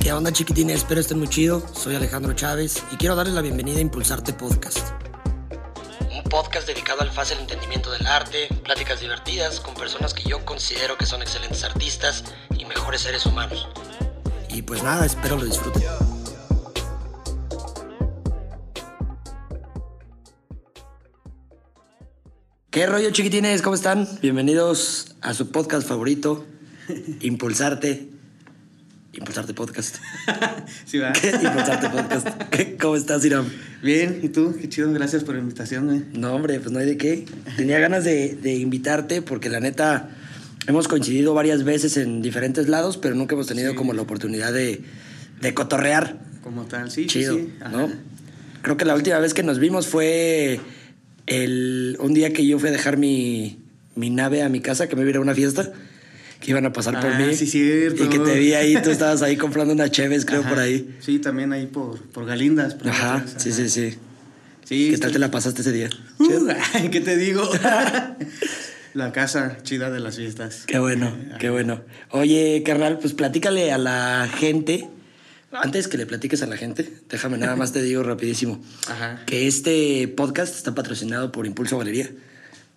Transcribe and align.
¿Qué 0.00 0.12
onda 0.12 0.32
chiquitines? 0.32 0.78
Espero 0.78 1.00
estén 1.00 1.18
muy 1.18 1.28
chido. 1.28 1.62
Soy 1.74 1.94
Alejandro 1.94 2.32
Chávez 2.34 2.82
y 2.90 2.96
quiero 2.96 3.14
darles 3.14 3.34
la 3.34 3.40
bienvenida 3.40 3.78
a 3.78 3.80
Impulsarte 3.80 4.32
Podcast. 4.32 4.90
Un 6.12 6.24
podcast 6.24 6.66
dedicado 6.66 7.02
al 7.02 7.10
fácil 7.10 7.38
entendimiento 7.38 7.90
del 7.92 8.06
arte, 8.06 8.48
pláticas 8.64 9.00
divertidas 9.00 9.60
con 9.60 9.74
personas 9.74 10.12
que 10.12 10.24
yo 10.24 10.44
considero 10.44 10.98
que 10.98 11.06
son 11.06 11.22
excelentes 11.22 11.62
artistas 11.64 12.24
y 12.58 12.64
mejores 12.64 13.02
seres 13.02 13.26
humanos. 13.26 13.68
Y 14.48 14.62
pues 14.62 14.82
nada, 14.82 15.06
espero 15.06 15.36
lo 15.36 15.44
disfruten. 15.44 15.82
¿Qué 22.72 22.86
rollo 22.86 23.10
chiquitines? 23.10 23.62
¿Cómo 23.62 23.74
están? 23.76 24.08
Bienvenidos 24.22 25.14
a 25.20 25.34
su 25.34 25.52
podcast 25.52 25.86
favorito, 25.86 26.44
Impulsarte. 27.20 28.08
Impulsarte 29.12 29.52
Podcast. 29.52 29.96
Sí, 30.86 30.96
va. 30.98 31.12
Impulsarte 31.42 31.90
Podcast. 31.90 32.28
¿Cómo 32.80 32.96
estás, 32.96 33.22
Iram? 33.26 33.46
Bien, 33.82 34.20
¿y 34.22 34.30
tú? 34.30 34.56
Qué 34.58 34.70
chido, 34.70 34.90
gracias 34.92 35.22
por 35.22 35.34
la 35.34 35.42
invitación, 35.42 35.86
güey. 35.86 36.02
No, 36.14 36.34
hombre, 36.34 36.58
pues 36.60 36.72
no 36.72 36.78
hay 36.78 36.86
de 36.86 36.96
qué. 36.96 37.26
Tenía 37.58 37.78
ganas 37.78 38.04
de, 38.04 38.36
de 38.36 38.54
invitarte 38.54 39.20
porque 39.20 39.50
la 39.50 39.60
neta 39.60 40.08
hemos 40.66 40.88
coincidido 40.88 41.34
varias 41.34 41.64
veces 41.64 41.98
en 41.98 42.22
diferentes 42.22 42.68
lados, 42.68 42.96
pero 42.96 43.14
nunca 43.14 43.34
hemos 43.34 43.46
tenido 43.48 43.72
Sí. 43.72 43.76
como 43.76 43.92
la 43.92 44.00
oportunidad 44.00 44.50
de, 44.50 44.80
de 45.42 45.54
cotorrear. 45.54 46.18
Como 46.42 46.64
tal, 46.64 46.90
sí, 46.90 47.06
Chido, 47.06 47.36
sí. 47.36 47.52
¿no? 47.70 47.90
Creo 48.62 48.78
que 48.78 48.86
la 48.86 48.94
última 48.94 49.18
vez 49.18 49.34
que 49.34 49.42
nos 49.42 49.58
vimos 49.58 49.86
fue 49.88 50.58
el, 51.26 51.96
un 52.00 52.14
día 52.14 52.32
que 52.32 52.46
yo 52.46 52.58
fui 52.58 52.68
a 52.68 52.72
dejar 52.72 52.96
mi, 52.96 53.58
mi 53.94 54.10
nave 54.10 54.42
a 54.42 54.48
mi 54.48 54.60
casa, 54.60 54.88
que 54.88 54.96
me 54.96 55.02
iba 55.08 55.18
a 55.18 55.20
una 55.20 55.34
fiesta, 55.34 55.72
que 56.40 56.50
iban 56.50 56.66
a 56.66 56.72
pasar 56.72 57.00
por 57.00 57.10
Ah, 57.12 57.18
mí. 57.18 57.34
sí, 57.36 57.46
cierto. 57.46 58.04
Y 58.04 58.08
que 58.08 58.18
te 58.18 58.38
vi 58.38 58.54
ahí, 58.54 58.76
tú 58.82 58.90
estabas 58.90 59.22
ahí 59.22 59.36
comprando 59.36 59.72
unas 59.74 59.90
cheves, 59.90 60.24
creo, 60.24 60.40
Ajá. 60.40 60.48
por 60.50 60.58
ahí. 60.58 60.96
Sí, 61.00 61.18
también 61.18 61.52
ahí 61.52 61.66
por, 61.66 62.00
por 62.08 62.26
Galindas. 62.26 62.74
por 62.74 62.88
Ajá, 62.88 63.24
sí, 63.36 63.52
sí, 63.52 63.68
sí. 63.68 63.94
Sí, 64.64 64.90
¿Qué 64.90 64.98
tal 64.98 65.12
te 65.12 65.18
la 65.18 65.30
pasaste 65.30 65.60
ese 65.62 65.72
día? 65.72 65.90
Uh, 66.18 66.48
¿Qué 66.90 67.00
te 67.00 67.16
digo? 67.16 67.42
la 68.94 69.12
casa 69.12 69.58
chida 69.62 69.90
de 69.90 70.00
las 70.00 70.16
fiestas. 70.16 70.64
Qué 70.66 70.78
bueno, 70.78 71.12
qué 71.38 71.50
bueno. 71.50 71.80
Oye, 72.10 72.62
carnal, 72.64 72.98
pues 72.98 73.12
platícale 73.12 73.72
a 73.72 73.78
la 73.78 74.28
gente. 74.38 74.88
Antes 75.52 75.88
que 75.88 75.98
le 75.98 76.06
platiques 76.06 76.42
a 76.42 76.46
la 76.46 76.56
gente, 76.56 76.90
déjame 77.10 77.36
nada 77.36 77.56
más 77.56 77.72
te 77.72 77.82
digo 77.82 78.02
rapidísimo. 78.02 78.62
Ajá. 78.88 79.22
Que 79.26 79.46
este 79.46 80.08
podcast 80.08 80.56
está 80.56 80.74
patrocinado 80.74 81.30
por 81.30 81.46
Impulso 81.46 81.78
Galería, 81.78 82.10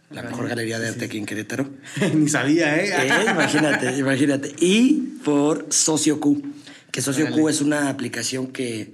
la 0.09 0.23
mejor 0.23 0.47
galería 0.47 0.79
de 0.79 0.89
arte 0.89 1.05
aquí 1.05 1.17
en 1.17 1.25
Querétaro. 1.25 1.69
Ni 2.13 2.27
sabía, 2.29 2.77
¿eh? 2.77 3.07
Eh, 3.07 3.31
imagínate, 3.31 3.97
imagínate. 3.97 4.55
Y 4.59 5.19
por 5.23 5.67
Socio 5.69 6.19
Q, 6.19 6.41
que 6.91 7.01
Socio 7.01 7.31
Q 7.31 7.49
es 7.49 7.61
una 7.61 7.89
aplicación 7.89 8.47
que 8.47 8.93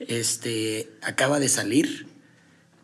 este, 0.00 0.88
acaba 1.02 1.40
de 1.40 1.48
salir. 1.48 2.06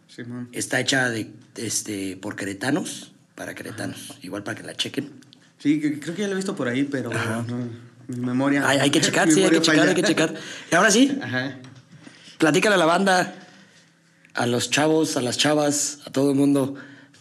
Simón. 0.08 0.48
Está 0.52 0.80
hecha 0.80 1.08
de, 1.08 1.30
este, 1.56 2.16
por 2.16 2.36
queretanos, 2.36 3.12
para 3.34 3.54
queretanos. 3.54 4.18
Igual 4.22 4.42
para 4.42 4.60
que 4.60 4.66
la 4.66 4.74
chequen. 4.74 5.10
Sí, 5.58 5.80
creo 5.80 6.14
que 6.14 6.22
ya 6.22 6.26
lo 6.26 6.32
he 6.32 6.36
visto 6.36 6.56
por 6.56 6.68
ahí, 6.68 6.82
pero 6.82 7.10
no, 7.10 7.46
mi 8.16 8.26
memoria. 8.26 8.66
Hay, 8.68 8.78
hay 8.78 8.90
que 8.90 9.00
checar, 9.06 9.30
sí, 9.30 9.42
hay 9.42 9.50
que 9.50 9.60
checar, 9.60 9.88
hay 9.88 9.94
que 9.94 10.02
checar. 10.02 10.34
Y 10.70 10.74
ahora 10.74 10.90
sí, 10.90 11.18
Ajá. 11.22 11.58
platícale 12.38 12.74
a 12.74 12.78
la 12.78 12.86
banda, 12.86 13.34
a 14.34 14.46
los 14.46 14.70
chavos, 14.70 15.16
a 15.16 15.22
las 15.22 15.38
chavas, 15.38 15.98
a 16.06 16.10
todo 16.12 16.30
el 16.30 16.36
mundo. 16.36 16.74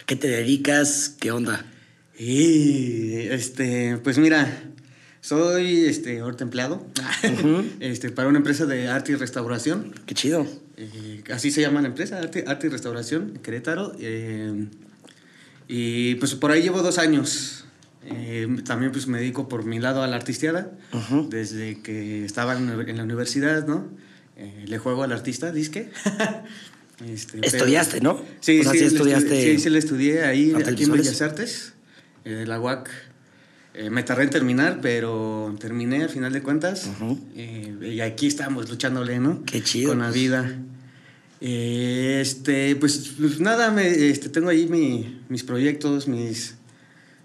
¿Qué 0.06 0.16
te 0.16 0.28
dedicas? 0.28 1.16
¿Qué 1.20 1.32
onda? 1.32 1.66
Y 2.18 3.14
este, 3.30 3.98
pues 4.04 4.18
mira, 4.18 4.64
soy 5.22 5.86
este 5.86 6.20
ahorita 6.20 6.44
empleado 6.44 6.86
este, 7.80 8.12
para 8.12 8.28
una 8.28 8.38
empresa 8.40 8.66
de 8.66 8.88
arte 8.90 9.14
y 9.14 9.16
restauración. 9.16 9.94
Qué 10.06 10.14
chido. 10.14 10.46
Eh, 10.78 11.24
así 11.34 11.52
se 11.52 11.62
llama 11.62 11.82
la 11.82 11.88
empresa, 11.88 12.18
Arte, 12.18 12.44
Arte 12.48 12.68
y 12.68 12.70
Restauración, 12.72 13.40
Querétaro. 13.44 13.94
eh, 14.00 14.68
y 15.68 16.16
pues 16.16 16.36
por 16.36 16.52
ahí 16.52 16.62
llevo 16.64 16.82
dos 16.82 16.98
años. 16.98 17.61
Eh, 18.06 18.48
también 18.66 18.92
pues 18.92 19.08
me 19.08 19.20
dedico 19.20 19.48
por 19.48 19.64
mi 19.66 19.80
lado 19.80 20.02
a 20.04 20.08
la 20.08 20.16
artisteada. 20.16 20.72
Desde 21.30 21.82
que 21.82 22.26
estaba 22.26 22.58
en, 22.58 22.98
la 22.98 23.04
universidad, 23.04 23.68
¿no? 23.68 23.88
Eh, 24.38 24.66
le 24.68 24.78
juego 24.80 25.04
al 25.04 25.12
artista, 25.12 25.52
disque. 25.52 25.90
Este, 27.08 27.40
pero- 27.40 27.48
Estudiaste, 27.58 28.00
¿no? 28.02 28.22
Sí, 28.42 28.60
O 28.60 28.64
sea, 28.64 28.74
sí, 28.74 28.78
sí 28.78 28.86
estudiaste 28.86 29.42
sí, 29.42 29.60
sí, 29.60 29.70
le 29.72 29.80
estudié 29.80 30.24
ahí, 30.24 30.54
aquí 30.54 30.84
en. 30.84 30.92
Bellas 30.92 31.20
Artes, 31.24 31.74
en 32.26 32.48
la 32.48 32.60
UAC. 32.60 32.92
Eh, 33.74 33.90
me 33.90 34.04
tardé 34.04 34.26
en 34.26 34.30
terminar, 34.30 34.80
pero 34.84 35.56
terminé 35.60 36.04
al 36.04 36.10
final 36.10 36.32
de 36.32 36.44
cuentas. 36.44 36.88
Eh, 37.36 37.94
y 37.96 38.02
aquí 38.02 38.28
estamos 38.28 38.70
luchándole, 38.70 39.18
¿no? 39.20 39.42
Qué 39.46 39.64
chido, 39.64 39.90
Con 39.90 40.00
la 40.00 40.10
pues. 40.10 40.16
vida. 40.16 40.60
Eh, 41.40 42.20
este, 42.22 42.76
pues, 42.76 43.14
pues 43.20 43.40
nada, 43.40 43.72
me, 43.72 43.88
este, 44.10 44.30
tengo 44.30 44.50
ahí 44.50 44.68
mi- 44.68 45.22
mis 45.28 45.44
proyectos, 45.44 46.08
mis, 46.08 46.54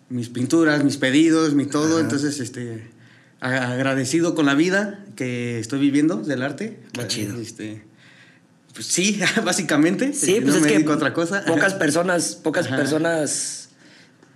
mis 0.09 0.29
pinturas, 0.29 0.85
mis 0.85 0.97
pedidos, 0.97 1.55
mi 1.55 1.67
todo. 1.67 1.97
Ajá. 1.97 2.01
Entonces, 2.01 2.41
este, 2.41 2.89
agradecido 3.41 4.35
con 4.35 4.47
la 4.47 4.55
vida 4.55 5.05
que 5.17 5.59
estoy 5.59 5.81
viviendo 5.81 6.17
del 6.17 6.43
arte. 6.43 6.81
Qué 6.93 7.07
chido. 7.07 7.41
Este, 7.41 7.83
pues 8.75 8.87
sí, 8.87 9.21
básicamente. 9.45 10.13
Sí, 10.13 10.41
pues 10.41 10.55
no 10.55 10.57
es 10.57 10.73
me 10.73 10.85
que 10.85 10.89
otra 10.91 11.13
cosa. 11.13 11.45
pocas 11.45 11.75
personas, 11.75 12.37
pocas 12.37 12.67
Ajá. 12.67 12.77
personas 12.77 13.71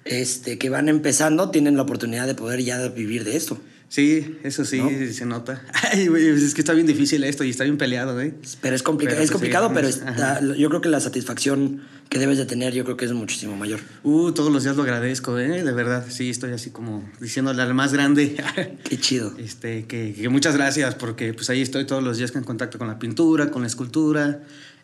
este, 0.05 0.59
que 0.59 0.71
van 0.71 0.89
empezando 0.89 1.51
tienen 1.51 1.77
la 1.77 1.83
oportunidad 1.83 2.27
de 2.27 2.35
poder 2.35 2.63
ya 2.63 2.89
vivir 2.89 3.25
de 3.25 3.37
esto. 3.37 3.59
Sí, 3.91 4.39
eso 4.45 4.65
sí, 4.65 4.79
¿No? 4.79 4.89
se 5.13 5.27
nota. 5.27 5.65
Ay, 5.93 6.07
güey, 6.07 6.29
es 6.29 6.55
que 6.55 6.61
está 6.61 6.75
bien 6.75 6.87
difícil 6.87 7.25
esto 7.25 7.43
y 7.43 7.51
está 7.51 7.65
bien 7.65 7.77
peleado, 7.77 8.21
¿eh? 8.21 8.33
Pero 8.61 8.77
es, 8.77 8.85
complica- 8.85 9.11
Pero, 9.11 9.23
es 9.25 9.31
pues, 9.31 9.33
complicado, 9.33 9.67
sí, 9.67 9.75
pero 9.75 9.89
está- 9.89 10.41
yo 10.57 10.69
creo 10.69 10.81
que 10.81 10.89
la 10.89 11.01
satisfacción 11.01 11.83
que 12.09 12.21
debes 12.21 12.39
de 12.39 12.47
tener, 12.47 12.73
yo 12.73 12.85
creo 12.85 12.97
que 12.97 13.05
es 13.07 13.13
muchísimo 13.13 13.57
mayor. 13.57 13.81
Uh, 14.05 14.31
todos 14.31 14.53
los 14.53 14.63
días 14.63 14.77
lo 14.77 14.85
agradezco, 14.85 15.41
¿eh? 15.41 15.65
De 15.65 15.73
verdad, 15.73 16.07
sí, 16.09 16.31
estoy 16.31 16.53
así 16.53 16.71
como 16.71 17.11
diciéndole 17.21 17.61
al 17.63 17.75
más 17.75 17.93
grande. 17.93 18.37
Qué 18.89 18.97
chido. 18.97 19.35
Este, 19.39 19.87
que, 19.87 20.15
que 20.15 20.29
muchas 20.29 20.55
gracias, 20.57 20.95
porque 20.95 21.35
pues 21.35 21.51
ahí 21.51 21.61
estoy 21.61 21.85
todos 21.85 22.03
los 22.05 22.17
días 22.17 22.33
en 22.37 22.45
contacto 22.45 22.79
con 22.79 22.87
la 22.87 23.01
pintura, 23.01 23.51
con 23.51 23.63
la 23.63 23.69
escultura, 23.69 24.41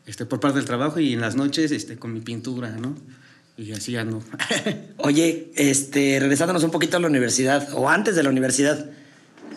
este, 0.06 0.26
por 0.26 0.40
parte 0.40 0.58
del 0.58 0.66
trabajo 0.66 0.98
y 0.98 1.12
en 1.12 1.20
las 1.20 1.36
noches, 1.36 1.70
este, 1.70 1.96
con 1.96 2.12
mi 2.12 2.20
pintura, 2.22 2.70
¿no? 2.72 2.96
Y 3.58 3.72
así 3.72 3.96
ando. 3.96 4.22
Oye, 4.98 5.50
este, 5.56 6.18
regresándonos 6.20 6.62
un 6.64 6.70
poquito 6.70 6.96
a 6.96 7.00
la 7.00 7.06
universidad, 7.06 7.68
o 7.72 7.88
antes 7.88 8.14
de 8.16 8.22
la 8.22 8.28
universidad, 8.30 8.86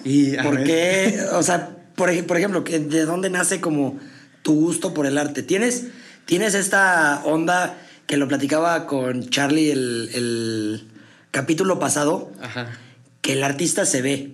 y, 0.04 0.38
¿por 0.38 0.56
ver. 0.58 0.64
qué? 0.66 1.20
O 1.34 1.44
sea, 1.44 1.76
por, 1.96 2.10
ej- 2.10 2.26
por 2.26 2.38
ejemplo, 2.38 2.62
¿de 2.62 3.06
dónde 3.06 3.30
nace 3.30 3.60
como 3.60 4.00
tu 4.42 4.54
gusto 4.56 4.94
por 4.94 5.06
el 5.06 5.18
arte? 5.18 5.44
¿Tienes, 5.44 5.88
tienes 6.26 6.54
esta 6.56 7.22
onda 7.26 7.78
que 8.08 8.16
lo 8.18 8.28
platicaba 8.28 8.88
con 8.88 9.30
Charlie 9.30 9.72
el, 9.72 10.10
el 10.14 10.88
capítulo 11.31 11.78
pasado, 11.80 12.31
Ajá. 12.42 12.72
que 13.22 13.34
el 13.34 13.44
artista 13.44 13.86
se 13.86 14.02
ve, 14.02 14.31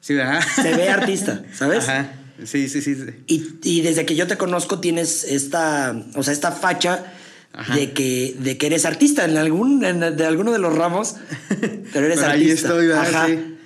Sí, 0.00 0.14
¿verdad? 0.14 0.40
se 0.62 0.72
ve 0.74 0.88
artista, 0.88 1.42
¿sabes? 1.52 1.88
Ajá. 1.88 2.12
Sí, 2.44 2.68
sí, 2.68 2.80
sí. 2.82 2.94
sí. 2.94 3.02
Y, 3.26 3.58
y 3.64 3.80
desde 3.80 4.06
que 4.06 4.14
yo 4.14 4.26
te 4.28 4.36
conozco 4.36 4.78
tienes 4.78 5.24
esta, 5.24 5.96
o 6.14 6.22
sea, 6.22 6.32
esta 6.32 6.52
facha 6.52 7.12
Ajá. 7.58 7.74
de 7.74 7.92
que, 7.92 8.36
de 8.38 8.58
que 8.58 8.66
eres 8.66 8.84
artista 8.84 9.24
en 9.24 9.36
algún, 9.38 9.82
en- 9.84 10.16
de 10.16 10.26
alguno 10.26 10.52
de 10.52 10.58
los 10.58 10.74
ramos, 10.76 11.16
pero 11.92 12.06
eres 12.06 12.18
Pero 12.20 12.30
ahí 12.30 12.42
artista. 12.50 12.68
estoy. 12.68 12.90
Ajá. 12.92 13.26
Sí. 13.26 13.56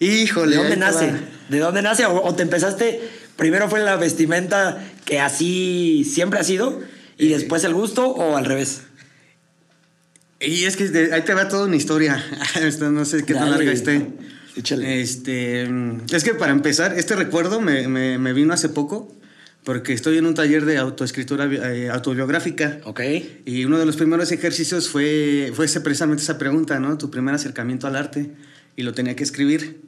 Híjole. 0.00 0.56
¿De 0.56 0.62
dónde 0.62 0.76
nace? 0.76 1.06
va. 1.12 1.18
¿De 1.48 1.58
dónde 1.58 1.82
nace? 1.82 2.06
¿O, 2.06 2.22
o 2.24 2.34
te 2.34 2.42
empezaste, 2.42 3.00
primero 3.36 3.68
fue 3.70 3.80
la 3.80 3.96
vestimenta 3.96 4.82
que 5.04 5.20
así 5.20 6.04
siempre 6.10 6.40
ha 6.40 6.44
sido 6.44 6.80
y 7.18 7.28
Eh, 7.32 7.36
después 7.36 7.62
el 7.64 7.74
gusto 7.74 8.08
o 8.08 8.36
al 8.36 8.44
revés? 8.46 8.82
Y 10.40 10.64
es 10.64 10.76
que 10.76 10.88
de- 10.88 11.12
ahí 11.14 11.22
te 11.22 11.34
va 11.34 11.48
toda 11.48 11.66
una 11.66 11.76
historia. 11.76 12.24
No 12.80 13.04
sé 13.04 13.24
qué 13.24 13.34
tan 13.34 13.50
larga 13.50 13.70
esté. 13.72 14.06
Échale. 14.56 15.00
Este, 15.00 15.66
mm, 15.68 16.06
es 16.12 16.24
que 16.24 16.34
para 16.34 16.50
empezar, 16.52 16.98
este 16.98 17.14
recuerdo 17.14 17.60
me, 17.60 17.86
me- 17.88 18.18
me 18.18 18.32
vino 18.32 18.52
hace 18.54 18.68
poco 18.68 19.14
porque 19.64 19.92
estoy 19.92 20.16
en 20.18 20.26
un 20.26 20.34
taller 20.34 20.64
de 20.64 20.78
autoescritura 20.78 21.44
eh, 21.46 21.90
autobiográfica. 21.90 22.80
Ok. 22.84 23.00
Y 23.44 23.64
uno 23.64 23.78
de 23.78 23.86
los 23.86 23.96
primeros 23.96 24.32
ejercicios 24.32 24.88
fue, 24.88 25.52
fue 25.54 25.66
precisamente 25.82 26.22
esa 26.22 26.38
pregunta, 26.38 26.80
¿no? 26.80 26.96
Tu 26.98 27.10
primer 27.10 27.34
acercamiento 27.34 27.86
al 27.86 27.96
arte. 27.96 28.30
Y 28.76 28.82
lo 28.82 28.94
tenía 28.94 29.14
que 29.16 29.24
escribir. 29.24 29.80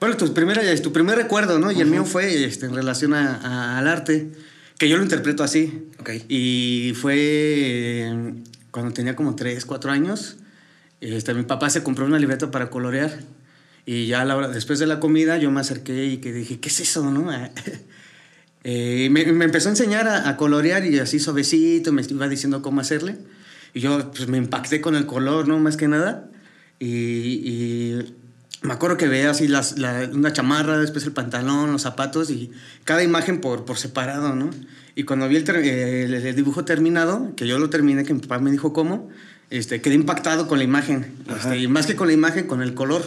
Bueno, 0.00 0.16
tu, 0.16 0.32
primera, 0.32 0.62
tu 0.80 0.92
primer 0.92 1.16
recuerdo, 1.16 1.58
¿no? 1.58 1.70
Y 1.72 1.80
el 1.80 1.88
mío 1.88 2.04
fue 2.04 2.44
este, 2.44 2.66
en 2.66 2.74
relación 2.74 3.12
a- 3.14 3.34
a- 3.36 3.78
al 3.78 3.88
arte, 3.88 4.28
que 4.78 4.88
yo 4.88 4.96
lo 4.96 5.02
interpreto 5.02 5.42
así. 5.44 5.86
Ok. 5.98 6.10
Y 6.28 6.92
fue 6.94 7.16
eh, 7.18 8.34
cuando 8.70 8.92
tenía 8.92 9.14
como 9.16 9.34
3, 9.36 9.64
4 9.64 9.90
años. 9.90 10.36
Este, 11.00 11.34
mi 11.34 11.42
papá 11.42 11.68
se 11.68 11.82
compró 11.82 12.06
una 12.06 12.18
libreta 12.18 12.50
para 12.50 12.70
colorear. 12.70 13.18
Y 13.86 14.06
ya 14.06 14.22
a 14.22 14.24
la 14.24 14.36
hora, 14.36 14.48
después 14.48 14.78
de 14.78 14.86
la 14.86 15.00
comida 15.00 15.36
yo 15.38 15.50
me 15.50 15.60
acerqué 15.60 16.06
y 16.06 16.18
que 16.18 16.32
dije, 16.32 16.60
¿qué 16.60 16.68
es 16.68 16.80
eso, 16.80 17.10
no? 17.10 17.30
Eh, 18.70 19.04
y 19.06 19.08
me, 19.10 19.24
me 19.32 19.46
empezó 19.46 19.68
a 19.68 19.72
enseñar 19.72 20.06
a, 20.06 20.28
a 20.28 20.36
colorear 20.36 20.84
y 20.84 20.98
así 20.98 21.18
suavecito, 21.18 21.90
me 21.90 22.02
iba 22.02 22.28
diciendo 22.28 22.60
cómo 22.60 22.82
hacerle. 22.82 23.16
Y 23.72 23.80
yo 23.80 24.10
pues, 24.10 24.28
me 24.28 24.36
impacté 24.36 24.82
con 24.82 24.94
el 24.94 25.06
color, 25.06 25.48
¿no? 25.48 25.58
Más 25.58 25.78
que 25.78 25.88
nada. 25.88 26.28
Y, 26.78 26.86
y 26.88 28.14
me 28.60 28.74
acuerdo 28.74 28.98
que 28.98 29.08
veía 29.08 29.30
así 29.30 29.48
las, 29.48 29.78
la- 29.78 30.10
una 30.12 30.34
chamarra, 30.34 30.76
después 30.78 31.04
el 31.06 31.12
pantalón, 31.12 31.72
los 31.72 31.80
zapatos 31.82 32.28
y 32.30 32.50
cada 32.84 33.02
imagen 33.02 33.40
por, 33.40 33.64
por 33.64 33.78
separado, 33.78 34.34
¿no? 34.34 34.50
Y 34.94 35.04
cuando 35.04 35.28
vi 35.28 35.36
el, 35.36 35.48
el- 35.48 36.14
el 36.14 36.36
dibujo 36.36 36.66
terminado, 36.66 37.34
que 37.36 37.46
yo 37.46 37.58
lo 37.58 37.70
terminé, 37.70 38.04
que 38.04 38.12
mi 38.12 38.20
papá 38.20 38.38
me 38.38 38.50
dijo 38.50 38.74
cómo, 38.74 39.08
este, 39.48 39.80
quedé 39.80 39.94
impactado 39.94 40.46
con 40.46 40.58
la 40.58 40.64
imagen. 40.64 41.14
Este, 41.34 41.56
y 41.58 41.68
más 41.68 41.86
que 41.86 41.96
con 41.96 42.08
la 42.08 42.12
imagen, 42.12 42.46
con 42.46 42.60
el 42.60 42.74
color. 42.74 43.02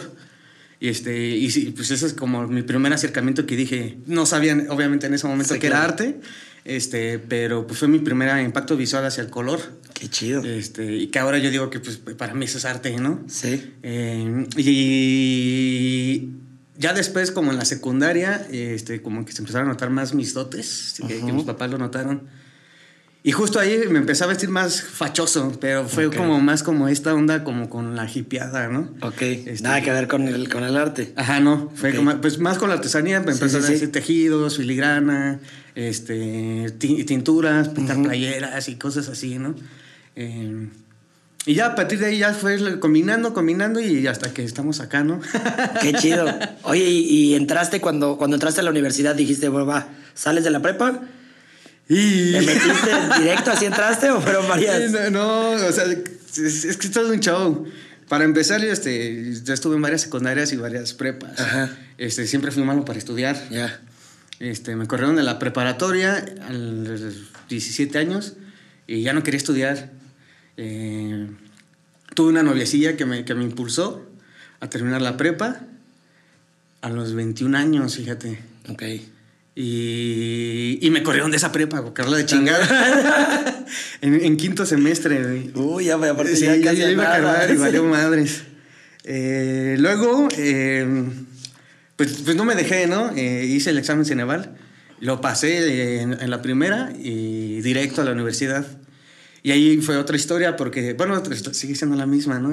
Y, 0.82 0.88
este, 0.88 1.16
y 1.16 1.48
sí, 1.52 1.72
pues 1.76 1.92
ese 1.92 2.06
es 2.06 2.12
como 2.12 2.48
mi 2.48 2.62
primer 2.62 2.92
acercamiento 2.92 3.46
que 3.46 3.54
dije, 3.54 3.98
no 4.06 4.26
sabían 4.26 4.68
obviamente 4.68 5.06
en 5.06 5.14
ese 5.14 5.28
momento 5.28 5.54
Sí, 5.54 5.60
que 5.60 5.68
era 5.68 5.84
arte, 5.84 6.18
este, 6.64 7.20
pero 7.20 7.68
pues 7.68 7.78
fue 7.78 7.86
mi 7.86 8.00
primer 8.00 8.44
impacto 8.44 8.76
visual 8.76 9.06
hacia 9.06 9.22
el 9.22 9.30
color. 9.30 9.60
Qué 9.94 10.08
chido. 10.08 10.42
Este, 10.44 10.96
y 10.96 11.06
que 11.06 11.20
ahora 11.20 11.38
yo 11.38 11.52
digo 11.52 11.70
que 11.70 11.78
pues 11.78 11.98
para 11.98 12.34
mí 12.34 12.46
eso 12.46 12.58
es 12.58 12.64
arte, 12.64 12.96
¿no? 12.96 13.22
Sí. 13.28 13.74
Eh, 13.84 14.44
y 14.56 16.30
ya 16.78 16.92
después, 16.92 17.30
como 17.30 17.52
en 17.52 17.58
la 17.58 17.64
secundaria, 17.64 18.44
este, 18.50 19.02
como 19.02 19.24
que 19.24 19.30
se 19.30 19.42
empezaron 19.42 19.68
a 19.68 19.70
notar 19.74 19.90
más 19.90 20.14
mis 20.14 20.34
dotes, 20.34 20.96
que, 21.06 21.20
que 21.20 21.32
mis 21.32 21.44
papás 21.44 21.70
lo 21.70 21.78
notaron. 21.78 22.22
Y 23.24 23.30
justo 23.30 23.60
ahí 23.60 23.82
me 23.88 24.00
empecé 24.00 24.24
a 24.24 24.26
vestir 24.26 24.48
más 24.48 24.82
fachoso, 24.82 25.56
pero 25.60 25.86
fue 25.88 26.10
como 26.10 26.40
más 26.40 26.64
como 26.64 26.88
esta 26.88 27.14
onda, 27.14 27.44
como 27.44 27.70
con 27.70 27.94
la 27.94 28.10
hipiada, 28.12 28.66
¿no? 28.66 28.88
Ok. 29.00 29.22
Este- 29.22 29.62
Nada 29.62 29.80
que 29.80 29.92
ver 29.92 30.08
con 30.08 30.26
el, 30.26 30.48
con 30.48 30.64
el 30.64 30.76
arte. 30.76 31.12
Ajá, 31.14 31.38
no, 31.38 31.70
fue 31.76 31.94
como, 31.94 32.20
pues 32.20 32.40
más 32.40 32.58
con 32.58 32.68
la 32.68 32.74
artesanía, 32.74 33.20
me 33.20 33.32
Sí, 33.32 33.48
sí, 33.48 33.56
a 33.56 33.62
sí. 33.62 33.72
decir 33.74 33.92
tejidos, 33.92 34.56
filigrana, 34.56 35.38
este, 35.76 36.72
ti- 36.78 37.04
tinturas, 37.04 37.68
pintar 37.68 38.02
playeras 38.02 38.68
y 38.68 38.74
cosas 38.74 39.08
así, 39.08 39.38
¿no? 39.38 39.54
Eh, 40.16 40.68
y 41.46 41.54
ya 41.54 41.66
a 41.66 41.74
partir 41.76 41.98
de 42.00 42.06
ahí 42.06 42.18
ya 42.18 42.34
fue 42.34 42.78
combinando, 42.80 43.34
combinando 43.34 43.80
y 43.80 44.06
hasta 44.06 44.32
que 44.34 44.42
estamos 44.44 44.80
acá, 44.80 45.04
¿no? 45.04 45.20
Qué 45.80 45.92
chido. 45.94 46.26
Oye, 46.64 46.84
y, 46.88 46.98
y 47.08 47.34
entraste 47.34 47.80
cuando, 47.80 48.16
cuando 48.16 48.36
entraste 48.36 48.60
a 48.60 48.64
la 48.64 48.70
universidad, 48.70 49.14
dijiste, 49.14 49.48
bueno, 49.48 49.66
va, 49.66 49.88
sales 50.14 50.44
de 50.44 50.50
la 50.50 50.60
prepa, 50.60 51.00
y... 51.88 52.32
¿te 52.32 52.40
metiste 52.40 53.20
directo 53.20 53.50
así 53.50 53.64
entraste 53.66 54.10
o 54.10 54.20
fueron 54.20 54.48
varias? 54.48 54.90
No, 54.90 55.10
no, 55.10 55.50
o 55.66 55.72
sea, 55.72 55.84
es, 55.84 56.64
es 56.64 56.76
que 56.76 56.86
es 56.86 56.92
todo 56.92 57.12
un 57.12 57.20
show. 57.20 57.66
Para 58.08 58.24
empezar, 58.24 58.60
yo, 58.60 58.70
este, 58.70 59.34
yo 59.42 59.54
estuve 59.54 59.76
en 59.76 59.82
varias 59.82 60.02
secundarias 60.02 60.52
y 60.52 60.56
varias 60.56 60.92
prepas. 60.92 61.40
Ajá. 61.40 61.70
Este, 61.96 62.26
siempre 62.26 62.50
fui 62.50 62.62
malo 62.62 62.84
para 62.84 62.98
estudiar. 62.98 63.36
Ya. 63.50 63.80
Este, 64.38 64.76
me 64.76 64.86
corrieron 64.86 65.16
de 65.16 65.22
la 65.22 65.38
preparatoria 65.38 66.24
a 66.46 66.52
los 66.52 67.00
17 67.48 67.96
años 67.98 68.34
y 68.86 69.02
ya 69.02 69.12
no 69.12 69.22
quería 69.22 69.38
estudiar. 69.38 69.92
Eh, 70.56 71.26
tuve 72.14 72.28
una 72.28 72.42
noviecilla 72.42 72.96
que 72.96 73.06
me, 73.06 73.24
que 73.24 73.34
me 73.34 73.44
impulsó 73.44 74.06
a 74.60 74.68
terminar 74.68 75.00
la 75.00 75.16
prepa 75.16 75.60
a 76.82 76.90
los 76.90 77.14
21 77.14 77.56
años, 77.56 77.96
fíjate. 77.96 78.38
Ok. 78.68 78.82
Y, 79.54 80.78
y 80.80 80.90
me 80.90 81.02
corrieron 81.02 81.30
de 81.30 81.36
esa 81.36 81.52
prepa, 81.52 81.78
habla 81.78 82.16
de 82.16 82.24
chingada. 82.26 83.66
en, 84.00 84.24
en 84.24 84.36
quinto 84.36 84.64
semestre. 84.64 85.50
Uy, 85.54 85.86
ya, 85.86 85.94
aparte 85.96 86.36
Sí, 86.36 86.46
ya 86.46 86.56
ya, 86.56 86.64
casi 86.64 86.78
ya 86.78 86.90
iba 86.90 87.04
a 87.04 87.14
acabar 87.16 87.50
y 87.50 87.56
valió 87.56 87.84
madres. 87.84 88.42
Eh, 89.04 89.76
luego, 89.78 90.28
eh, 90.38 90.86
pues, 91.96 92.22
pues 92.24 92.36
no 92.36 92.44
me 92.44 92.54
dejé, 92.54 92.86
¿no? 92.86 93.12
Eh, 93.14 93.44
hice 93.44 93.70
el 93.70 93.78
examen 93.78 94.06
Ceneval, 94.06 94.56
lo 95.00 95.20
pasé 95.20 95.58
eh, 95.58 96.00
en, 96.00 96.12
en 96.14 96.30
la 96.30 96.40
primera 96.40 96.92
y 96.98 97.60
directo 97.60 98.00
a 98.00 98.04
la 98.04 98.12
universidad. 98.12 98.66
Y 99.42 99.50
ahí 99.50 99.78
fue 99.82 99.96
otra 99.96 100.16
historia 100.16 100.56
porque, 100.56 100.94
bueno, 100.94 101.20
sigue 101.52 101.74
siendo 101.74 101.96
la 101.96 102.06
misma, 102.06 102.38
¿no? 102.38 102.52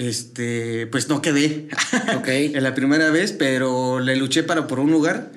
Este, 0.00 0.86
pues 0.88 1.08
no 1.08 1.22
quedé 1.22 1.68
Ok. 2.16 2.28
en 2.28 2.62
la 2.62 2.74
primera 2.74 3.10
vez, 3.10 3.32
pero 3.32 3.98
le 3.98 4.14
luché 4.16 4.42
para 4.42 4.66
por 4.66 4.78
un 4.78 4.90
lugar 4.90 5.32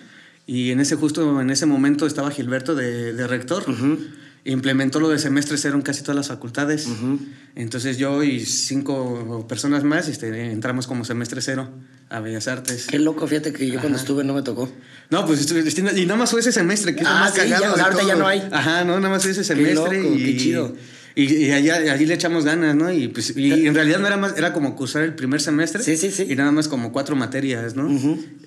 y 0.45 0.71
en 0.71 0.81
ese 0.81 0.95
justo 0.95 1.39
en 1.39 1.49
ese 1.49 1.65
momento 1.65 2.05
estaba 2.05 2.29
Gilberto 2.29 2.75
de, 2.75 3.13
de 3.13 3.27
rector. 3.27 3.63
Ujú. 3.69 3.97
Implementó 4.45 4.99
lo 4.99 5.09
de 5.09 5.19
semestre 5.19 5.57
cero 5.57 5.75
en 5.75 5.81
casi 5.81 6.01
todas 6.01 6.15
las 6.15 6.27
facultades. 6.29 6.87
Ujú. 6.87 7.19
Entonces 7.55 7.97
yo 7.97 8.23
y 8.23 8.45
cinco 8.45 9.45
personas 9.47 9.83
más 9.83 10.07
este, 10.07 10.51
entramos 10.51 10.87
como 10.87 11.05
semestre 11.05 11.41
cero 11.41 11.69
a 12.09 12.19
Bellas 12.19 12.47
Artes. 12.47 12.87
Qué 12.87 12.99
loco, 12.99 13.27
fíjate 13.27 13.53
que 13.53 13.67
yo 13.69 13.79
cuando 13.79 13.97
estuve 13.97 14.23
no 14.23 14.33
me 14.33 14.41
tocó. 14.41 14.69
No, 15.09 15.25
pues 15.25 15.39
estuve- 15.41 15.59
estuve- 15.67 15.97
y 15.99 16.05
nada 16.05 16.17
más 16.19 16.31
fue 16.31 16.39
ese 16.41 16.51
semestre, 16.51 16.95
que 16.95 17.01
es 17.01 17.07
lo 17.07 17.13
Ah, 17.15 17.19
más 17.19 17.33
sí, 17.33 17.39
cagado 17.41 17.63
ya, 17.63 17.75
de 17.75 17.81
ahorita 17.81 18.01
ya 18.03 18.13
todo. 18.13 18.19
no 18.23 18.27
hay. 18.27 18.47
Ajá, 18.51 18.83
no, 18.85 18.95
nada 18.99 19.09
más 19.13 19.21
fue 19.23 19.31
ese 19.31 19.43
semestre. 19.43 20.01
loco, 20.03 20.15
y, 20.15 20.23
qué 20.25 20.37
chido. 20.37 20.73
Y, 20.75 20.98
y 21.23 21.51
allá, 21.51 21.91
allí 21.91 22.05
le 22.05 22.13
echamos 22.13 22.45
ganas, 22.45 22.75
¿no? 22.75 22.91
Y, 22.91 23.07
pues, 23.07 23.35
y 23.35 23.67
en 23.67 23.73
realidad 23.73 23.99
no 23.99 24.07
era 24.07 24.17
más, 24.17 24.37
era 24.37 24.53
como 24.53 24.75
cursar 24.75 25.03
el 25.03 25.15
primer 25.15 25.41
semestre. 25.41 25.83
Sí, 25.83 25.97
sí, 25.97 26.11
sí. 26.11 26.27
Y 26.29 26.35
nada 26.35 26.51
más 26.51 26.67
como 26.67 26.91
cuatro 26.91 27.15
materias, 27.15 27.75
¿no? 27.75 27.89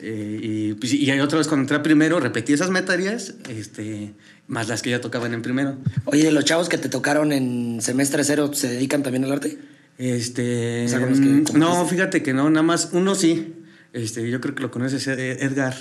Eh, 0.00 0.40
y, 0.42 0.74
pues, 0.74 0.92
y 0.92 1.10
ahí 1.10 1.20
otra 1.20 1.38
vez 1.38 1.48
cuando 1.48 1.62
entré 1.62 1.76
a 1.76 1.82
primero, 1.82 2.20
repetí 2.20 2.52
esas 2.52 2.70
materias, 2.70 3.34
este, 3.48 4.14
más 4.46 4.68
las 4.68 4.82
que 4.82 4.90
ya 4.90 5.00
tocaban 5.00 5.34
en 5.34 5.42
primero. 5.42 5.76
Oye, 6.04 6.24
de 6.24 6.32
los 6.32 6.44
chavos 6.44 6.68
que 6.68 6.78
te 6.78 6.88
tocaron 6.88 7.32
en 7.32 7.80
semestre 7.80 8.24
cero, 8.24 8.50
¿se 8.54 8.68
dedican 8.68 9.02
también 9.02 9.24
al 9.24 9.32
arte? 9.32 9.58
Este. 9.98 10.84
O 10.84 10.88
sea, 10.88 11.00
con 11.00 11.10
los 11.10 11.20
que 11.20 11.26
mm, 11.26 11.58
no, 11.58 11.86
fíjate 11.86 12.22
que 12.22 12.32
no, 12.32 12.48
nada 12.50 12.62
más 12.62 12.90
uno 12.92 13.14
sí. 13.14 13.54
Este, 13.92 14.30
yo 14.30 14.40
creo 14.40 14.54
que 14.54 14.62
lo 14.62 14.70
conoces, 14.70 15.06
Edgar. 15.06 15.74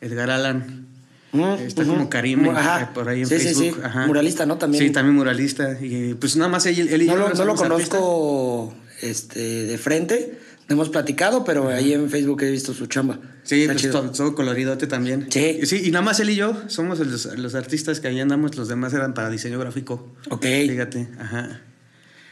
Edgar 0.00 0.30
Alan. 0.30 0.89
Está 1.32 1.84
como 1.84 2.10
Karim 2.10 2.48
Ajá. 2.50 2.92
por 2.92 3.08
ahí 3.08 3.20
en 3.20 3.26
sí, 3.26 3.36
Facebook. 3.36 3.64
Sí, 3.64 3.72
sí, 3.72 3.80
Ajá. 3.82 4.06
Muralista, 4.06 4.46
¿no? 4.46 4.58
También. 4.58 4.84
Sí, 4.84 4.90
también 4.90 5.14
muralista. 5.14 5.78
Y 5.80 6.14
pues 6.14 6.36
nada 6.36 6.50
más 6.50 6.66
él, 6.66 6.88
él 6.90 7.02
y 7.02 7.06
No 7.06 7.14
yo 7.14 7.18
lo, 7.18 7.34
no 7.34 7.44
lo 7.44 7.54
conozco 7.54 8.74
este, 9.00 9.66
de 9.66 9.78
frente, 9.78 10.38
no 10.68 10.74
hemos 10.74 10.88
platicado, 10.88 11.44
pero 11.44 11.68
ahí 11.68 11.92
en 11.92 12.10
Facebook 12.10 12.42
he 12.42 12.50
visto 12.50 12.74
su 12.74 12.86
chamba. 12.86 13.20
Sí, 13.44 13.62
Está 13.62 13.72
pues 13.74 13.90
todo, 13.90 14.10
todo 14.10 14.34
coloridote 14.34 14.86
también. 14.86 15.28
Sí. 15.30 15.60
Sí, 15.64 15.82
y 15.84 15.90
nada 15.90 16.04
más 16.04 16.18
él 16.20 16.30
y 16.30 16.36
yo 16.36 16.56
somos 16.66 16.98
los, 16.98 17.26
los 17.38 17.54
artistas 17.54 18.00
que 18.00 18.08
ahí 18.08 18.20
andamos, 18.20 18.56
los 18.56 18.68
demás 18.68 18.92
eran 18.92 19.14
para 19.14 19.30
diseño 19.30 19.58
gráfico. 19.58 20.12
Ok. 20.30 20.42
Fíjate, 20.42 21.08
ajá. 21.18 21.60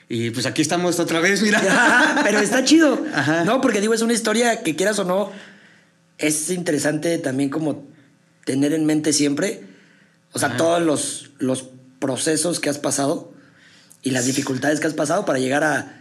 Y 0.08 0.30
pues 0.30 0.46
aquí 0.46 0.62
estamos 0.62 0.98
otra 0.98 1.20
vez, 1.20 1.42
mira. 1.42 1.58
Ajá, 1.58 2.20
pero 2.24 2.38
está 2.38 2.64
chido. 2.64 3.04
Ajá. 3.14 3.44
No, 3.44 3.60
porque 3.60 3.80
digo, 3.80 3.94
es 3.94 4.02
una 4.02 4.14
historia 4.14 4.62
que 4.62 4.74
quieras 4.74 4.98
o 4.98 5.04
no, 5.04 5.30
es 6.16 6.50
interesante 6.50 7.18
también 7.18 7.50
como 7.50 7.86
tener 8.48 8.72
en 8.72 8.86
mente 8.86 9.12
siempre, 9.12 9.60
o 10.32 10.38
sea, 10.38 10.56
todos 10.56 10.80
los, 10.82 11.32
los 11.38 11.68
procesos 11.98 12.60
que 12.60 12.70
has 12.70 12.78
pasado 12.78 13.30
y 14.02 14.10
las 14.12 14.24
dificultades 14.24 14.80
que 14.80 14.86
has 14.86 14.94
pasado 14.94 15.26
para 15.26 15.38
llegar 15.38 15.64
a, 15.64 16.00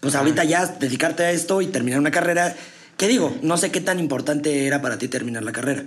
pues 0.00 0.14
ahorita 0.14 0.42
ya 0.44 0.64
dedicarte 0.66 1.22
a 1.22 1.32
esto 1.32 1.60
y 1.60 1.66
terminar 1.66 2.00
una 2.00 2.10
carrera. 2.10 2.56
¿Qué 2.96 3.08
digo? 3.08 3.36
No 3.42 3.58
sé 3.58 3.70
qué 3.70 3.82
tan 3.82 4.00
importante 4.00 4.66
era 4.66 4.80
para 4.80 4.96
ti 4.96 5.08
terminar 5.08 5.42
la 5.42 5.52
carrera. 5.52 5.84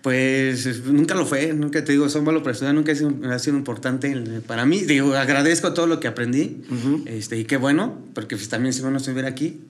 Pues 0.00 0.64
es- 0.64 0.84
nunca 0.84 1.14
lo 1.14 1.26
fue, 1.26 1.52
nunca 1.52 1.84
te 1.84 1.92
digo, 1.92 2.08
son 2.08 2.24
para 2.24 2.38
estudiar, 2.50 2.74
nunca 2.74 2.92
ha 2.92 2.94
sido, 2.94 3.12
ha 3.30 3.38
sido 3.38 3.58
importante 3.58 4.14
para 4.46 4.64
mí. 4.64 4.80
Digo, 4.80 5.14
agradezco 5.14 5.74
todo 5.74 5.86
lo 5.86 6.00
que 6.00 6.08
aprendí, 6.08 6.62
Ujú. 6.70 7.02
este, 7.04 7.36
y 7.38 7.44
qué 7.44 7.58
bueno, 7.58 7.98
porque 8.14 8.36
pues, 8.36 8.48
también 8.48 8.72
si 8.72 8.80
no, 8.80 8.90
no 8.90 8.96
estuviera 8.96 9.28
aquí. 9.28 9.60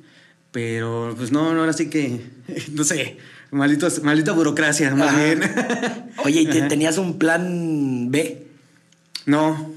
Pero 0.52 1.14
pues 1.16 1.32
no, 1.32 1.52
no, 1.52 1.60
ahora 1.60 1.72
sí 1.72 1.90
que, 1.90 2.20
no 2.72 2.84
sé, 2.84 3.16
malitos, 3.54 4.02
maldita 4.02 4.32
burocracia, 4.32 4.94
más 4.94 5.08
Ajá. 5.08 5.24
bien. 5.24 5.40
Oye, 6.24 6.42
¿y 6.42 6.46
te- 6.46 6.62
tenías 6.62 6.98
un 6.98 7.18
plan 7.18 8.10
B? 8.10 8.46
No. 9.26 9.72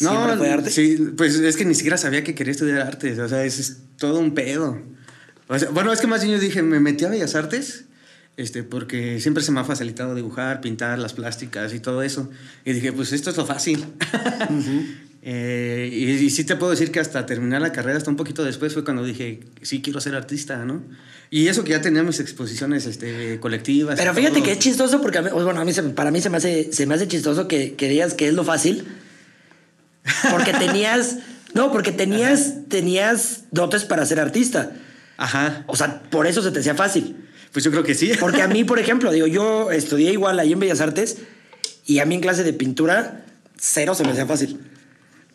No, 0.00 0.10
¿Siempre 0.12 0.36
fue 0.38 0.50
arte? 0.50 0.70
sí, 0.70 0.96
pues 1.16 1.34
es 1.36 1.56
que 1.56 1.64
ni 1.66 1.74
siquiera 1.74 1.96
sabía 1.98 2.24
que 2.24 2.34
quería 2.34 2.52
estudiar 2.52 2.80
artes, 2.80 3.18
o 3.18 3.28
sea, 3.28 3.44
es, 3.44 3.58
es 3.58 3.76
todo 3.98 4.18
un 4.18 4.32
pedo. 4.34 4.78
O 5.48 5.58
sea, 5.58 5.68
bueno, 5.70 5.92
es 5.92 6.00
que 6.00 6.06
más 6.06 6.22
bien 6.22 6.36
yo 6.36 6.40
dije, 6.40 6.62
me 6.62 6.80
metí 6.80 7.04
a 7.04 7.08
Bellas 7.10 7.34
Artes, 7.34 7.84
este, 8.38 8.62
porque 8.62 9.20
siempre 9.20 9.42
se 9.42 9.52
me 9.52 9.60
ha 9.60 9.64
facilitado 9.64 10.14
dibujar, 10.14 10.60
pintar, 10.62 10.98
las 10.98 11.12
plásticas 11.12 11.74
y 11.74 11.80
todo 11.80 12.02
eso. 12.02 12.30
Y 12.64 12.72
dije, 12.72 12.92
pues 12.92 13.12
esto 13.12 13.28
es 13.30 13.36
lo 13.36 13.44
fácil. 13.44 13.84
Eh, 15.22 15.90
y, 15.92 16.04
y 16.12 16.30
sí 16.30 16.44
te 16.44 16.56
puedo 16.56 16.70
decir 16.70 16.90
que 16.90 16.98
hasta 17.00 17.26
terminar 17.26 17.60
la 17.60 17.72
carrera, 17.72 17.98
hasta 17.98 18.08
un 18.10 18.16
poquito 18.16 18.42
después, 18.44 18.72
fue 18.72 18.84
cuando 18.84 19.04
dije, 19.04 19.40
sí 19.62 19.82
quiero 19.82 20.00
ser 20.00 20.14
artista, 20.14 20.64
¿no? 20.64 20.82
Y 21.28 21.48
eso 21.48 21.62
que 21.62 21.70
ya 21.72 21.80
tenía 21.82 22.02
mis 22.02 22.20
exposiciones 22.20 22.86
este, 22.86 23.38
colectivas. 23.38 23.98
Pero 23.98 24.14
fíjate 24.14 24.36
todo. 24.36 24.44
que 24.44 24.52
es 24.52 24.58
chistoso 24.58 25.00
porque 25.02 25.18
a 25.18 25.22
mí- 25.22 25.30
bueno, 25.32 25.60
a 25.60 25.64
mí 25.64 25.72
para 25.94 26.10
mí 26.10 26.20
se 26.20 26.30
me 26.30 26.38
hace, 26.38 26.72
se 26.72 26.86
me 26.86 26.94
hace 26.94 27.06
chistoso 27.06 27.46
que, 27.48 27.74
que 27.74 27.88
digas 27.88 28.14
que 28.14 28.28
es 28.28 28.34
lo 28.34 28.44
fácil. 28.44 28.84
Porque 30.30 30.52
tenías, 30.58 31.18
no, 31.54 31.70
porque 31.70 31.92
tenías, 31.92 32.68
tenías 32.68 33.44
dotes 33.50 33.84
para 33.84 34.04
ser 34.06 34.18
artista. 34.20 34.72
Ajá, 35.18 35.64
O 35.66 35.76
sea, 35.76 36.02
por 36.04 36.26
eso 36.26 36.40
se 36.42 36.50
te 36.50 36.60
hacía 36.60 36.74
fácil. 36.74 37.14
pues 37.52 37.62
yo 37.64 37.70
creo 37.70 37.82
que 37.84 37.94
sí. 37.94 38.10
Porque 38.18 38.40
a 38.42 38.48
mí, 38.48 38.64
por 38.64 38.78
ejemplo, 38.84 39.12
digo, 39.12 39.26
yo 39.26 39.70
estudié 39.70 40.12
igual 40.12 40.38
ahí 40.38 40.52
en 40.52 40.58
Bellas 40.60 40.80
Artes 40.80 41.18
y 41.86 41.98
a 41.98 42.06
mí 42.06 42.14
en 42.14 42.22
clase 42.22 42.42
de 42.42 42.54
pintura, 42.54 43.24
cero 43.58 43.94
se 43.94 44.02
me 44.04 44.10
hacía 44.12 44.26
fácil. 44.26 44.58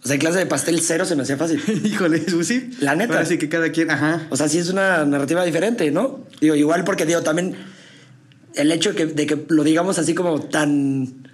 O 0.05 0.07
sea, 0.07 0.13
en 0.13 0.19
clase 0.21 0.37
de 0.37 0.45
pastel, 0.45 0.79
cero 0.81 1.03
se 1.03 1.15
me 1.15 1.23
hacía 1.23 1.35
fácil. 1.35 1.59
Híjole, 1.83 2.23
sí. 2.43 2.69
La 2.79 2.95
neta. 2.95 3.15
Ahora 3.15 3.25
sí 3.25 3.39
que 3.39 3.49
cada 3.49 3.71
quien, 3.71 3.89
ajá. 3.89 4.27
O 4.29 4.37
sea, 4.37 4.47
sí 4.47 4.59
es 4.59 4.69
una 4.69 5.03
narrativa 5.03 5.43
diferente, 5.43 5.89
¿no? 5.89 6.23
Digo, 6.39 6.53
igual 6.53 6.83
porque, 6.83 7.07
digo, 7.07 7.23
también 7.23 7.55
el 8.53 8.71
hecho 8.71 8.91
de 8.91 8.95
que, 8.95 9.05
de 9.07 9.25
que 9.25 9.45
lo 9.49 9.63
digamos 9.63 9.97
así 9.97 10.13
como 10.13 10.41
tan 10.41 11.25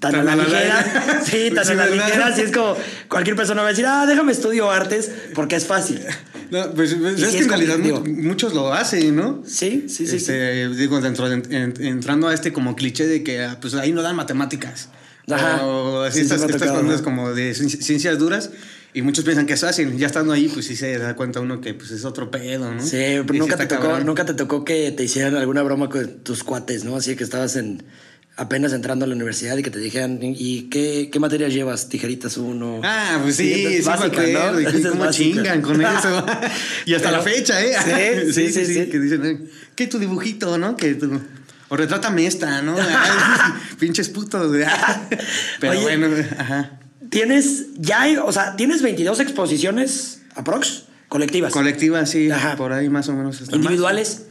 tan, 0.00 0.14
a 0.16 0.24
la, 0.24 0.34
ligera. 0.34 1.22
Sí, 1.24 1.52
tan 1.54 1.68
a 1.68 1.74
la 1.74 1.86
ligera. 1.86 2.26
Así 2.32 2.42
es 2.42 2.50
como 2.50 2.76
cualquier 3.08 3.36
persona 3.36 3.62
va 3.62 3.68
a 3.68 3.70
decir, 3.70 3.86
ah, 3.86 4.06
déjame 4.06 4.32
estudio 4.32 4.68
artes 4.68 5.10
porque 5.34 5.54
es 5.54 5.66
fácil. 5.66 6.00
No, 6.50 6.72
pues, 6.72 6.94
pues 6.94 7.22
es 7.22 7.30
que 7.30 7.42
en 7.42 7.48
realidad 7.48 7.78
muchos 7.78 8.54
lo 8.54 8.72
hacen, 8.72 9.14
¿no? 9.14 9.42
Sí, 9.46 9.86
sí, 9.88 10.08
sí. 10.08 10.16
Este, 10.16 10.68
digo, 10.70 11.00
dentro 11.00 11.30
entrando 11.30 12.26
a 12.26 12.34
este 12.34 12.52
como 12.52 12.74
cliché 12.74 13.06
de 13.06 13.22
que 13.22 13.44
ah, 13.44 13.58
pues 13.60 13.74
ahí 13.74 13.92
no 13.92 14.02
dan 14.02 14.16
matemáticas. 14.16 14.88
Ajá. 15.30 15.64
O 15.64 16.02
así 16.02 16.20
estas, 16.20 16.40
cosas 16.42 17.02
como 17.02 17.32
de 17.32 17.54
ciencias 17.54 18.18
duras. 18.18 18.50
Y 18.94 19.02
muchos 19.02 19.24
piensan 19.24 19.46
que 19.46 19.52
es 19.52 19.60
fácil. 19.60 19.96
Ya 19.96 20.06
estando 20.06 20.32
ahí, 20.32 20.48
pues 20.48 20.66
sí 20.66 20.74
se 20.74 20.98
da 20.98 21.14
cuenta 21.14 21.40
uno 21.40 21.60
que 21.60 21.74
pues 21.74 21.90
es 21.90 22.04
otro 22.04 22.30
pedo, 22.30 22.72
¿no? 22.72 22.82
Sí, 22.82 23.20
pero 23.26 23.34
nunca 23.34 23.56
te, 23.56 23.66
tocó, 23.66 24.00
nunca 24.00 24.24
te 24.24 24.34
tocó 24.34 24.64
que 24.64 24.90
te 24.92 25.04
hicieran 25.04 25.36
alguna 25.36 25.62
broma 25.62 25.88
con 25.90 26.20
tus 26.24 26.42
cuates, 26.42 26.84
¿no? 26.84 26.96
Así 26.96 27.14
que 27.14 27.22
estabas 27.22 27.56
en 27.56 27.84
apenas 28.38 28.72
entrando 28.72 29.04
a 29.04 29.08
la 29.08 29.14
universidad 29.14 29.56
y 29.58 29.62
que 29.62 29.70
te 29.70 29.80
dijeran, 29.80 30.20
¿y 30.22 30.70
qué, 30.70 31.10
qué 31.12 31.18
materias 31.20 31.52
llevas? 31.52 31.88
Tijeritas 31.88 32.36
uno. 32.36 32.80
Ah, 32.84 33.18
pues 33.22 33.36
sí, 33.36 33.80
sí, 33.80 33.82
básica, 33.82 34.22
¿no? 34.26 34.90
¿Cómo 34.90 35.10
chingan 35.10 35.60
con 35.60 35.80
eso? 35.82 36.24
y 36.86 36.94
hasta 36.94 37.10
la 37.10 37.20
fecha, 37.20 37.60
¿eh? 37.62 38.28
Sí, 38.32 38.50
sí, 38.52 38.64
sí. 38.64 38.86
Que 38.86 39.00
dicen, 39.00 39.50
¿qué 39.74 39.86
tu 39.88 39.98
dibujito, 39.98 40.56
no? 40.56 40.76
Que 40.76 40.94
tu... 40.94 41.20
O 41.68 41.76
retrátame 41.76 42.26
esta, 42.26 42.62
¿no? 42.62 42.76
Pinches 43.78 44.08
putos. 44.08 44.56
Pero 45.60 45.80
bueno, 45.80 46.08
ajá. 46.38 46.80
Tienes, 47.10 47.66
ya, 47.76 48.02
hay, 48.02 48.16
o 48.16 48.32
sea, 48.32 48.56
tienes 48.56 48.82
22 48.82 49.20
exposiciones, 49.20 50.22
aprox, 50.34 50.84
colectivas. 51.08 51.52
Colectivas, 51.52 52.10
sí, 52.10 52.28
por 52.56 52.72
ahí 52.72 52.90
más 52.90 53.08
o 53.08 53.14
menos. 53.14 53.42
¿Individuales? 53.52 54.26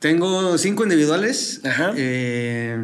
Tengo 0.00 0.58
cinco 0.58 0.82
individuales. 0.84 1.60
Ajá. 1.64 1.92
Eh, 1.96 2.76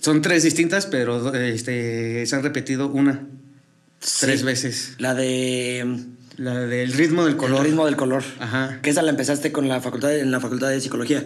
son 0.00 0.22
tres 0.22 0.42
distintas, 0.42 0.86
pero 0.86 1.34
este, 1.34 2.24
se 2.26 2.36
han 2.36 2.42
repetido 2.42 2.88
una. 2.88 3.26
Tres 4.20 4.42
veces. 4.42 4.94
La 4.98 5.14
de. 5.14 5.98
La 6.36 6.58
del 6.60 6.92
ritmo 6.92 7.26
del 7.26 7.36
color. 7.36 7.60
El 7.60 7.66
ritmo 7.66 7.84
del 7.86 7.96
color. 7.96 8.22
Ajá. 8.38 8.78
Que 8.82 8.90
esa 8.90 9.02
la 9.02 9.10
empezaste 9.10 9.52
con 9.52 9.68
la 9.68 9.80
facultad 9.80 10.16
en 10.16 10.30
la 10.30 10.40
facultad 10.40 10.70
de 10.70 10.80
psicología. 10.80 11.24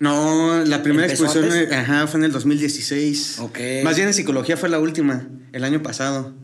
No, 0.00 0.64
la 0.64 0.82
primera 0.82 1.06
exposición 1.06 1.72
ajá, 1.72 2.06
fue 2.06 2.20
en 2.20 2.24
el 2.24 2.32
2016. 2.32 3.38
Ok. 3.40 3.58
Más 3.84 3.96
bien 3.96 4.08
en 4.08 4.14
psicología 4.14 4.56
fue 4.56 4.68
la 4.68 4.80
última, 4.80 5.26
el 5.52 5.64
año 5.64 5.82
pasado. 5.82 6.34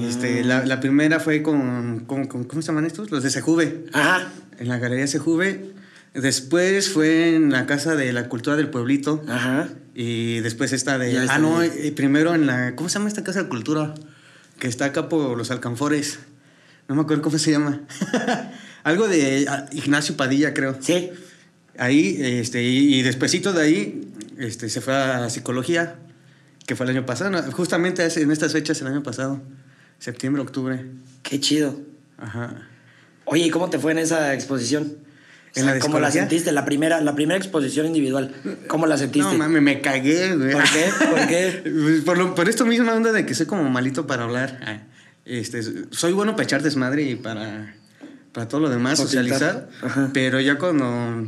Este, 0.00 0.42
la, 0.44 0.64
la, 0.64 0.80
primera 0.80 1.20
fue 1.20 1.42
con, 1.42 2.06
con, 2.06 2.26
¿Cómo 2.26 2.62
se 2.62 2.68
llaman 2.68 2.86
estos? 2.86 3.10
Los 3.10 3.22
de 3.22 3.28
Sejuve. 3.28 3.84
Ajá. 3.92 4.32
En 4.58 4.68
la 4.68 4.78
Galería 4.78 5.06
Sejuve. 5.06 5.74
Después 6.14 6.88
fue 6.90 7.34
en 7.34 7.50
la 7.50 7.66
Casa 7.66 7.94
de 7.96 8.12
la 8.12 8.28
Cultura 8.28 8.56
del 8.56 8.70
Pueblito. 8.70 9.22
Ajá. 9.28 9.68
Y 9.94 10.40
después 10.40 10.72
esta 10.72 10.96
de... 10.96 11.26
Ah, 11.28 11.38
no, 11.38 11.62
eh, 11.62 11.92
primero 11.94 12.34
en 12.34 12.46
la... 12.46 12.74
¿Cómo 12.76 12.88
se 12.88 12.94
llama 12.94 13.08
esta 13.08 13.24
casa 13.24 13.42
de 13.42 13.48
cultura? 13.48 13.94
Que 14.58 14.68
está 14.68 14.86
acá 14.86 15.08
por 15.08 15.36
los 15.36 15.50
alcanfores. 15.50 16.20
No 16.88 16.94
me 16.94 17.02
acuerdo 17.02 17.22
cómo 17.22 17.36
se 17.36 17.50
llama. 17.50 17.82
Algo 18.84 19.06
de 19.08 19.46
ah, 19.48 19.66
Ignacio 19.72 20.16
Padilla, 20.16 20.54
creo. 20.54 20.78
Sí. 20.80 21.10
Ahí, 21.78 22.16
este, 22.20 22.62
y, 22.62 23.02
despuésito 23.02 23.52
de 23.52 23.62
ahí, 23.62 24.12
este, 24.38 24.68
se 24.68 24.80
fue 24.80 24.94
a 24.94 25.28
psicología, 25.30 25.96
que 26.66 26.76
fue 26.76 26.86
el 26.86 26.96
año 26.96 27.06
pasado. 27.06 27.50
Justamente 27.52 28.06
en 28.16 28.30
estas 28.30 28.52
fechas, 28.52 28.80
el 28.80 28.86
año 28.86 29.02
pasado. 29.02 29.42
Septiembre, 29.98 30.42
octubre. 30.42 30.84
Qué 31.22 31.40
chido. 31.40 31.80
Ajá. 32.18 32.68
Oye, 33.24 33.46
¿y 33.46 33.50
cómo 33.50 33.70
te 33.70 33.78
fue 33.78 33.92
en 33.92 33.98
esa 33.98 34.34
exposición? 34.34 34.98
¿Cómo 35.80 36.00
la 36.00 36.10
sentiste? 36.10 36.52
La 36.52 36.64
primera, 36.64 37.00
la 37.00 37.14
primera 37.14 37.38
exposición 37.38 37.86
individual. 37.86 38.34
¿Cómo 38.66 38.86
la 38.86 38.98
sentiste? 38.98 39.30
No, 39.30 39.38
mami, 39.38 39.60
me 39.60 39.80
cagué, 39.80 40.34
güey. 40.36 40.52
¿Por 40.52 40.64
qué? 40.64 40.90
¿Por 41.10 41.26
qué? 41.28 42.02
por, 42.04 42.34
por 42.34 42.48
esto 42.48 42.66
mismo, 42.66 42.90
onda 42.90 43.12
de 43.12 43.24
que 43.24 43.34
soy 43.34 43.46
como 43.46 43.68
malito 43.70 44.06
para 44.06 44.24
hablar. 44.24 44.60
Ah, 44.62 44.82
este, 45.24 45.62
soy 45.90 46.12
bueno 46.12 46.32
para 46.32 46.44
echar 46.44 46.62
desmadre 46.62 47.02
y 47.04 47.14
para, 47.14 47.76
para 48.32 48.48
todo 48.48 48.62
lo 48.62 48.68
demás, 48.68 48.98
socializar. 48.98 49.68
Pero 50.12 50.40
ya 50.40 50.58
cuando 50.58 51.26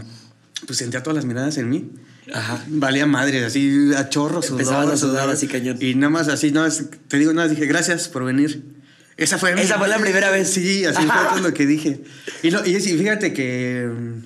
pues 0.66 0.78
sentía 0.78 1.02
todas 1.02 1.16
las 1.16 1.24
miradas 1.24 1.56
en 1.58 1.70
mí. 1.70 1.90
Ajá. 2.32 2.64
Valía 2.68 3.06
madre, 3.06 3.44
así 3.44 3.92
a 3.96 4.08
chorros. 4.08 4.50
Empezabas 4.50 4.88
a 4.88 4.96
sudar 4.96 5.28
así 5.30 5.46
cañón. 5.46 5.78
Y 5.80 5.94
nada 5.94 6.10
más 6.10 6.28
así, 6.28 6.50
no, 6.50 6.66
te 7.08 7.18
digo 7.18 7.32
nada, 7.32 7.48
dije 7.48 7.66
gracias 7.66 8.08
por 8.08 8.24
venir. 8.24 8.62
Esa 9.16 9.38
fue, 9.38 9.58
Esa 9.60 9.78
fue 9.78 9.88
la 9.88 9.98
primera 9.98 10.30
vez. 10.30 10.50
Sí, 10.50 10.84
así 10.84 11.02
fue 11.02 11.24
todo 11.30 11.40
lo 11.40 11.54
que 11.54 11.66
dije. 11.66 12.00
Y, 12.42 12.48
y 12.48 12.80
fíjate 12.80 13.32
que 13.32 13.88
mm, 13.90 14.24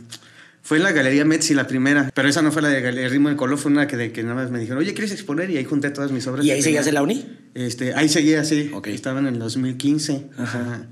fue 0.63 0.79
en 0.79 0.85
la 0.85 0.93
Galería 0.93 1.25
Metzi 1.25 1.55
la 1.55 1.67
primera, 1.67 2.11
pero 2.15 2.29
esa 2.29 2.43
no 2.43 2.51
fue 2.51 2.63
la 2.63 2.69
de 2.69 2.81
Galería 2.81 3.09
Ritmo 3.09 3.29
del 3.29 3.37
Color, 3.37 3.59
fue 3.59 3.71
una 3.71 3.87
que, 3.87 3.97
de, 3.97 4.13
que 4.13 4.23
nada 4.23 4.35
más 4.35 4.51
me 4.51 4.59
dijeron, 4.59 4.79
oye, 4.79 4.93
¿quieres 4.95 5.13
exponer? 5.13 5.51
Y 5.51 5.57
ahí 5.57 5.65
junté 5.65 5.91
todas 5.91 6.11
mis 6.11 6.27
obras. 6.27 6.45
¿Y 6.45 6.51
ahí 6.51 6.63
seguías 6.63 6.87
en 6.87 6.95
la 6.95 7.03
uni? 7.03 7.27
Este, 7.55 7.95
ahí 7.95 8.09
seguía, 8.09 8.45
sí. 8.45 8.71
Ok. 8.73 8.89
Estaba 8.89 9.21
en 9.21 9.27
el 9.27 9.39
2015. 9.39 10.31
Ajá. 10.39 10.87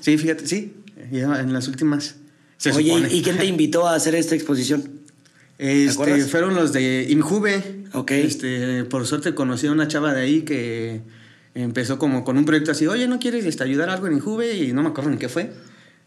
Sí, 0.00 0.18
fíjate, 0.18 0.46
sí, 0.46 0.74
ya 1.10 1.40
en 1.40 1.52
las 1.52 1.68
últimas. 1.68 2.16
Oye, 2.74 3.08
¿y 3.10 3.22
quién 3.22 3.38
te 3.38 3.46
invitó 3.46 3.86
a 3.88 3.94
hacer 3.94 4.14
esta 4.14 4.34
exposición? 4.34 5.00
Este, 5.58 6.24
fueron 6.24 6.54
los 6.54 6.72
de 6.72 7.06
Injuve. 7.08 7.84
Ok. 7.92 8.10
Este, 8.12 8.84
por 8.84 9.06
suerte 9.06 9.34
conocí 9.34 9.66
a 9.66 9.72
una 9.72 9.88
chava 9.88 10.12
de 10.12 10.20
ahí 10.20 10.42
que 10.42 11.00
empezó 11.54 11.98
como 11.98 12.24
con 12.24 12.36
un 12.36 12.44
proyecto 12.44 12.72
así, 12.72 12.86
oye, 12.86 13.08
¿no 13.08 13.18
quieres 13.18 13.46
este, 13.46 13.64
ayudar 13.64 13.88
algo 13.88 14.06
en 14.06 14.14
Injuve? 14.14 14.54
Y 14.54 14.72
no 14.72 14.82
me 14.82 14.90
acuerdo 14.90 15.10
ni 15.10 15.16
qué 15.16 15.28
fue. 15.28 15.50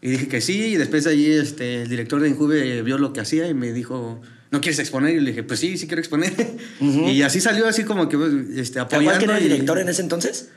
Y 0.02 0.10
dije 0.10 0.28
que 0.28 0.40
sí, 0.40 0.58
y 0.58 0.76
después 0.76 1.06
allí 1.06 1.30
este, 1.30 1.82
el 1.82 1.88
director 1.88 2.20
de 2.20 2.28
Injuve 2.28 2.82
vio 2.82 2.96
lo 2.96 3.12
que 3.12 3.20
hacía 3.20 3.48
y 3.48 3.54
me 3.54 3.72
dijo, 3.72 4.22
¿no 4.50 4.60
quieres 4.60 4.78
exponer? 4.78 5.16
Y 5.16 5.20
le 5.20 5.30
dije, 5.30 5.42
pues 5.42 5.60
sí, 5.60 5.76
sí 5.76 5.86
quiero 5.86 6.00
exponer. 6.00 6.32
Y 6.80 7.22
así 7.22 7.40
salió 7.40 7.66
así 7.66 7.84
como 7.84 8.08
que 8.08 8.16
este, 8.56 8.78
apoyando. 8.78 9.18
¿Te 9.18 9.24
era 9.24 9.38
el 9.38 9.42
director 9.42 9.78
en 9.78 9.88
ese 9.88 10.02
entonces? 10.02 10.50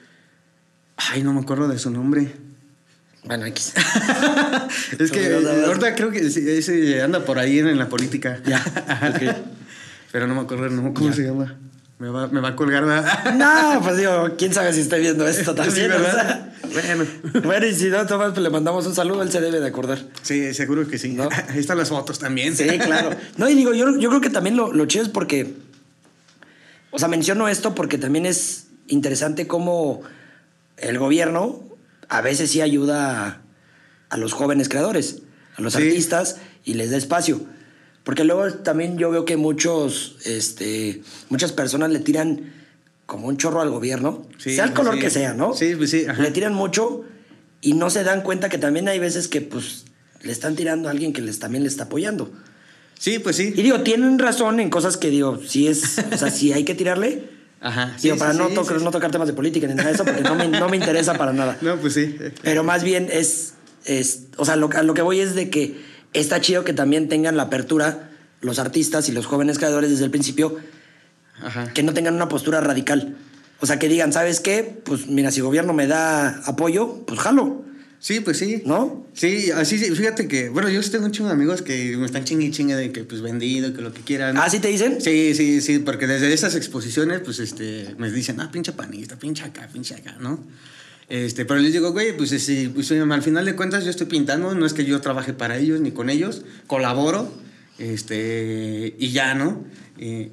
Ay, 0.96 1.24
no 1.24 1.34
me 1.34 1.42
acuerdo 1.42 1.68
de 1.68 1.80
su 1.80 1.90
nombre. 1.90 2.32
Bueno, 3.25 3.46
X. 3.46 3.74
es 5.00 5.12
que 5.12 5.34
ahorita 5.65 5.96
creo 5.96 6.12
que 6.12 6.20
ese 6.20 7.01
anda 7.01 7.24
por 7.24 7.39
ahí 7.39 7.60
en, 7.60 7.77
la 7.77 7.88
política. 7.88 8.39
Ya, 8.46 8.63
Pero 10.12 10.27
no 10.27 10.36
me 10.36 10.42
acuerdo 10.42 10.70
no, 10.70 10.94
cómo 10.94 11.13
se 11.13 11.24
llama. 11.24 11.58
Me 12.00 12.10
va, 12.10 12.27
me 12.27 12.42
va 12.42 12.50
a 12.50 12.56
colgar. 12.56 12.84
no, 13.36 13.82
pues 13.82 13.98
digo, 13.98 14.34
quién 14.38 14.53
sabe 14.53 14.74
si 14.74 14.82
está 14.82 14.98
viendo 14.98 15.25
esto 15.25 15.56
también. 15.56 15.92
bueno. 16.72 17.06
bueno, 17.46 17.65
y 17.65 17.74
si 17.74 17.86
no, 17.86 18.06
Tomás, 18.06 18.32
pues 18.32 18.44
le 18.44 18.50
mandamos 18.50 18.86
un 18.86 18.94
saludo, 18.94 19.24
él 19.24 19.32
se 19.32 19.39
debe 19.39 19.62
de 19.62 19.68
acordar. 19.68 20.00
Sí, 20.22 20.53
seguro 20.53 20.86
que 20.88 20.98
sí. 20.98 21.18
Ahí 21.48 21.60
están 21.60 21.77
las 21.77 21.89
fotos 21.89 22.20
también. 22.20 22.56
Sí, 22.58 22.68
claro. 22.77 23.12
No, 23.38 23.48
y 23.48 23.56
digo, 23.56 23.74
yo, 23.74 23.98
yo 23.98 24.10
creo 24.10 24.22
que 24.22 24.30
también 24.30 24.58
lo, 24.58 24.74
lo 24.74 24.86
chido 24.86 25.06
es 25.06 25.10
porque. 25.10 25.53
O 26.92 27.00
sea, 27.00 27.08
menciono 27.08 27.48
esto 27.48 27.74
porque 27.74 27.98
también 27.98 28.25
es 28.25 28.68
interesante 28.88 29.48
cómo 29.48 30.01
el 30.77 31.00
gobierno 31.00 31.73
a 32.13 32.22
veces 32.22 32.51
sí 32.51 32.62
ayuda 32.62 33.41
a, 34.08 34.17
los 34.17 34.34
jóvenes 34.34 34.70
creadores, 34.70 35.24
a 35.58 35.63
los 35.63 35.75
artistas, 35.75 36.38
y 36.63 36.75
les 36.75 36.91
da 36.91 36.98
espacio. 36.98 37.41
Porque 38.03 38.24
luego 38.24 38.53
también 38.53 39.00
yo 39.00 39.10
veo 39.10 39.25
que 39.25 39.36
muchos, 39.36 40.17
este, 40.24 41.01
muchas 41.29 41.53
personas 41.53 41.89
le 41.89 42.00
tiran 42.00 42.53
como 43.08 43.27
un 43.27 43.38
chorro 43.38 43.62
al 43.62 43.72
gobierno, 43.72 44.27
sea 44.38 44.65
el 44.65 44.74
color 44.74 45.00
que 45.00 45.10
sea, 45.10 45.34
¿no? 45.34 45.55
Sí, 45.55 45.74
pues 45.75 45.89
sí. 45.89 46.05
Le 46.20 46.29
tiran 46.29 46.53
mucho 46.53 47.03
y 47.62 47.74
no 47.74 47.89
se 47.89 48.03
dan 48.03 48.22
cuenta 48.22 48.48
que 48.48 48.60
también 48.60 48.88
hay 48.88 49.00
veces 49.00 49.27
que 49.27 49.41
pues 49.41 49.86
le 50.22 50.32
están 50.32 50.55
tirando 50.55 50.89
a 50.89 50.91
alguien 50.91 51.13
que 51.13 51.22
les, 51.22 51.39
también 51.39 51.63
le 51.63 51.70
está 51.70 51.86
apoyando. 51.86 52.32
Sí, 53.00 53.17
pues 53.17 53.38
sí. 53.38 53.53
Y 53.55 53.63
digo, 53.63 53.82
tienen 53.82 54.20
razón 54.20 54.60
en 54.60 54.70
cosas 54.70 54.98
que 54.98 55.10
digo, 55.10 55.41
sí 55.43 55.67
es, 55.67 55.98
o 56.13 56.17
sea, 56.17 56.29
sí 56.29 56.53
hay 56.53 56.63
que 56.63 56.75
tirarle. 56.75 57.33
Ajá. 57.63 57.96
Digo, 58.01 58.17
para 58.17 58.34
no, 58.34 58.50
no 58.50 58.91
tocar 58.91 59.10
temas 59.10 59.27
de 59.27 59.34
política 59.34 59.65
ni 59.67 59.74
nada 59.74 59.88
de 59.89 59.96
eso, 59.96 60.03
porque 60.03 60.22
no 60.22 60.36
me, 60.36 60.50
no 60.50 60.67
me 60.67 60.75
interesa 60.77 61.15
para 61.15 61.32
nada. 61.32 61.58
No, 61.62 61.77
pues 61.77 61.93
sí. 61.93 62.17
Pero 62.41 62.63
más 62.63 62.84
bien 62.84 63.08
es, 63.10 63.53
es 63.86 64.24
o 64.36 64.43
sea, 64.43 64.58
lo, 64.58 64.70
a 64.75 64.84
lo 64.84 64.93
que 64.93 65.01
voy 65.01 65.22
es 65.22 65.34
de 65.34 65.50
que 65.50 65.82
está 66.12 66.41
chido 66.41 66.65
que 66.65 66.74
también 66.74 67.08
tengan 67.08 67.38
la 67.38 67.43
apertura 67.43 68.10
los 68.41 68.60
artistas 68.60 69.08
y 69.08 69.13
los 69.13 69.25
jóvenes 69.25 69.58
creadores 69.58 69.89
desde 69.89 70.03
el 70.03 70.12
principio, 70.12 70.58
que 71.74 71.84
no 71.84 71.93
tengan 71.93 72.13
una 72.13 72.27
postura 72.27 72.60
radical. 72.60 73.15
O 73.62 73.65
sea, 73.65 73.79
que 73.79 73.88
digan, 73.88 74.12
¿sabes 74.12 74.41
qué? 74.41 74.82
Pues 74.84 75.08
mira, 75.08 75.32
si 75.32 75.39
el 75.39 75.46
gobierno 75.46 75.72
me 75.72 75.88
da 75.88 76.41
apoyo, 76.46 77.05
pues 77.05 77.20
jalo. 77.22 77.63
Sí, 78.03 78.19
pues 78.19 78.38
sí. 78.38 78.62
¿No? 78.65 79.07
Sí, 79.13 79.50
así, 79.51 79.77
fíjate 79.77 80.27
que, 80.27 80.50
bueno, 80.50 80.67
yo 80.67 80.81
tengo 80.91 81.05
un 81.05 81.13
chingo 81.13 81.29
de 81.29 81.36
amigos 81.36 81.62
que 81.62 81.95
me 81.95 82.05
están 82.05 82.25
chingue 82.25 82.48
y 82.48 82.51
chingue 82.51 82.75
de 82.75 82.91
que 82.91 83.05
pues 83.05 83.22
vendido, 83.22 83.74
que 83.74 83.81
lo 83.81 83.93
que 83.93 84.01
quieran. 84.01 84.36
¿Ah, 84.38 84.50
sí 84.50 84.60
te 84.60 84.67
dicen? 84.67 85.00
Sí, 85.00 85.33
sí, 85.33 85.62
sí, 85.62 85.79
porque 85.79 86.05
desde 86.05 86.33
esas 86.33 86.53
exposiciones, 86.55 87.22
pues 87.22 87.39
este, 87.39 87.95
me 87.98 88.12
dicen, 88.12 88.41
ah, 88.41 88.51
pinche 88.51 88.74
panista, 88.74 89.17
pinche 89.17 89.45
acá, 89.45 89.69
pinche 89.72 89.95
acá, 89.95 90.17
¿no? 90.19 90.43
Este, 91.07 91.45
pero 91.45 91.62
les 91.62 91.72
digo, 91.72 91.93
güey, 91.93 92.17
pues, 92.17 92.31
sí, 92.31 92.69
pues 92.75 92.91
al 92.91 93.22
final 93.22 93.45
de 93.45 93.55
cuentas 93.55 93.86
yo 93.86 93.89
estoy 93.89 94.07
pintando, 94.07 94.53
no 94.53 94.65
es 94.65 94.74
que 94.74 94.83
yo 94.83 95.00
trabaje 95.00 95.31
para 95.31 95.57
ellos 95.57 95.79
ni 95.79 95.91
con 95.91 96.10
ellos, 96.10 96.41
colaboro 96.67 97.31
este, 97.77 98.98
y 99.00 99.12
ya, 99.12 99.33
¿no? 99.33 99.63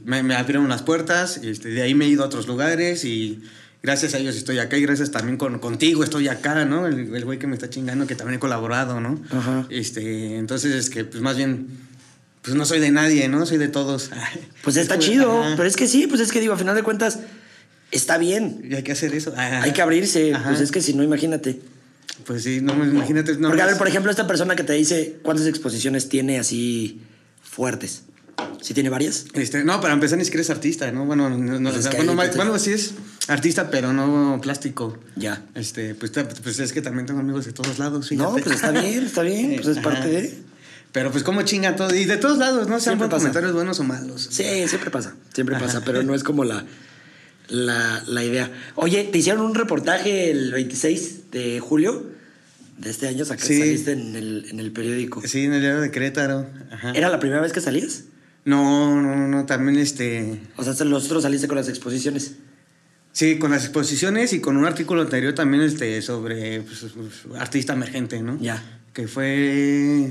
me, 0.04 0.24
me, 0.24 0.34
abrieron 0.34 0.68
las 0.68 0.82
puertas, 0.82 1.36
este, 1.44 1.68
de 1.68 1.82
ahí 1.82 1.94
me 1.94 2.06
he 2.06 2.08
ido 2.08 2.24
a 2.24 2.26
otros 2.26 2.48
lugares 2.48 3.04
y 3.04 3.42
gracias 3.82 4.14
a 4.14 4.18
ellos 4.18 4.36
estoy 4.36 4.58
acá 4.58 4.76
y 4.76 4.82
gracias 4.82 5.10
también 5.10 5.36
con, 5.36 5.58
contigo 5.58 6.04
estoy 6.04 6.28
acá, 6.28 6.64
¿no? 6.64 6.86
El, 6.86 7.24
güey 7.24 7.38
que 7.38 7.46
me 7.46 7.54
está 7.54 7.70
chingando, 7.70 8.06
que 8.06 8.14
también 8.14 8.36
he 8.36 8.40
colaborado, 8.40 9.00
¿no? 9.00 9.20
Este, 9.70 10.36
entonces 10.36 10.74
es 10.74 10.90
que, 10.90 11.04
pues 11.04 11.22
más 11.22 11.36
bien, 11.36 11.68
pues 12.42 12.56
no 12.56 12.64
soy 12.64 12.80
de 12.80 12.90
nadie, 12.90 13.28
¿no? 13.28 13.44
Soy 13.46 13.58
de 13.58 13.68
todos. 13.68 14.10
Pues 14.62 14.76
está 14.76 14.98
chido, 14.98 15.42
pero 15.56 15.66
es 15.66 15.74
que 15.74 15.88
sí, 15.88 16.06
pues 16.06 16.20
es 16.20 16.30
que 16.30 16.38
digo, 16.38 16.52
a 16.52 16.58
final 16.58 16.76
de 16.76 16.82
cuentas, 16.82 17.18
Está 17.90 18.18
bien. 18.18 18.62
Y 18.68 18.74
hay 18.74 18.82
que 18.82 18.92
hacer 18.92 19.14
eso. 19.14 19.32
Ajá. 19.36 19.62
Hay 19.62 19.72
que 19.72 19.82
abrirse. 19.82 20.34
Ajá. 20.34 20.50
Pues 20.50 20.60
es 20.60 20.70
que 20.70 20.80
si 20.80 20.94
no, 20.94 21.02
imagínate. 21.02 21.60
Pues 22.24 22.42
sí, 22.44 22.60
no, 22.60 22.72
imagínate. 22.84 23.36
No 23.36 23.48
Porque, 23.48 23.62
a 23.62 23.66
ver, 23.66 23.78
por 23.78 23.88
ejemplo, 23.88 24.10
esta 24.10 24.26
persona 24.26 24.54
que 24.54 24.62
te 24.62 24.74
dice 24.74 25.16
cuántas 25.22 25.46
exposiciones 25.46 26.08
tiene 26.08 26.38
así 26.38 27.00
fuertes. 27.42 28.04
¿Sí 28.60 28.74
tiene 28.74 28.88
varias? 28.90 29.26
Este, 29.34 29.64
no, 29.64 29.80
para 29.80 29.94
empezar 29.94 30.18
ni 30.18 30.24
siquiera 30.24 30.42
es 30.42 30.50
artista, 30.50 30.90
¿no? 30.92 31.04
Bueno, 31.06 31.30
no, 31.30 31.58
no, 31.60 31.70
Pues 31.70 31.84
es 31.84 31.90
que 31.90 31.96
bueno, 32.02 32.22
te- 32.30 32.36
bueno, 32.36 32.58
sí 32.58 32.72
es 32.72 32.92
artista, 33.28 33.70
pero 33.70 33.92
no 33.92 34.38
plástico. 34.42 34.98
Ya. 35.16 35.42
Este, 35.54 35.94
pues, 35.94 36.12
pues 36.42 36.58
es 36.60 36.72
que 36.72 36.82
también 36.82 37.06
tengo 37.06 37.20
amigos 37.20 37.46
de 37.46 37.52
todos 37.52 37.78
lados. 37.78 38.10
No, 38.12 38.32
pues 38.32 38.46
está 38.46 38.70
bien, 38.70 39.04
está 39.06 39.22
bien. 39.22 39.54
Pues 39.56 39.66
es 39.68 39.78
Ajá. 39.78 39.88
parte 39.90 40.08
de. 40.08 40.38
Pero 40.92 41.12
pues 41.12 41.22
como 41.22 41.42
chingan 41.42 41.76
todo. 41.76 41.94
Y 41.94 42.04
de 42.04 42.16
todos 42.16 42.38
lados, 42.38 42.66
¿no? 42.66 42.80
Sean 42.80 42.98
comentarios 42.98 43.52
buenos 43.52 43.78
o 43.78 43.84
malos. 43.84 44.26
Sí, 44.32 44.42
siempre 44.66 44.90
pasa. 44.90 45.14
Siempre 45.32 45.54
Ajá. 45.54 45.66
pasa, 45.66 45.84
pero 45.84 46.02
no 46.02 46.16
es 46.16 46.24
como 46.24 46.42
la, 46.42 46.64
la, 47.48 48.02
la 48.08 48.24
idea. 48.24 48.50
Oye, 48.74 49.04
te 49.04 49.18
hicieron 49.18 49.44
un 49.44 49.54
reportaje 49.54 50.32
el 50.32 50.50
26 50.50 51.30
de 51.30 51.60
julio 51.60 52.06
de 52.78 52.90
este 52.90 53.06
año. 53.06 53.24
Saca, 53.24 53.44
Sí. 53.44 53.58
Saliste 53.60 53.92
en 53.92 54.16
el, 54.16 54.46
en 54.50 54.58
el 54.58 54.72
periódico. 54.72 55.22
Sí, 55.24 55.44
en 55.44 55.52
el 55.52 55.60
diario 55.60 55.80
de 55.80 55.92
Querétaro. 55.92 56.46
Ajá. 56.72 56.90
¿Era 56.92 57.08
la 57.08 57.20
primera 57.20 57.40
vez 57.40 57.52
que 57.52 57.60
salías? 57.60 58.02
No, 58.44 59.00
no, 59.00 59.28
no, 59.28 59.46
también 59.46 59.78
este... 59.78 60.40
O 60.56 60.64
sea, 60.64 60.84
los 60.86 61.06
otros 61.06 61.22
saliste 61.22 61.46
con 61.46 61.56
las 61.56 61.68
exposiciones. 61.68 62.36
Sí, 63.12 63.38
con 63.38 63.50
las 63.50 63.64
exposiciones 63.64 64.32
y 64.32 64.40
con 64.40 64.56
un 64.56 64.64
artículo 64.64 65.02
anterior 65.02 65.34
también 65.34 65.62
este, 65.62 66.00
sobre 66.00 66.62
pues, 66.62 66.86
pues, 66.94 67.40
artista 67.40 67.72
emergente, 67.72 68.22
¿no? 68.22 68.38
Ya. 68.40 68.80
Que 68.92 69.08
fue 69.08 70.04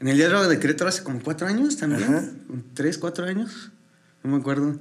en 0.00 0.08
el 0.08 0.16
diario 0.16 0.48
de 0.48 0.58
Querétaro 0.58 0.88
hace 0.88 1.02
como 1.02 1.20
cuatro 1.22 1.46
años 1.46 1.76
también. 1.76 2.02
Ajá. 2.02 2.30
Tres, 2.74 2.98
cuatro 2.98 3.26
años. 3.26 3.70
No 4.22 4.30
me 4.30 4.38
acuerdo. 4.38 4.78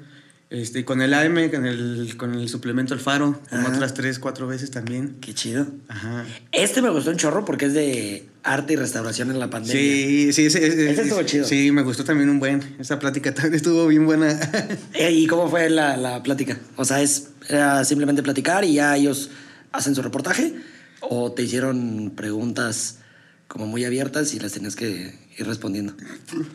Este, 0.53 0.85
con 0.85 1.01
el 1.01 1.15
AM, 1.15 1.49
con 1.49 1.65
el, 1.65 2.13
con 2.15 2.35
el 2.35 2.47
suplemento 2.47 2.93
El 2.93 2.99
Faro, 2.99 3.41
como 3.49 3.67
otras 3.69 3.95
tres, 3.95 4.19
cuatro 4.19 4.45
veces 4.45 4.69
también. 4.69 5.17
Qué 5.19 5.33
chido. 5.33 5.65
Ajá. 5.87 6.25
Este 6.51 6.83
me 6.83 6.91
gustó 6.91 7.09
un 7.09 7.17
chorro 7.17 7.43
porque 7.43 7.65
es 7.65 7.73
de 7.73 8.27
arte 8.43 8.73
y 8.73 8.75
restauración 8.75 9.31
en 9.31 9.39
la 9.39 9.49
pandemia. 9.49 9.73
Sí, 9.81 10.31
sí, 10.31 10.45
ese- 10.45 10.91
Ese 10.91 11.01
estuvo 11.01 11.23
chido. 11.23 11.45
Sí, 11.47 11.71
me 11.71 11.81
gustó 11.81 12.03
también 12.03 12.29
un 12.29 12.37
buen. 12.37 12.61
Esa 12.77 12.99
plática 12.99 13.33
también 13.33 13.55
estuvo 13.55 13.87
bien 13.87 14.05
buena. 14.05 14.39
Eh, 14.93 15.11
¿Y 15.11 15.25
cómo 15.25 15.49
fue 15.49 15.71
la, 15.71 15.97
la 15.97 16.21
plática? 16.21 16.59
O 16.75 16.85
sea, 16.85 17.01
¿es 17.01 17.29
era 17.49 17.83
simplemente 17.83 18.21
platicar 18.21 18.63
y 18.63 18.73
ya 18.75 18.95
ellos 18.95 19.31
hacen 19.71 19.95
su 19.95 20.03
reportaje? 20.03 20.53
¿O 21.01 21.31
te 21.31 21.41
hicieron 21.41 22.13
preguntas 22.15 22.99
como 23.47 23.65
muy 23.65 23.85
abiertas 23.85 24.35
y 24.35 24.39
las 24.39 24.51
tenías 24.51 24.75
que 24.75 25.15
ir 25.35 25.47
respondiendo? 25.47 25.95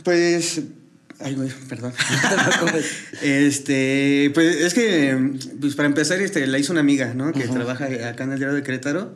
Pues. 0.05 0.63
Ay, 1.21 1.35
güey, 1.35 1.51
perdón. 1.69 1.93
Preocupes. 2.59 2.87
este, 3.23 4.31
pues 4.35 4.57
es 4.57 4.75
que, 4.75 5.39
pues 5.61 5.75
para 5.75 5.89
empezar, 5.89 6.21
este, 6.21 6.47
la 6.47 6.59
hizo 6.59 6.73
una 6.73 6.81
amiga, 6.81 7.13
¿no? 7.15 7.33
Que 7.33 7.49
trabaja 7.49 7.87
acá 8.09 8.25
en 8.25 8.33
el 8.33 8.39
diario 8.39 8.55
de 8.55 8.63
Querétaro. 8.63 9.15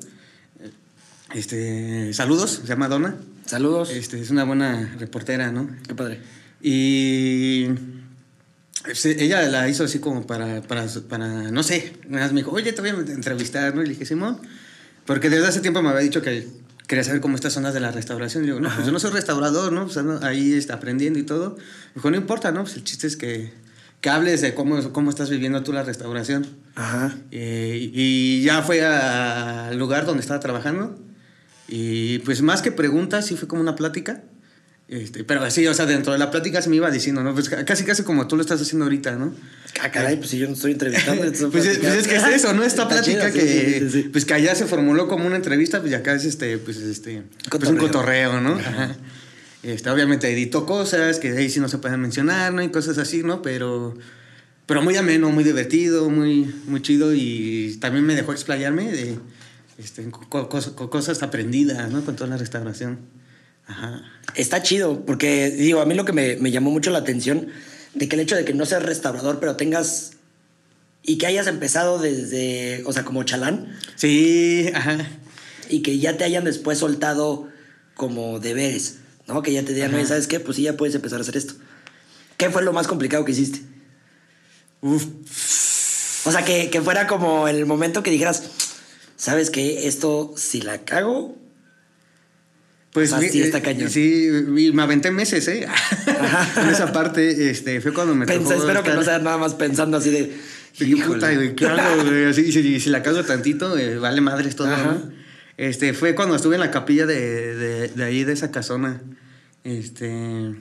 Este, 1.34 2.12
saludos, 2.12 2.60
se 2.62 2.66
llama 2.66 2.88
Donna. 2.88 3.16
Saludos. 3.46 3.90
Este, 3.90 4.20
es 4.20 4.30
una 4.30 4.44
buena 4.44 4.96
reportera, 4.98 5.52
¿no? 5.52 5.68
Qué 5.86 5.94
padre. 5.94 6.20
Y 6.60 7.68
pues, 8.84 9.04
ella 9.06 9.42
la 9.48 9.68
hizo 9.68 9.84
así 9.84 9.98
como 9.98 10.26
para, 10.26 10.62
para, 10.62 10.86
para, 11.08 11.50
no 11.50 11.62
sé, 11.62 11.92
nada 12.08 12.24
más 12.24 12.32
me 12.32 12.40
dijo, 12.40 12.50
oye, 12.50 12.72
te 12.72 12.80
voy 12.80 12.90
a 12.90 12.94
entrevistar, 12.94 13.74
¿no? 13.74 13.82
Y 13.82 13.86
le 13.86 13.92
dije, 13.92 14.06
Simón, 14.06 14.38
porque 15.06 15.30
desde 15.30 15.46
hace 15.46 15.60
tiempo 15.60 15.82
me 15.82 15.90
había 15.90 16.02
dicho 16.02 16.22
que 16.22 16.48
quería 16.86 17.04
saber 17.04 17.20
cómo 17.20 17.36
estas 17.36 17.52
zonas 17.52 17.74
de 17.74 17.80
la 17.80 17.90
restauración. 17.90 18.44
Y 18.44 18.46
digo, 18.46 18.60
no, 18.60 18.72
pues 18.74 18.86
yo 18.86 18.92
no 18.92 18.98
soy 18.98 19.10
restaurador, 19.10 19.72
¿no? 19.72 19.84
O 19.84 19.88
sea, 19.88 20.02
no, 20.02 20.18
ahí 20.22 20.54
está 20.54 20.74
aprendiendo 20.74 21.18
y 21.18 21.22
todo. 21.22 21.56
Dijo, 21.94 22.10
no 22.10 22.16
importa, 22.16 22.52
¿no? 22.52 22.62
Pues 22.62 22.76
el 22.76 22.84
chiste 22.84 23.06
es 23.06 23.16
que, 23.16 23.52
que 24.00 24.10
hables 24.10 24.40
de 24.40 24.54
cómo, 24.54 24.92
cómo 24.92 25.10
estás 25.10 25.30
viviendo 25.30 25.62
tú 25.62 25.72
la 25.72 25.82
restauración. 25.82 26.46
Ajá. 26.74 27.16
Eh, 27.30 27.90
y 27.92 28.42
ya 28.42 28.62
fue 28.62 28.84
al 28.84 29.78
lugar 29.78 30.06
donde 30.06 30.20
estaba 30.20 30.40
trabajando. 30.40 30.98
Y 31.68 32.18
pues 32.20 32.42
más 32.42 32.62
que 32.62 32.72
preguntas, 32.72 33.26
sí 33.26 33.36
fue 33.36 33.48
como 33.48 33.62
una 33.62 33.76
plática. 33.76 34.22
Este, 34.92 35.24
pero 35.24 35.42
así, 35.42 35.66
o 35.66 35.72
sea, 35.72 35.86
dentro 35.86 36.12
de 36.12 36.18
la 36.18 36.30
plática 36.30 36.60
se 36.60 36.68
me 36.68 36.76
iba 36.76 36.90
diciendo, 36.90 37.22
¿no? 37.22 37.32
Pues 37.32 37.48
ca- 37.48 37.64
casi, 37.64 37.82
casi 37.82 38.02
como 38.02 38.28
tú 38.28 38.36
lo 38.36 38.42
estás 38.42 38.60
haciendo 38.60 38.84
ahorita, 38.84 39.16
¿no? 39.16 39.32
Ah, 39.80 39.90
caray, 39.90 40.16
pues 40.16 40.28
si 40.28 40.36
yo 40.38 40.46
no 40.46 40.52
estoy 40.52 40.72
entrevistando. 40.72 41.24
estoy 41.24 41.50
Pues, 41.50 41.64
es- 41.64 41.78
pues 41.78 41.94
es 41.94 42.06
que 42.08 42.16
es 42.16 42.24
eso, 42.28 42.52
¿no? 42.52 42.62
Esta 42.62 42.86
plática 42.88 43.32
chido, 43.32 43.42
que, 43.42 43.78
sí, 43.80 43.90
sí, 43.90 44.02
sí. 44.02 44.08
pues 44.10 44.26
que 44.26 44.34
allá 44.34 44.54
se 44.54 44.66
formuló 44.66 45.08
como 45.08 45.26
una 45.26 45.36
entrevista, 45.36 45.80
pues 45.80 45.92
y 45.92 45.94
acá 45.94 46.12
es 46.14 46.26
este, 46.26 46.58
pues 46.58 46.76
este, 46.76 47.22
pues 47.50 47.70
un 47.70 47.78
Cotorreo. 47.78 48.30
cotorreo, 48.32 48.40
¿no? 48.42 48.52
Ajá. 48.58 48.94
Este, 49.62 49.88
obviamente 49.88 50.30
editó 50.30 50.66
cosas 50.66 51.18
que 51.20 51.30
ahí 51.38 51.48
sí 51.48 51.58
no 51.58 51.68
se 51.70 51.78
pueden 51.78 51.98
mencionar, 52.00 52.52
¿no? 52.52 52.62
Y 52.62 52.68
cosas 52.68 52.98
así, 52.98 53.22
¿no? 53.22 53.40
Pero, 53.40 53.94
pero 54.66 54.82
muy 54.82 54.96
ameno, 54.98 55.30
muy 55.30 55.42
divertido, 55.44 56.10
muy, 56.10 56.54
muy 56.66 56.82
chido 56.82 57.14
y 57.14 57.78
también 57.80 58.04
me 58.04 58.14
dejó 58.14 58.32
explayarme 58.32 58.92
de 58.92 59.16
este, 59.78 60.04
co- 60.10 60.28
co- 60.28 60.48
co- 60.50 60.90
cosas 60.90 61.22
aprendidas, 61.22 61.90
¿no? 61.90 62.04
Con 62.04 62.14
toda 62.14 62.28
la 62.28 62.36
restauración. 62.36 62.98
Ajá. 63.72 64.02
Está 64.34 64.62
chido, 64.62 65.04
porque 65.04 65.50
digo, 65.50 65.80
a 65.80 65.86
mí 65.86 65.94
lo 65.94 66.04
que 66.04 66.12
me, 66.12 66.36
me 66.36 66.50
llamó 66.50 66.70
mucho 66.70 66.90
la 66.90 66.98
atención 66.98 67.48
de 67.94 68.08
que 68.08 68.16
el 68.16 68.20
hecho 68.22 68.36
de 68.36 68.44
que 68.44 68.54
no 68.54 68.64
seas 68.66 68.82
restaurador, 68.82 69.40
pero 69.40 69.56
tengas 69.56 70.12
y 71.02 71.18
que 71.18 71.26
hayas 71.26 71.46
empezado 71.46 71.98
desde, 71.98 72.82
o 72.86 72.92
sea, 72.92 73.04
como 73.04 73.24
chalán 73.24 73.76
Sí, 73.96 74.70
ajá. 74.74 74.98
y 75.68 75.82
que 75.82 75.98
ya 75.98 76.16
te 76.16 76.24
hayan 76.24 76.44
después 76.44 76.78
soltado 76.78 77.48
como 77.94 78.38
deberes, 78.40 78.96
¿no? 79.26 79.42
Que 79.42 79.52
ya 79.52 79.62
te 79.64 79.74
digan, 79.74 80.06
¿sabes 80.06 80.26
qué? 80.28 80.38
Pues 80.40 80.56
sí, 80.56 80.62
ya 80.62 80.76
puedes 80.76 80.94
empezar 80.94 81.18
a 81.18 81.22
hacer 81.22 81.36
esto. 81.36 81.54
¿Qué 82.36 82.50
fue 82.50 82.62
lo 82.62 82.72
más 82.72 82.86
complicado 82.86 83.24
que 83.24 83.32
hiciste? 83.32 83.60
Uf, 84.80 85.06
O 86.26 86.32
sea, 86.32 86.44
que, 86.44 86.70
que 86.70 86.80
fuera 86.80 87.06
como 87.06 87.48
el 87.48 87.66
momento 87.66 88.02
que 88.02 88.10
dijeras, 88.10 88.44
¿sabes 89.16 89.50
qué? 89.50 89.86
Esto, 89.86 90.32
si 90.36 90.60
la 90.62 90.78
cago, 90.84 91.36
Pues 92.92 93.12
O 93.12 93.18
sea, 93.18 93.28
sí 93.30 93.40
eh, 93.40 93.44
está 93.44 93.62
cañón. 93.62 93.88
Sí, 93.90 94.28
y 94.56 94.72
me 94.72 94.82
aventé 94.82 95.10
meses, 95.10 95.48
¿eh? 95.48 95.66
en 96.62 96.68
esa 96.68 96.92
parte, 96.92 97.50
este, 97.50 97.80
fue 97.80 97.94
cuando 97.94 98.14
me 98.14 98.26
pensé, 98.26 98.54
espero 98.56 98.82
que 98.82 98.90
estar- 98.90 98.96
no 98.96 99.02
sea 99.02 99.18
nada 99.18 99.38
más 99.38 99.54
pensando 99.54 99.96
así 99.96 100.10
de... 100.10 100.36
"Híjole". 100.78 101.04
puta, 101.14 101.32
güey, 101.34 101.54
¿qué 101.54 101.66
hago, 101.66 102.04
güey? 102.04 102.26
Así, 102.26 102.52
si, 102.52 102.80
si 102.80 102.90
la 102.90 103.02
cago 103.02 103.22
tantito, 103.24 103.78
eh, 103.78 103.96
vale 103.98 104.20
madres 104.20 104.56
todo. 104.56 104.68
¿no? 104.68 105.10
Este, 105.56 105.94
fue 105.94 106.14
cuando 106.14 106.36
estuve 106.36 106.56
en 106.56 106.60
la 106.60 106.70
capilla 106.70 107.06
de, 107.06 107.54
de, 107.56 107.88
de 107.88 108.04
ahí, 108.04 108.24
de 108.24 108.32
esa 108.34 108.50
casona. 108.50 109.00
Este... 109.64 110.54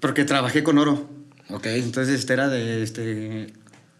Porque 0.00 0.24
trabajé 0.24 0.62
con 0.62 0.78
oro. 0.78 1.10
Ok. 1.50 1.66
Entonces, 1.66 2.18
este 2.20 2.32
era 2.32 2.48
de, 2.48 2.82
este... 2.82 3.52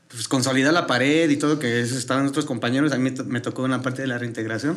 Pues 0.08 0.26
consolidar 0.26 0.72
la 0.72 0.86
pared 0.86 1.28
y 1.30 1.36
todo, 1.36 1.58
que 1.58 1.80
eso 1.82 1.96
estaban 1.96 2.26
otros 2.26 2.44
compañeros. 2.46 2.92
A 2.92 2.96
mí 2.96 3.02
me 3.04 3.10
to- 3.12 3.24
me 3.24 3.40
tocó 3.40 3.62
una 3.62 3.82
parte 3.82 4.02
de 4.02 4.08
la 4.08 4.18
reintegración 4.18 4.76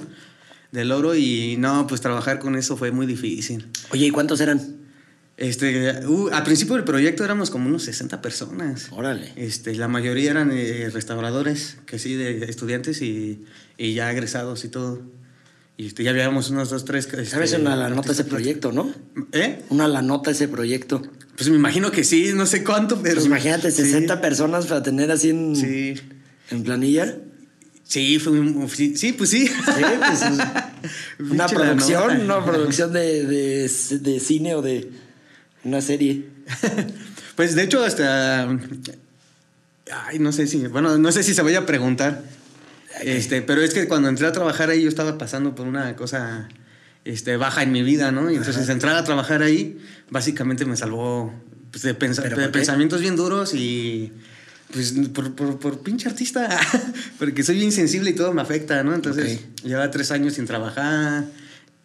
del 0.73 0.91
oro 0.91 1.15
y 1.15 1.55
no, 1.57 1.87
pues 1.87 2.01
trabajar 2.01 2.39
con 2.39 2.55
eso 2.57 2.75
fue 2.75 2.91
muy 2.91 3.05
difícil. 3.05 3.67
Oye, 3.91 4.07
¿y 4.07 4.09
cuántos 4.11 4.41
eran? 4.41 4.81
Este, 5.37 6.05
uh, 6.05 6.29
al 6.31 6.43
principio 6.43 6.75
del 6.75 6.83
proyecto 6.83 7.23
éramos 7.23 7.49
como 7.49 7.67
unos 7.69 7.83
60 7.83 8.21
personas. 8.21 8.87
Órale. 8.91 9.31
Este, 9.35 9.73
la 9.75 9.87
mayoría 9.87 10.31
eran 10.31 10.51
eh, 10.51 10.89
restauradores, 10.93 11.77
que 11.85 11.97
sí, 11.99 12.15
de 12.15 12.45
estudiantes 12.45 13.01
y, 13.01 13.45
y 13.77 13.93
ya 13.93 14.11
egresados 14.11 14.65
y 14.65 14.69
todo. 14.69 15.01
Y 15.77 15.87
este, 15.87 16.03
ya 16.03 16.11
habíamos 16.11 16.49
unos 16.51 16.69
dos, 16.69 16.85
tres. 16.85 17.05
este, 17.05 17.25
¿Sabes 17.25 17.53
una 17.53 17.75
la 17.75 17.89
nota 17.89 18.11
ese 18.11 18.25
proyecto, 18.25 18.71
no? 18.71 18.91
¿Eh? 19.31 19.61
Una 19.69 19.87
la 19.87 20.01
nota 20.03 20.29
ese 20.31 20.47
proyecto. 20.47 21.01
Pues 21.35 21.49
me 21.49 21.55
imagino 21.55 21.89
que 21.91 22.03
sí, 22.03 22.31
no 22.35 22.45
sé 22.45 22.63
cuánto, 22.63 23.01
pero. 23.01 23.15
Pues 23.15 23.25
imagínate, 23.25 23.71
sí, 23.71 23.81
60 23.83 24.21
personas 24.21 24.67
para 24.67 24.83
tener 24.83 25.09
así 25.09 25.29
en, 25.31 25.55
Sí. 25.55 25.95
en 26.51 26.63
planilla. 26.63 27.17
Sí, 27.93 28.17
fue 28.17 28.33
un- 28.33 28.67
sí, 28.69 29.13
pues 29.15 29.29
sí. 29.29 29.45
Sí, 29.47 29.53
pues, 29.99 30.23
una 31.31 31.45
producción, 31.45 32.21
una 32.21 32.43
producción 32.43 32.91
de, 32.91 33.23
de, 33.27 33.69
de 33.99 34.19
cine 34.19 34.55
o 34.55 34.63
de 34.63 34.89
una 35.63 35.79
serie. 35.81 36.25
Pues 37.35 37.55
de 37.55 37.63
hecho, 37.63 37.83
hasta. 37.83 38.47
Ay, 40.05 40.19
no 40.19 40.31
sé 40.31 40.45
si. 40.45 40.67
Bueno, 40.67 40.99
no 40.99 41.11
sé 41.11 41.23
si 41.23 41.33
se 41.33 41.41
vaya 41.41 41.59
a 41.59 41.65
preguntar. 41.65 42.23
Este, 43.01 43.41
pero 43.41 43.63
es 43.63 43.73
que 43.73 43.87
cuando 43.87 44.07
entré 44.07 44.27
a 44.27 44.31
trabajar 44.31 44.69
ahí, 44.69 44.83
yo 44.83 44.89
estaba 44.89 45.17
pasando 45.17 45.55
por 45.55 45.65
una 45.65 45.95
cosa 45.95 46.47
este, 47.05 47.37
baja 47.37 47.63
en 47.63 47.71
mi 47.71 47.81
vida, 47.81 48.11
¿no? 48.11 48.29
Y 48.29 48.35
entonces 48.35 48.69
entrar 48.69 48.95
a 48.95 49.03
trabajar 49.03 49.41
ahí, 49.41 49.79
básicamente 50.11 50.65
me 50.65 50.77
salvó 50.77 51.33
pues, 51.71 51.81
de, 51.81 51.95
pensamientos 51.95 53.01
bien 53.01 53.15
duros 53.15 53.55
y. 53.55 54.13
Pues 54.73 54.91
por, 55.13 55.35
por, 55.35 55.59
por 55.59 55.79
pinche 55.83 56.09
artista, 56.09 56.49
porque 57.19 57.43
soy 57.43 57.57
bien 57.57 57.71
sensible 57.71 58.09
y 58.09 58.13
todo 58.13 58.33
me 58.33 58.41
afecta, 58.41 58.83
¿no? 58.83 58.95
Entonces, 58.95 59.39
llevaba 59.63 59.91
tres 59.91 60.09
años 60.11 60.33
sin 60.33 60.45
trabajar, 60.47 61.25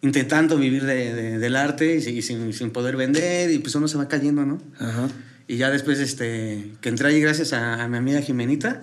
intentando 0.01 0.57
vivir 0.57 0.83
de- 0.85 1.13
de- 1.13 1.37
del 1.39 1.55
arte 1.55 1.97
y, 1.97 2.21
sin- 2.23 2.51
sin, 2.53 2.71
poder 2.71 2.95
vender, 2.97 3.51
y 3.51 3.59
pues 3.59 3.75
uno 3.75 3.87
se 3.87 3.97
va 3.97 4.07
cayendo, 4.07 4.43
¿no? 4.45 4.59
Ajá. 4.79 5.07
Y 5.47 5.57
ya 5.57 5.69
después, 5.69 5.99
este, 5.99 6.71
que 6.81 6.89
entré 6.89 7.09
ahí 7.09 7.21
gracias 7.21 7.53
a, 7.53 7.83
a 7.83 7.87
mi 7.87 7.97
amiga 7.97 8.21
Jimenita, 8.21 8.81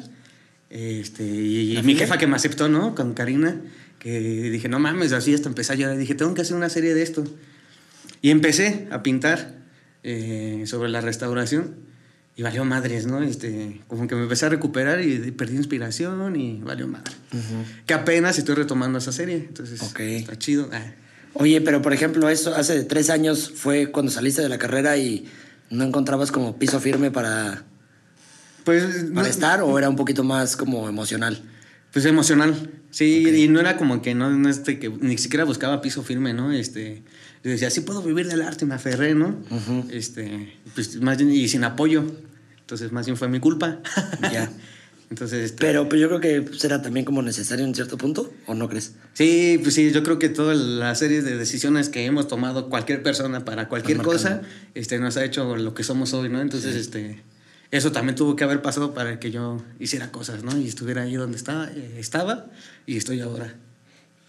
este, 0.71 1.25
y, 1.25 1.73
y 1.73 1.75
¿La 1.75 1.83
mi 1.83 1.95
jefa 1.97 2.19
que 2.19 2.27
me 2.27 2.37
aceptó, 2.37 2.69
¿no? 2.69 2.95
Con 2.95 3.13
Karina, 3.15 3.61
que 3.99 4.21
dije, 4.51 4.69
no 4.69 4.79
mames, 4.79 5.13
así 5.13 5.33
hasta 5.35 5.49
empecé 5.49 5.73
a 5.73 5.77
llorar. 5.77 5.97
Dije, 5.99 6.15
tengo 6.15 6.35
que 6.35 6.43
hacer 6.43 6.57
una 6.57 6.69
serie 6.69 6.95
de 6.95 7.03
esto. 7.03 7.25
Y 8.23 8.31
empecé 8.31 8.89
a 8.91 9.03
pintar 9.03 9.55
eh, 10.03 10.63
sobre 10.67 10.89
la 10.91 11.01
restauración. 11.01 11.75
Y 12.37 12.43
valió 12.43 12.67
madres, 12.67 13.07
¿no? 13.07 13.23
Este, 13.23 13.81
como 13.89 14.07
que 14.07 14.15
me 14.15 14.25
empecé 14.25 14.45
a 14.45 14.51
recuperar 14.51 15.01
y 15.01 15.31
perdí 15.31 15.57
inspiración 15.57 16.37
y 16.37 16.61
valió 16.61 16.87
madre. 16.87 17.13
Que 17.87 17.95
apenas 17.95 18.37
estoy 18.37 18.55
retomando 18.55 18.99
esa 18.99 19.11
serie, 19.11 19.37
entonces 19.37 19.81
está 19.83 20.39
chido. 20.39 20.69
Ah. 20.71 20.93
Oye, 21.33 21.63
pero 21.63 21.81
por 21.81 21.95
ejemplo, 21.95 22.29
eso 22.29 22.55
hace 22.55 22.85
tres 22.85 23.09
años 23.09 23.51
fue 23.55 23.91
cuando 23.91 24.13
saliste 24.13 24.43
de 24.43 24.51
la 24.51 24.59
carrera 24.59 24.99
y 24.99 25.27
no 25.71 25.85
encontrabas 25.85 26.31
como 26.31 26.59
piso 26.59 26.79
firme 26.79 27.11
para, 27.11 27.65
pues, 28.65 29.07
para 29.15 29.29
estar 29.29 29.63
o 29.63 29.79
era 29.79 29.89
un 29.89 29.97
poquito 29.97 30.23
más 30.23 30.57
como 30.57 30.91
emocional. 30.91 31.43
Pues 31.91 32.05
emocional, 32.05 32.71
sí, 32.91 33.27
y 33.29 33.49
no 33.49 33.61
era 33.61 33.79
como 33.79 34.03
que 34.03 34.15
no, 34.15 34.29
no 34.29 34.51
este, 34.51 34.79
que 34.79 34.91
ni 34.91 35.17
siquiera 35.17 35.45
buscaba 35.45 35.81
piso 35.81 36.03
firme, 36.03 36.35
¿no? 36.35 36.53
Este, 36.53 37.03
yo 37.47 37.53
decía, 37.53 37.71
sí 37.71 37.83
puedo 37.83 38.03
vivir 38.03 38.27
del 38.27 38.43
arte, 38.43 38.67
me 38.67 38.75
aferré, 38.75 39.15
¿no? 39.15 39.37
Este, 39.91 40.53
pues 40.75 41.01
más 41.01 41.17
bien, 41.17 41.31
y 41.31 41.47
sin 41.47 41.63
apoyo. 41.63 42.05
Entonces, 42.59 42.91
más 42.91 43.07
bien 43.07 43.17
fue 43.17 43.29
mi 43.29 43.39
culpa. 43.39 43.79
Ya. 44.21 44.51
Entonces, 45.11 45.45
este 45.45 45.65
pero 45.65 45.89
pues 45.89 46.01
yo 46.01 46.09
creo 46.09 46.21
que 46.21 46.59
será 46.59 46.83
también 46.83 47.07
como 47.07 47.23
necesario 47.23 47.65
en 47.65 47.73
cierto 47.73 47.97
punto, 47.97 48.33
¿o 48.47 48.55
no 48.55 48.69
crees? 48.69 48.95
Sí, 49.13 49.61
pues 49.63 49.77
sí, 49.77 49.93
yo 49.93 50.03
creo 50.03 50.19
que 50.19 50.29
todas 50.29 50.59
las 50.59 50.99
series 50.99 51.25
de 51.25 51.37
decisiones 51.37 51.89
que 51.89 52.05
hemos 52.05 52.27
tomado 52.27 52.69
cualquier 52.69 53.05
persona 53.05 53.45
para 53.45 53.69
cualquier 53.69 53.99
cosa, 53.99 54.43
este, 54.75 54.99
nos 54.99 55.17
ha 55.17 55.25
hecho 55.25 55.55
lo 55.55 55.73
que 55.73 55.85
somos 55.85 56.13
hoy, 56.15 56.29
¿no? 56.29 56.41
Entonces, 56.41 56.75
este, 56.75 57.23
eso 57.71 57.93
también 57.93 58.17
tuvo 58.17 58.35
que 58.35 58.43
haber 58.43 58.61
pasado 58.61 58.93
para 58.93 59.21
que 59.21 59.31
yo 59.31 59.63
hiciera 59.79 60.11
cosas, 60.11 60.43
¿no? 60.43 60.59
Y 60.59 60.67
estuviera 60.67 61.03
ahí 61.03 61.15
donde 61.15 61.37
estaba, 61.37 61.71
eh, 61.71 61.95
estaba 61.99 62.47
y 62.87 62.97
estoy 62.97 63.21
ahora. 63.21 63.55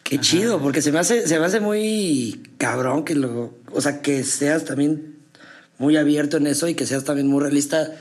Qué 0.08 0.20
chido, 0.20 0.62
porque 0.62 0.82
se 0.82 0.93
me 0.93 1.00
hace, 1.00 1.28
se 1.28 1.38
me 1.38 1.46
hace 1.46 1.60
muy 1.60 2.41
cabrón 2.58 3.04
que 3.04 3.13
lo, 3.13 3.60
o 3.72 3.82
sea, 3.82 4.02
que 4.02 4.24
seas 4.24 4.63
también 4.63 5.17
muy 5.78 5.98
abierto 5.98 6.38
en 6.38 6.48
eso 6.48 6.70
y 6.70 6.76
que 6.76 6.86
seas 6.86 7.04
también 7.04 7.28
muy 7.28 7.41
realista 7.41 7.91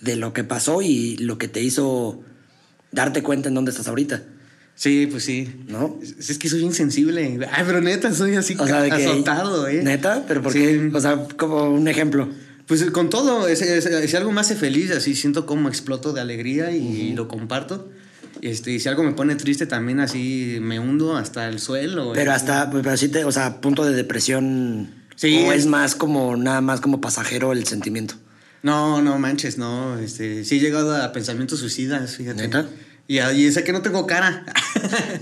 de 0.00 0.16
lo 0.16 0.32
que 0.32 0.42
pasó 0.42 0.82
y 0.82 1.16
lo 1.18 1.38
que 1.38 1.46
te 1.46 1.62
hizo 1.62 2.20
darte 2.90 3.22
cuenta 3.22 3.48
en 3.48 3.54
dónde 3.54 3.70
estás 3.70 3.86
ahorita. 3.86 4.24
Sí, 4.74 5.06
pues 5.08 5.24
sí. 5.24 5.64
¿No? 5.68 6.00
Es, 6.02 6.36
que 6.36 6.48
soy 6.48 6.62
insensible. 6.62 7.38
Ay, 7.52 7.62
pero 7.64 7.80
neta, 7.80 8.12
soy 8.12 8.34
así 8.34 8.56
o 8.58 8.66
sea, 8.66 8.82
azotado, 8.82 9.68
¿eh? 9.68 9.84
¿Neta? 9.84 10.24
¿Pero 10.26 10.42
por 10.42 10.52
qué? 10.52 10.90
O 10.92 11.00
sea, 11.00 11.28
como 11.36 11.70
un 11.70 11.86
ejemplo. 11.86 12.28
Pues 12.66 12.84
con 12.90 13.08
todo, 13.08 13.46
si 13.54 14.16
algo 14.16 14.32
me 14.32 14.40
hace 14.40 14.56
feliz, 14.56 14.90
así 14.90 15.14
siento 15.14 15.46
como 15.46 15.68
exploto 15.68 16.12
de 16.12 16.20
alegría 16.20 16.72
y 16.72 17.12
lo 17.12 17.28
comparto. 17.28 17.88
Este, 18.42 18.72
y 18.72 18.80
si 18.80 18.88
algo 18.88 19.04
me 19.04 19.12
pone 19.12 19.36
triste, 19.36 19.66
también 19.66 20.00
así 20.00 20.58
me 20.60 20.80
hundo 20.80 21.16
hasta 21.16 21.48
el 21.48 21.60
suelo. 21.60 22.12
Pero 22.12 22.32
hasta, 22.32 22.70
pues, 22.70 22.82
pero 22.82 22.96
sí 22.96 23.08
te, 23.08 23.24
o 23.24 23.30
sea, 23.30 23.60
punto 23.60 23.84
de 23.84 23.94
depresión. 23.94 24.92
Sí. 25.14 25.44
¿O 25.46 25.52
es 25.52 25.66
más 25.66 25.94
como, 25.94 26.36
nada 26.36 26.60
más 26.60 26.80
como 26.80 27.00
pasajero 27.00 27.52
el 27.52 27.64
sentimiento? 27.66 28.16
No, 28.62 29.00
no 29.00 29.16
manches, 29.20 29.58
no. 29.58 29.96
Este, 29.98 30.44
sí 30.44 30.56
he 30.56 30.60
llegado 30.60 30.96
a 31.00 31.12
pensamientos 31.12 31.60
suicidas, 31.60 32.16
fíjate. 32.16 32.42
¿Neta? 32.42 32.66
Y, 33.06 33.20
y 33.20 33.52
sé 33.52 33.62
que 33.62 33.72
no 33.72 33.80
tengo 33.80 34.06
cara. 34.06 34.44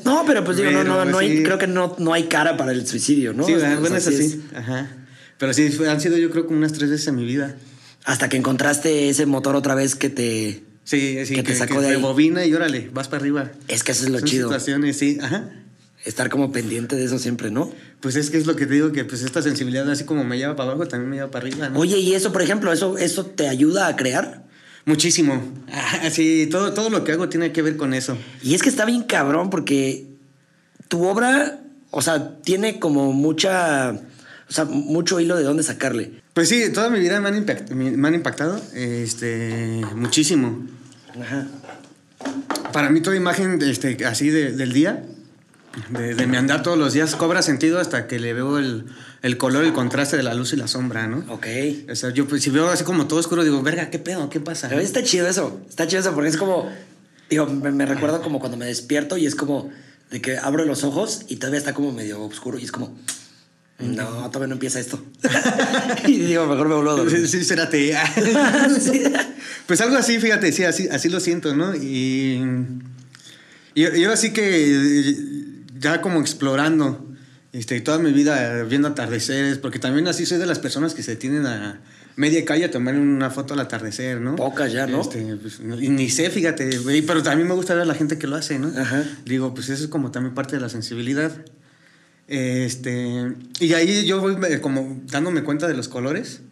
No, 0.04 0.24
pero 0.26 0.42
pues 0.42 0.56
digo, 0.56 0.70
no, 0.70 0.84
no, 0.84 1.04
no 1.04 1.18
hay, 1.18 1.42
creo 1.42 1.58
que 1.58 1.66
no, 1.66 1.94
no 1.98 2.14
hay 2.14 2.24
cara 2.24 2.56
para 2.56 2.72
el 2.72 2.86
suicidio, 2.86 3.34
¿no? 3.34 3.44
Sí, 3.44 3.52
bueno, 3.78 3.96
es 3.96 4.06
así. 4.06 4.42
Ajá. 4.54 4.88
Pero 5.36 5.52
sí, 5.52 5.70
han 5.86 6.00
sido 6.00 6.16
yo 6.16 6.30
creo 6.30 6.46
como 6.46 6.56
unas 6.56 6.72
tres 6.72 6.88
veces 6.88 7.06
en 7.08 7.16
mi 7.16 7.26
vida. 7.26 7.56
Hasta 8.04 8.30
que 8.30 8.38
encontraste 8.38 9.10
ese 9.10 9.26
motor 9.26 9.56
otra 9.56 9.74
vez 9.74 9.96
que 9.96 10.08
te... 10.08 10.64
Sí, 10.90 11.24
sí, 11.24 11.36
que, 11.36 11.44
te 11.44 11.54
sacó 11.54 11.80
de 11.80 11.90
ahí. 11.90 12.02
bobina 12.02 12.44
y 12.44 12.52
órale, 12.52 12.90
vas 12.92 13.06
para 13.06 13.20
arriba. 13.20 13.52
Es 13.68 13.84
que 13.84 13.92
eso 13.92 14.02
es 14.02 14.10
lo 14.10 14.18
Son 14.18 14.26
chido. 14.26 14.48
situaciones, 14.48 14.96
sí, 14.96 15.18
ajá. 15.22 15.48
Estar 16.04 16.30
como 16.30 16.50
pendiente 16.50 16.96
de 16.96 17.04
eso 17.04 17.20
siempre, 17.20 17.52
¿no? 17.52 17.72
Pues 18.00 18.16
es 18.16 18.28
que 18.28 18.38
es 18.38 18.46
lo 18.46 18.56
que 18.56 18.66
te 18.66 18.74
digo, 18.74 18.90
que 18.90 19.04
pues 19.04 19.22
esta 19.22 19.40
sensibilidad 19.40 19.88
así 19.88 20.02
como 20.02 20.24
me 20.24 20.36
lleva 20.36 20.56
para 20.56 20.72
abajo, 20.72 20.88
también 20.88 21.08
me 21.08 21.16
lleva 21.18 21.30
para 21.30 21.46
arriba, 21.46 21.68
¿no? 21.68 21.78
Oye, 21.78 21.96
y 21.98 22.14
eso, 22.14 22.32
por 22.32 22.42
ejemplo, 22.42 22.72
¿eso, 22.72 22.98
eso 22.98 23.24
te 23.24 23.48
ayuda 23.48 23.86
a 23.86 23.94
crear? 23.94 24.42
Muchísimo. 24.84 25.40
sí, 26.10 26.48
todo, 26.50 26.74
todo 26.74 26.90
lo 26.90 27.04
que 27.04 27.12
hago 27.12 27.28
tiene 27.28 27.52
que 27.52 27.62
ver 27.62 27.76
con 27.76 27.94
eso. 27.94 28.18
Y 28.42 28.56
es 28.56 28.62
que 28.62 28.68
está 28.68 28.84
bien 28.84 29.04
cabrón 29.04 29.48
porque 29.48 30.08
tu 30.88 31.04
obra, 31.04 31.60
o 31.92 32.02
sea, 32.02 32.38
tiene 32.40 32.80
como 32.80 33.12
mucha 33.12 33.92
o 33.92 34.52
sea, 34.52 34.64
mucho 34.64 35.20
hilo 35.20 35.36
de 35.36 35.44
dónde 35.44 35.62
sacarle. 35.62 36.20
Pues 36.34 36.48
sí, 36.48 36.72
toda 36.74 36.90
mi 36.90 36.98
vida 36.98 37.20
me 37.20 37.28
han, 37.28 37.46
me 37.96 38.08
han 38.08 38.14
impactado 38.14 38.60
este, 38.74 39.82
muchísimo. 39.94 40.66
Ajá. 41.20 41.46
Para 42.72 42.90
mí 42.90 43.00
toda 43.00 43.16
imagen 43.16 43.60
este, 43.62 44.04
así 44.04 44.30
del 44.30 44.72
día, 44.72 45.02
de, 45.90 46.26
mi 46.26 46.36
andar 46.36 46.62
todos 46.62 46.76
los 46.76 46.92
días, 46.92 47.14
cobra 47.16 47.42
sentido 47.42 47.80
hasta 47.80 48.06
que 48.06 48.18
le 48.18 48.32
veo 48.32 48.58
el, 48.58 48.86
el, 49.22 49.36
color, 49.38 49.64
el 49.64 49.72
contraste 49.72 50.16
de 50.16 50.22
la 50.22 50.34
luz 50.34 50.52
y 50.52 50.56
la 50.56 50.68
sombra, 50.68 51.06
¿no? 51.06 51.24
Ok. 51.32 51.46
O 51.90 51.94
sea, 51.94 52.10
yo 52.10 52.26
pues, 52.28 52.42
si 52.42 52.50
veo 52.50 52.68
así 52.68 52.84
como 52.84 53.06
todo 53.06 53.18
oscuro, 53.18 53.42
digo, 53.42 53.62
verga, 53.62 53.90
¿qué 53.90 53.98
pedo? 53.98 54.28
¿Qué 54.28 54.40
pasa? 54.40 54.68
Pero 54.68 54.80
está 54.80 55.02
chido 55.02 55.26
eso, 55.26 55.60
está 55.68 55.86
chido 55.86 56.00
eso, 56.00 56.12
porque 56.14 56.28
es 56.28 56.36
como, 56.36 56.70
digo, 57.28 57.46
me, 57.46 57.70
me 57.70 57.86
recuerdo 57.86 58.22
como 58.22 58.38
cuando 58.38 58.56
me 58.56 58.66
despierto 58.66 59.16
y 59.16 59.26
es 59.26 59.34
como 59.34 59.70
de 60.10 60.20
que 60.20 60.36
abro 60.36 60.64
los 60.64 60.84
ojos 60.84 61.22
y 61.28 61.36
todavía 61.36 61.58
está 61.58 61.72
como 61.72 61.92
medio 61.92 62.22
oscuro 62.22 62.58
y 62.58 62.64
es 62.64 62.72
como 62.72 62.96
no, 63.80 64.30
todavía 64.30 64.48
no 64.48 64.54
empieza 64.54 64.80
esto. 64.80 65.02
y 66.06 66.18
digo, 66.18 66.46
mejor 66.46 66.68
me 66.68 66.74
vuelvo 66.74 66.90
a 66.90 66.96
dormir. 66.96 67.26
Sí, 67.28 67.38
espérate. 67.38 67.96
Pues 69.66 69.80
algo 69.80 69.96
así, 69.96 70.18
fíjate, 70.18 70.50
sí, 70.50 70.64
así, 70.64 70.88
así 70.88 71.08
lo 71.08 71.20
siento, 71.20 71.54
¿no? 71.54 71.76
Y, 71.76 72.42
y 73.74 74.00
yo 74.00 74.12
así 74.12 74.32
que 74.32 75.14
ya 75.78 76.00
como 76.00 76.20
explorando 76.20 77.06
este, 77.52 77.80
toda 77.80 77.98
mi 77.98 78.12
vida 78.12 78.64
viendo 78.64 78.88
atardeceres, 78.88 79.58
porque 79.58 79.78
también 79.78 80.08
así 80.08 80.26
soy 80.26 80.38
de 80.38 80.46
las 80.46 80.58
personas 80.58 80.94
que 80.94 81.02
se 81.02 81.16
tienen 81.16 81.46
a 81.46 81.80
media 82.16 82.44
calle 82.44 82.66
a 82.66 82.70
tomar 82.70 82.94
una 82.96 83.30
foto 83.30 83.54
al 83.54 83.60
atardecer, 83.60 84.20
¿no? 84.20 84.36
Pocas 84.36 84.72
ya, 84.72 84.86
¿no? 84.86 85.00
Este, 85.00 85.36
pues, 85.36 85.60
ni 85.60 86.10
sé, 86.10 86.30
fíjate, 86.30 86.68
pero 87.06 87.22
también 87.22 87.48
me 87.48 87.54
gusta 87.54 87.74
ver 87.74 87.84
a 87.84 87.86
la 87.86 87.94
gente 87.94 88.18
que 88.18 88.26
lo 88.26 88.36
hace, 88.36 88.58
¿no? 88.58 88.68
Ajá. 88.78 89.04
Digo, 89.24 89.54
pues 89.54 89.68
eso 89.68 89.84
es 89.84 89.90
como 89.90 90.10
también 90.10 90.34
parte 90.34 90.56
de 90.56 90.62
la 90.62 90.68
sensibilidad. 90.68 91.32
Este, 92.30 93.34
y 93.58 93.72
ahí 93.74 94.06
yo 94.06 94.20
voy 94.20 94.36
como 94.60 95.00
dándome 95.06 95.42
cuenta 95.42 95.66
de 95.66 95.74
los 95.74 95.88
colores 95.88 96.42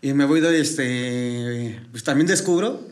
y 0.00 0.14
me 0.14 0.24
voy 0.24 0.40
de 0.40 0.58
este, 0.58 1.78
pues 1.90 2.02
también 2.02 2.26
descubro 2.26 2.88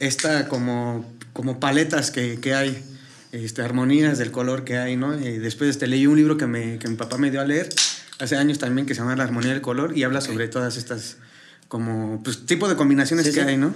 esta 0.00 0.48
como, 0.48 1.08
como 1.32 1.60
paletas 1.60 2.10
que, 2.10 2.40
que 2.40 2.54
hay, 2.54 2.82
este, 3.30 3.62
armonías 3.62 4.18
del 4.18 4.32
color 4.32 4.64
que 4.64 4.76
hay, 4.76 4.96
¿no? 4.96 5.16
Y 5.16 5.38
después 5.38 5.70
este, 5.70 5.86
leí 5.86 6.08
un 6.08 6.16
libro 6.16 6.36
que, 6.36 6.48
me, 6.48 6.80
que 6.80 6.88
mi 6.88 6.96
papá 6.96 7.16
me 7.16 7.30
dio 7.30 7.40
a 7.40 7.44
leer 7.44 7.68
hace 8.18 8.36
años 8.36 8.58
también 8.58 8.84
que 8.84 8.96
se 8.96 9.00
llama 9.00 9.14
La 9.14 9.22
armonía 9.22 9.52
del 9.52 9.62
color 9.62 9.96
y 9.96 10.02
habla 10.02 10.20
sobre 10.20 10.48
todas 10.48 10.76
estas 10.76 11.18
como 11.68 12.24
pues 12.24 12.44
tipo 12.44 12.68
de 12.68 12.74
combinaciones 12.74 13.30
que 13.30 13.40
hay, 13.40 13.56
¿no? 13.56 13.72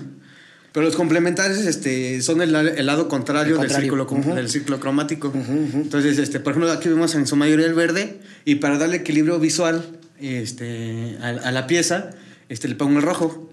Pero 0.73 0.85
los 0.85 0.97
complementarios 0.97 1.61
este, 1.61 2.21
son 2.21 2.43
el, 2.43 2.53
lado 2.53 3.09
contrario, 3.09 3.57
Del, 3.59 3.71
círculo, 3.71 4.07
del 4.35 4.51
ciclo 4.51 4.79
cromático. 4.79 5.33
Entonces, 5.35 6.19
este, 6.19 6.39
por 6.39 6.53
ejemplo, 6.53 6.71
aquí 6.71 6.89
vemos 6.89 7.15
en 7.15 7.27
su 7.27 7.35
mayoría 7.35 7.67
el 7.67 7.75
verde 7.75 8.19
y 8.45 8.57
para 8.57 8.77
darle 8.77 8.99
equilibrio 8.99 9.39
visual 9.39 9.83
este, 10.21 11.17
a, 11.23 11.51
la 11.51 11.67
pieza, 11.67 12.11
este, 12.49 12.69
le 12.69 12.75
pongo 12.75 12.99
el 12.99 13.05
rojo. 13.05 13.51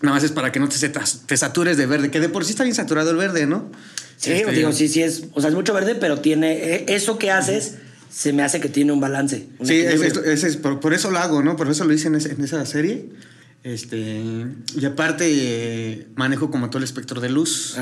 Nada 0.00 0.14
más 0.14 0.22
es 0.22 0.30
para 0.30 0.52
que 0.52 0.60
no 0.60 0.68
te, 0.68 0.88
te, 0.88 1.36
satures 1.36 1.76
de 1.76 1.86
verde, 1.86 2.10
que 2.10 2.20
de 2.20 2.28
por 2.28 2.44
sí 2.44 2.52
está 2.52 2.62
bien 2.62 2.76
saturado 2.76 3.10
el 3.10 3.16
verde, 3.16 3.46
¿no? 3.46 3.70
Sí, 4.16 4.30
este, 4.30 4.52
digo, 4.52 4.72
sí, 4.72 4.86
sí 4.86 5.02
es, 5.02 5.24
o 5.32 5.40
sea, 5.40 5.50
es 5.50 5.56
mucho 5.56 5.74
verde, 5.74 5.96
pero 5.96 6.20
tiene, 6.20 6.52
e, 6.52 6.84
eso 6.88 7.18
que 7.18 7.32
haces 7.32 7.74
se 8.10 8.32
me 8.32 8.42
hace 8.42 8.60
que 8.60 8.68
tiene 8.68 8.92
un 8.92 9.00
balance. 9.00 9.46
sí, 9.64 9.80
es, 9.80 10.56
por, 10.56 10.94
eso 10.94 11.10
lo 11.10 11.18
hago, 11.18 11.42
¿no? 11.42 11.56
Por 11.56 11.68
eso 11.68 11.84
lo 11.84 11.92
hice 11.92 12.08
en, 12.08 12.14
en 12.14 12.44
esa 12.44 12.64
serie. 12.64 13.06
Este, 13.62 14.46
y 14.76 14.84
aparte 14.84 16.06
manejo 16.14 16.50
como 16.50 16.70
todo 16.70 16.78
el 16.78 16.84
espectro 16.84 17.20
de 17.20 17.28
luz. 17.28 17.76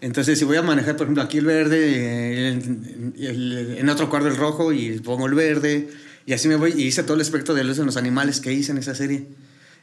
Entonces, 0.00 0.38
si 0.38 0.44
voy 0.44 0.56
a 0.56 0.62
manejar, 0.62 0.96
por 0.96 1.06
ejemplo, 1.06 1.22
aquí 1.22 1.38
el 1.38 1.46
verde, 1.46 2.48
en 2.48 3.88
otro 3.88 4.10
cuadro 4.10 4.28
el 4.28 4.36
rojo 4.36 4.72
y 4.72 4.98
pongo 4.98 5.26
el 5.26 5.34
verde, 5.34 5.88
y 6.26 6.32
así 6.32 6.48
me 6.48 6.56
voy, 6.56 6.74
y 6.76 6.84
hice 6.84 7.02
todo 7.04 7.14
el 7.14 7.20
espectro 7.20 7.54
de 7.54 7.64
luz 7.64 7.78
en 7.78 7.86
los 7.86 7.96
animales 7.96 8.40
que 8.40 8.52
hice 8.52 8.72
en 8.72 8.78
esa 8.78 8.94
serie. 8.94 9.28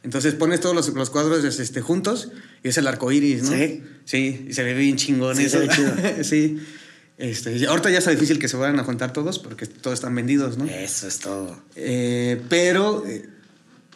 Entonces 0.04 0.34
pones 0.34 0.62
todos 0.62 0.93
los, 0.93 1.10
cuadros 1.10 1.43
este, 1.43 1.82
juntos 1.82 2.30
y 2.63 2.69
es 2.69 2.78
el 2.78 2.88
arco 2.88 3.12
iris, 3.12 3.43
¿no? 3.43 3.50
Sí. 3.52 3.84
Sí, 4.06 4.45
y 4.50 4.54
se 4.54 4.63
ve 4.63 4.74
bien 4.74 4.95
chingón 4.95 5.36
sí, 5.36 5.43
eso. 5.43 5.60
sí. 6.24 6.60
Este, 7.17 7.65
ahorita 7.67 7.89
ya 7.89 7.98
está 7.98 8.12
difícil 8.12 8.39
que 8.39 8.48
se 8.48 8.56
vayan 8.56 8.80
a 8.80 8.86
juntar 8.86 9.12
todos 9.12 9.39
porque 9.39 9.65
todos 9.65 9.95
están 9.95 10.15
vendidos, 10.15 10.58
¿no? 10.58 10.65
Eso 10.65 11.08
es 11.08 11.19
todo. 11.19 11.62
Eh, 11.76 12.41
pero 12.48 13.06
eh, 13.06 13.28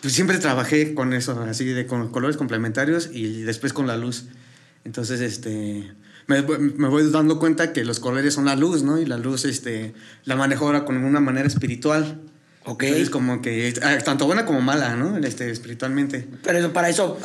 pues 0.04 0.14
siempre 0.16 0.38
trabajé 0.38 0.94
con 0.94 1.14
eso, 1.14 1.40
así 1.44 1.64
de 1.64 1.88
con 1.88 2.10
colores 2.12 2.36
complementarios 2.36 3.10
y 3.14 3.44
después 3.44 3.72
con 3.72 3.88
la 3.88 3.96
luz. 3.96 4.26
Entonces, 4.84 5.22
este, 5.22 5.94
me, 6.28 6.42
me, 6.42 6.90
voy 6.90 7.10
dando 7.10 7.40
cuenta 7.40 7.72
que 7.72 7.86
los 7.86 8.02
colores 8.02 8.34
son 8.34 8.44
la 8.44 8.58
luz, 8.58 8.84
¿no? 8.84 9.00
Y 9.00 9.06
la 9.06 9.16
luz, 9.16 9.46
este, 9.46 9.94
la 10.26 10.36
manejo 10.36 10.66
ahora 10.66 10.84
con 10.84 10.98
una 10.98 11.22
manera 11.22 11.48
espiritual. 11.48 12.20
Ok. 12.66 12.84
Es 12.84 13.10
como 13.10 13.42
que, 13.42 13.74
ah, 13.82 13.98
tanto 14.04 14.26
buena 14.26 14.46
como 14.46 14.62
mala, 14.62 14.96
¿no? 14.96 15.18
Este, 15.18 15.50
espiritualmente. 15.52 16.26
Pero 16.44 16.72
para 16.72 16.90
eso, 16.90 17.18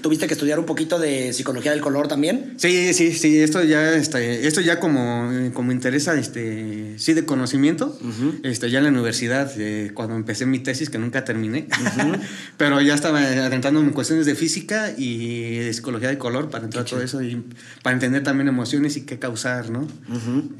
¿tuviste 0.00 0.26
que 0.26 0.34
estudiar 0.34 0.58
un 0.58 0.66
poquito 0.66 0.98
de 0.98 1.32
psicología 1.32 1.70
del 1.70 1.80
color 1.80 2.08
también? 2.08 2.54
Sí, 2.56 2.92
sí, 2.92 3.12
sí, 3.12 3.40
esto 3.40 3.62
ya, 3.62 3.92
este, 3.94 4.46
esto 4.46 4.60
ya 4.60 4.80
como, 4.80 5.30
como 5.54 5.72
interesa, 5.72 6.14
este, 6.18 6.94
sí, 6.98 7.14
de 7.14 7.24
conocimiento, 7.24 7.96
este, 8.42 8.70
ya 8.70 8.78
en 8.78 8.84
la 8.84 8.90
universidad, 8.90 9.52
eh, 9.56 9.92
cuando 9.94 10.16
empecé 10.16 10.46
mi 10.46 10.58
tesis, 10.58 10.90
que 10.90 10.98
nunca 10.98 11.24
terminé, 11.24 11.68
pero 12.56 12.80
ya 12.80 12.94
estaba 12.94 13.20
adentrando 13.20 13.80
en 13.80 13.90
cuestiones 13.90 14.26
de 14.26 14.34
física 14.34 14.92
y 14.96 15.58
de 15.58 15.72
psicología 15.72 16.08
del 16.08 16.18
color 16.18 16.50
para 16.50 16.64
entrar 16.64 16.84
todo 16.84 17.02
eso 17.02 17.22
y 17.22 17.44
para 17.82 17.94
entender 17.94 18.22
también 18.22 18.48
emociones 18.48 18.96
y 18.96 19.02
qué 19.02 19.18
causar, 19.18 19.70
¿no? 19.70 19.86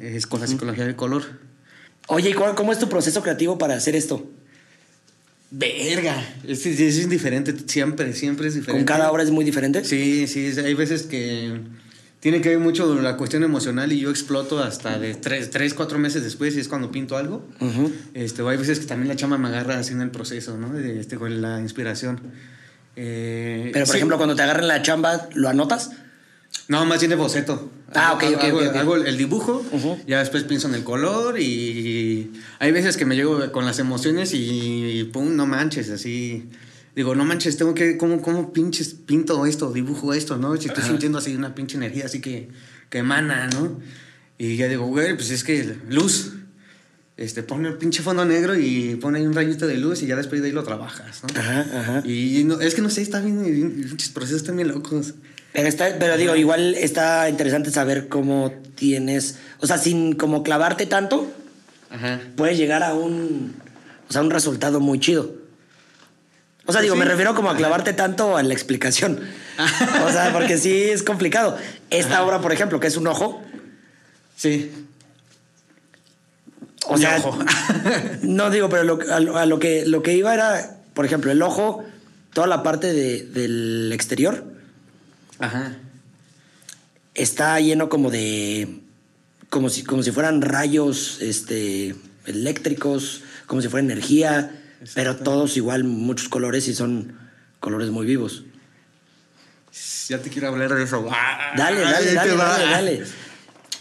Es 0.00 0.26
con 0.26 0.40
la 0.40 0.46
psicología 0.46 0.84
del 0.84 0.96
color. 0.96 1.45
Oye, 2.08 2.34
cómo 2.34 2.72
es 2.72 2.78
tu 2.78 2.88
proceso 2.88 3.22
creativo 3.22 3.58
para 3.58 3.74
hacer 3.74 3.96
esto? 3.96 4.28
Verga, 5.50 6.22
es, 6.46 6.66
es, 6.66 7.08
diferente, 7.08 7.54
siempre, 7.66 8.12
siempre 8.12 8.48
es 8.48 8.54
diferente. 8.54 8.84
¿Con 8.84 8.84
cada 8.84 9.10
obra 9.10 9.22
es 9.22 9.30
muy 9.30 9.44
diferente? 9.44 9.84
Sí, 9.84 10.26
sí, 10.26 10.52
hay 10.58 10.74
veces 10.74 11.04
que 11.04 11.60
tiene 12.20 12.40
que 12.40 12.48
ver 12.48 12.58
mucho 12.58 13.00
la 13.00 13.16
cuestión 13.16 13.44
emocional 13.44 13.92
y 13.92 14.00
yo 14.00 14.10
exploto 14.10 14.58
hasta 14.58 14.98
de 14.98 15.14
tres, 15.14 15.50
tres 15.50 15.72
cuatro 15.74 15.98
meses 15.98 16.24
después 16.24 16.56
y 16.56 16.60
es 16.60 16.68
cuando 16.68 16.90
pinto 16.90 17.16
algo. 17.16 17.46
este, 18.12 18.42
o 18.42 18.48
hay 18.48 18.56
veces 18.56 18.80
que 18.80 18.86
también 18.86 19.08
la 19.08 19.16
chama 19.16 19.38
me 19.38 19.48
agarra 19.48 19.78
haciendo 19.78 20.02
el 20.02 20.10
proceso, 20.10 20.58
¿no? 20.58 20.76
Este, 20.76 21.16
con 21.16 21.40
la 21.40 21.60
inspiración. 21.60 22.20
Eh, 22.96 23.70
Pero, 23.72 23.86
por 23.86 23.96
ejemplo, 23.96 24.16
cuando 24.16 24.34
te 24.34 24.42
agarran 24.42 24.66
la 24.66 24.82
chamba, 24.82 25.28
¿lo 25.34 25.48
anotas? 25.48 25.90
No, 26.68 26.84
más 26.84 27.00
bien 27.00 27.10
de 27.10 27.16
boceto. 27.16 27.70
Ah, 27.94 28.14
ok, 28.14 28.24
ok. 28.34 28.44
Hago, 28.44 28.56
okay, 28.58 28.68
hago 28.68 28.96
el 28.96 29.16
dibujo, 29.16 29.64
ya 30.06 30.18
después 30.18 30.42
pienso 30.44 30.68
en 30.68 30.74
el 30.74 30.82
color 30.82 31.38
y 31.38 32.32
hay 32.58 32.72
veces 32.72 32.96
que 32.96 33.04
me 33.04 33.14
llego 33.14 33.52
con 33.52 33.64
las 33.64 33.78
emociones 33.78 34.32
y 34.34 35.08
pum, 35.12 35.36
no 35.36 35.46
manches, 35.46 35.90
así. 35.90 36.50
Digo, 36.96 37.14
no 37.14 37.26
manches, 37.26 37.58
tengo 37.58 37.74
que, 37.74 37.98
¿cómo, 37.98 38.22
cómo 38.22 38.54
pinches 38.54 38.94
pinto 38.94 39.44
esto, 39.44 39.70
dibujo 39.70 40.14
esto, 40.14 40.38
no? 40.38 40.56
Si 40.56 40.68
estoy 40.68 40.82
sintiendo 40.82 41.18
así 41.18 41.36
una 41.36 41.54
pinche 41.54 41.76
energía 41.76 42.06
así 42.06 42.20
que, 42.20 42.48
que 42.88 42.98
emana, 42.98 43.48
¿no? 43.48 43.78
Y 44.38 44.56
ya 44.56 44.66
digo, 44.66 44.86
güey, 44.86 45.14
pues 45.14 45.30
es 45.30 45.44
que 45.44 45.76
luz. 45.88 46.32
Este, 47.18 47.42
pone 47.42 47.68
el 47.68 47.78
pinche 47.78 48.02
fondo 48.02 48.26
negro 48.26 48.58
y 48.58 48.96
pone 48.96 49.18
ahí 49.18 49.26
un 49.26 49.32
rayito 49.32 49.66
de 49.66 49.78
luz 49.78 50.02
y 50.02 50.06
ya 50.06 50.16
después 50.16 50.42
de 50.42 50.48
ahí 50.48 50.52
lo 50.52 50.64
trabajas, 50.64 51.22
¿no? 51.22 51.40
Ajá, 51.40 51.60
ajá. 51.60 52.02
Y 52.06 52.44
no, 52.44 52.60
es 52.60 52.74
que 52.74 52.82
no 52.82 52.90
sé, 52.90 53.00
está 53.00 53.20
bien, 53.20 53.88
muchos 53.88 54.10
procesos 54.10 54.42
están 54.42 54.56
bien 54.56 54.68
locos. 54.68 55.14
Pero, 55.56 55.68
está, 55.68 55.96
pero 55.98 56.18
digo, 56.18 56.36
igual 56.36 56.74
está 56.74 57.30
interesante 57.30 57.70
saber 57.70 58.08
cómo 58.08 58.52
tienes, 58.74 59.38
o 59.58 59.66
sea, 59.66 59.78
sin 59.78 60.12
como 60.12 60.42
clavarte 60.42 60.84
tanto, 60.84 61.32
puedes 62.36 62.58
llegar 62.58 62.82
a 62.82 62.92
un, 62.92 63.56
o 64.06 64.12
sea, 64.12 64.20
un 64.20 64.30
resultado 64.30 64.80
muy 64.80 65.00
chido. 65.00 65.32
O 66.66 66.72
sea, 66.72 66.82
digo, 66.82 66.94
me 66.94 67.06
refiero 67.06 67.34
como 67.34 67.48
a 67.48 67.56
clavarte 67.56 67.94
tanto 67.94 68.38
en 68.38 68.48
la 68.48 68.54
explicación. 68.54 69.18
o 70.06 70.12
sea, 70.12 70.30
porque 70.34 70.58
sí 70.58 70.90
es 70.90 71.02
complicado. 71.02 71.56
Esta 71.88 72.22
obra, 72.22 72.42
por 72.42 72.52
ejemplo, 72.52 72.78
que 72.78 72.88
es 72.88 72.98
un 72.98 73.06
ojo. 73.06 73.42
Sí. 74.36 74.70
O 76.86 76.98
sea, 76.98 77.16
ojo. 77.16 77.38
no 78.20 78.50
digo, 78.50 78.68
pero 78.68 78.84
lo, 78.84 78.98
a, 79.10 79.46
lo, 79.46 79.58
que, 79.58 79.86
lo 79.86 80.02
que 80.02 80.12
iba 80.12 80.34
era, 80.34 80.76
por 80.92 81.06
ejemplo, 81.06 81.32
el 81.32 81.40
ojo, 81.40 81.82
toda 82.34 82.46
la 82.46 82.62
parte 82.62 82.92
de, 82.92 83.22
del 83.22 83.90
exterior 83.94 84.55
Ajá. 85.38 85.76
Está 87.14 87.58
lleno 87.60 87.88
como 87.88 88.10
de. 88.10 88.80
como 89.50 89.68
si, 89.70 89.82
como 89.84 90.02
si 90.02 90.12
fueran 90.12 90.42
rayos 90.42 91.18
este, 91.20 91.94
eléctricos, 92.26 93.22
como 93.46 93.62
si 93.62 93.68
fuera 93.68 93.84
energía, 93.84 94.62
pero 94.94 95.16
todos 95.16 95.56
igual, 95.56 95.84
muchos 95.84 96.28
colores 96.28 96.68
y 96.68 96.74
son 96.74 97.18
colores 97.60 97.90
muy 97.90 98.06
vivos. 98.06 98.44
Ya 100.08 100.18
te 100.18 100.30
quiero 100.30 100.48
hablar 100.48 100.74
de 100.74 100.84
eso. 100.84 101.02
Dale, 101.56 101.80
dale, 101.80 102.14
dale, 102.14 102.36
dale, 102.36 102.64
dale. 102.64 103.04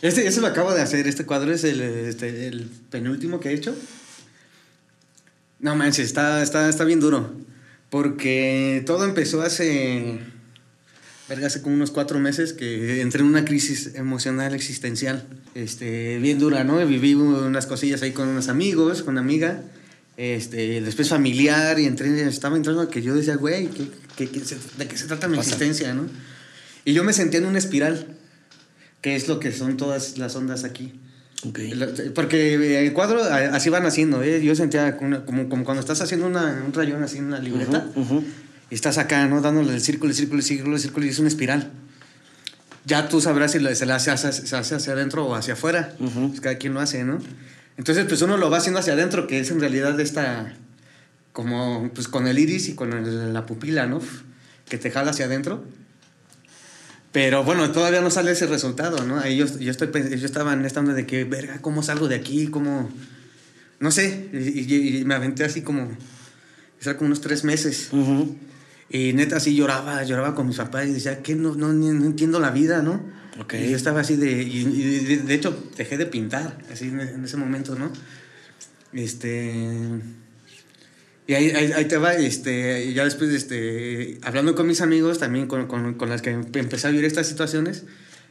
Este, 0.02 0.28
ese 0.28 0.42
lo 0.42 0.48
acabo 0.48 0.74
de 0.74 0.82
hacer. 0.82 1.08
Este 1.08 1.26
cuadro 1.26 1.54
es 1.54 1.64
el, 1.64 1.82
este, 1.82 2.48
el 2.48 2.70
penúltimo 2.90 3.40
que 3.40 3.50
he 3.50 3.54
hecho. 3.54 3.76
No 5.60 5.76
manches, 5.76 6.06
está, 6.06 6.44
está, 6.44 6.70
está 6.70 6.84
bien 6.84 7.00
duro. 7.00 7.34
Porque 7.90 8.84
todo 8.86 9.06
empezó 9.06 9.42
hace 9.42 10.20
verga, 11.28 11.48
hace 11.48 11.62
como 11.62 11.76
unos 11.76 11.92
cuatro 11.92 12.20
meses 12.20 12.54
que 12.54 13.02
entré 13.02 13.22
en 13.22 13.28
una 13.28 13.46
crisis 13.46 13.92
emocional 13.96 14.54
existencial, 14.54 15.24
este, 15.56 16.20
bien 16.20 16.40
dura, 16.40 16.64
¿no? 16.64 16.86
Viví 16.86 17.16
unas 17.16 17.66
cosillas 17.66 18.02
ahí 18.02 18.12
con 18.12 18.28
unos 18.28 18.48
amigos, 18.48 19.02
con 19.02 19.14
una 19.14 19.22
amiga, 19.22 19.62
este, 20.18 20.82
después 20.82 21.10
familiar, 21.10 21.80
y 21.80 21.86
entré, 21.86 22.28
estaba 22.28 22.58
entrando 22.58 22.90
que 22.90 23.02
yo 23.02 23.16
decía, 23.16 23.36
güey, 23.36 23.70
¿qué, 23.70 24.28
de 24.28 24.88
qué 24.88 24.98
se 24.98 25.08
trata 25.08 25.28
mi 25.28 25.38
existencia, 25.38 25.94
no? 25.94 26.08
Y 26.86 26.94
yo 26.94 27.04
me 27.04 27.14
sentía 27.14 27.40
en 27.40 27.48
una 27.48 27.58
espiral, 27.58 28.06
que 29.02 29.16
es 29.16 29.28
lo 29.28 29.40
que 29.40 29.52
son 29.52 29.78
todas 29.78 30.18
las 30.20 30.36
ondas 30.36 30.64
aquí. 30.64 30.94
Okay. 31.50 31.74
Porque 32.16 32.86
el 32.86 32.94
cuadro 32.94 33.22
así 33.22 33.70
van 33.70 33.86
haciendo, 33.86 34.24
¿eh? 34.24 34.42
Yo 34.44 34.56
sentía 34.56 34.98
como, 34.98 35.26
como, 35.26 35.64
cuando 35.64 35.80
estás 35.80 36.02
haciendo 36.02 36.26
una, 36.26 36.64
un 36.66 36.74
rayón 36.74 37.04
así 37.04 37.18
en 37.18 37.26
una 37.26 37.40
libreta 37.40 37.88
y 38.70 38.76
estás 38.76 38.98
acá, 38.98 39.28
¿no? 39.28 39.42
Dándole 39.42 39.74
el 39.74 39.82
círculo, 39.82 40.12
el 40.12 40.16
círculo, 40.16 40.40
el 40.40 40.46
círculo, 40.46 40.76
el 40.76 40.82
círculo, 40.82 41.06
y 41.06 41.10
es 41.10 41.20
una 41.20 41.28
espiral. 41.28 41.72
Ya 42.86 43.10
tú 43.10 43.20
sabrás 43.20 43.52
si 43.52 43.60
se 43.76 43.86
la 43.86 43.96
hace, 43.96 44.12
hacia, 44.12 44.60
hacia 44.60 44.94
adentro 44.94 45.26
o 45.26 45.36
hacia 45.36 45.54
afuera. 45.54 45.96
Pues 45.98 46.40
cada 46.40 46.58
quien 46.58 46.74
lo 46.74 46.80
hace, 46.80 47.04
¿no? 47.04 47.20
Entonces, 47.78 48.06
pues 48.06 48.22
uno 48.22 48.38
lo 48.38 48.50
va 48.50 48.58
haciendo 48.58 48.80
hacia 48.80 48.94
adentro, 48.94 49.28
que 49.28 49.40
es 49.40 49.52
en 49.52 49.60
realidad 49.60 50.00
esta, 50.00 50.54
como, 51.34 51.92
pues 51.94 52.08
con 52.08 52.28
el 52.28 52.40
iris 52.40 52.70
y 52.70 52.76
con 52.76 53.34
la 53.34 53.46
pupila, 53.46 53.88
¿no? 53.88 54.02
Que 54.70 54.78
te 54.78 54.92
jala 54.92 55.12
hacia 55.12 55.26
adentro. 55.26 55.64
Pero 57.12 57.44
bueno, 57.44 57.72
todavía 57.72 58.02
no 58.02 58.12
sale 58.12 58.32
ese 58.32 58.46
resultado, 58.46 59.04
¿no? 59.04 59.20
Ahí 59.20 59.38
yo, 59.38 59.46
yo, 59.60 59.72
estoy, 59.72 59.90
yo 60.18 60.26
estaba 60.26 60.54
en 60.54 60.66
esta 60.66 60.80
onda 60.80 60.94
de 60.94 61.06
que, 61.06 61.24
verga, 61.24 61.60
¿cómo 61.62 61.84
salgo 61.84 62.08
de 62.08 62.16
aquí? 62.16 62.48
¿Cómo...? 62.48 62.90
No 63.80 63.92
sé, 63.92 64.30
y, 64.34 65.04
me 65.06 65.16
aventé 65.16 65.44
así 65.44 65.62
como... 65.62 65.90
Era 66.82 66.98
como 66.98 67.08
unos 67.08 67.22
tres 67.22 67.44
meses. 67.44 67.90
Y 68.90 69.14
neta, 69.14 69.38
así 69.38 69.56
lloraba, 69.56 70.04
lloraba 70.04 70.36
con 70.36 70.48
mis 70.48 70.58
papás 70.58 70.88
y 70.88 70.92
decía, 70.92 71.24
que 71.24 71.36
no, 71.36 71.56
no, 71.56 71.74
no 71.74 72.06
entiendo 72.06 72.40
la 72.40 72.52
vida, 72.52 72.82
¿no? 72.82 73.02
Okay. 73.42 73.66
Y 73.66 73.72
yo 73.72 73.76
estaba 73.76 74.02
así 74.02 74.16
de, 74.16 74.44
y, 74.44 74.64
de, 74.64 75.34
hecho 75.34 75.58
dejé 75.76 75.98
de 75.98 76.06
pintar, 76.06 76.58
así 76.72 76.88
en, 76.88 77.24
ese 77.24 77.38
momento, 77.38 77.76
¿no? 77.76 77.92
Este... 78.94 79.54
Y 81.28 81.34
ahí, 81.34 81.50
ahí, 81.50 81.86
te 81.86 81.98
va, 81.98 82.14
este, 82.14 82.94
ya 82.94 83.04
después, 83.04 83.32
este, 83.32 84.20
hablando 84.22 84.54
con 84.54 84.68
mis 84.68 84.82
amigos, 84.82 85.18
también 85.18 85.48
con, 85.48 85.66
con, 85.66 85.96
con 85.96 86.08
las 86.08 86.22
que 86.22 86.30
empecé 86.30 86.86
a 86.86 86.92
vivir 86.92 87.06
estas 87.06 87.26
situaciones, 87.26 87.84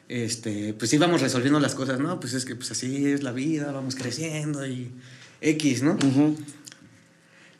este, 0.08 0.74
pues 0.74 0.92
íbamos 0.92 1.20
resolviendo 1.20 1.58
las 1.58 1.74
cosas, 1.74 1.98
¿no? 1.98 2.20
Pues 2.20 2.34
es 2.34 2.44
que 2.44 2.54
pues 2.54 2.70
así 2.70 3.06
es 3.06 3.24
la 3.24 3.32
vida, 3.32 3.72
vamos 3.72 3.96
creciendo 3.96 4.64
y 4.64 4.92
X, 5.40 5.82
¿no? 5.82 5.98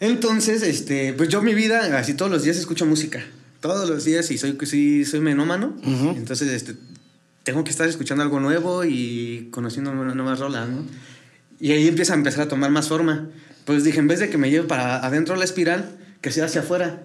Entonces, 0.05 0.62
este, 0.62 1.14
pues 1.14 1.31
yo 1.31 1.40
mi 1.40 1.55
vida, 1.55 1.99
así 1.99 2.12
todos 2.14 2.31
los 2.31 2.43
días 2.43 2.59
escucho 2.59 2.85
música. 2.85 3.25
Todos 3.61 3.88
los 3.88 4.05
días 4.05 4.31
y 4.31 4.37
soy, 4.37 4.59
sí, 4.64 5.05
soy 5.07 5.21
menómano. 5.21 5.75
Entonces, 6.17 6.49
este, 6.51 6.75
tengo 7.43 7.64
que 7.64 7.71
estar 7.71 7.88
escuchando 7.88 8.23
algo 8.23 8.38
nuevo 8.38 8.85
y 8.85 9.49
conociendo 9.51 9.93
nuevas 9.95 10.40
rolas, 10.40 10.69
¿no? 10.69 10.85
Y 11.59 11.73
ahí 11.73 11.88
empieza 11.88 12.12
a 12.12 12.17
empezar 12.17 12.43
a 12.43 12.49
tomar 12.49 12.71
más 12.71 12.88
forma. 12.88 13.31
Pues 13.64 13.85
dije, 13.85 13.99
en 13.99 14.09
vez 14.09 14.21
de 14.21 14.29
que 14.29 14.37
me 14.37 14.51
lleve 14.51 14.67
para 14.67 15.05
adentro 15.05 15.37
la 15.37 15.45
espiral, 15.45 15.97
que 16.21 16.31
sea 16.31 16.45
hacia 16.45 16.61
afuera. 16.61 17.03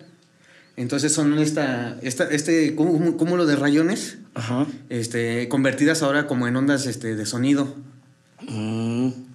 Entonces 0.75 1.13
son 1.13 1.37
esta, 1.39 1.97
esta, 2.01 2.25
este 2.25 2.75
cúmulo 2.75 3.45
de 3.45 3.55
rayones 3.55 4.17
Este, 4.89 5.47
convertidas 5.47 6.03
ahora 6.03 6.27
como 6.27 6.47
en 6.47 6.55
ondas 6.57 6.85
este, 6.85 7.15
de 7.15 7.25
sonido. 7.25 7.75
Mm. 8.47 9.28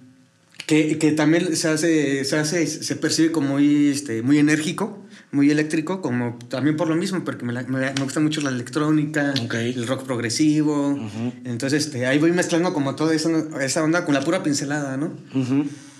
Que, 0.65 0.97
que, 0.97 1.11
también 1.11 1.55
se 1.55 1.67
hace, 1.67 2.25
se 2.25 2.37
hace, 2.37 2.65
se 2.65 2.95
percibe 2.95 3.31
como 3.31 3.49
muy, 3.49 3.89
este, 3.89 4.23
muy 4.23 4.39
enérgico, 4.39 5.05
muy 5.31 5.51
eléctrico, 5.51 6.01
como 6.01 6.39
también 6.49 6.75
por 6.75 6.87
lo 6.87 6.95
mismo, 6.95 7.23
porque 7.23 7.45
me, 7.45 7.53
me, 7.63 7.91
gusta 8.01 8.19
mucho 8.19 8.41
la 8.41 8.49
electrónica, 8.49 9.33
el 9.53 9.85
rock 9.85 10.05
progresivo. 10.05 10.97
Entonces, 11.43 11.85
este, 11.85 12.07
ahí 12.07 12.17
voy 12.17 12.31
mezclando 12.31 12.73
como 12.73 12.95
toda 12.95 13.13
esa, 13.13 13.29
esa 13.61 13.83
onda 13.83 14.05
con 14.05 14.15
la 14.15 14.21
pura 14.21 14.41
pincelada, 14.41 14.97
¿no? 14.97 15.13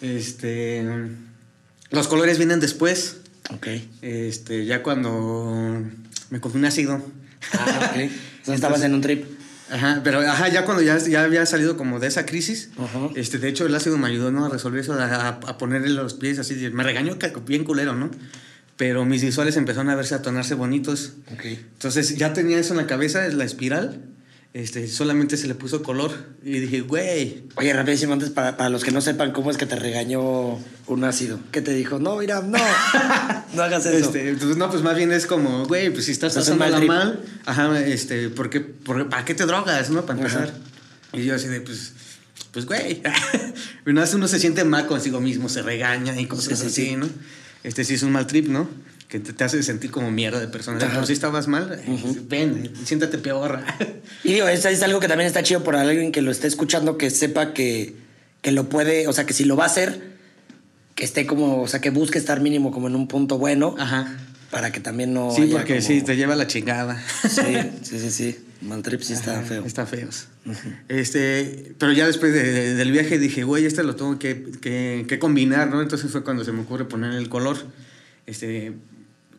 Este, 0.01 0.84
los 1.91 2.08
colores 2.08 2.38
vienen 2.38 2.60
después. 2.60 3.17
Ok. 3.54 3.67
Este, 4.01 4.65
ya 4.65 4.82
cuando 4.82 5.84
me 6.32 6.39
cogí 6.39 6.58
un 6.58 6.65
ácido. 6.65 7.01
Ah, 7.54 7.91
ok. 7.93 8.12
estabas 8.54 8.82
en 8.84 8.95
un 8.95 9.01
trip. 9.01 9.35
Ajá, 9.71 10.01
pero 10.04 10.19
ajá, 10.19 10.47
ya 10.49 10.63
cuando 10.65 10.84
ya, 10.84 10.97
ya 10.97 11.23
había 11.23 11.45
salido 11.45 11.75
como 11.75 11.99
de 11.99 12.08
esa 12.08 12.25
crisis, 12.25 12.69
este, 13.15 13.39
de 13.39 13.49
hecho 13.49 13.65
el 13.65 13.73
ácido 13.73 13.97
me 13.97 14.08
ayudó 14.08 14.32
¿no? 14.32 14.45
a 14.45 14.49
resolver 14.49 14.82
eso, 14.82 14.93
a, 14.93 15.28
a 15.28 15.58
ponerle 15.58 15.89
los 15.89 16.13
pies 16.13 16.38
así, 16.38 16.56
me 16.71 16.84
regañó 16.84 17.17
bien 17.45 17.63
culero, 17.63 17.95
¿no? 17.95 18.12
Pero 18.78 19.06
mis 19.06 19.23
visuales 19.23 19.56
empezaron 19.58 19.89
a 19.89 19.95
verse, 19.95 20.15
a 20.15 20.21
tonarse 20.21 20.54
bonitos. 20.54 21.13
Okay. 21.34 21.65
Entonces 21.73 22.17
ya 22.17 22.34
tenía 22.34 22.60
eso 22.60 22.73
en 22.73 22.78
la 22.78 22.88
cabeza, 22.88 23.25
es 23.25 23.34
la 23.34 23.45
espiral, 23.45 24.01
este, 24.55 24.87
solamente 24.87 25.35
se 25.35 25.47
le 25.47 25.53
puso 25.53 25.83
color. 25.83 26.13
Y 26.41 26.59
dije, 26.59 26.79
güey. 26.79 27.43
Oye, 27.55 27.73
rapidísimo, 27.73 28.13
antes, 28.13 28.29
para, 28.29 28.55
para, 28.55 28.69
los 28.69 28.85
que 28.85 28.91
no 28.91 29.01
sepan 29.01 29.33
cómo 29.33 29.51
es 29.51 29.57
que 29.57 29.65
te 29.65 29.75
regañó 29.75 30.57
un 30.87 31.03
ácido. 31.03 31.39
¿Qué 31.51 31.61
te 31.61 31.73
dijo? 31.73 31.99
No, 31.99 32.15
mira, 32.15 32.41
no. 32.41 32.57
no 33.53 33.63
hagas 33.63 33.85
eso. 33.85 34.07
Este, 34.07 34.33
pues, 34.35 34.55
no, 34.55 34.71
pues 34.71 34.81
más 34.81 34.95
bien 34.95 35.11
es 35.11 35.25
como, 35.25 35.65
güey, 35.65 35.89
pues 35.89 36.05
si 36.05 36.13
estás 36.13 36.35
pasando 36.35 36.63
mal, 36.69 36.87
mal, 36.87 37.25
ajá, 37.45 37.85
este, 37.85 38.29
¿por 38.29 38.49
qué, 38.49 38.61
por, 38.61 39.09
¿para 39.09 39.25
qué 39.25 39.35
te 39.35 39.45
drogas, 39.45 39.89
no? 39.89 40.05
Para 40.05 40.19
empezar. 40.19 40.53
Y 41.11 41.25
yo 41.25 41.35
así 41.35 41.49
de, 41.49 41.59
pues, 41.59 41.91
pues, 42.53 42.65
güey. 42.65 43.03
Uno 43.85 44.27
se 44.29 44.39
siente 44.39 44.63
mal 44.63 44.87
consigo 44.87 45.19
mismo, 45.19 45.49
se 45.49 45.63
regaña 45.63 46.17
y 46.17 46.27
cosas 46.27 46.61
así, 46.61 46.95
¿no? 46.95 47.09
Este 47.63 47.83
sí 47.83 47.95
es 47.95 48.03
un 48.03 48.13
mal 48.13 48.25
trip, 48.25 48.47
¿no? 48.47 48.69
Que 49.07 49.19
te, 49.19 49.43
hace 49.43 49.61
sentir 49.63 49.91
como 49.91 50.11
mierda 50.11 50.39
de 50.39 50.47
persona. 50.47 50.79
Por 50.93 51.05
si 51.05 51.13
estabas 51.13 51.47
mal, 51.47 51.79
ven, 52.27 52.71
siéntate 52.85 53.17
peor. 53.17 53.59
y 54.23 54.33
digo, 54.33 54.47
eso 54.47 54.69
es 54.69 54.81
algo 54.81 54.99
que 54.99 55.07
también 55.07 55.27
está 55.27 55.43
chido 55.43 55.63
por 55.63 55.75
alguien 55.75 56.11
que 56.11 56.21
lo 56.21 56.31
esté 56.31 56.47
escuchando, 56.47 56.97
que 56.97 57.09
sepa 57.09 57.53
que, 57.53 57.95
que 58.41 58.51
lo 58.51 58.67
puede, 58.69 59.07
o 59.07 59.13
sea, 59.13 59.25
que 59.25 59.33
si 59.33 59.45
lo 59.45 59.55
va 59.55 59.63
a 59.63 59.67
hacer, 59.67 60.15
que 60.95 61.03
esté 61.03 61.25
como, 61.25 61.61
o 61.61 61.67
sea, 61.67 61.81
que 61.81 61.91
busque 61.91 62.17
estar 62.17 62.41
mínimo 62.41 62.71
como 62.71 62.87
en 62.87 62.95
un 62.95 63.07
punto 63.07 63.37
bueno. 63.37 63.75
Ajá. 63.77 64.17
Para 64.49 64.71
que 64.71 64.79
también 64.79 65.13
no. 65.13 65.31
Sí, 65.31 65.49
porque 65.51 65.81
sí, 65.81 66.01
te 66.01 66.15
lleva 66.15 66.35
la 66.35 66.47
chingada. 66.47 67.01
Sí, 67.29 67.41
sí, 67.81 67.99
sí, 67.99 68.11
sí. 68.11 68.37
Maltrip 68.61 69.01
sí 69.01 69.13
está 69.13 69.41
feo. 69.41 69.65
Está 69.65 69.85
feo. 69.85 70.07
este, 70.87 71.73
pero 71.77 71.91
ya 71.91 72.07
después 72.07 72.33
del 72.33 72.91
viaje 72.91 73.19
dije, 73.19 73.43
güey, 73.43 73.65
este 73.65 73.83
lo 73.83 73.95
tengo 73.95 74.17
que, 74.17 74.43
que, 74.61 75.05
que, 75.07 75.19
combinar, 75.19 75.69
¿no? 75.69 75.81
Entonces 75.81 76.09
fue 76.11 76.23
cuando 76.23 76.45
se 76.45 76.51
me 76.51 76.61
ocurre 76.61 76.85
poner 76.85 77.13
el 77.13 77.27
color. 77.27 77.57
Este, 78.25 78.73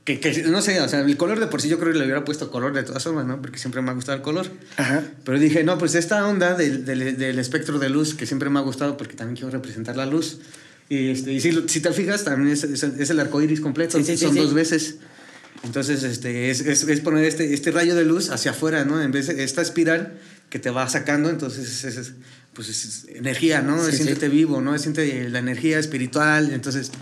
que, 0.07 0.45
no 0.47 0.63
sé, 0.63 0.81
o 0.81 0.89
sea, 0.89 1.01
el 1.01 1.17
color 1.17 1.41
de 1.41 1.49
por 1.49 1.61
sí 1.61 1.69
yo 1.69 1.81
creo 1.81 1.93
que 1.93 1.99
le 1.99 2.05
hubiera 2.05 2.25
puesto 2.25 2.49
color 2.49 2.73
de 2.73 2.85
todas 2.85 3.03
formas, 3.03 3.27
¿no? 3.27 3.43
Porque 3.43 3.59
siempre 3.59 3.83
me 3.83 3.91
ha 3.91 3.95
gustado 3.95 4.17
el 4.17 4.23
color. 4.23 4.47
Ajá. 4.77 5.03
Pero 5.25 5.39
dije, 5.41 5.65
no, 5.65 5.79
pues 5.79 5.97
esta 5.97 6.25
onda 6.29 6.55
del, 6.55 6.85
del, 6.85 7.39
espectro 7.41 7.81
de 7.81 7.89
luz 7.89 8.15
que 8.15 8.25
siempre 8.25 8.49
me 8.49 8.61
ha 8.61 8.63
gustado 8.63 8.97
porque 8.97 9.17
también 9.17 9.35
quiero 9.35 9.51
representar 9.51 9.97
la 9.97 10.07
luz. 10.07 10.39
Y, 10.89 11.09
este, 11.09 11.33
y 11.33 11.41
si, 11.41 11.53
si 11.67 11.81
te 11.81 11.93
fijas, 11.93 12.23
también 12.23 12.53
es, 12.53 12.63
es, 12.63 13.11
el 13.11 13.19
arco 13.19 13.43
iris 13.43 13.61
completo, 13.61 14.01
sí, 14.01 14.17
son 14.17 14.37
dos 14.37 14.55
veces. 14.55 14.99
Entonces, 15.65 16.05
este, 16.05 16.51
es, 16.51 16.61
es, 16.61 17.01
poner 17.01 17.25
este, 17.25 17.53
este 17.53 17.73
rayo 17.73 17.97
de 17.97 18.05
luz 18.05 18.31
hacia 18.31 18.53
afuera, 18.53 18.85
¿no? 18.85 19.03
En 19.03 19.11
vez 19.11 19.27
de 19.27 19.43
esta 19.43 19.61
espiral 19.61 20.15
que 20.51 20.61
te 20.61 20.71
va 20.71 20.89
sacando, 20.89 21.31
entonces 21.31 21.83
es, 21.83 22.13
pues 22.53 22.69
es 22.69 23.07
energía, 23.09 23.61
¿no? 23.61 23.83
Siéntete 23.91 24.29
vivo, 24.29 24.61
¿no? 24.61 24.79
Siente 24.79 25.29
la 25.31 25.41
energía 25.41 25.81
espiritual, 25.81 26.53
entonces 26.53 26.93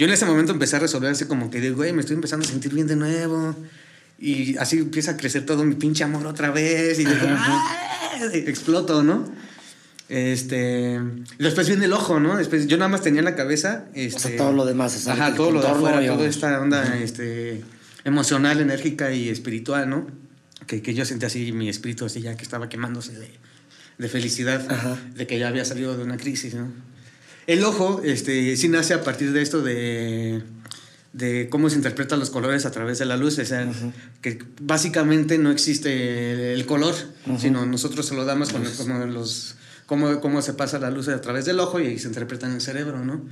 yo 0.00 0.06
en 0.06 0.14
ese 0.14 0.24
momento 0.24 0.52
empecé 0.52 0.76
a 0.76 0.78
resolver 0.78 1.10
así 1.10 1.26
como 1.26 1.50
que 1.50 1.60
digo, 1.60 1.76
güey, 1.76 1.92
me 1.92 2.00
estoy 2.00 2.14
empezando 2.14 2.46
a 2.46 2.48
sentir 2.48 2.72
bien 2.72 2.86
de 2.86 2.96
nuevo. 2.96 3.54
Y 4.18 4.56
así 4.56 4.78
empieza 4.78 5.10
a 5.10 5.16
crecer 5.18 5.44
todo 5.44 5.62
mi 5.62 5.74
pinche 5.74 6.02
amor 6.04 6.26
otra 6.26 6.50
vez. 6.50 6.98
Y 6.98 7.04
digo, 7.04 7.20
exploto, 8.32 9.02
¿no? 9.02 9.30
Este. 10.08 10.98
después 11.38 11.68
viene 11.68 11.84
el 11.84 11.92
ojo, 11.92 12.18
¿no? 12.18 12.38
Después 12.38 12.66
yo 12.66 12.78
nada 12.78 12.88
más 12.88 13.02
tenía 13.02 13.18
en 13.18 13.26
la 13.26 13.34
cabeza. 13.34 13.84
Este, 13.92 14.16
o 14.16 14.20
sea, 14.20 14.36
todo 14.38 14.52
lo 14.54 14.64
demás. 14.64 15.06
ajá, 15.06 15.34
todo 15.34 15.50
lo 15.50 15.60
de 15.60 15.68
afuera, 15.68 16.06
toda 16.06 16.26
esta 16.26 16.58
onda 16.62 16.96
este, 16.96 17.62
emocional, 18.04 18.58
enérgica 18.58 19.12
y 19.12 19.28
espiritual, 19.28 19.90
¿no? 19.90 20.06
Que, 20.66 20.80
que, 20.80 20.94
yo 20.94 21.04
sentí 21.04 21.26
así 21.26 21.52
mi 21.52 21.68
espíritu 21.68 22.06
así 22.06 22.22
ya 22.22 22.38
que 22.38 22.42
estaba 22.42 22.70
quemándose 22.70 23.12
de, 23.12 23.28
de 23.98 24.08
felicidad, 24.08 24.62
de 25.14 25.26
que 25.26 25.38
ya 25.38 25.48
había 25.48 25.66
salido 25.66 25.94
de 25.94 26.04
una 26.04 26.16
crisis, 26.16 26.54
¿no? 26.54 26.89
El 27.50 27.64
ojo 27.64 28.00
este, 28.04 28.56
sí 28.56 28.68
nace 28.68 28.94
a 28.94 29.02
partir 29.02 29.32
de 29.32 29.42
esto 29.42 29.60
de, 29.60 30.40
de 31.12 31.48
cómo 31.50 31.68
se 31.68 31.74
interpretan 31.74 32.20
los 32.20 32.30
colores 32.30 32.64
a 32.64 32.70
través 32.70 33.00
de 33.00 33.06
la 33.06 33.16
luz. 33.16 33.40
O 33.40 33.44
sea, 33.44 33.68
que 34.22 34.38
básicamente 34.60 35.36
no 35.36 35.50
existe 35.50 36.52
el 36.52 36.64
color, 36.64 36.94
sino 37.40 37.66
nosotros 37.66 38.06
se 38.06 38.14
lo 38.14 38.24
damos 38.24 38.52
con, 38.52 38.62
los, 39.12 39.56
cómo, 39.86 40.20
cómo 40.20 40.42
se 40.42 40.52
pasa 40.52 40.78
la 40.78 40.92
luz 40.92 41.08
a 41.08 41.20
través 41.20 41.44
del 41.44 41.58
ojo 41.58 41.80
y 41.80 41.98
se 41.98 42.06
interpreta 42.06 42.46
en 42.46 42.52
el 42.52 42.60
cerebro, 42.60 43.04
¿no? 43.04 43.26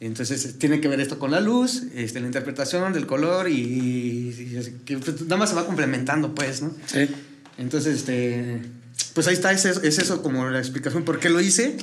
Entonces 0.00 0.58
tiene 0.58 0.80
que 0.80 0.88
ver 0.88 0.98
esto 1.00 1.20
con 1.20 1.30
la 1.30 1.40
luz, 1.40 1.84
este, 1.94 2.18
la 2.18 2.26
interpretación 2.26 2.92
del 2.92 3.06
color 3.06 3.48
y, 3.48 4.82
que 4.84 4.98
pues, 4.98 5.22
nada 5.22 5.36
más 5.36 5.50
se 5.50 5.54
va 5.54 5.64
complementando, 5.64 6.34
pues, 6.34 6.60
¿no? 6.60 6.74
Sí. 6.86 7.08
Entonces, 7.56 7.98
este, 7.98 8.62
pues 9.14 9.28
ahí 9.28 9.34
está, 9.34 9.52
es, 9.52 9.64
es 9.64 9.98
eso 10.00 10.22
como 10.24 10.48
la 10.48 10.58
explicación 10.58 11.04
por 11.04 11.20
qué 11.20 11.28
lo 11.28 11.40
hice. 11.40 11.76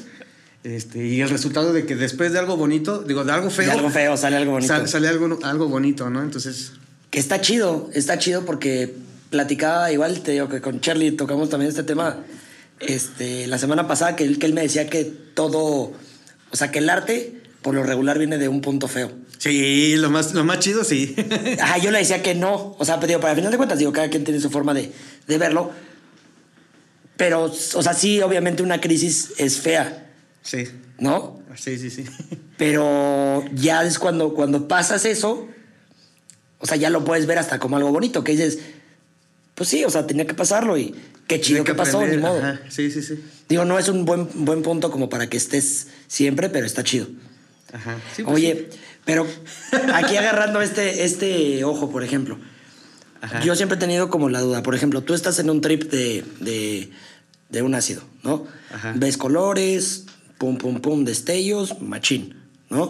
Este, 0.64 1.06
y 1.06 1.22
el 1.22 1.30
resultado 1.30 1.72
de 1.72 1.86
que 1.86 1.96
después 1.96 2.34
de 2.34 2.40
algo 2.40 2.58
bonito, 2.58 3.04
digo, 3.04 3.24
de 3.24 3.32
algo 3.32 3.50
feo. 3.50 3.66
De 3.66 3.72
algo 3.72 3.90
feo 3.90 4.18
sale 4.18 4.38
algo 4.38 4.54
bonito. 4.54 4.88
Sale, 4.88 5.08
algo, 5.08 5.40
algo 5.44 5.68
bonito, 5.68 6.10
¿no? 6.10 6.22
Entonces. 6.22 6.74
Que 7.10 7.20
está 7.20 7.40
chido, 7.42 7.90
está 7.94 8.18
chido 8.18 8.46
porque 8.46 8.94
platicaba, 9.30 9.92
igual 9.92 10.22
te 10.22 10.32
digo 10.32 10.50
que 10.50 10.62
con 10.62 10.82
Charlie 10.82 11.12
tocamos 11.12 11.50
también 11.50 11.70
este 11.70 11.84
tema 11.84 12.18
este, 12.80 13.48
la 13.48 13.58
semana 13.58 13.88
pasada, 13.88 14.16
que 14.16 14.24
él, 14.24 14.40
que 14.40 14.46
él 14.46 14.54
me 14.54 14.62
decía 14.62 14.90
que 14.90 15.06
todo, 15.06 15.94
o 16.52 16.56
sea, 16.56 16.72
que 16.72 16.80
el 16.80 16.90
arte 16.90 17.42
por 17.62 17.76
lo 17.76 17.84
regular 17.84 18.18
viene 18.18 18.38
de 18.38 18.48
un 18.48 18.62
punto 18.62 18.88
feo. 18.88 19.12
Sí, 19.38 19.96
lo 19.98 20.10
más, 20.10 20.34
lo 20.34 20.44
más 20.44 20.60
chido, 20.60 20.84
sí. 20.84 21.16
Ajá, 21.62 21.78
yo 21.78 21.92
le 21.92 22.00
decía 22.00 22.24
que 22.24 22.34
no. 22.34 22.76
O 22.80 22.86
sea, 22.86 22.96
pero 22.96 23.08
digo, 23.08 23.20
para 23.20 23.34
el 23.34 23.38
final 23.38 23.52
de 23.52 23.58
cuentas, 23.58 23.80
digo, 23.80 23.92
cada 23.92 24.10
quien 24.10 24.24
tiene 24.24 24.40
su 24.40 24.50
forma 24.50 24.74
de, 24.74 24.92
de 25.28 25.38
verlo. 25.38 25.72
Pero, 27.18 27.44
o 27.44 27.84
sea, 27.84 27.94
sí, 27.94 28.22
obviamente 28.22 28.64
una 28.64 28.80
crisis 28.80 29.34
es 29.38 29.60
fea. 29.60 30.07
Sí. 30.48 30.66
¿No? 30.98 31.42
Sí, 31.56 31.78
sí, 31.78 31.90
sí. 31.90 32.06
Pero 32.58 33.44
ya 33.54 33.84
es 33.84 34.00
cuando, 34.00 34.34
cuando 34.34 34.70
pasas 34.70 35.04
eso, 35.04 35.46
o 36.60 36.66
sea, 36.66 36.78
ya 36.78 36.90
lo 36.90 37.04
puedes 37.04 37.26
ver 37.26 37.38
hasta 37.38 37.60
como 37.60 37.76
algo 37.76 37.92
bonito, 37.92 38.24
que 38.24 38.32
dices, 38.32 38.60
pues 39.56 39.68
sí, 39.68 39.84
o 39.84 39.90
sea, 39.90 40.08
tenía 40.08 40.26
que 40.26 40.34
pasarlo 40.34 40.78
y 40.78 40.96
qué 41.28 41.42
chido 41.42 41.66
que, 41.66 41.74
pasó, 41.74 42.06
ni 42.06 42.16
modo. 42.16 42.42
Sí, 42.70 42.90
sí, 42.92 43.04
sí. 43.04 43.22
Digo, 43.50 43.66
no 43.66 43.78
es 43.78 43.90
un 43.90 44.06
buen, 44.06 44.30
buen 44.46 44.62
punto 44.62 44.90
como 44.90 45.10
para 45.10 45.28
que 45.28 45.36
estés 45.36 45.88
siempre, 46.08 46.48
pero 46.48 46.66
está 46.66 46.82
chido. 46.82 47.08
Ajá. 47.74 47.98
Pues 48.16 48.28
Oye, 48.30 48.70
pero 49.04 49.28
aquí 49.94 50.16
agarrando 50.16 50.62
este, 50.62 51.04
este 51.04 51.66
ojo, 51.66 51.92
por 51.92 52.06
ejemplo. 52.06 52.40
Yo 53.44 53.56
siempre 53.56 53.76
he 53.76 53.80
tenido 53.80 54.10
como 54.10 54.30
la 54.30 54.40
duda. 54.40 54.64
Por 54.64 54.76
ejemplo, 54.76 55.02
tú 55.02 55.14
estás 55.14 55.40
en 55.40 55.50
un 55.50 55.60
trip 55.60 55.92
de, 55.92 56.24
de, 56.40 56.90
de 57.50 57.62
un 57.62 57.76
ácido, 57.76 58.04
¿no? 58.24 58.48
Ajá. 58.72 58.94
Ves 58.96 59.18
colores, 59.18 60.06
pum, 60.38 60.58
pum, 60.58 60.80
pum, 60.82 61.06
destellos, 61.06 61.82
machín, 61.82 62.36
¿no? 62.70 62.90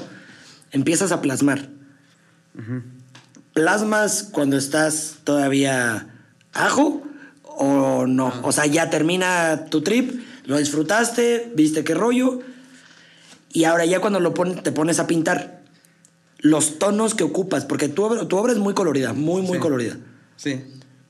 Empiezas 0.72 1.12
a 1.12 1.22
plasmar. 1.22 1.70
¿Plasmas 3.54 4.30
cuando 4.32 4.58
estás 4.58 5.18
todavía 5.24 6.08
ajo 6.54 7.04
o 7.44 8.06
no? 8.08 8.34
O 8.44 8.52
sea, 8.52 8.66
ya 8.66 8.90
termina 8.90 9.66
tu 9.70 9.82
trip, 9.82 10.22
lo 10.46 10.58
disfrutaste, 10.58 11.52
viste 11.56 11.84
qué 11.84 11.94
rollo, 11.94 12.40
y 13.52 13.64
ahora 13.64 13.86
ya 13.86 14.00
cuando 14.00 14.20
lo 14.20 14.34
pones, 14.34 14.64
te 14.64 14.72
pones 14.72 15.00
a 15.00 15.08
pintar 15.08 15.64
los 16.40 16.80
tonos 16.80 17.16
que 17.16 17.24
ocupas, 17.24 17.66
porque 17.66 17.90
tu 17.90 18.04
obra, 18.04 18.28
tu 18.28 18.38
obra 18.38 18.54
es 18.54 18.60
muy 18.60 18.74
colorida, 18.74 19.14
muy, 19.14 19.42
muy 19.42 19.60
colorida. 19.60 19.98
Sí. 20.36 20.64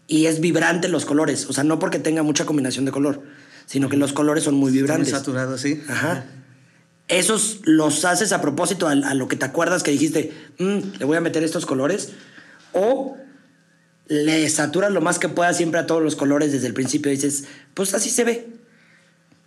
Y 0.07 0.27
es 0.27 0.39
vibrante 0.39 0.87
los 0.87 1.05
colores, 1.05 1.47
o 1.49 1.53
sea, 1.53 1.63
no 1.63 1.79
porque 1.79 1.99
tenga 1.99 2.23
mucha 2.23 2.45
combinación 2.45 2.85
de 2.85 2.91
color 2.91 3.23
sino 3.67 3.89
que 3.89 3.97
los 3.97 4.13
colores 4.13 4.45
son 4.45 4.55
muy 4.55 4.71
vibrantes. 4.71 5.09
Muy 5.09 5.19
saturados, 5.19 5.61
sí. 5.61 5.83
Ajá. 5.87 6.25
Esos 7.07 7.59
los 7.63 8.03
haces 8.05 8.31
a 8.31 8.41
propósito 8.41 8.87
a, 8.87 8.95
lo 8.95 9.27
que 9.27 9.35
te 9.35 9.45
acuerdas 9.45 9.83
que 9.83 9.91
dijiste, 9.91 10.33
mm, 10.57 10.79
le 10.99 11.05
voy 11.05 11.17
a 11.17 11.21
meter 11.21 11.43
estos 11.43 11.65
colores, 11.65 12.13
o 12.73 13.17
le 14.07 14.49
saturas 14.49 14.91
lo 14.91 15.01
más 15.01 15.19
que 15.19 15.29
puedas 15.29 15.57
siempre 15.57 15.79
a 15.79 15.85
todos 15.85 16.01
los 16.01 16.15
colores 16.15 16.51
desde 16.51 16.67
el 16.67 16.73
principio 16.73 17.11
y 17.11 17.15
dices, 17.15 17.45
pues 17.73 17.93
así 17.93 18.09
se 18.09 18.23
ve. 18.23 18.47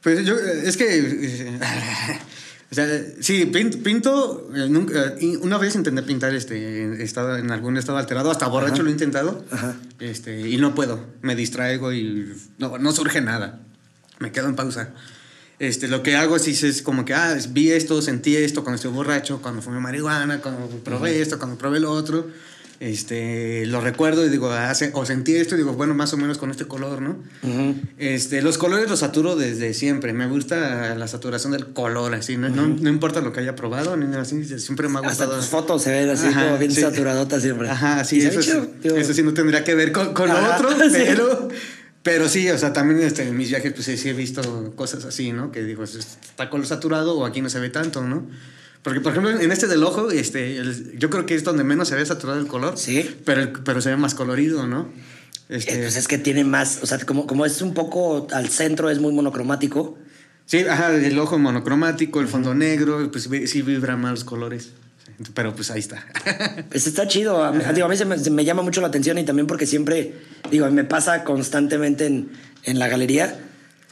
Pues 0.02 0.24
yo, 0.24 0.34
es 0.36 0.76
que, 0.76 1.58
o 2.70 2.74
sea, 2.74 2.86
sí, 3.20 3.46
pinto, 3.46 4.50
eh, 4.54 4.68
nunca, 4.68 5.14
una 5.40 5.58
vez 5.58 5.74
intenté 5.74 6.02
pintar 6.02 6.34
este, 6.34 7.02
estado, 7.02 7.36
en 7.36 7.50
algún 7.50 7.78
estado 7.78 7.98
alterado, 7.98 8.30
hasta 8.30 8.48
borracho 8.48 8.82
lo 8.82 8.88
he 8.90 8.92
intentado, 8.92 9.44
Ajá. 9.50 9.76
Este, 9.98 10.48
y 10.48 10.56
no 10.58 10.74
puedo, 10.74 11.06
me 11.22 11.34
distraigo 11.36 11.92
y 11.92 12.34
no, 12.58 12.78
no 12.78 12.92
surge 12.92 13.20
nada 13.22 13.60
me 14.20 14.30
quedo 14.30 14.46
en 14.48 14.54
pausa. 14.54 14.90
Este, 15.58 15.88
lo 15.88 16.02
que 16.02 16.16
hago 16.16 16.36
es, 16.36 16.62
es 16.62 16.80
como 16.80 17.04
que, 17.04 17.12
ah, 17.12 17.36
vi 17.50 17.72
esto, 17.72 18.00
sentí 18.00 18.36
esto 18.36 18.62
cuando 18.62 18.76
estoy 18.76 18.92
borracho, 18.92 19.42
cuando 19.42 19.60
fumé 19.60 19.80
marihuana, 19.80 20.40
cuando 20.40 20.68
probé 20.84 21.20
esto, 21.20 21.38
cuando 21.38 21.58
probé 21.58 21.80
lo 21.80 21.90
otro. 21.90 22.28
Este, 22.80 23.66
lo 23.66 23.82
recuerdo 23.82 24.24
y 24.24 24.30
digo, 24.30 24.50
ah, 24.50 24.72
o 24.94 25.04
sentí 25.04 25.36
esto 25.36 25.54
y 25.54 25.58
digo, 25.58 25.74
bueno, 25.74 25.92
más 25.92 26.14
o 26.14 26.16
menos 26.16 26.38
con 26.38 26.50
este 26.50 26.64
color, 26.64 27.02
¿no? 27.02 27.18
este, 27.98 28.40
los 28.40 28.56
colores 28.56 28.88
los 28.88 29.00
saturo 29.00 29.36
desde 29.36 29.74
siempre. 29.74 30.14
Me 30.14 30.26
gusta 30.26 30.94
la 30.94 31.06
saturación 31.06 31.52
del 31.52 31.74
color, 31.74 32.14
así, 32.14 32.38
no, 32.38 32.48
no, 32.48 32.88
importa 32.88 33.20
lo 33.20 33.34
que 33.34 33.40
haya 33.40 33.54
probado, 33.54 33.98
ni 33.98 34.16
así, 34.16 34.42
siempre 34.58 34.88
me 34.88 34.98
ha 34.98 35.02
gustado. 35.02 35.32
Hasta 35.32 35.42
tus 35.42 35.50
fotos 35.50 35.82
se 35.82 35.90
ven 35.90 36.08
así 36.08 36.32
como 36.32 36.56
bien 36.56 36.72
saturadotas 36.72 37.42
siempre. 37.42 37.68
Ajá, 37.68 38.02
sí, 38.04 38.22
eso, 38.22 38.40
eso 38.40 39.12
sí 39.12 39.22
no 39.22 39.34
tendría 39.34 39.62
que 39.62 39.74
ver 39.74 39.92
con, 39.92 40.14
con 40.14 40.30
lo 40.30 40.54
otro, 40.54 40.70
pero... 40.92 41.48
Pero 42.02 42.28
sí, 42.28 42.48
o 42.48 42.56
sea, 42.56 42.72
también 42.72 43.00
este, 43.00 43.28
en 43.28 43.36
mis 43.36 43.50
viajes 43.50 43.72
pues 43.72 43.86
sí 43.86 44.08
he 44.08 44.12
visto 44.14 44.72
cosas 44.74 45.04
así, 45.04 45.32
¿no? 45.32 45.52
Que 45.52 45.62
digo, 45.62 45.84
está 45.84 46.48
color 46.48 46.66
saturado 46.66 47.18
o 47.18 47.26
aquí 47.26 47.42
no 47.42 47.50
se 47.50 47.60
ve 47.60 47.68
tanto, 47.68 48.02
¿no? 48.02 48.26
Porque, 48.82 49.00
por 49.00 49.12
ejemplo, 49.12 49.38
en 49.38 49.52
este 49.52 49.66
del 49.66 49.84
ojo, 49.84 50.10
este, 50.10 50.62
yo 50.96 51.10
creo 51.10 51.26
que 51.26 51.34
es 51.34 51.44
donde 51.44 51.64
menos 51.64 51.88
se 51.88 51.96
ve 51.96 52.06
saturado 52.06 52.40
el 52.40 52.46
color. 52.46 52.78
Sí. 52.78 53.16
Pero, 53.26 53.52
pero 53.64 53.82
se 53.82 53.90
ve 53.90 53.96
más 53.96 54.14
colorido, 54.14 54.66
¿no? 54.66 54.90
Este, 55.50 55.74
Eh, 55.74 55.78
pues 55.82 55.96
es 55.96 56.08
que 56.08 56.16
tiene 56.16 56.44
más, 56.44 56.78
o 56.82 56.86
sea, 56.86 56.98
como, 57.00 57.26
como 57.26 57.44
es 57.44 57.60
un 57.60 57.74
poco 57.74 58.28
al 58.32 58.48
centro, 58.48 58.88
es 58.88 58.98
muy 58.98 59.12
monocromático. 59.12 59.98
Sí, 60.46 60.60
ajá, 60.60 60.94
el 60.94 61.18
ojo 61.18 61.38
monocromático, 61.38 62.20
el 62.20 62.28
fondo 62.28 62.54
negro, 62.54 63.10
pues 63.10 63.28
sí 63.44 63.62
vibran 63.62 64.00
más 64.00 64.12
los 64.12 64.24
colores. 64.24 64.70
Pero 65.34 65.54
pues 65.54 65.70
ahí 65.70 65.80
está. 65.80 66.04
Pues 66.70 66.86
está 66.86 67.06
chido. 67.08 67.42
A 67.42 67.52
mí, 67.52 67.62
digo, 67.74 67.86
a 67.86 67.90
mí 67.90 67.96
se 67.96 68.04
me, 68.04 68.18
se 68.18 68.30
me 68.30 68.44
llama 68.44 68.62
mucho 68.62 68.80
la 68.80 68.88
atención 68.88 69.18
y 69.18 69.24
también 69.24 69.46
porque 69.46 69.66
siempre, 69.66 70.14
digo, 70.50 70.70
me 70.70 70.84
pasa 70.84 71.24
constantemente 71.24 72.06
en, 72.06 72.30
en 72.64 72.78
la 72.78 72.88
galería. 72.88 73.38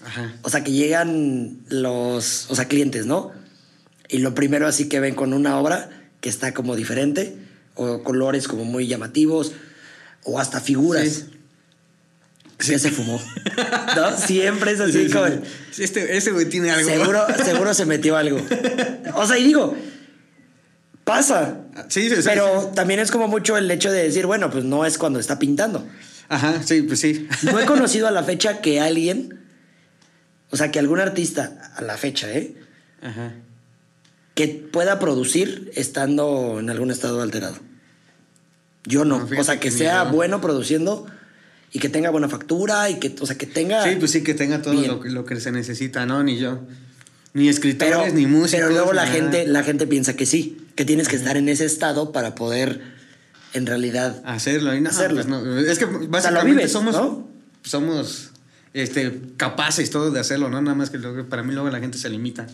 Ajá. 0.06 0.34
O 0.42 0.50
sea, 0.50 0.64
que 0.64 0.72
llegan 0.72 1.58
los, 1.68 2.46
o 2.50 2.54
sea, 2.54 2.66
clientes, 2.66 3.06
¿no? 3.06 3.32
Y 4.08 4.18
lo 4.18 4.34
primero 4.34 4.66
así 4.66 4.88
que 4.88 5.00
ven 5.00 5.14
con 5.14 5.32
una 5.32 5.58
obra 5.58 5.90
que 6.20 6.28
está 6.28 6.54
como 6.54 6.76
diferente, 6.76 7.36
o 7.74 8.02
colores 8.02 8.48
como 8.48 8.64
muy 8.64 8.86
llamativos, 8.86 9.52
o 10.24 10.38
hasta 10.38 10.60
figuras. 10.60 11.24
Sí. 12.58 12.72
Ya 12.72 12.78
se 12.78 12.90
fumó. 12.90 13.20
¿No? 13.96 14.16
Siempre 14.16 14.72
es 14.72 14.80
así 14.80 14.92
Sí, 14.92 15.06
sí, 15.06 15.12
como... 15.12 15.26
sí. 15.28 15.34
Sí, 15.70 15.84
Este, 15.84 16.16
ese 16.16 16.32
güey 16.32 16.46
tiene 16.46 16.70
algo. 16.70 16.88
Seguro, 16.88 17.20
seguro 17.44 17.74
se 17.74 17.86
metió 17.86 18.16
algo. 18.16 18.40
O 19.14 19.26
sea, 19.26 19.38
y 19.38 19.44
digo, 19.44 19.76
pasa. 21.08 21.60
Sí, 21.88 22.08
sí, 22.08 22.16
sí, 22.16 22.22
Pero 22.24 22.62
sí. 22.62 22.68
también 22.74 23.00
es 23.00 23.10
como 23.10 23.26
mucho 23.28 23.56
el 23.56 23.70
hecho 23.70 23.90
de 23.90 24.02
decir, 24.02 24.26
bueno, 24.26 24.50
pues 24.50 24.64
no 24.64 24.84
es 24.84 24.98
cuando 24.98 25.18
está 25.18 25.38
pintando. 25.38 25.86
Ajá, 26.28 26.62
sí, 26.62 26.82
pues 26.82 27.00
sí. 27.00 27.26
No 27.42 27.58
he 27.58 27.64
conocido 27.66 28.06
a 28.06 28.10
la 28.10 28.22
fecha 28.22 28.60
que 28.60 28.80
alguien, 28.80 29.40
o 30.50 30.56
sea, 30.56 30.70
que 30.70 30.78
algún 30.78 31.00
artista 31.00 31.72
a 31.74 31.82
la 31.82 31.96
fecha, 31.96 32.30
¿eh? 32.32 32.54
Ajá. 33.02 33.32
Que 34.34 34.48
pueda 34.48 34.98
producir 34.98 35.72
estando 35.74 36.58
en 36.60 36.70
algún 36.70 36.90
estado 36.90 37.22
alterado. 37.22 37.56
Yo 38.84 39.04
no. 39.04 39.26
O 39.38 39.44
sea, 39.44 39.58
que 39.58 39.70
sea 39.70 40.04
bueno 40.04 40.40
produciendo 40.40 41.06
y 41.72 41.78
que 41.78 41.88
tenga 41.88 42.10
buena 42.10 42.28
factura 42.28 42.88
y 42.90 42.98
que, 43.00 43.14
o 43.20 43.26
sea, 43.26 43.36
que 43.36 43.46
tenga. 43.46 43.82
Sí, 43.84 43.96
pues 43.98 44.10
sí, 44.10 44.22
que 44.22 44.34
tenga 44.34 44.62
todo 44.62 44.74
lo, 44.74 45.02
lo 45.04 45.24
que 45.24 45.40
se 45.40 45.50
necesita, 45.50 46.06
¿no? 46.06 46.22
Ni 46.22 46.38
yo. 46.38 46.60
Ni 47.34 47.48
escritores, 47.48 47.96
pero, 47.96 48.14
ni 48.14 48.26
músicos. 48.26 48.52
pero 48.52 48.70
luego 48.70 48.92
la 48.92 49.06
gente, 49.06 49.46
la 49.46 49.62
gente 49.62 49.86
piensa 49.86 50.16
que 50.16 50.26
sí, 50.26 50.66
que 50.74 50.84
tienes 50.84 51.08
que 51.08 51.16
estar 51.16 51.36
en 51.36 51.48
ese 51.48 51.64
estado 51.64 52.12
para 52.12 52.34
poder, 52.34 52.80
en 53.52 53.66
realidad. 53.66 54.22
Hacerlo, 54.24 54.74
y 54.74 54.80
no, 54.80 54.90
Hacerlo. 54.90 55.16
pues 55.16 55.26
no. 55.26 55.58
Es 55.58 55.78
que 55.78 55.84
sea, 55.86 55.92
lo 55.92 56.08
básicamente 56.08 56.52
vives, 56.52 56.72
somos, 56.72 56.94
¿no? 56.94 57.28
somos 57.62 58.30
este, 58.72 59.20
capaces 59.36 59.90
todos 59.90 60.12
de 60.12 60.20
hacerlo, 60.20 60.48
¿no? 60.48 60.60
Nada 60.60 60.74
más 60.74 60.90
que 60.90 60.98
para 60.98 61.42
mí 61.42 61.52
luego 61.52 61.70
la 61.70 61.80
gente 61.80 61.98
se 61.98 62.08
limita. 62.08 62.46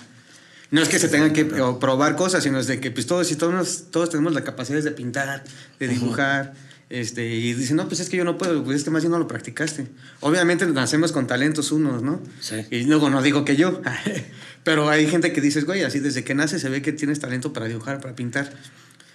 No 0.71 0.83
es 0.83 0.89
que 0.89 0.99
se 0.99 1.09
tengan 1.09 1.33
que 1.33 1.45
o 1.61 1.79
probar 1.79 2.17
cosas, 2.17 2.43
sino 2.43 2.59
es 2.59 2.67
de 2.67 2.81
que 2.81 2.91
pues 2.91 3.07
todos 3.07 3.31
y 3.31 3.37
todos, 3.37 3.85
todos 3.91 4.11
tenemos 4.11 4.33
la 4.33 4.43
capacidad 4.43 4.83
de 4.83 4.91
pintar, 4.91 5.45
de 5.79 5.89
dibujar. 5.89 6.55
Este, 6.91 7.27
y 7.27 7.55
dicen, 7.55 7.77
no, 7.77 7.89
pues 7.89 8.01
es 8.01 8.09
que 8.09 8.17
yo 8.17 8.25
no 8.25 8.37
puedo, 8.39 8.63
pues 8.63 8.79
es 8.79 8.85
que 8.85 8.91
más 8.91 9.03
bien 9.03 9.13
no 9.13 9.19
lo 9.19 9.27
practicaste. 9.27 9.89
Obviamente 10.21 10.67
nacemos 10.67 11.13
con 11.13 11.27
talentos 11.27 11.73
unos, 11.73 12.03
¿no? 12.03 12.21
Sí. 12.41 12.57
Y 12.71 12.85
luego 12.85 13.11
no 13.11 13.23
digo 13.23 13.45
que 13.45 13.57
yo, 13.57 13.81
pero 14.65 14.89
hay 14.89 15.07
gente 15.07 15.33
que 15.33 15.41
dices, 15.41 15.65
güey, 15.67 15.83
así 15.83 16.01
desde 16.01 16.25
que 16.25 16.35
nace 16.35 16.59
se 16.59 16.69
ve 16.69 16.83
que 16.83 16.93
tienes 16.93 17.21
talento 17.21 17.53
para 17.53 17.67
dibujar, 17.67 18.01
para 18.01 18.17
pintar. 18.17 18.53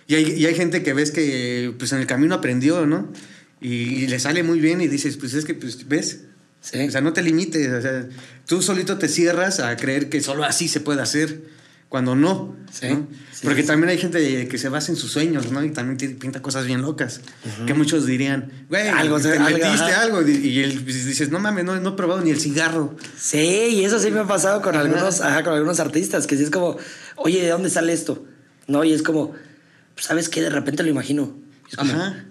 Y 0.08 0.16
hay, 0.16 0.34
y 0.34 0.46
hay 0.46 0.56
gente 0.56 0.82
que 0.84 0.94
ves 0.94 1.12
que 1.12 1.74
pues 1.78 1.92
en 1.92 2.00
el 2.00 2.08
camino 2.08 2.36
aprendió, 2.36 2.86
¿no? 2.86 3.12
Y, 3.60 4.04
y 4.04 4.08
le 4.08 4.20
sale 4.20 4.44
muy 4.44 4.60
bien 4.60 4.80
y 4.82 4.88
dices, 4.88 5.18
pues 5.18 5.34
es 5.34 5.46
que, 5.46 5.54
pues, 5.54 5.88
¿ves? 5.88 6.22
Sí. 6.62 6.80
O 6.80 6.92
sea, 6.92 7.02
no 7.02 7.14
te 7.14 7.22
limites, 7.22 7.72
o 7.72 7.82
sea, 7.82 8.08
tú 8.46 8.62
solito 8.62 8.98
te 8.98 9.08
cierras 9.08 9.60
a 9.60 9.76
creer 9.76 10.10
que 10.10 10.22
solo 10.22 10.44
así 10.44 10.68
se 10.68 10.82
puede 10.82 11.02
hacer, 11.02 11.42
cuando 11.90 12.16
no. 12.16 12.56
Sí, 12.72 12.88
¿no? 12.88 13.08
sí, 13.34 13.42
Porque 13.44 13.64
sí. 13.64 13.68
también 13.68 13.90
hay 13.90 13.98
gente 13.98 14.48
que 14.48 14.58
se 14.60 14.70
basa 14.70 14.92
en 14.92 14.96
sus 14.96 15.12
sueños, 15.12 15.52
¿no? 15.52 15.64
Y 15.64 15.72
también 15.72 16.18
pinta 16.20 16.40
cosas 16.42 16.68
bien 16.68 16.84
locas, 16.84 17.22
que 17.66 17.74
muchos 17.74 18.06
dirían, 18.06 18.52
güey, 18.70 18.88
Algo 18.88 19.20
te 19.20 19.32
algo, 19.32 19.44
metiste 19.46 19.68
ajá. 19.68 20.02
algo, 20.04 20.22
y, 20.22 20.60
él 20.60 20.82
pues, 20.84 21.06
dices, 21.06 21.30
no 21.32 21.40
mames, 21.40 21.66
no, 21.66 21.80
no 21.80 21.90
he 21.90 21.94
probado 21.94 22.22
ni 22.22 22.30
el 22.30 22.40
cigarro. 22.40 22.96
Sí, 23.18 23.70
y 23.72 23.84
eso 23.84 24.00
sí 24.00 24.12
me 24.12 24.20
ha 24.20 24.28
pasado 24.28 24.62
con 24.62 24.76
algunos, 24.76 25.22
ajá, 25.22 25.44
con 25.44 25.54
algunos 25.54 25.80
artistas, 25.80 26.28
que 26.28 26.38
sí 26.38 26.44
es 26.44 26.52
como, 26.52 26.78
oye, 27.16 27.42
¿de 27.42 27.50
dónde 27.50 27.72
sale 27.72 27.92
esto? 27.92 28.24
No, 28.68 28.84
y 28.84 28.94
es 28.94 29.02
como, 29.02 29.32
pues, 29.96 30.06
¿sabes 30.06 30.30
qué? 30.30 30.42
De 30.42 30.52
repente 30.52 30.84
lo 30.84 30.90
imagino. 30.90 31.36
Es 31.68 31.76
como, 31.76 31.92
Ajá. 31.92 32.24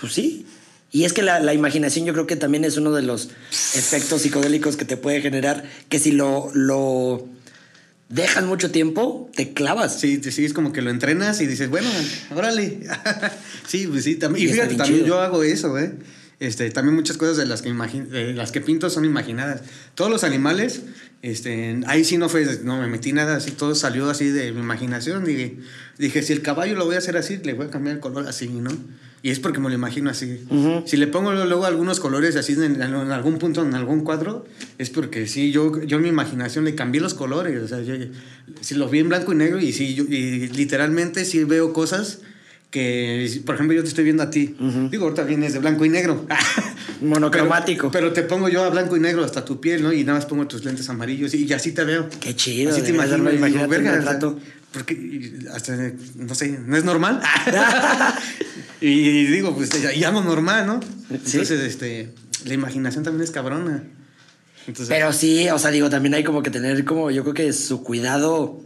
Pues 0.00 0.12
sí. 0.12 0.44
Y 0.90 1.04
es 1.04 1.12
que 1.12 1.22
la, 1.22 1.38
la 1.38 1.54
imaginación 1.54 2.04
yo 2.04 2.12
creo 2.14 2.26
que 2.26 2.34
también 2.34 2.64
es 2.64 2.76
uno 2.76 2.90
de 2.90 3.02
los 3.02 3.28
efectos 3.74 4.22
psicodélicos 4.22 4.76
que 4.76 4.84
te 4.84 4.96
puede 4.96 5.20
generar, 5.20 5.62
que 5.88 6.00
si 6.00 6.10
lo, 6.10 6.50
lo 6.52 7.28
dejas 8.10 8.44
mucho 8.44 8.70
tiempo, 8.70 9.30
te 9.34 9.54
clavas. 9.54 9.98
Sí, 9.98 10.20
sí, 10.22 10.44
es 10.44 10.52
como 10.52 10.72
que 10.72 10.82
lo 10.82 10.90
entrenas 10.90 11.40
y 11.40 11.46
dices, 11.46 11.70
bueno, 11.70 11.88
órale. 12.34 12.80
sí, 13.66 13.86
pues 13.86 14.04
sí, 14.04 14.16
también. 14.16 14.46
Y 14.46 14.48
Y 14.48 14.50
está 14.50 14.64
fíjate, 14.64 14.76
también 14.76 15.04
chido. 15.04 15.16
yo 15.16 15.20
hago 15.20 15.42
eso, 15.42 15.78
¿eh? 15.78 15.94
Este, 16.40 16.70
también 16.70 16.94
muchas 16.94 17.18
cosas 17.18 17.36
de 17.36 17.44
las 17.46 17.60
que 17.62 17.70
de 17.70 18.32
las 18.32 18.50
que 18.50 18.60
pinto 18.60 18.90
son 18.90 19.04
imaginadas. 19.04 19.60
Todos 19.94 20.10
los 20.10 20.24
animales, 20.24 20.82
este, 21.22 21.80
ahí 21.86 22.02
sí 22.02 22.16
no 22.16 22.28
fue, 22.30 22.46
no 22.64 22.80
me 22.80 22.88
metí 22.88 23.12
nada, 23.12 23.36
así 23.36 23.50
todo 23.50 23.74
salió 23.74 24.08
así 24.08 24.30
de 24.30 24.50
mi 24.52 24.60
imaginación. 24.60 25.24
Dije, 25.24 25.58
dije, 25.98 26.22
si 26.22 26.32
el 26.32 26.40
caballo 26.40 26.76
lo 26.76 26.86
voy 26.86 26.94
a 26.94 26.98
hacer 26.98 27.16
así, 27.18 27.36
le 27.44 27.52
voy 27.52 27.66
a 27.66 27.70
cambiar 27.70 27.96
el 27.96 28.00
color 28.00 28.26
así, 28.26 28.48
¿no? 28.48 28.70
Y 29.22 29.30
es 29.30 29.38
porque 29.38 29.60
me 29.60 29.68
lo 29.68 29.74
imagino 29.74 30.08
así. 30.08 30.40
Si 30.86 30.96
le 30.96 31.06
pongo 31.06 31.32
luego 31.32 31.66
algunos 31.66 32.00
colores 32.00 32.36
así 32.36 32.54
en, 32.54 32.80
algún 32.80 33.38
punto, 33.38 33.62
en 33.62 33.74
algún 33.74 34.00
cuadro, 34.00 34.46
es 34.78 34.88
porque 34.88 35.26
sí, 35.26 35.52
yo, 35.52 35.82
yo 35.82 35.98
en 35.98 36.02
mi 36.04 36.08
imaginación 36.08 36.64
le 36.64 36.74
cambié 36.74 37.02
los 37.02 37.12
colores. 37.12 37.62
O 37.62 37.68
sea, 37.68 37.82
yo, 37.82 37.94
si 38.62 38.74
los 38.76 38.90
vi 38.90 39.00
en 39.00 39.10
blanco 39.10 39.32
y 39.32 39.36
negro 39.36 39.60
y 39.60 39.72
sí, 39.72 39.94
yo, 39.94 40.04
y 40.04 40.48
literalmente 40.48 41.26
sí 41.26 41.44
veo 41.44 41.74
cosas 41.74 42.20
que, 42.70 43.42
por 43.44 43.56
ejemplo, 43.56 43.76
yo 43.76 43.82
te 43.82 43.88
estoy 43.88 44.04
viendo 44.04 44.22
a 44.22 44.30
ti. 44.30 44.54
Digo, 44.90 45.04
ahorita 45.04 45.24
vienes 45.24 45.52
de 45.52 45.58
blanco 45.58 45.84
y 45.84 45.90
negro. 45.90 46.24
Monocromático. 47.02 47.90
Pero, 47.90 48.08
pero 48.08 48.12
te 48.14 48.22
pongo 48.22 48.48
yo 48.48 48.64
a 48.64 48.70
blanco 48.70 48.96
y 48.96 49.00
negro 49.00 49.24
hasta 49.24 49.44
tu 49.44 49.60
piel, 49.60 49.82
¿no? 49.82 49.92
Y 49.92 50.04
nada 50.04 50.18
más 50.18 50.26
pongo 50.26 50.46
tus 50.46 50.64
lentes 50.64 50.88
amarillos 50.88 51.34
y, 51.34 51.44
y 51.44 51.52
así 51.52 51.72
te 51.72 51.84
veo. 51.84 52.08
Qué 52.20 52.34
chido. 52.36 52.70
Así 52.72 52.82
te 52.82 52.90
imagino. 52.90 53.24
"Verga, 53.24 53.90
o 53.90 53.92
sea, 53.94 53.96
retrato". 53.96 54.38
Porque 54.72 55.38
hasta, 55.52 55.76
no 56.16 56.34
sé, 56.34 56.58
¿no 56.64 56.76
es 56.76 56.84
normal? 56.84 57.20
y 58.80 59.24
digo, 59.26 59.54
pues 59.54 59.70
ya, 59.82 59.92
ya 59.92 60.12
no 60.12 60.22
normal, 60.22 60.66
¿no? 60.66 60.80
Sí. 60.82 61.38
Entonces, 61.38 61.60
este, 61.60 62.14
la 62.44 62.54
imaginación 62.54 63.02
también 63.02 63.24
es 63.24 63.30
cabrona. 63.30 63.82
Entonces, 64.66 64.88
Pero 64.88 65.12
sí, 65.12 65.48
o 65.48 65.58
sea, 65.58 65.70
digo, 65.70 65.90
también 65.90 66.14
hay 66.14 66.22
como 66.22 66.42
que 66.42 66.50
tener 66.50 66.84
como, 66.84 67.10
yo 67.10 67.22
creo 67.22 67.34
que 67.34 67.52
su 67.52 67.82
cuidado 67.82 68.60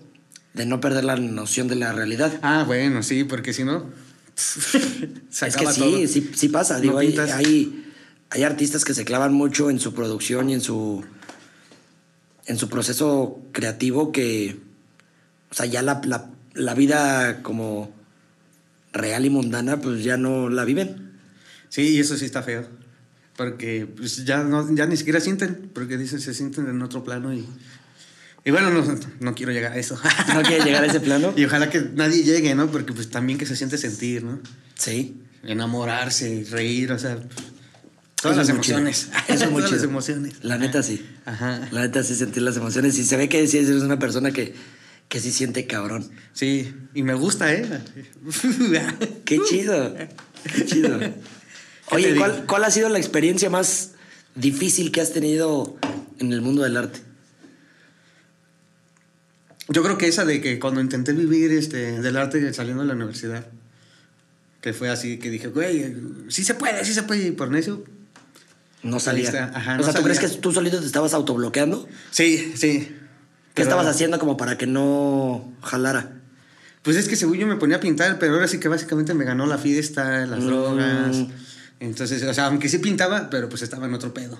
de 0.53 0.67
no 0.67 0.81
perder 0.81 1.05
la 1.05 1.17
noción 1.17 1.69
de 1.69 1.77
la 1.77 1.93
realidad. 1.93 2.39
Ah, 2.43 2.65
bueno, 2.67 3.03
sí, 3.03 3.25
porque 3.25 3.53
si 3.53 3.65
no, 3.65 3.91
se 4.35 5.49
es 5.49 5.57
que 5.57 5.67
sí, 5.67 5.81
todo. 5.81 6.07
sí, 6.07 6.31
sí 6.35 6.49
pasa. 6.49 6.75
No 6.75 6.81
Digo, 6.81 6.99
hay, 6.99 7.17
hay, 7.17 7.93
hay 8.31 8.43
artistas 8.43 8.85
que 8.85 8.95
se 8.95 9.05
clavan 9.05 9.33
mucho 9.33 9.71
en 9.71 9.81
su 9.81 9.95
producción 9.95 10.51
y 10.51 10.55
en 10.55 10.61
su, 10.61 11.05
en 12.47 12.59
su 12.59 12.69
proceso 12.69 13.41
creativo 13.53 14.13
que, 14.13 14.61
o 15.55 15.57
sea, 15.57 15.67
ya 15.67 15.83
la, 15.83 16.01
la, 16.05 16.31
la 16.55 16.75
vida 16.75 17.41
como 17.43 17.95
real 18.93 19.25
y 19.25 19.31
mundana, 19.31 19.81
pues 19.81 20.03
ya 20.03 20.17
no 20.17 20.49
la 20.49 20.65
viven. 20.65 21.13
Sí, 21.69 21.83
y 21.91 22.01
eso 22.01 22.17
sí 22.17 22.25
está 22.25 22.43
feo. 22.43 22.69
Porque 23.37 23.87
pues, 23.87 24.25
ya, 24.25 24.43
no, 24.43 24.75
ya 24.75 24.87
ni 24.87 24.97
siquiera 24.97 25.21
sienten, 25.21 25.71
porque 25.73 25.97
dicen 25.97 26.21
se 26.21 26.35
sienten 26.35 26.67
en 26.67 26.83
otro 26.83 27.05
plano 27.05 27.33
y... 27.33 27.47
Y 28.45 28.51
bueno, 28.51 28.71
no, 28.71 28.85
no 29.21 29.35
quiero 29.37 29.53
llegar 29.53 29.75
a 29.75 29.77
eso. 29.77 29.97
¿No 30.35 30.43
quiere 30.43 30.65
llegar 30.65 30.83
a 30.83 30.89
ese 30.89 30.99
plano? 30.99 31.33
Y 31.37 31.45
ojalá 31.45 31.71
que 31.71 31.81
nadie 31.95 32.25
llegue, 32.25 32.57
¿no? 32.57 32.69
Porque 32.69 32.93
pues 32.93 33.09
también 33.11 33.39
que 33.39 33.47
se 33.47 33.55
siente 33.55 33.79
sentir, 33.79 34.25
¿no? 34.25 34.41
Sí. 34.75 35.23
Enamorarse, 35.45 36.45
reír, 36.51 36.91
o 36.91 36.99
sea... 36.99 37.13
Eso 37.13 37.23
Todas 38.17 38.39
las 38.39 38.49
emociones. 38.49 39.09
Eso 39.29 39.45
es 39.45 39.51
todas 39.51 39.71
las 39.71 39.83
emociones. 39.85 40.35
La 40.43 40.59
neta 40.59 40.83
sí. 40.83 41.07
Ajá. 41.27 41.69
La 41.71 41.83
neta 41.83 42.03
sí 42.03 42.17
sentir 42.17 42.43
las 42.43 42.57
emociones. 42.57 42.99
Y 42.99 43.05
se 43.05 43.17
ve 43.17 43.29
que 43.29 43.47
sí 43.47 43.59
eres 43.59 43.83
una 43.83 43.99
persona 43.99 44.33
que, 44.33 44.55
que 45.09 45.21
sí 45.21 45.33
siente 45.33 45.67
cabrón. 45.67 46.11
Sí, 46.33 46.75
y 46.95 47.03
me 47.03 47.15
gusta, 47.15 47.53
¿eh? 47.53 47.65
Qué 49.25 49.39
chido. 49.49 49.95
Qué 50.55 50.67
chido. 50.67 50.99
Oye? 51.91 52.17
¿cuál, 52.17 52.45
¿cuál 52.47 52.65
ha 52.65 52.71
sido 52.71 52.89
la 52.89 52.99
experiencia 52.99 53.51
más 53.51 53.93
difícil 54.35 54.91
que 54.91 55.01
has 55.01 55.13
tenido 55.13 55.77
en 56.19 56.33
el 56.33 56.41
mundo 56.41 56.63
del 56.63 56.77
arte? 56.77 57.01
Yo 59.69 59.83
creo 59.83 59.97
que 59.97 60.09
esa 60.09 60.25
de 60.25 60.41
que 60.41 60.59
cuando 60.59 60.81
intenté 60.81 61.13
vivir 61.13 61.53
este, 61.53 62.01
del 62.01 62.17
arte 62.17 62.53
saliendo 62.53 62.83
de 62.83 62.89
la 62.89 62.95
universidad, 62.95 63.47
que 64.61 64.73
fue 64.73 64.91
así, 64.91 65.19
que 65.19 65.31
dije, 65.31 65.49
güey, 65.49 65.95
sí 66.29 66.45
se 66.45 66.55
puede, 66.55 66.85
sí 66.85 66.93
se 66.93 67.03
puede, 67.03 67.29
y 67.29 67.31
por 67.31 67.51
necio. 67.51 67.85
No 68.83 69.01
salía. 69.01 69.51
Ajá, 69.55 69.75
o 69.75 69.77
no 69.79 69.83
sea, 69.83 69.95
¿tú 69.95 70.03
crees 70.03 70.19
que 70.19 70.29
tú 70.29 70.53
solito 70.53 70.81
te 70.81 70.87
estabas 70.87 71.15
autobloqueando? 71.15 71.89
Sí, 72.11 72.53
sí. 72.57 72.95
¿Qué 73.55 73.63
Pero- 73.63 73.71
estabas 73.71 73.87
haciendo 73.87 74.19
como 74.19 74.37
para 74.37 74.59
que 74.59 74.67
no 74.67 75.53
jalara? 75.63 76.21
Pues 76.83 76.97
es 76.97 77.09
que 77.09 77.17
según 77.17 77.39
yo 77.39 77.47
me 77.47 77.57
ponía 77.57 77.77
a 77.77 77.81
pintar, 77.81 78.19
pero 78.19 78.35
ahora 78.35 78.49
sí 78.49 78.59
que 78.59 78.69
básicamente 78.69 79.15
me 79.15 79.25
ganó 79.25 79.47
la 79.47 79.57
fiesta, 79.59 80.27
las 80.27 80.41
Mm. 80.41 80.47
drogas. 80.47 81.17
Entonces, 81.81 82.23
o 82.25 82.35
sea, 82.35 82.47
aunque 82.47 82.69
sí 82.69 82.79
pintaba, 82.79 83.31
pero 83.31 83.49
pues 83.49 83.63
estaba 83.63 83.87
en 83.87 83.95
otro 83.95 84.13
pedo. 84.13 84.39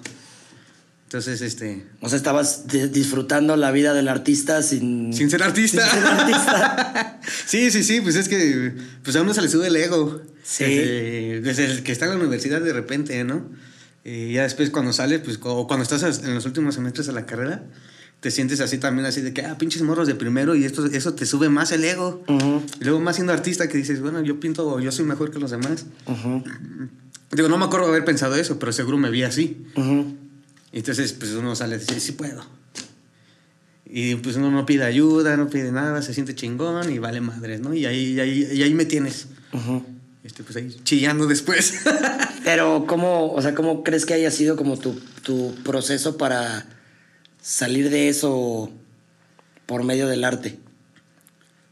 Entonces, 1.05 1.43
este... 1.43 1.87
O 2.01 2.09
sea, 2.09 2.17
estabas 2.17 2.65
disfrutando 2.67 3.57
la 3.57 3.71
vida 3.71 3.95
del 3.95 4.09
artista 4.09 4.63
sin... 4.63 5.13
Sin 5.13 5.31
ser 5.31 5.43
artista. 5.45 5.89
Sin 5.89 6.01
ser 6.01 6.07
artista. 6.09 7.21
sí, 7.47 7.71
sí, 7.71 7.85
sí, 7.85 8.01
pues 8.01 8.17
es 8.17 8.29
que 8.29 8.73
pues 9.05 9.15
a 9.15 9.23
uno 9.23 9.33
se 9.33 9.41
le 9.43 9.49
sube 9.49 9.69
el 9.69 9.77
ego. 9.77 10.21
Sí. 10.43 10.65
Desde, 10.65 11.67
el 11.67 11.83
que 11.85 11.93
está 11.93 12.07
en 12.07 12.13
la 12.13 12.17
universidad 12.19 12.61
de 12.61 12.73
repente, 12.73 13.23
¿no? 13.25 13.49
Y 14.05 14.33
ya 14.33 14.43
después 14.43 14.71
cuando 14.71 14.93
sale, 14.93 15.19
pues, 15.21 15.39
o 15.43 15.67
cuando 15.69 15.85
estás 15.85 16.03
en 16.25 16.35
los 16.35 16.45
últimos 16.47 16.75
semestres 16.75 17.07
de 17.07 17.13
la 17.13 17.25
carrera, 17.27 17.63
te 18.25 18.31
sientes 18.31 18.63
así 18.63 18.79
también, 18.79 19.05
así 19.05 19.21
de 19.21 19.35
que, 19.35 19.45
ah, 19.45 19.59
pinches 19.59 19.83
morros 19.83 20.07
de 20.07 20.15
primero, 20.15 20.55
y 20.55 20.65
esto, 20.65 20.87
eso 20.87 21.13
te 21.13 21.27
sube 21.27 21.51
más 21.51 21.73
el 21.73 21.85
ego. 21.85 22.25
Y 22.81 22.85
luego 22.85 22.99
más 22.99 23.17
siendo 23.17 23.35
artista 23.35 23.69
que 23.69 23.77
dices, 23.77 24.01
bueno, 24.01 24.23
yo 24.23 24.41
pinto, 24.41 24.81
yo 24.81 24.91
soy 24.93 25.05
mejor 25.05 25.31
que 25.31 25.39
los 25.39 25.51
demás. 25.51 25.85
Digo, 27.33 27.51
no 27.51 27.59
me 27.59 27.67
acuerdo 27.67 27.85
de 27.85 27.93
haber 27.93 28.07
pensado 28.07 28.35
eso, 28.37 28.59
pero 28.59 28.73
seguro 28.73 28.97
me 28.97 29.11
vi 29.11 29.25
así. 29.25 29.67
Entonces, 30.73 31.13
pues 31.13 31.33
uno 31.33 31.55
sale 31.55 31.75
a 31.75 31.79
decir, 31.79 32.01
sí 32.01 32.13
puedo. 32.13 32.43
Y 33.85 34.15
pues 34.15 34.37
uno 34.37 34.51
no 34.51 34.65
pide 34.65 34.85
ayuda, 34.85 35.37
no 35.37 35.51
pide 35.51 35.71
nada, 35.71 36.01
se 36.01 36.15
siente 36.15 36.35
chingón 36.35 36.91
y 36.91 36.99
vale 36.99 37.21
madres, 37.21 37.61
¿no? 37.61 37.75
Y 37.75 37.85
ahí, 37.85 38.15
y 38.15 38.21
ahí, 38.21 38.49
y 38.55 38.63
ahí 38.63 38.73
me 38.73 38.87
tienes. 38.87 39.27
Este, 40.23 40.45
pues 40.45 40.57
ahí 40.57 40.75
chillando 40.83 41.27
después. 41.27 41.75
Pero, 42.43 42.87
¿cómo, 42.87 43.35
o 43.35 43.43
sea, 43.43 43.55
cómo 43.55 43.85
crees 43.85 44.07
que 44.07 44.15
haya 44.15 44.31
sido 44.31 44.57
como 44.57 44.79
tu, 44.79 44.99
tu 45.23 45.55
proceso 45.63 46.17
para 46.17 46.74
salir 47.45 47.91
de 47.91 48.09
eso 48.09 48.73
por 49.67 49.85
medio 49.85 50.09
del 50.09 50.25
arte? 50.25 50.59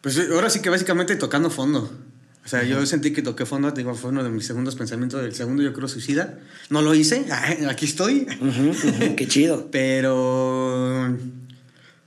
Pues 0.02 0.18
ahora 0.30 0.50
sí 0.50 0.60
que 0.60 0.68
básicamente 0.68 1.16
tocando 1.16 1.50
fondo. 1.50 1.90
O 2.44 2.48
sea, 2.48 2.64
yo 2.64 2.84
sentí 2.86 3.12
que 3.12 3.22
toqué 3.22 3.46
fondo, 3.46 3.70
digo, 3.70 3.94
fue 3.94 4.10
uno 4.10 4.24
de 4.24 4.30
mis 4.30 4.44
segundos 4.44 4.74
pensamientos, 4.74 5.24
el 5.24 5.34
segundo 5.34 5.62
yo 5.62 5.72
creo 5.72 5.86
suicida. 5.88 6.38
No 6.70 6.82
lo 6.82 6.94
hice, 6.94 7.24
aquí 7.68 7.86
estoy. 7.86 8.26
qué 9.16 9.28
chido. 9.28 9.68
Pero, 9.72 11.16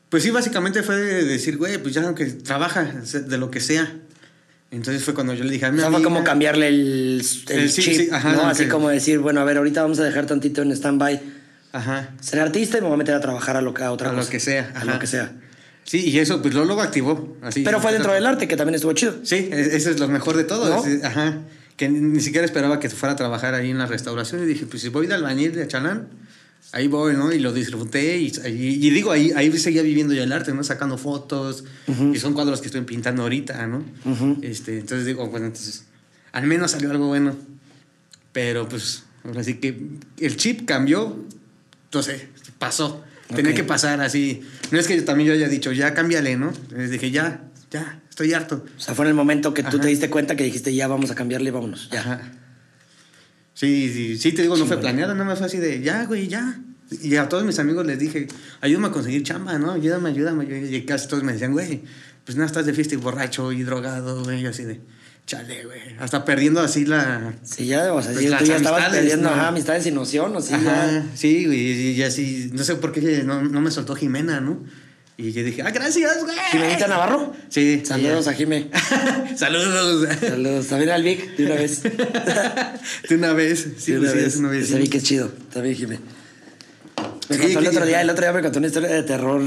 pues 0.10 0.24
sí, 0.24 0.30
básicamente 0.30 0.84
fue 0.84 0.98
decir, 0.98 1.58
güey, 1.58 1.78
pues 1.82 1.96
ya 1.96 2.04
aunque 2.04 2.26
trabaja 2.26 2.84
de 2.84 3.38
lo 3.38 3.50
que 3.50 3.62
sea. 3.62 3.92
Entonces 4.72 5.04
fue 5.04 5.14
cuando 5.14 5.34
yo 5.34 5.46
le 5.46 5.54
dije 5.54 5.66
a 5.66 5.72
mi 5.72 5.78
O 5.78 5.82
sea, 5.82 5.92
fue 5.92 6.04
como 6.04 6.24
cambiarle 6.24 6.68
el, 6.68 7.26
el, 7.48 7.72
chip, 7.72 8.12
¿no? 8.12 8.48
Así 8.48 8.68
como 8.68 8.90
decir, 8.90 9.20
bueno, 9.20 9.40
a 9.40 9.46
ver, 9.46 9.58
ahorita 9.58 9.84
vamos 9.84 10.00
a 10.00 10.04
dejar 10.04 10.26
tantito 10.26 10.62
en 10.62 10.72
stand-by. 10.74 11.45
Ajá. 11.76 12.10
Ser 12.22 12.40
artista 12.40 12.78
y 12.78 12.82
me 12.82 12.88
voy 12.88 12.94
a 12.96 12.98
meter 12.98 13.16
a 13.16 13.20
trabajar 13.20 13.58
a, 13.58 13.62
lo, 13.62 13.74
a 13.78 13.92
otra 13.92 14.12
a 14.12 14.14
lo 14.14 14.26
que 14.26 14.40
sea. 14.40 14.72
A 14.76 14.86
lo 14.86 14.98
que 14.98 15.08
sea. 15.08 15.34
Sí, 15.84 16.10
y 16.10 16.20
eso, 16.20 16.42
pues 16.42 16.54
lo 16.54 16.64
luego 16.64 16.82
activó. 16.82 17.38
Así, 17.42 17.64
Pero 17.64 17.82
fue 17.82 17.92
dentro 17.92 18.14
del 18.14 18.26
arte, 18.26 18.48
que 18.48 18.56
también 18.56 18.76
estuvo 18.76 18.94
chido. 18.94 19.16
Sí, 19.24 19.50
e, 19.52 19.76
eso 19.76 19.92
es 19.92 20.00
lo 20.00 20.08
mejor 20.08 20.38
de 20.38 20.46
todo. 20.46 20.84
ajá. 21.04 21.40
Que 21.76 21.90
ni 21.90 22.22
siquiera 22.22 22.46
esperaba 22.46 22.80
que 22.80 22.90
fuera 22.90 23.12
a 23.12 23.16
trabajar 23.18 23.54
ahí 23.56 23.72
en 23.72 23.78
la 23.78 23.88
restauración. 23.88 24.42
Y 24.44 24.46
dije, 24.46 24.66
pues 24.66 24.82
si 24.84 24.88
voy 24.90 25.06
de 25.06 25.16
albañil 25.16 25.54
de 25.54 25.68
Chalán, 25.68 26.08
ahí 26.72 26.88
voy, 26.88 27.14
¿no? 27.14 27.34
Y 27.34 27.40
lo 27.40 27.52
disfruté. 27.52 28.20
Y, 28.20 28.32
y, 28.46 28.90
digo, 28.92 29.12
ahí, 29.12 29.34
ahí 29.36 29.52
seguía 29.58 29.82
viviendo 29.82 30.14
ya 30.14 30.24
el 30.24 30.32
arte, 30.32 30.54
¿no? 30.54 30.64
Sacando 30.64 30.98
fotos. 30.98 31.66
Y 32.14 32.18
son 32.20 32.34
cuadros 32.34 32.62
que 32.62 32.68
estoy 32.68 32.82
pintando 32.82 33.24
ahorita, 33.24 33.68
¿no? 33.68 33.84
este, 34.42 34.80
entonces 34.80 35.06
digo, 35.06 35.28
bueno, 35.28 35.48
entonces, 35.48 35.84
al 36.32 36.48
menos 36.48 36.72
salió 36.72 36.90
algo 36.90 37.08
bueno. 37.08 37.36
Pero 38.32 38.70
pues, 38.70 39.04
ahora 39.26 39.44
sí 39.44 39.56
que 39.56 39.78
el 40.20 40.38
chip 40.38 40.66
cambió. 40.66 41.20
Entonces, 41.96 42.24
pasó. 42.60 43.02
Tenía 43.34 43.54
que 43.54 43.64
pasar 43.64 44.02
así. 44.02 44.42
No 44.70 44.78
es 44.78 44.86
que 44.86 45.02
también 45.02 45.30
yo 45.30 45.34
haya 45.34 45.48
dicho, 45.48 45.72
ya 45.72 45.94
cámbiale, 45.94 46.36
¿no? 46.36 46.52
Les 46.76 46.92
dije, 46.92 47.10
ya, 47.10 47.46
ya, 47.72 48.02
estoy 48.10 48.34
harto. 48.34 48.66
O 48.78 48.80
sea, 48.80 48.94
fue 48.94 49.06
en 49.06 49.10
el 49.10 49.16
momento 49.16 49.54
que 49.54 49.64
tú 49.64 49.80
te 49.80 49.88
diste 49.88 50.10
cuenta 50.10 50.36
que 50.36 50.44
dijiste, 50.44 50.76
ya 50.76 50.90
vamos 50.90 51.10
a 51.12 51.16
cambiarle, 51.16 51.52
vámonos, 51.52 51.90
ya. 51.90 52.34
Sí, 53.54 53.90
sí, 53.94 54.18
sí, 54.18 54.34
te 54.34 54.42
digo, 54.42 54.58
no 54.58 54.66
fue 54.66 54.78
planeado, 54.78 55.14
nada 55.14 55.24
más 55.24 55.38
fue 55.38 55.48
así 55.48 55.58
de, 55.58 55.82
ya, 55.82 56.04
güey, 56.04 56.28
ya. 56.28 56.60
Y 57.02 57.16
a 57.16 57.30
todos 57.30 57.46
mis 57.46 57.58
amigos 57.60 57.86
les 57.86 57.98
dije, 57.98 58.28
ayúdame 58.60 58.88
a 58.88 58.92
conseguir 58.92 59.24
chamba, 59.24 59.58
¿no? 59.58 59.72
Ayúdame, 59.72 60.10
ayúdame. 60.10 60.46
Y 60.70 60.82
casi 60.82 61.08
todos 61.08 61.24
me 61.24 61.32
decían, 61.32 61.54
güey, 61.54 61.82
pues 62.26 62.36
nada, 62.36 62.48
estás 62.48 62.66
de 62.66 62.74
fiesta 62.74 62.96
y 62.96 62.98
borracho 62.98 63.54
y 63.54 63.64
drogado, 63.64 64.22
güey, 64.26 64.42
y 64.42 64.46
así 64.48 64.66
de 64.66 64.82
chale, 65.26 65.66
güey. 65.66 65.80
Hasta 66.00 66.26
perdiendo 66.26 66.62
así 66.62 66.86
la. 66.86 67.34
Sí, 67.44 67.66
ya, 67.66 67.94
o 67.94 68.02
sea, 68.02 68.14
pues 68.14 68.38
tú 68.38 68.46
ya 68.46 68.58
estabas 68.58 68.90
perdiendo 68.90 69.30
ajá, 69.30 69.48
amistades 69.50 69.84
sin 69.84 69.96
noción, 69.96 70.36
o 70.36 70.42
sí, 70.42 70.54
ajá, 70.54 71.04
Sí, 71.16 71.46
güey, 71.46 71.92
y 71.92 72.04
así, 72.04 72.50
no 72.54 72.64
sé 72.64 72.76
por 72.76 72.92
qué 72.92 73.24
no, 73.24 73.42
no, 73.42 73.62
me 73.62 73.72
soltó 73.72 73.96
Jimena, 73.96 74.40
¿no? 74.40 74.64
Y 75.18 75.32
yo 75.32 75.44
dije, 75.46 75.62
ah, 75.62 75.72
gracias, 75.72 76.24
güey. 76.24 76.36
¿Jimenita 76.52 76.88
Navarro? 76.88 77.34
Sí. 77.48 77.84
Saludos 77.86 78.28
a 78.28 78.34
Jime. 78.34 78.70
Saludos. 79.38 80.10
Saludos. 80.20 80.68
También 80.68 80.92
al 80.92 81.04
Vic, 81.04 81.38
de 81.38 81.46
una 81.46 81.56
vez. 81.56 81.84
de 83.10 83.16
una 83.16 83.32
vez. 83.32 83.66
Sí, 83.78 83.94
de 83.94 84.00
una 84.00 84.12
sí, 84.12 84.18
vez. 84.18 84.36
Una 84.36 84.50
vez. 84.50 84.64
Ese 84.66 84.78
Vic 84.78 84.96
es 84.96 85.04
chido. 85.04 85.32
También 85.54 85.76
Jime. 85.76 86.00
Me 87.30 87.38
contó 87.38 87.60
el 87.60 87.68
otro 87.68 87.86
día, 87.86 88.02
el 88.02 88.10
otro 88.10 88.26
día 88.26 88.34
me 88.34 88.42
contó 88.42 88.60
una 88.60 88.68
historia 88.68 88.90
de 88.90 89.04
terror 89.04 89.42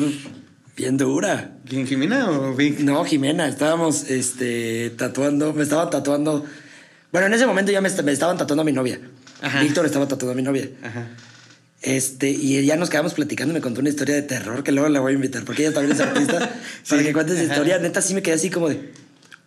bien 0.78 0.96
dura. 0.96 1.56
¿Quién, 1.68 1.88
Jimena 1.88 2.30
o 2.30 2.54
Vic? 2.54 2.78
No, 2.78 3.04
Jimena. 3.04 3.48
Estábamos 3.48 4.08
este, 4.08 4.90
tatuando, 4.90 5.52
me 5.52 5.64
estaba 5.64 5.90
tatuando. 5.90 6.46
Bueno, 7.10 7.26
en 7.26 7.34
ese 7.34 7.46
momento 7.46 7.72
ya 7.72 7.80
me, 7.80 7.88
estaban 7.88 8.38
tatuando 8.38 8.62
a 8.62 8.64
mi 8.64 8.70
novia. 8.70 9.00
Víctor 9.60 9.86
estaba 9.86 10.06
tatuando 10.06 10.32
a 10.32 10.36
mi 10.36 10.42
novia. 10.42 10.70
Ajá. 10.82 11.08
Este, 11.82 12.30
y 12.30 12.64
ya 12.64 12.76
nos 12.76 12.90
quedamos 12.90 13.14
platicando, 13.14 13.54
me 13.54 13.60
contó 13.60 13.80
una 13.80 13.88
historia 13.88 14.14
de 14.14 14.22
terror 14.22 14.62
que 14.62 14.72
luego 14.72 14.88
la 14.88 15.00
voy 15.00 15.12
a 15.12 15.14
invitar, 15.14 15.44
porque 15.44 15.62
ella 15.62 15.74
también 15.74 15.92
es 15.92 16.00
artista, 16.00 16.50
para 16.88 17.02
que 17.02 17.12
cuentes 17.12 17.38
esa 17.38 17.52
historia. 17.52 17.78
Neta, 17.78 18.00
sí 18.00 18.14
me 18.14 18.22
quedé 18.22 18.34
así 18.34 18.48
como 18.48 18.68
de. 18.68 18.92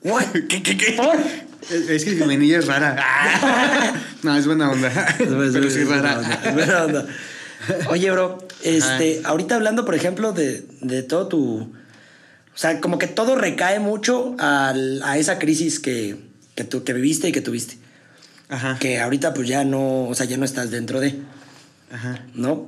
¿Qué, 0.50 0.62
qué, 0.62 0.78
qué? 0.78 0.98
Es 1.72 2.04
que 2.04 2.16
Jimenilla 2.16 2.58
es 2.58 2.66
rara. 2.66 2.98
no, 4.24 4.36
es 4.36 4.48
buena 4.48 4.72
onda. 4.72 4.92
Pero 5.20 5.70
sí 5.70 5.84
rara. 5.84 6.42
Es 6.44 6.54
buena 6.56 6.84
onda. 6.84 7.06
Oye, 7.90 8.12
bro, 8.12 8.38
este, 8.64 9.22
ahorita 9.24 9.56
hablando, 9.56 9.86
por 9.86 9.96
ejemplo, 9.96 10.34
de, 10.34 10.66
de, 10.82 11.04
todo 11.04 11.28
tu. 11.28 11.60
O 12.54 12.58
sea, 12.58 12.82
como 12.82 12.98
que 12.98 13.08
todo 13.08 13.36
recae 13.36 13.80
mucho 13.80 14.36
al, 14.40 15.02
a 15.04 15.18
esa 15.18 15.40
crisis 15.40 15.80
que, 15.80 16.18
que, 16.56 16.64
tú, 16.64 16.84
que 16.84 16.94
viviste 16.94 17.30
y 17.30 17.32
que 17.32 17.42
tuviste. 17.42 17.78
Ajá. 18.50 18.78
Que 18.80 19.00
ahorita, 19.00 19.34
pues 19.34 19.48
ya 19.48 19.64
no. 19.64 20.08
O 20.08 20.16
sea, 20.16 20.26
ya 20.26 20.38
no 20.38 20.46
estás 20.46 20.72
dentro 20.72 21.00
de. 21.00 21.20
Ajá. 21.92 22.26
¿No? 22.34 22.68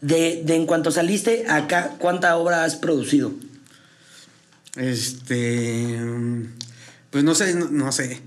De, 0.00 0.42
de 0.44 0.54
en 0.56 0.66
cuanto 0.66 0.90
saliste 0.90 1.44
acá, 1.48 1.96
¿cuánta 1.98 2.36
obra 2.36 2.64
has 2.64 2.76
producido? 2.76 3.32
Este. 4.76 5.98
Pues 7.10 7.24
no 7.24 7.34
sé, 7.34 7.54
no, 7.54 7.90
sé. 7.92 8.20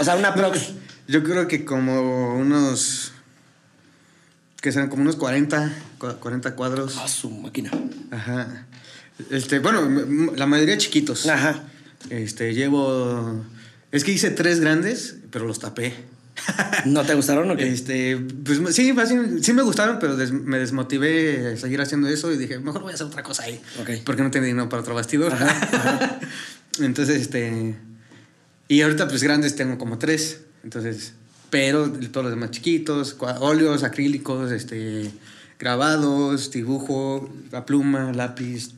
o 0.00 0.04
sea, 0.04 0.16
una 0.16 0.34
prox. 0.36 0.72
Yo 1.06 1.24
creo 1.24 1.48
que 1.48 1.64
como 1.64 2.34
unos 2.34 3.12
que 4.60 4.72
serán 4.72 4.88
como 4.88 5.02
unos 5.02 5.16
40, 5.16 5.72
40 6.20 6.54
cuadros. 6.56 6.96
Ah, 6.98 7.08
su 7.08 7.30
máquina. 7.30 7.70
Ajá. 8.10 8.66
Este, 9.30 9.58
bueno, 9.58 9.88
la 10.36 10.46
mayoría 10.46 10.78
chiquitos. 10.78 11.26
Ajá. 11.26 11.64
Este, 12.10 12.54
llevo. 12.54 13.44
Es 13.90 14.04
que 14.04 14.12
hice 14.12 14.30
tres 14.30 14.60
grandes, 14.60 15.16
pero 15.30 15.46
los 15.46 15.58
tapé. 15.58 15.94
¿No 16.84 17.04
te 17.04 17.14
gustaron 17.14 17.50
o 17.50 17.56
qué? 17.56 17.68
Este, 17.68 18.16
pues 18.16 18.60
sí, 18.74 18.94
sí 19.42 19.52
me 19.52 19.62
gustaron, 19.62 19.98
pero 19.98 20.16
me 20.16 20.58
desmotivé 20.58 21.52
a 21.52 21.56
seguir 21.56 21.80
haciendo 21.80 22.08
eso 22.08 22.32
y 22.32 22.36
dije, 22.36 22.58
mejor 22.58 22.82
voy 22.82 22.92
a 22.92 22.94
hacer 22.94 23.06
otra 23.06 23.22
cosa 23.22 23.44
ahí. 23.44 23.60
Okay. 23.82 24.02
Porque 24.04 24.22
no 24.22 24.30
tenía 24.30 24.48
dinero 24.48 24.68
para 24.68 24.82
otro 24.82 24.94
bastidor. 24.94 25.32
Ajá, 25.32 26.20
Entonces, 26.80 27.20
este. 27.22 27.76
Y 28.68 28.82
ahorita, 28.82 29.08
pues 29.08 29.22
grandes 29.22 29.56
tengo 29.56 29.78
como 29.78 29.98
tres. 29.98 30.40
Entonces, 30.62 31.14
pero 31.50 31.90
todos 31.90 32.24
los 32.24 32.32
demás 32.32 32.50
chiquitos, 32.50 33.16
óleos, 33.40 33.82
acrílicos, 33.82 34.52
este, 34.52 35.10
grabados, 35.58 36.50
dibujo, 36.50 37.28
la 37.50 37.64
pluma, 37.64 38.12
lápiz. 38.12 38.70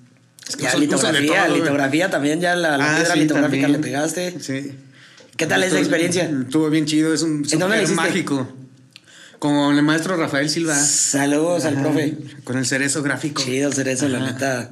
ya, 0.58 0.76
litografía, 0.76 1.48
litografía 1.48 2.10
también, 2.10 2.40
ya 2.40 2.54
la, 2.56 2.78
la 2.78 2.92
ah, 2.92 2.96
piedra 2.98 3.16
litográfica 3.16 3.68
le 3.68 3.78
pegaste. 3.78 4.40
Sí. 4.40 4.72
¿Qué 5.36 5.46
tal 5.46 5.62
esa 5.62 5.78
experiencia? 5.78 6.24
Estuvo 6.24 6.68
bien 6.68 6.84
chido, 6.84 7.14
es 7.14 7.22
un 7.22 7.44
es 7.44 7.90
mágico. 7.92 8.46
Con 9.38 9.74
el 9.74 9.82
maestro 9.82 10.18
Rafael 10.18 10.50
Silva. 10.50 10.74
Saludos 10.74 11.64
al 11.64 11.80
profe. 11.80 12.14
Con 12.44 12.58
el 12.58 12.66
cerezo 12.66 13.02
gráfico. 13.02 13.42
Chido 13.42 13.68
el 13.68 13.74
cerezo, 13.74 14.06
la 14.06 14.20
neta. 14.20 14.70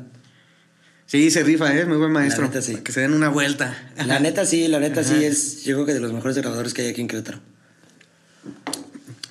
Sí, 1.06 1.30
se 1.30 1.42
rifa, 1.42 1.74
¿eh? 1.74 1.86
Muy 1.86 1.96
buen 1.96 2.12
maestro. 2.12 2.42
La 2.42 2.48
neta, 2.48 2.60
sí. 2.60 2.76
que 2.76 2.92
se 2.92 3.00
den 3.00 3.14
una 3.14 3.30
vuelta. 3.30 3.74
La 4.04 4.20
neta, 4.20 4.44
sí, 4.44 4.68
la 4.68 4.78
neta, 4.78 5.02
sí 5.02 5.24
es. 5.24 5.64
Yo 5.64 5.76
creo 5.76 5.86
que 5.86 5.94
de 5.94 6.00
los 6.00 6.12
mejores 6.12 6.36
grabadores 6.36 6.74
que 6.74 6.82
hay 6.82 6.88
aquí 6.88 7.00
en 7.00 7.08
Querétaro. 7.08 7.40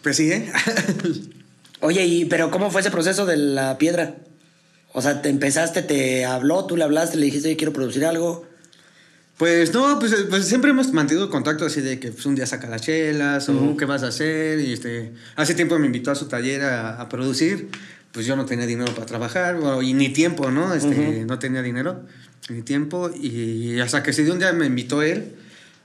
Pues 0.02 0.18
sí, 0.18 0.32
¿eh? 0.32 0.52
Oye, 1.82 2.06
¿y 2.06 2.26
pero 2.26 2.50
cómo 2.50 2.72
fue 2.72 2.82
ese 2.82 2.92
proceso 2.92 3.26
de 3.26 3.38
la 3.38 3.78
piedra? 3.78 4.16
O 4.94 5.02
sea, 5.02 5.22
te 5.22 5.30
empezaste, 5.30 5.84
te 5.84 6.26
habló, 6.26 6.66
tú 6.66 6.76
le 6.76 6.84
hablaste, 6.84 7.18
le 7.18 7.26
dijiste, 7.26 7.50
oye, 7.50 7.58
quiero 7.58 7.74
producir 7.74 8.06
algo. 8.06 8.48
Pues 9.38 9.72
no, 9.74 10.00
pues, 10.00 10.16
pues 10.30 10.46
siempre 10.46 10.72
hemos 10.72 10.92
mantenido 10.94 11.30
contacto 11.30 11.66
así 11.66 11.82
de 11.82 12.00
que 12.00 12.12
pues, 12.12 12.26
un 12.26 12.34
día 12.34 12.48
saca 12.48 12.68
las 12.68 12.82
chelas 12.82 13.48
o 13.50 13.78
qué 13.78 13.86
vas 13.86 14.02
a 14.02 14.08
hacer. 14.08 14.60
Y 14.60 14.74
este, 14.74 15.12
hace 15.36 15.54
tiempo 15.54 15.78
me 15.78 15.86
invitó 15.86 16.10
a 16.10 16.16
su 16.16 16.28
taller 16.28 16.64
a, 16.64 17.08
producir. 17.10 17.70
Pues 18.12 18.26
yo 18.26 18.36
no 18.36 18.46
tenía 18.46 18.66
dinero 18.66 18.92
para 18.96 19.06
trabajar 19.06 19.60
y 19.84 19.94
ni 19.94 20.10
tiempo, 20.10 20.50
¿no? 20.50 20.74
Este, 20.74 21.26
No 21.26 21.38
tenía 21.38 21.62
dinero 21.62 22.02
ni 22.50 22.64
tiempo. 22.64 23.12
Y 23.14 23.80
hasta 23.80 24.02
que 24.02 24.14
se 24.14 24.24
dio 24.24 24.34
un 24.34 24.40
día 24.40 24.52
me 24.54 24.66
invitó 24.66 25.04
él 25.04 25.36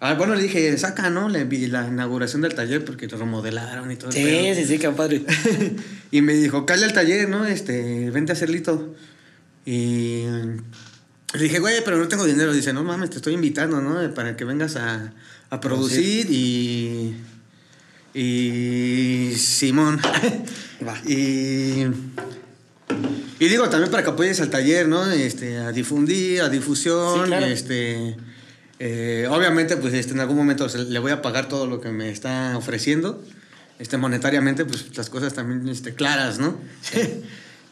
Ah, 0.04 0.14
bueno, 0.14 0.34
le 0.34 0.42
dije, 0.42 0.76
saca, 0.78 1.10
¿no? 1.10 1.28
Le 1.28 1.44
vi 1.44 1.68
la 1.68 1.86
inauguración 1.86 2.42
del 2.42 2.54
taller 2.54 2.84
porque 2.84 3.06
lo 3.06 3.18
remodelaron 3.18 3.88
y 3.88 3.94
todo. 3.94 4.10
Sí, 4.10 4.52
sí, 4.56 4.64
sí, 4.64 4.78
qué 4.80 4.90
padre. 4.90 5.22
y 6.10 6.22
me 6.22 6.34
dijo, 6.34 6.66
cale 6.66 6.86
al 6.86 6.92
taller, 6.92 7.28
¿no? 7.28 7.46
Este, 7.46 8.10
vente 8.10 8.32
a 8.32 8.34
hacer 8.34 8.50
lito. 8.50 8.96
Y 9.64 10.24
le 11.34 11.42
dije, 11.44 11.60
güey, 11.60 11.84
pero 11.84 11.98
no 11.98 12.08
tengo 12.08 12.24
dinero. 12.24 12.52
Dice, 12.52 12.72
no 12.72 12.82
mames, 12.82 13.10
te 13.10 13.16
estoy 13.18 13.34
invitando, 13.34 13.80
¿no? 13.80 14.12
Para 14.12 14.36
que 14.36 14.44
vengas 14.44 14.74
a, 14.74 15.12
a 15.50 15.60
producir 15.60 16.28
y. 16.28 17.14
Y. 18.12 19.34
Simón. 19.36 20.00
Va. 20.84 20.98
y. 21.06 21.86
Y 23.38 23.48
digo, 23.48 23.68
también 23.68 23.92
para 23.92 24.02
que 24.02 24.10
apoyes 24.10 24.40
al 24.40 24.50
taller, 24.50 24.88
¿no? 24.88 25.08
Este, 25.12 25.58
a 25.58 25.70
difundir, 25.70 26.42
a 26.42 26.48
difusión. 26.48 27.20
Sí, 27.20 27.26
claro. 27.28 27.46
Este. 27.46 28.16
Eh, 28.84 29.28
obviamente, 29.30 29.76
pues 29.76 29.94
este, 29.94 30.12
en 30.12 30.18
algún 30.18 30.36
momento 30.36 30.66
le 30.88 30.98
voy 30.98 31.12
a 31.12 31.22
pagar 31.22 31.48
todo 31.48 31.68
lo 31.68 31.80
que 31.80 31.90
me 31.90 32.10
está 32.10 32.56
ofreciendo. 32.56 33.22
Este, 33.78 33.96
monetariamente, 33.96 34.64
pues 34.64 34.96
las 34.96 35.08
cosas 35.08 35.34
también 35.34 35.68
este, 35.68 35.94
claras, 35.94 36.38
¿no? 36.40 36.56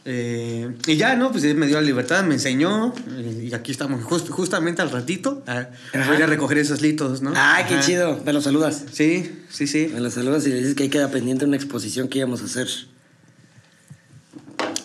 Eh, 0.06 0.72
y 0.86 0.96
ya, 0.96 1.14
¿no? 1.14 1.30
Pues 1.30 1.44
me 1.54 1.66
dio 1.66 1.76
la 1.76 1.82
libertad, 1.86 2.24
me 2.24 2.32
enseñó. 2.32 2.94
eh, 3.18 3.48
y 3.50 3.54
aquí 3.54 3.70
estamos, 3.70 4.02
Just- 4.02 4.30
justamente 4.30 4.80
al 4.80 4.90
ratito. 4.90 5.42
Ajá. 5.46 5.68
voy 6.08 6.16
a 6.22 6.24
a 6.24 6.26
recoger 6.26 6.56
esos 6.56 6.80
litos, 6.80 7.20
¿no? 7.20 7.34
Ay, 7.36 7.64
qué 7.68 7.74
Ajá. 7.74 7.82
chido. 7.84 8.20
Me 8.24 8.32
lo 8.32 8.40
saludas. 8.40 8.82
Sí, 8.90 9.30
sí, 9.50 9.66
sí. 9.66 9.90
Me 9.92 10.00
lo 10.00 10.10
saludas 10.10 10.46
y 10.46 10.50
le 10.50 10.56
dices 10.56 10.74
que 10.74 10.84
ahí 10.84 10.88
queda 10.88 11.10
pendiente 11.10 11.44
una 11.44 11.56
exposición 11.56 12.08
que 12.08 12.16
íbamos 12.20 12.40
a 12.40 12.46
hacer. 12.46 12.66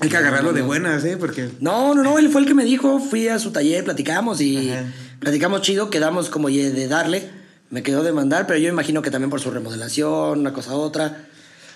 Hay 0.01 0.09
que 0.09 0.17
agarrarlo 0.17 0.51
de 0.51 0.61
buenas, 0.61 1.05
¿eh? 1.05 1.15
Porque. 1.17 1.49
No, 1.61 1.95
no, 1.95 2.03
no, 2.03 2.19
él 2.19 2.29
fue 2.29 2.41
el 2.41 2.47
que 2.47 2.53
me 2.53 2.65
dijo, 2.65 2.99
fui 2.99 3.29
a 3.29 3.39
su 3.39 3.51
taller, 3.51 3.85
platicamos 3.85 4.41
y 4.41 4.69
Ajá. 4.71 4.83
Platicamos 5.19 5.61
chido, 5.61 5.89
quedamos 5.89 6.29
como 6.29 6.49
de 6.49 6.87
darle, 6.87 7.29
me 7.69 7.83
quedó 7.83 8.03
de 8.03 8.11
mandar, 8.13 8.47
pero 8.47 8.59
yo 8.59 8.69
imagino 8.69 9.01
que 9.01 9.11
también 9.11 9.29
por 9.29 9.41
su 9.41 9.51
remodelación, 9.51 10.39
una 10.39 10.53
cosa 10.53 10.73
otra. 10.75 11.25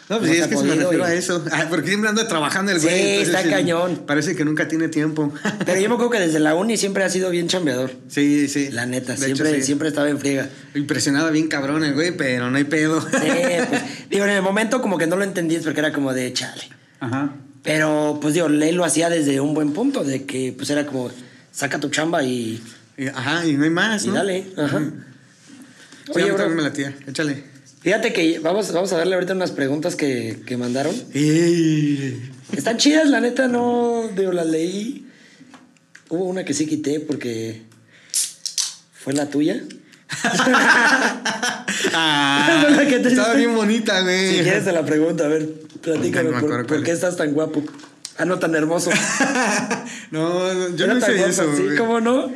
No, 0.10 0.18
pues 0.18 0.30
no 0.32 0.36
sí, 0.38 0.42
es 0.42 0.48
que 0.48 0.58
se 0.58 0.64
me 0.64 0.74
refiero 0.74 0.98
y- 1.08 1.12
a 1.12 1.14
eso. 1.14 1.46
Ah, 1.52 1.68
porque 1.70 1.90
siempre 1.90 2.10
anda 2.10 2.28
trabajando 2.28 2.72
el 2.72 2.80
Sí, 2.80 2.88
güey. 2.88 3.00
entonces, 3.12 3.28
está 3.28 3.44
sí, 3.44 3.50
cañón. 3.52 4.04
Parece 4.08 4.36
que 4.36 4.44
nunca 4.44 4.68
tiene 4.68 4.88
tiempo. 4.88 5.32
Pero 5.68 5.80
yo 5.80 5.88
me 5.88 5.94
acuerdo 5.94 6.10
que 6.10 6.20
desde 6.20 6.40
la 6.40 6.56
uni 6.56 6.78
siempre 6.78 7.04
ha 7.04 7.10
sido 7.12 7.30
bien 7.30 7.48
chambeador. 7.48 7.92
sí, 8.08 8.48
sí. 8.48 8.72
La 8.72 8.88
neta, 8.88 9.14
De 9.14 9.20
siempre, 9.26 9.50
hecho, 9.50 9.60
sí. 9.60 9.64
siempre 9.68 9.88
estaba 9.90 10.10
en 10.10 10.18
friega. 10.18 10.50
Impresionaba 10.74 11.30
bien 11.30 11.48
cabrón 11.48 11.84
el 11.84 11.94
güey, 11.94 12.18
pero 12.18 12.50
no 12.50 12.58
hay 12.58 12.64
pedo. 12.64 13.02
Sí, 13.02 13.08
pues, 13.70 13.82
digo, 14.10 14.26
en 14.26 14.32
el 14.32 14.42
momento 14.42 14.82
como 14.82 14.98
que 14.98 15.06
no 15.06 15.16
lo 15.16 15.24
entendías 15.24 15.64
porque 15.64 15.80
era 15.80 15.94
como 15.94 16.12
de 16.12 16.34
chale. 16.34 16.64
Ajá. 17.02 17.36
Pero 17.62 18.18
pues 18.20 18.34
digo, 18.34 18.48
él 18.48 18.74
lo 18.76 18.86
hacía 18.86 19.12
desde 19.12 19.40
un 19.40 19.54
buen 19.54 19.74
punto, 19.74 20.04
de 20.04 20.26
que 20.26 20.56
pues 20.58 20.72
era 20.72 20.88
como, 20.88 21.12
saca 21.52 21.78
tu 21.80 21.90
chamba 21.90 22.24
y, 22.24 22.64
Y- 23.00 23.08
ajá, 23.08 23.46
y 23.46 23.54
no 23.54 23.64
hay 23.64 23.70
más, 23.70 24.04
y 24.04 24.08
¿no? 24.10 24.14
dale. 24.16 24.46
Ajá. 24.58 24.80
Sí, 26.06 26.12
Oye, 26.16 26.32
bro, 26.32 26.50
me 26.50 26.62
la 26.62 26.74
tía. 26.74 26.96
Échale. 27.08 27.44
fíjate 27.82 28.12
que 28.14 28.40
vamos, 28.40 28.72
vamos 28.74 28.92
a 28.94 28.98
darle 28.98 29.14
ahorita 29.16 29.34
unas 29.34 29.52
preguntas 29.52 29.96
que, 29.96 30.42
que 30.46 30.58
mandaron. 30.58 30.94
Ey. 31.14 32.32
Están 32.56 32.78
chidas, 32.78 33.08
la 33.10 33.22
neta, 33.22 33.48
no, 33.48 34.10
digo, 34.16 34.32
las 34.34 34.48
leí. 34.48 35.06
Hubo 36.10 36.26
una 36.26 36.44
que 36.44 36.54
sí 36.56 36.66
quité 36.66 37.00
porque 37.00 37.62
fue 38.94 39.14
la 39.14 39.30
tuya. 39.30 39.62
Ah, 41.94 42.60
Fue 42.62 42.72
la 42.72 42.86
que 42.90 43.00
te- 43.00 43.10
estaba 43.10 43.34
bien 43.36 43.56
bonita, 43.56 44.02
güey. 44.02 44.38
Si 44.38 44.44
quieres 44.44 44.66
te 44.66 44.72
la 44.72 44.86
pregunta, 44.86 45.26
a 45.26 45.28
ver, 45.28 45.48
platícame, 45.82 46.32
No 46.32 46.40
¿por, 46.42 46.84
qué 46.84 46.92
es. 46.92 46.96
estás 46.98 47.16
tan 47.18 47.32
guapo? 47.34 47.64
Ah, 48.20 48.26
no, 48.26 48.38
tan 48.38 48.54
hermoso. 48.54 48.92
no, 50.12 50.76
yo 50.76 50.88
no 50.88 50.98
hice 50.98 51.26
eso. 51.26 51.46
¿sí? 51.56 51.64
güey. 51.64 51.78
¿Cómo 51.78 52.02
no? 52.02 52.30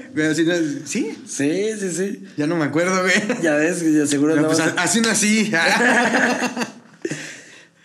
¿Sí? 0.85 1.17
Sí, 1.25 1.65
sí, 1.77 1.91
sí. 1.91 2.23
Ya 2.37 2.47
no 2.47 2.55
me 2.55 2.63
acuerdo, 2.63 3.01
güey. 3.01 3.41
Ya 3.41 3.55
ves, 3.55 3.83
ya 3.93 4.07
seguro 4.07 4.33
No, 4.35 4.43
no. 4.43 4.47
pues 4.47 4.61
a- 4.61 4.73
así 4.77 5.01
nací. 5.01 5.51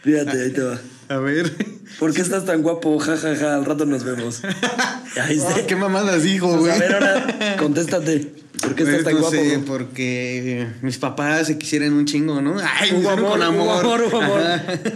Fíjate, 0.03 0.43
ahí 0.43 0.51
te 0.51 0.63
va. 0.63 0.79
A 1.09 1.17
ver. 1.19 1.53
¿Por 1.99 2.15
qué 2.15 2.21
estás 2.23 2.45
tan 2.45 2.63
guapo? 2.63 2.99
Ja, 3.01 3.17
ja, 3.17 3.35
ja, 3.35 3.55
al 3.57 3.65
rato 3.65 3.85
nos 3.87 4.05
vemos. 4.05 4.43
Ahí 5.21 5.41
Oh. 5.41 5.67
¿Qué 5.67 5.75
mamadas 5.75 6.23
dijo, 6.23 6.49
Pues, 6.51 6.61
güey? 6.61 6.73
a 6.73 6.79
ver, 6.79 6.95
ahora, 6.95 7.57
contéstate. 7.59 8.33
¿Por 8.63 8.75
qué 8.77 8.83
estás 8.85 9.03
Pues, 9.03 9.05
tan 9.05 9.15
no 9.15 9.21
guapo? 9.21 9.35
sé, 9.37 9.59
porque 9.67 10.69
mis 10.83 10.99
papás 10.99 11.49
se 11.49 11.59
quisieran 11.59 11.93
un 11.95 12.05
chingo, 12.05 12.41
¿no? 12.41 12.57
Ay, 12.63 12.93
Hubo 12.95 13.11
amor, 13.11 13.39
con 13.41 13.57
hubo 13.57 13.73
amor. 13.73 13.81
amor, 13.81 14.03
hubo 14.03 14.21
amor. 14.23 14.41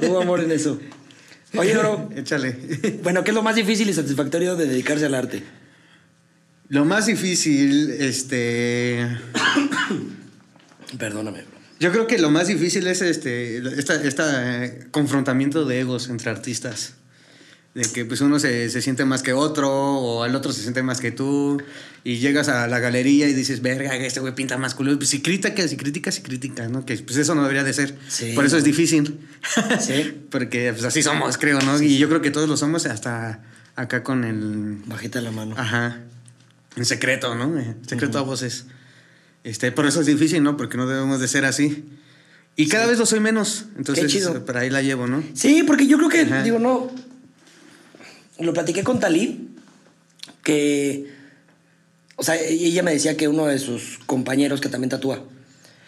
Hubo 0.02 0.20
amor 0.20 0.40
en 0.44 0.52
eso. 0.52 0.78
Oye, 1.54 1.76
bro, 1.76 2.10
Échale. 2.16 2.98
bueno, 3.02 3.24
¿qué 3.24 3.30
es 3.30 3.34
lo 3.34 3.42
más 3.42 3.56
difícil 3.56 3.88
y 3.88 3.92
satisfactorio 3.94 4.56
de 4.56 4.66
dedicarse 4.66 5.06
al 5.06 5.14
arte? 5.14 5.42
Lo 6.68 6.84
más 6.84 7.06
difícil, 7.06 7.90
este. 7.90 9.06
Perdóname, 10.98 11.42
bro. 11.42 11.62
Yo 11.80 11.90
creo 11.90 12.06
que 12.06 12.18
lo 12.18 12.30
más 12.30 12.46
difícil 12.46 12.86
es 12.86 13.02
este, 13.02 13.58
esta, 13.78 13.96
esta 14.02 14.64
eh, 14.64 14.86
confrontamiento 14.90 15.64
de 15.64 15.80
egos 15.80 16.08
entre 16.08 16.30
artistas. 16.30 16.94
De 17.74 17.82
que 17.82 18.04
pues 18.04 18.20
uno 18.20 18.38
se, 18.38 18.68
se 18.68 18.82
siente 18.82 19.06
más 19.06 19.22
que 19.22 19.32
otro, 19.32 19.70
o 19.72 20.26
el 20.26 20.34
otro 20.36 20.52
se 20.52 20.60
siente 20.60 20.82
más 20.82 21.00
que 21.00 21.10
tú, 21.10 21.56
y 22.04 22.18
llegas 22.18 22.48
a 22.50 22.66
la 22.66 22.80
galería 22.80 23.28
y 23.28 23.32
dices, 23.32 23.62
verga, 23.62 23.96
este 23.96 24.20
güey 24.20 24.34
pinta 24.34 24.58
más 24.58 24.74
culo. 24.74 24.94
Pues 24.98 25.08
si 25.08 25.22
críticas 25.22 25.72
y 25.72 25.76
críticas 25.78 26.18
y 26.18 26.22
críticas, 26.22 26.70
¿no? 26.70 26.84
Que 26.84 26.98
pues 26.98 27.16
eso 27.16 27.34
no 27.34 27.42
debería 27.42 27.64
de 27.64 27.72
ser. 27.72 27.96
Sí. 28.08 28.32
Por 28.34 28.44
eso 28.44 28.58
es 28.58 28.64
difícil. 28.64 29.18
Sí. 29.80 30.20
Porque 30.30 30.72
pues 30.72 30.84
así 30.84 31.02
somos, 31.02 31.38
creo, 31.38 31.60
¿no? 31.62 31.80
y 31.80 31.96
yo 31.98 32.08
creo 32.08 32.20
que 32.20 32.30
todos 32.30 32.48
lo 32.48 32.56
somos 32.56 32.84
hasta 32.86 33.42
acá 33.74 34.02
con 34.02 34.24
el... 34.24 34.82
Bajita 34.86 35.20
la 35.22 35.30
mano. 35.30 35.54
Ajá. 35.58 35.98
En 36.76 36.84
secreto, 36.84 37.34
¿no? 37.34 37.58
En 37.58 37.76
secreto 37.88 38.18
a 38.18 38.22
voces. 38.22 38.66
Este, 39.44 39.72
por 39.72 39.86
eso 39.86 40.00
es 40.00 40.06
difícil, 40.06 40.42
¿no? 40.42 40.56
Porque 40.56 40.76
no 40.76 40.86
debemos 40.86 41.20
de 41.20 41.28
ser 41.28 41.44
así. 41.46 41.84
Y 42.54 42.68
cada 42.68 42.86
vez 42.86 42.98
lo 42.98 43.06
soy 43.06 43.20
menos. 43.20 43.64
Entonces, 43.76 44.04
Qué 44.04 44.10
chido. 44.10 44.44
por 44.44 44.56
ahí 44.58 44.68
la 44.70 44.82
llevo, 44.82 45.06
¿no? 45.06 45.22
Sí, 45.34 45.64
porque 45.66 45.86
yo 45.86 45.96
creo 45.96 46.08
que, 46.10 46.20
Ajá. 46.20 46.42
digo, 46.42 46.58
no. 46.58 46.90
Lo 48.38 48.52
platiqué 48.52 48.82
con 48.82 49.00
Talib, 49.00 49.48
que. 50.42 51.06
O 52.16 52.24
sea, 52.24 52.36
e- 52.36 52.52
ella 52.52 52.82
me 52.82 52.92
decía 52.92 53.16
que 53.16 53.28
uno 53.28 53.46
de 53.46 53.58
sus 53.58 53.98
compañeros 54.06 54.60
que 54.60 54.68
también 54.68 54.90
tatúa, 54.90 55.24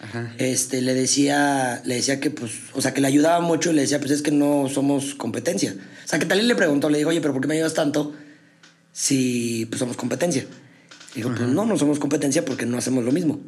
Ajá. 0.00 0.34
este, 0.38 0.80
le 0.82 0.94
decía, 0.94 1.82
le 1.84 1.96
decía 1.96 2.20
que, 2.20 2.30
pues, 2.30 2.52
o 2.72 2.80
sea, 2.80 2.94
que 2.94 3.00
le 3.00 3.06
ayudaba 3.06 3.40
mucho 3.40 3.70
y 3.70 3.74
le 3.74 3.82
decía, 3.82 4.00
pues 4.00 4.10
es 4.10 4.22
que 4.22 4.30
no 4.30 4.68
somos 4.68 5.14
competencia. 5.14 5.74
O 6.04 6.08
sea, 6.08 6.18
que 6.18 6.26
Talib 6.26 6.44
le 6.44 6.54
preguntó, 6.54 6.88
le 6.90 6.98
dijo, 6.98 7.10
oye, 7.10 7.20
pero 7.20 7.32
¿por 7.32 7.42
qué 7.42 7.48
me 7.48 7.54
ayudas 7.54 7.74
tanto 7.74 8.14
si, 8.92 9.66
pues, 9.66 9.78
somos 9.78 9.96
competencia? 9.96 10.44
Dijo, 11.14 11.32
pues 11.34 11.48
no, 11.48 11.64
no 11.64 11.78
somos 11.78 11.98
competencia 12.00 12.44
porque 12.44 12.66
no 12.66 12.76
hacemos 12.76 13.04
lo 13.04 13.12
mismo. 13.12 13.40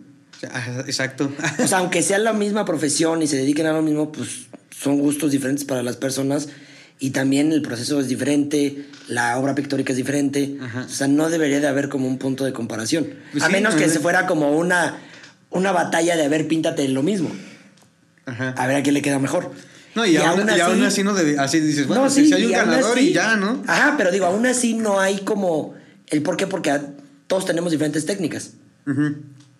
Exacto. 0.87 1.33
O 1.63 1.67
sea, 1.67 1.79
aunque 1.79 2.03
sea 2.03 2.19
la 2.19 2.33
misma 2.33 2.65
profesión 2.65 3.23
y 3.23 3.27
se 3.27 3.37
dediquen 3.37 3.67
a 3.67 3.73
lo 3.73 3.83
mismo, 3.83 4.13
pues 4.13 4.47
son 4.71 4.99
gustos 4.99 5.33
diferentes 5.33 5.65
para 5.65 5.83
las 5.83 5.97
personas 5.97 6.49
y 6.99 7.11
también 7.11 7.53
el 7.53 7.63
proceso 7.63 8.01
es 8.01 8.09
diferente, 8.09 8.87
la 9.09 9.39
obra 9.39 9.55
pictórica 9.55 9.93
es 9.93 9.97
diferente. 9.97 10.57
Ajá. 10.61 10.85
O 10.87 10.89
sea, 10.89 11.09
no 11.09 11.29
debería 11.29 11.61
de 11.61 11.67
haber 11.67 11.89
como 11.89 12.09
un 12.09 12.19
punto 12.19 12.45
de 12.45 12.53
comparación. 12.53 13.09
Pues 13.33 13.45
a 13.45 13.49
sí, 13.49 13.53
menos 13.53 13.75
que 13.75 13.89
se 13.89 14.01
fuera 14.01 14.27
como 14.27 14.57
una, 14.57 14.99
una 15.51 15.73
batalla 15.73 16.17
de 16.17 16.25
a 16.25 16.29
ver, 16.29 16.49
píntate 16.49 16.89
lo 16.89 17.03
mismo. 17.03 17.31
Ajá. 18.25 18.51
A 18.57 18.67
ver 18.67 18.77
a 18.77 18.83
quién 18.83 18.95
le 18.95 19.03
queda 19.03 19.19
mejor. 19.19 19.53
No, 19.95 20.05
y, 20.05 20.17
aún, 20.19 20.47
y 20.55 20.61
aún 20.61 20.83
así 20.83 21.03
no 21.03 21.15
debe, 21.15 21.39
así 21.39 21.59
dices, 21.61 21.87
bueno, 21.87 22.05
No, 22.05 22.11
si, 22.11 22.23
sí, 22.23 22.29
si 22.29 22.35
hay 22.35 22.45
un 22.47 22.53
ganador 22.53 22.99
así- 22.99 23.09
y 23.09 23.13
ya, 23.15 23.37
¿no? 23.37 23.63
Ajá, 23.67 23.95
pero 23.97 24.11
digo, 24.11 24.27
aún 24.27 24.45
así 24.45 24.75
no 24.75 25.01
hay 25.01 25.21
como 25.21 25.75
el 26.09 26.21
por 26.23 26.37
qué, 26.37 26.47
porque 26.47 26.79
todos 27.27 27.47
tenemos 27.47 27.73
diferentes 27.73 28.05
técnicas. 28.05 28.51
Ujú. 28.87 29.17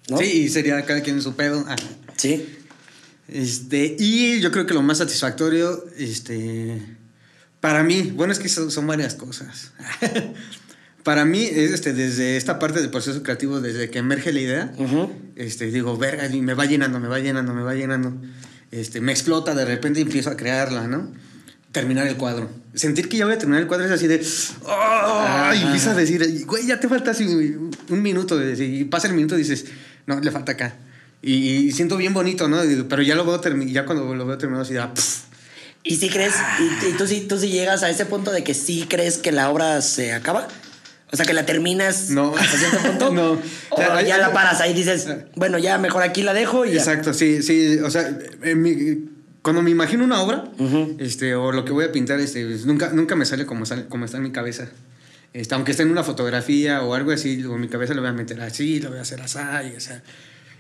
¿No? 0.09 0.19
Sí, 0.19 0.43
y 0.43 0.49
sería 0.51 0.85
cada 0.85 1.01
quien 1.01 1.17
en 1.17 1.23
su 1.23 1.35
pedo. 1.35 1.65
Ah. 1.69 1.77
Sí. 2.17 2.47
Este, 3.29 3.97
y 3.99 4.41
yo 4.41 4.53
creo 4.53 4.67
que 4.67 4.75
lo 4.75 4.83
más 4.83 4.99
satisfactorio, 4.99 5.85
este, 5.99 6.81
para 7.67 7.83
mí, 7.83 8.13
bueno, 8.15 8.33
es 8.33 8.39
que 8.39 8.49
son, 8.49 8.71
son 8.71 8.87
varias 8.87 9.17
cosas. 9.17 9.73
para 11.03 11.25
mí, 11.25 11.43
es 11.43 11.73
este, 11.73 11.93
desde 11.95 12.37
esta 12.37 12.61
parte 12.61 12.81
del 12.81 12.91
proceso 12.91 13.25
creativo, 13.25 13.61
desde 13.61 13.91
que 13.91 13.99
emerge 13.99 14.33
la 14.33 14.39
idea, 14.39 14.73
Ujú. 14.79 15.11
este, 15.35 15.73
digo, 15.73 15.97
verga, 15.97 16.29
y 16.29 16.41
me 16.43 16.55
va 16.55 16.65
llenando, 16.67 17.01
me 17.01 17.09
va 17.09 17.19
llenando, 17.19 17.55
me 17.55 17.63
va 17.63 17.75
llenando. 17.75 18.15
Este, 18.71 19.01
me 19.01 19.11
explota 19.11 19.53
de 19.57 19.65
repente 19.65 19.99
y 19.99 20.05
empiezo 20.05 20.31
a 20.31 20.37
crearla, 20.37 20.87
¿no? 20.87 21.11
Terminar 21.73 22.07
el 22.07 22.17
cuadro. 22.17 22.49
Sentir 22.73 23.09
que 23.09 23.17
ya 23.17 23.25
voy 23.25 23.35
a 23.35 23.39
terminar 23.39 23.63
el 23.63 23.67
cuadro 23.67 23.85
es 23.87 23.91
así 23.91 24.07
de. 24.07 24.25
¡Oh! 24.63 25.51
Y 25.53 25.63
empiezas 25.63 25.89
a 25.89 25.99
decir, 25.99 26.47
güey, 26.47 26.69
ya 26.69 26.79
te 26.79 26.89
falta 26.89 27.11
así 27.11 27.25
un 27.25 28.01
minuto. 28.01 28.41
Y 28.41 28.85
pasa 28.85 29.09
el 29.09 29.15
minuto 29.15 29.35
y 29.35 29.39
dices, 29.39 29.65
no, 30.07 30.21
le 30.21 30.31
falta 30.31 30.53
acá. 30.53 30.77
Y, 31.21 31.33
y 31.35 31.73
siento 31.73 31.97
bien 31.97 32.15
bonito, 32.15 32.47
¿no? 32.49 32.59
Pero 32.89 33.03
ya 33.03 33.17
lo 33.17 33.27
veo 33.27 33.41
ya 33.67 33.85
cuando 33.87 34.15
lo 34.15 34.25
veo 34.25 34.39
terminado 34.39 34.63
así 34.63 34.75
de. 34.75 34.79
ah, 34.79 34.95
pff. 34.95 35.26
¿Y 35.89 35.97
si 35.97 36.09
crees, 36.09 36.35
y, 36.59 36.89
y 36.89 36.93
tú, 36.99 37.07
sí, 37.07 37.21
tú 37.29 37.39
sí 37.39 37.49
llegas 37.49 37.83
a 37.83 37.91
ese 37.91 38.07
punto 38.07 38.33
de 38.33 38.43
que 38.43 38.55
sí 38.55 38.87
crees 38.89 39.19
que 39.19 39.31
la 39.33 39.51
obra 39.51 39.81
se 39.83 40.13
acaba? 40.13 40.49
O 41.13 41.17
sea, 41.17 41.25
que 41.25 41.33
la 41.33 41.47
terminas 41.47 42.11
No. 42.11 42.35
hasta 42.37 42.59
cierto 42.59 42.79
punto. 42.79 43.13
No. 43.15 43.33
O 43.71 43.81
hay- 43.93 44.07
ya 44.09 44.19
la 44.19 44.33
paras 44.33 44.61
ahí 44.61 44.75
dices, 44.75 45.07
bueno, 45.37 45.59
ya 45.59 45.79
mejor 45.79 46.03
aquí 46.03 46.23
la 46.23 46.35
dejo 46.35 46.65
y 46.67 46.73
ya. 46.73 46.79
Exacto, 46.79 47.15
sí, 47.15 47.43
sí. 47.43 47.79
O 47.79 47.91
sea, 47.91 48.19
mi- 48.57 49.11
cuando 49.43 49.63
me 49.63 49.71
imagino 49.71 50.03
una 50.05 50.21
obra, 50.21 50.51
Ujú. 50.59 50.97
este, 50.99 51.37
o 51.37 51.53
lo 51.53 51.65
que 51.65 51.71
voy 51.71 51.85
a 51.85 51.93
pintar, 51.93 52.19
este, 52.19 52.45
pues, 52.45 52.67
nunca, 52.67 52.91
nunca 52.93 53.15
me 53.15 53.25
sale 53.25 53.47
como, 53.47 53.65
sale 53.65 53.87
como 53.87 54.05
está 54.05 54.17
en 54.17 54.25
mi 54.25 54.33
cabeza. 54.33 54.69
Este, 55.33 55.55
aunque 55.55 55.71
esté 55.71 55.85
en 55.85 55.91
una 55.93 56.03
fotografía 56.03 56.83
o 56.83 56.95
algo 56.95 57.13
así, 57.13 57.35
en 57.35 57.61
mi 57.61 57.69
cabeza 57.69 57.95
lo 57.95 58.01
voy 58.01 58.11
a 58.11 58.13
meter 58.13 58.41
así, 58.41 58.81
lo 58.81 58.89
voy 58.91 58.99
a 58.99 59.03
hacer 59.03 59.21
así, 59.23 59.39
y, 59.73 59.77
o 59.77 59.81
sea, 59.81 60.03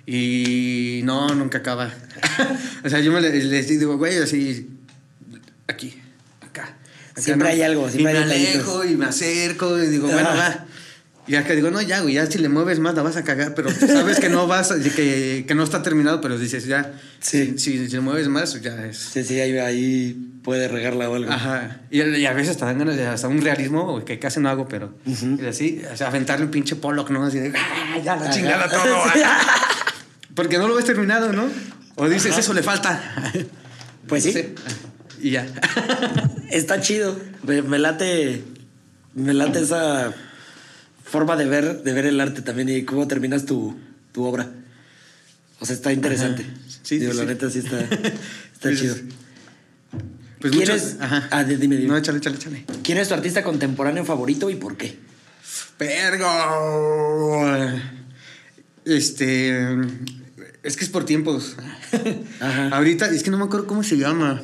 Y 0.06 1.00
no, 1.02 1.34
nunca 1.34 1.58
acaba. 1.58 1.90
o 2.84 2.88
sea, 2.88 3.00
yo 3.00 3.10
me 3.12 3.20
le- 3.20 3.42
les 3.42 3.66
digo, 3.68 3.96
güey, 3.98 4.18
así, 4.18 4.68
aquí, 5.68 6.00
acá. 6.40 6.62
acá, 7.12 7.20
Siempre 7.20 7.48
hay 7.48 7.62
algo, 7.62 7.88
Y 7.88 7.92
siempre 7.92 8.12
me 8.12 8.18
hay 8.18 8.24
detallitos. 8.24 8.54
alejo 8.54 8.84
y 8.84 8.96
me 8.96 9.06
acerco 9.06 9.78
y 9.82 9.86
digo, 9.88 10.08
bueno, 10.08 10.28
Ajá. 10.28 10.38
va. 10.38 10.66
Y 11.28 11.34
acá 11.34 11.54
digo, 11.54 11.72
no, 11.72 11.82
ya, 11.82 12.02
güey, 12.02 12.14
ya 12.14 12.26
si 12.26 12.38
le 12.38 12.48
mueves 12.48 12.78
más 12.78 12.94
la 12.94 13.02
vas 13.02 13.16
a 13.16 13.24
cagar, 13.24 13.52
pero 13.56 13.68
sabes 13.74 14.20
que 14.20 14.28
no 14.28 14.46
vas, 14.46 14.72
que, 14.94 15.44
que 15.48 15.54
no 15.56 15.64
está 15.64 15.82
terminado, 15.82 16.20
pero 16.20 16.38
dices, 16.38 16.66
ya, 16.66 16.92
Sí. 17.18 17.54
si, 17.58 17.88
si 17.88 17.94
le 17.96 18.00
mueves 18.00 18.28
más, 18.28 18.60
ya 18.62 18.86
es. 18.86 18.96
Sí, 18.96 19.24
sí, 19.24 19.40
ahí, 19.40 19.58
ahí 19.58 20.30
puede 20.44 20.68
regarla 20.68 21.10
o 21.10 21.16
algo. 21.16 21.32
Ajá. 21.32 21.80
Y, 21.90 22.00
y 22.00 22.26
a 22.26 22.32
veces 22.32 22.56
te 22.56 22.64
dan 22.64 22.78
ganas 22.78 22.96
de 22.96 23.08
hasta 23.08 23.26
un 23.26 23.40
realismo 23.42 24.04
que 24.04 24.20
casi 24.20 24.38
no 24.38 24.48
hago, 24.48 24.68
pero 24.68 24.96
Ujú. 25.04 25.38
y 25.42 25.46
así, 25.46 25.82
o 25.92 25.96
sea, 25.96 26.06
aventarle 26.06 26.44
un 26.44 26.52
pinche 26.52 26.76
Pollock, 26.76 27.10
¿no? 27.10 27.24
Así 27.24 27.40
de, 27.40 27.52
"Ah, 27.56 27.98
ya 28.04 28.14
la 28.14 28.22
Ajá. 28.22 28.30
chingada 28.30 28.68
todo. 28.70 29.02
Sí. 29.12 29.20
Porque 30.36 30.58
no 30.58 30.68
lo 30.68 30.76
ves 30.76 30.84
terminado, 30.84 31.32
¿no? 31.32 31.48
O 31.96 32.08
dices, 32.08 32.30
Ajá. 32.30 32.40
eso 32.40 32.52
le 32.54 32.62
falta. 32.62 33.32
Pues 34.06 34.22
sí, 34.22 34.32
Sí. 34.32 34.54
Y 35.20 35.30
ya. 35.30 35.46
está 36.50 36.80
chido. 36.80 37.18
Me, 37.42 37.62
me 37.62 37.78
late, 37.78 38.42
me 39.14 39.34
late 39.34 39.60
esa 39.60 40.12
forma 41.04 41.36
de 41.36 41.44
ver, 41.46 41.82
de 41.82 41.92
ver 41.92 42.06
el 42.06 42.20
arte 42.20 42.42
también 42.42 42.68
y 42.68 42.84
cómo 42.84 43.06
terminas 43.08 43.46
tu, 43.46 43.76
tu 44.12 44.24
obra. 44.24 44.50
O 45.60 45.64
sea, 45.66 45.74
está 45.74 45.92
interesante. 45.92 46.42
Ajá. 46.42 46.52
Sí, 46.82 46.98
Digo, 46.98 47.12
sí, 47.12 47.18
la 47.18 47.22
sí. 47.24 47.28
neta 47.28 47.50
sí 47.50 47.58
está, 47.60 47.80
está 47.80 48.74
chido. 48.76 48.94
Pues 50.40 50.52
¿Quién 50.52 50.70
es? 50.70 50.96
Ajá. 51.00 51.28
Ah, 51.30 51.44
di- 51.44 51.56
dime, 51.56 51.76
dime. 51.76 51.88
No, 51.88 51.96
échale, 51.96 52.18
échale, 52.18 52.36
échale. 52.36 52.64
¿Quién 52.82 52.98
es 52.98 53.08
tu 53.08 53.14
artista 53.14 53.42
contemporáneo 53.42 54.04
favorito 54.04 54.50
y 54.50 54.56
por 54.56 54.76
qué? 54.76 54.98
Vergo. 55.78 57.46
Este. 58.84 59.76
Es 60.62 60.76
que 60.76 60.84
es 60.84 60.90
por 60.90 61.04
tiempos. 61.04 61.56
Ajá. 62.40 62.68
Ahorita, 62.76 63.06
es 63.10 63.22
que 63.22 63.30
no 63.30 63.38
me 63.38 63.44
acuerdo 63.44 63.66
cómo 63.66 63.82
se 63.82 63.96
llama. 63.96 64.42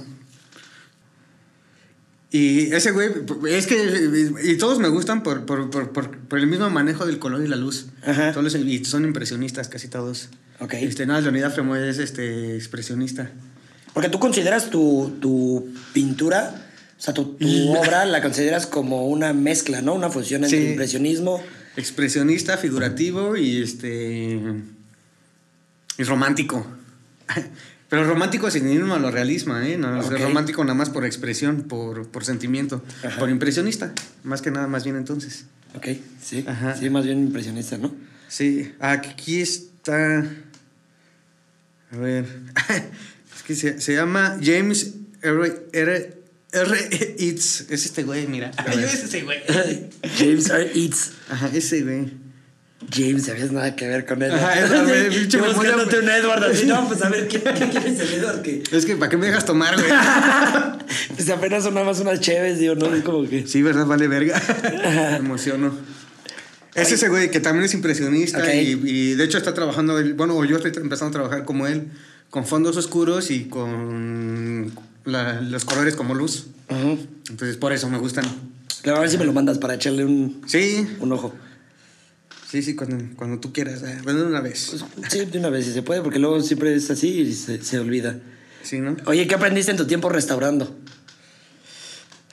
Y 2.34 2.72
ese 2.72 2.92
güey, 2.92 3.10
es 3.50 3.66
que. 3.66 4.30
Y 4.44 4.56
todos 4.56 4.78
me 4.78 4.88
gustan 4.88 5.22
por, 5.22 5.44
por, 5.44 5.68
por, 5.70 5.92
por, 5.92 6.16
por 6.18 6.38
el 6.38 6.46
mismo 6.46 6.70
manejo 6.70 7.04
del 7.04 7.18
color 7.18 7.44
y 7.44 7.48
la 7.48 7.56
luz. 7.56 7.86
Ajá. 8.06 8.32
Todos 8.32 8.54
los- 8.54 8.54
y 8.66 8.84
son 8.86 9.04
impresionistas, 9.04 9.68
casi 9.68 9.88
todos. 9.88 10.30
Ok. 10.58 10.74
Este, 10.74 11.04
Leonidas 11.04 11.52
Fremont 11.54 11.80
es 11.82 11.98
este, 11.98 12.56
expresionista. 12.56 13.30
Porque 13.92 14.08
tú 14.08 14.18
consideras 14.18 14.70
tu, 14.70 15.12
tu 15.20 15.68
pintura, 15.92 16.54
o 16.98 17.02
sea, 17.02 17.12
tu, 17.12 17.34
tu 17.34 17.72
obra 17.76 18.06
la 18.06 18.22
consideras 18.22 18.66
como 18.66 19.06
una 19.08 19.34
mezcla, 19.34 19.82
¿no? 19.82 19.92
Una 19.94 20.08
fusión 20.08 20.44
entre 20.44 20.58
Sí. 20.62 20.68
impresionismo. 20.70 21.42
Expresionista, 21.76 22.56
figurativo 22.56 23.36
y 23.36 23.60
este. 23.62 24.40
Y 25.98 26.02
romántico. 26.04 26.66
Pero 27.92 28.04
romántico 28.04 28.50
sin 28.50 28.70
irnos 28.70 28.96
a 28.96 28.98
lo 28.98 29.10
realismo, 29.10 29.54
¿eh? 29.58 29.76
No, 29.76 30.00
romántico 30.00 30.64
nada 30.64 30.72
más 30.72 30.88
por 30.88 31.04
expresión, 31.04 31.64
por, 31.64 32.08
por 32.08 32.24
sentimiento. 32.24 32.82
Ajá. 33.04 33.18
Por 33.18 33.28
impresionista, 33.28 33.92
más 34.22 34.40
que 34.40 34.50
nada, 34.50 34.66
más 34.66 34.84
bien 34.84 34.96
entonces. 34.96 35.44
Ok, 35.74 35.88
sí. 36.18 36.42
Ajá. 36.48 36.74
Sí, 36.74 36.88
más 36.88 37.04
bien 37.04 37.18
impresionista, 37.18 37.76
¿no? 37.76 37.94
Sí, 38.28 38.72
aquí 38.80 39.42
está. 39.42 40.24
A 41.90 41.96
ver. 41.98 42.24
es 43.36 43.42
que 43.46 43.54
se, 43.54 43.78
se 43.78 43.94
llama 43.94 44.38
James 44.42 44.94
R. 45.20 45.52
R. 45.74 46.16
R. 46.52 46.78
Eats. 47.18 47.66
Es 47.68 47.84
este 47.84 48.04
güey, 48.04 48.26
mira. 48.26 48.52
Yo 48.74 48.80
es 48.80 49.04
ese 49.04 49.20
güey. 49.20 49.38
James 50.18 50.48
R. 50.48 50.72
Eats. 50.74 51.12
Ajá, 51.28 51.50
ese 51.52 51.82
güey. 51.82 52.21
James, 52.90 53.24
¿sabías 53.26 53.52
nada 53.52 53.74
que 53.76 53.86
ver 53.86 54.06
con 54.06 54.22
él? 54.22 54.32
Ajá, 54.32 54.66
ver, 54.84 55.10
Yo 55.28 55.44
buscándote 55.44 55.98
un 55.98 56.08
Edward 56.08 56.44
así, 56.44 56.66
no, 56.66 56.86
pues 56.88 57.02
a 57.02 57.08
ver, 57.08 57.28
¿qué, 57.28 57.40
qué 57.40 57.68
quieres 57.70 58.00
el 58.00 58.14
Edward? 58.14 58.42
Que 58.42 58.62
Es 58.70 58.84
que, 58.86 58.96
¿para 58.96 59.10
qué 59.10 59.16
me 59.16 59.26
dejas 59.26 59.44
tomar, 59.44 59.74
güey? 59.74 59.88
pues 61.16 61.28
apenas 61.30 61.62
son 61.64 61.74
nada 61.74 61.86
más 61.86 62.00
unas 62.00 62.20
chéves, 62.20 62.58
digo, 62.58 62.74
¿no? 62.74 62.94
Es 62.94 63.02
como 63.02 63.28
que... 63.28 63.46
sí, 63.46 63.62
¿verdad? 63.62 63.86
Vale, 63.86 64.08
verga. 64.08 64.40
me 65.12 65.16
emociono. 65.16 65.72
Es 66.74 66.90
ese 66.90 67.08
güey 67.08 67.30
que 67.30 67.40
también 67.40 67.64
es 67.66 67.74
impresionista 67.74 68.54
y, 68.54 68.80
y 68.84 69.14
de 69.14 69.24
hecho 69.24 69.36
está 69.38 69.52
trabajando, 69.52 69.98
él- 69.98 70.14
bueno, 70.14 70.42
yo 70.44 70.56
estoy 70.56 70.72
empezando 70.82 71.10
a 71.10 71.12
trabajar 71.22 71.44
como 71.44 71.66
él, 71.66 71.88
con 72.30 72.46
fondos 72.46 72.76
oscuros 72.78 73.30
y 73.30 73.44
con 73.44 74.72
la- 75.04 75.40
los 75.42 75.64
colores 75.66 75.94
como 75.96 76.14
luz. 76.14 76.46
Ujú. 76.70 76.98
Entonces, 77.28 77.56
por 77.58 77.72
eso 77.74 77.90
me 77.90 77.98
gustan. 77.98 78.24
Claro, 78.80 78.98
a 78.98 79.00
ver 79.02 79.10
si 79.10 79.18
me 79.18 79.24
lo 79.26 79.32
mandas 79.34 79.58
para 79.58 79.74
echarle 79.74 80.04
un, 80.06 80.40
Sí, 80.46 80.86
un 81.00 81.12
ojo. 81.12 81.34
Sí, 82.52 82.62
sí, 82.62 82.76
cuando, 82.76 83.16
cuando 83.16 83.40
tú 83.40 83.52
quieras. 83.52 83.82
eh, 83.82 83.98
Bueno, 84.04 84.24
una 84.26 84.40
vez. 84.40 84.68
Pues, 84.94 85.10
sí, 85.10 85.24
de 85.24 85.38
una 85.38 85.48
vez 85.48 85.64
si 85.64 85.72
se 85.72 85.82
puede, 85.82 86.02
porque 86.02 86.18
luego 86.20 86.40
siempre 86.42 86.74
es 86.74 86.88
así 86.90 87.08
y 87.22 87.32
se, 87.34 87.60
se 87.64 87.78
olvida. 87.80 88.20
Sí, 88.62 88.78
¿no? 88.78 88.96
Oye, 89.06 89.26
¿qué 89.26 89.34
aprendiste 89.34 89.70
en 89.72 89.76
tu 89.78 89.86
tiempo 89.86 90.08
restaurando? 90.10 90.78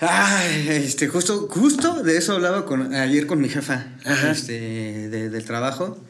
Ay, 0.01 0.67
este, 0.69 1.07
justo, 1.07 1.47
justo 1.49 2.03
de 2.03 2.17
eso 2.17 2.33
hablaba 2.33 2.65
con, 2.65 2.93
ayer 2.93 3.27
con 3.27 3.41
mi 3.41 3.49
jefa 3.49 3.87
Ajá. 4.05 4.31
este, 4.31 5.09
de- 5.09 5.29
del 5.29 5.43
trabajo. 5.43 6.01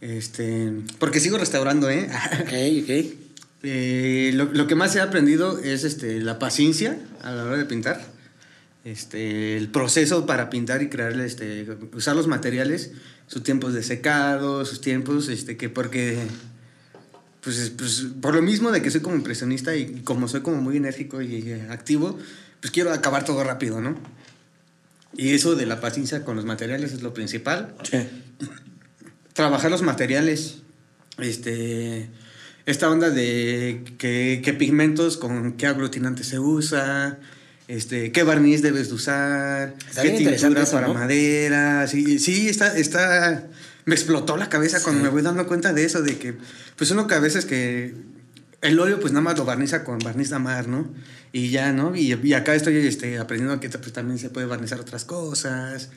Este, 0.00 0.72
porque 0.98 1.20
sigo 1.20 1.38
restaurando, 1.38 1.88
¿eh? 1.90 2.08
Ok, 2.40 2.48
ok. 2.82 3.14
Eh, 3.62 4.30
lo, 4.34 4.46
lo 4.46 4.66
que 4.66 4.74
más 4.74 4.96
he 4.96 5.00
aprendido 5.00 5.58
es 5.58 5.84
este, 5.84 6.20
la 6.20 6.38
paciencia 6.38 6.98
a 7.22 7.30
la 7.32 7.44
hora 7.44 7.56
de 7.58 7.66
pintar. 7.66 8.00
Este, 8.84 9.56
el 9.58 9.68
proceso 9.68 10.24
para 10.24 10.48
pintar 10.48 10.82
y 10.82 10.88
crear, 10.88 11.12
este, 11.20 11.66
usar 11.94 12.16
los 12.16 12.26
materiales, 12.26 12.92
sus 13.26 13.42
tiempos 13.42 13.74
de 13.74 13.82
secado, 13.82 14.64
sus 14.64 14.80
tiempos, 14.80 15.28
este, 15.28 15.56
que 15.58 15.68
porque, 15.68 16.18
pues, 17.42 17.58
es- 17.58 17.70
pues, 17.70 18.06
por 18.22 18.34
lo 18.34 18.40
mismo 18.42 18.70
de 18.72 18.80
que 18.80 18.90
soy 18.90 19.02
como 19.02 19.16
impresionista 19.16 19.76
y 19.76 20.00
como 20.02 20.28
soy 20.28 20.40
como 20.40 20.62
muy 20.62 20.76
enérgico 20.78 21.20
y 21.20 21.52
activo, 21.68 22.18
pues 22.60 22.70
quiero 22.70 22.90
acabar 22.92 23.24
todo 23.24 23.44
rápido, 23.44 23.80
¿no? 23.80 23.96
Y 25.16 25.34
eso 25.34 25.56
de 25.56 25.66
la 25.66 25.80
paciencia 25.80 26.24
con 26.24 26.36
los 26.36 26.44
materiales 26.46 26.92
es 26.92 27.02
lo 27.02 27.12
principal 27.12 27.74
Sí. 27.82 27.98
trabajar 29.34 29.70
los 29.70 29.82
materiales. 29.82 30.58
Este. 31.18 32.08
Esta 32.66 32.88
onda 32.90 33.10
de 33.10 33.82
qué, 33.98 34.40
qué 34.44 34.52
pigmentos 34.54 35.16
con 35.16 35.54
qué 35.54 35.66
aglutinante 35.66 36.22
se 36.24 36.38
usa. 36.38 37.18
Este, 37.70 38.10
qué 38.10 38.24
barniz 38.24 38.62
debes 38.62 38.88
de 38.88 38.94
usar. 38.96 39.74
Está 39.88 40.02
qué 40.02 40.10
tintura 40.10 40.62
eso, 40.62 40.72
para 40.72 40.88
¿no? 40.88 40.94
madera. 40.94 41.86
Sí, 41.86 42.18
sí, 42.18 42.48
está, 42.48 42.76
está. 42.76 43.46
Me 43.84 43.94
explotó 43.94 44.36
la 44.36 44.48
cabeza 44.48 44.82
cuando 44.82 44.98
Sí. 45.00 45.04
me 45.04 45.08
voy 45.10 45.22
dando 45.22 45.46
cuenta 45.46 45.72
de 45.72 45.84
eso, 45.84 46.02
de 46.02 46.18
que, 46.18 46.34
pues 46.74 46.90
uno 46.90 47.06
que 47.06 47.14
a 47.14 47.20
veces 47.20 47.44
que 47.44 47.94
el 48.60 48.80
óleo 48.80 48.98
pues 48.98 49.12
nada 49.12 49.22
más 49.22 49.38
lo 49.38 49.44
barniza 49.44 49.84
con 49.84 50.00
barniz 50.00 50.30
de 50.30 50.38
mar, 50.40 50.66
¿no? 50.66 50.90
Y 51.32 51.50
ya, 51.50 51.72
¿no? 51.72 51.94
Y, 51.94 52.12
y 52.20 52.32
acá 52.34 52.56
estoy 52.56 52.76
este, 52.78 53.18
aprendiendo 53.18 53.60
que 53.60 53.68
pues, 53.68 53.92
también 53.92 54.18
se 54.18 54.30
puede 54.30 54.46
barnizar 54.46 54.80
otras 54.80 55.04
cosas. 55.04 55.90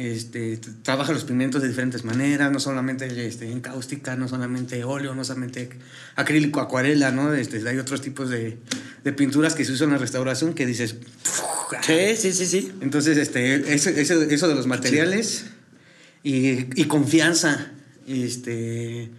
Este, 0.00 0.58
trabaja 0.82 1.12
los 1.12 1.24
pigmentos 1.24 1.60
de 1.60 1.68
diferentes 1.68 2.04
maneras, 2.04 2.50
no 2.50 2.58
solamente 2.58 3.26
este, 3.26 3.52
en 3.52 3.60
cáustica, 3.60 4.16
no 4.16 4.28
solamente 4.28 4.82
óleo, 4.82 5.14
no 5.14 5.24
solamente 5.24 5.68
acrílico, 6.16 6.62
acuarela, 6.62 7.10
¿no? 7.10 7.34
Este, 7.34 7.68
hay 7.68 7.76
otros 7.76 8.00
tipos 8.00 8.30
de, 8.30 8.56
de 9.04 9.12
pinturas 9.12 9.54
que 9.54 9.62
se 9.66 9.72
usan 9.72 9.88
en 9.88 9.92
la 9.92 9.98
restauración 9.98 10.54
que 10.54 10.64
dices... 10.64 10.96
Sí, 11.82 12.16
sí, 12.16 12.32
sí, 12.32 12.46
sí. 12.46 12.72
Entonces, 12.80 13.18
este, 13.18 13.74
eso, 13.74 13.90
eso, 13.90 14.48
de 14.48 14.54
los 14.54 14.66
materiales 14.66 15.44
y, 16.22 16.80
y 16.80 16.84
confianza, 16.86 17.70
este, 18.06 19.10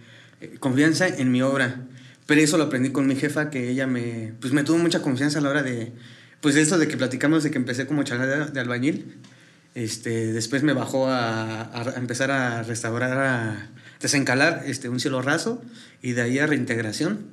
confianza 0.58 1.06
en 1.06 1.30
mi 1.30 1.42
obra. 1.42 1.86
Pero 2.26 2.40
eso 2.40 2.58
lo 2.58 2.64
aprendí 2.64 2.90
con 2.90 3.06
mi 3.06 3.14
jefa, 3.14 3.50
que 3.50 3.70
ella 3.70 3.86
me, 3.86 4.32
pues 4.40 4.52
me 4.52 4.64
tuvo 4.64 4.78
mucha 4.78 5.00
confianza 5.00 5.38
a 5.38 5.42
la 5.42 5.50
hora 5.50 5.62
de, 5.62 5.92
pues 6.40 6.56
eso 6.56 6.76
de 6.76 6.88
que 6.88 6.96
platicamos 6.96 7.44
de 7.44 7.52
que 7.52 7.58
empecé 7.58 7.86
como 7.86 8.02
de, 8.02 8.46
de 8.50 8.60
albañil. 8.60 9.20
Este, 9.74 10.32
después 10.32 10.62
me 10.62 10.74
bajó 10.74 11.08
a, 11.08 11.62
a 11.62 11.94
empezar 11.96 12.30
a 12.30 12.62
restaurar, 12.62 13.18
a 13.18 13.70
desencalar 14.00 14.64
este, 14.66 14.88
un 14.88 15.00
cielo 15.00 15.22
raso 15.22 15.62
y 16.02 16.12
de 16.12 16.22
ahí 16.22 16.38
a 16.38 16.46
reintegración. 16.46 17.26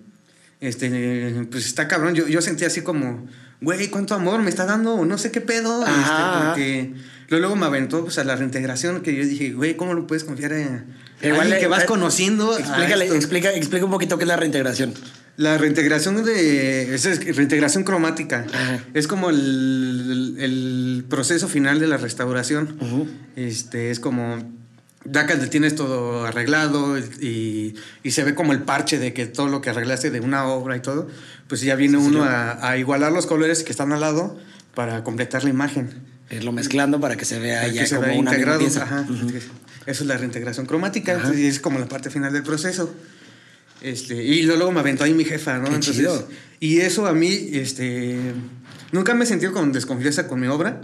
Este, 0.62 1.48
pues 1.52 1.66
está 1.66 1.88
cabrón. 1.88 2.16
Yo, 2.16 2.28
yo 2.28 2.42
sentí 2.42 2.66
así 2.66 2.82
como, 2.82 3.28
güey, 3.62 3.88
¿cuánto 3.90 4.14
amor 4.14 4.42
me 4.42 4.50
está 4.50 4.66
dando? 4.66 5.06
No 5.06 5.18
sé 5.18 5.32
qué 5.32 5.42
pedo. 5.42 5.84
Ajá, 5.84 5.92
Este, 5.92 6.48
porque 6.48 7.02
luego, 7.30 7.48
luego 7.48 7.56
me 7.56 7.66
aventó 7.66 8.04
pues, 8.04 8.18
a 8.18 8.24
la 8.24 8.36
reintegración 8.36 9.02
que 9.02 9.16
yo 9.16 9.24
dije, 9.24 9.52
güey, 9.54 9.76
¿cómo 9.76 9.94
lo 9.94 10.08
puedes 10.08 10.24
confiar 10.24 10.54
en 10.54 10.86
Igual 11.22 11.58
que 11.60 11.68
vas 11.68 11.84
eh, 11.84 11.88
conociendo? 11.88 12.58
Explícale, 12.58 13.08
explica, 13.08 13.54
explica 13.54 13.86
un 13.86 13.92
poquito 13.92 14.18
qué 14.18 14.24
es 14.24 14.28
la 14.28 14.38
reintegración. 14.38 14.94
La 15.40 15.58
reintegración 15.58 16.22
de. 16.26 16.94
es 16.94 17.36
reintegración 17.38 17.86
cromática. 17.86 18.46
Ajá. 18.54 18.84
Es 18.94 19.08
como 19.08 19.30
el, 19.30 20.36
el- 20.38 20.44
el 20.44 21.06
proceso 21.08 21.48
final 21.48 21.80
de 21.80 21.88
la 21.88 21.96
restauración. 21.96 22.76
Este, 23.38 23.90
es 23.90 24.02
como. 24.02 24.38
Ya 25.06 25.26
que 25.26 25.36
tienes 25.48 25.76
todo 25.76 26.26
arreglado 26.26 27.00
y, 27.00 27.74
y 28.04 28.12
se 28.12 28.26
ve 28.26 28.36
como 28.36 28.52
el 28.52 28.64
parche 28.64 29.00
de 29.00 29.14
que 29.14 29.28
todo 29.28 29.48
lo 29.48 29.62
que 29.62 29.70
arreglaste 29.70 30.12
de 30.12 30.20
una 30.20 30.46
obra 30.46 30.76
y 30.76 30.82
todo, 30.82 31.08
pues 31.48 31.62
ya 31.62 31.76
viene 31.76 31.98
Sí, 32.00 32.06
uno 32.06 32.26
a, 32.26 32.70
a 32.70 32.78
igualar 32.78 33.14
los 33.14 33.26
colores 33.26 33.64
que 33.64 33.72
están 33.72 33.94
al 33.94 34.02
lado 34.02 34.38
para 34.76 35.06
completar 35.06 35.46
la 35.46 35.52
imagen. 35.52 35.90
Irlo 36.30 36.52
mezclando 36.52 37.00
para 37.00 37.16
que 37.16 37.24
se 37.24 37.40
vea 37.40 37.62
Para 37.62 37.72
ya 37.74 37.82
que 37.84 37.88
se 37.88 37.96
como 37.96 38.08
vea 38.10 38.20
una 38.20 38.32
integrado. 38.32 38.60
pieza. 38.60 38.84
Ajá. 38.84 39.06
Eso 39.86 40.04
es 40.04 40.08
la 40.08 40.18
reintegración 40.18 40.66
cromática 40.66 41.14
entonces, 41.14 41.40
y 41.40 41.48
es 41.48 41.62
como 41.62 41.80
la 41.80 41.88
parte 41.88 42.10
final 42.10 42.34
del 42.34 42.44
proceso. 42.44 42.94
Este, 43.82 44.16
y 44.24 44.44
luego 44.44 44.72
me 44.72 44.80
aventó 44.80 45.04
ahí 45.04 45.14
mi 45.14 45.26
jefa, 45.26 45.58
¿no? 45.58 45.66
Qué 45.66 45.76
Entonces, 45.76 45.96
chido. 45.98 46.28
y 46.60 46.80
eso 46.80 47.08
a 47.08 47.14
mí, 47.14 47.50
este, 47.54 48.18
nunca 48.92 49.14
me 49.14 49.24
he 49.24 49.28
sentido 49.28 49.54
con 49.54 49.72
desconfianza 49.72 50.28
con 50.28 50.40
mi 50.40 50.48
obra. 50.48 50.82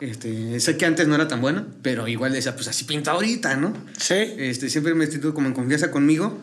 Este, 0.00 0.60
sé 0.60 0.76
que 0.76 0.84
antes 0.84 1.08
no 1.08 1.14
era 1.14 1.26
tan 1.26 1.40
buena, 1.40 1.66
pero 1.82 2.06
igual 2.06 2.32
decía, 2.32 2.54
pues 2.54 2.68
así 2.68 2.84
pinta 2.84 3.12
ahorita, 3.12 3.56
¿no? 3.56 3.72
Sí. 3.98 4.14
Este, 4.14 4.68
siempre 4.68 4.94
me 4.94 5.04
he 5.04 5.10
sentido 5.10 5.32
como 5.34 5.48
en 5.48 5.54
confianza 5.54 5.90
conmigo, 5.90 6.38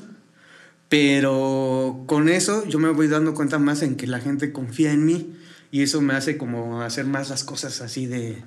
pero 0.89 2.03
con 2.07 2.29
eso 2.29 2.67
yo 2.67 2.79
me 2.79 2.89
voy 2.89 3.07
dando 3.07 3.33
cuenta 3.33 3.59
más 3.59 3.81
en 3.83 3.95
que 3.95 4.07
la 4.07 4.19
gente 4.19 4.51
confía 4.51 4.91
en 4.91 5.05
mí 5.05 5.35
y 5.71 5.83
eso 5.83 6.01
me 6.01 6.13
hace 6.13 6.37
como 6.37 6.81
hacer 6.81 7.05
más 7.05 7.29
las 7.29 7.43
cosas 7.43 7.81
así 7.81 8.05
de, 8.05 8.37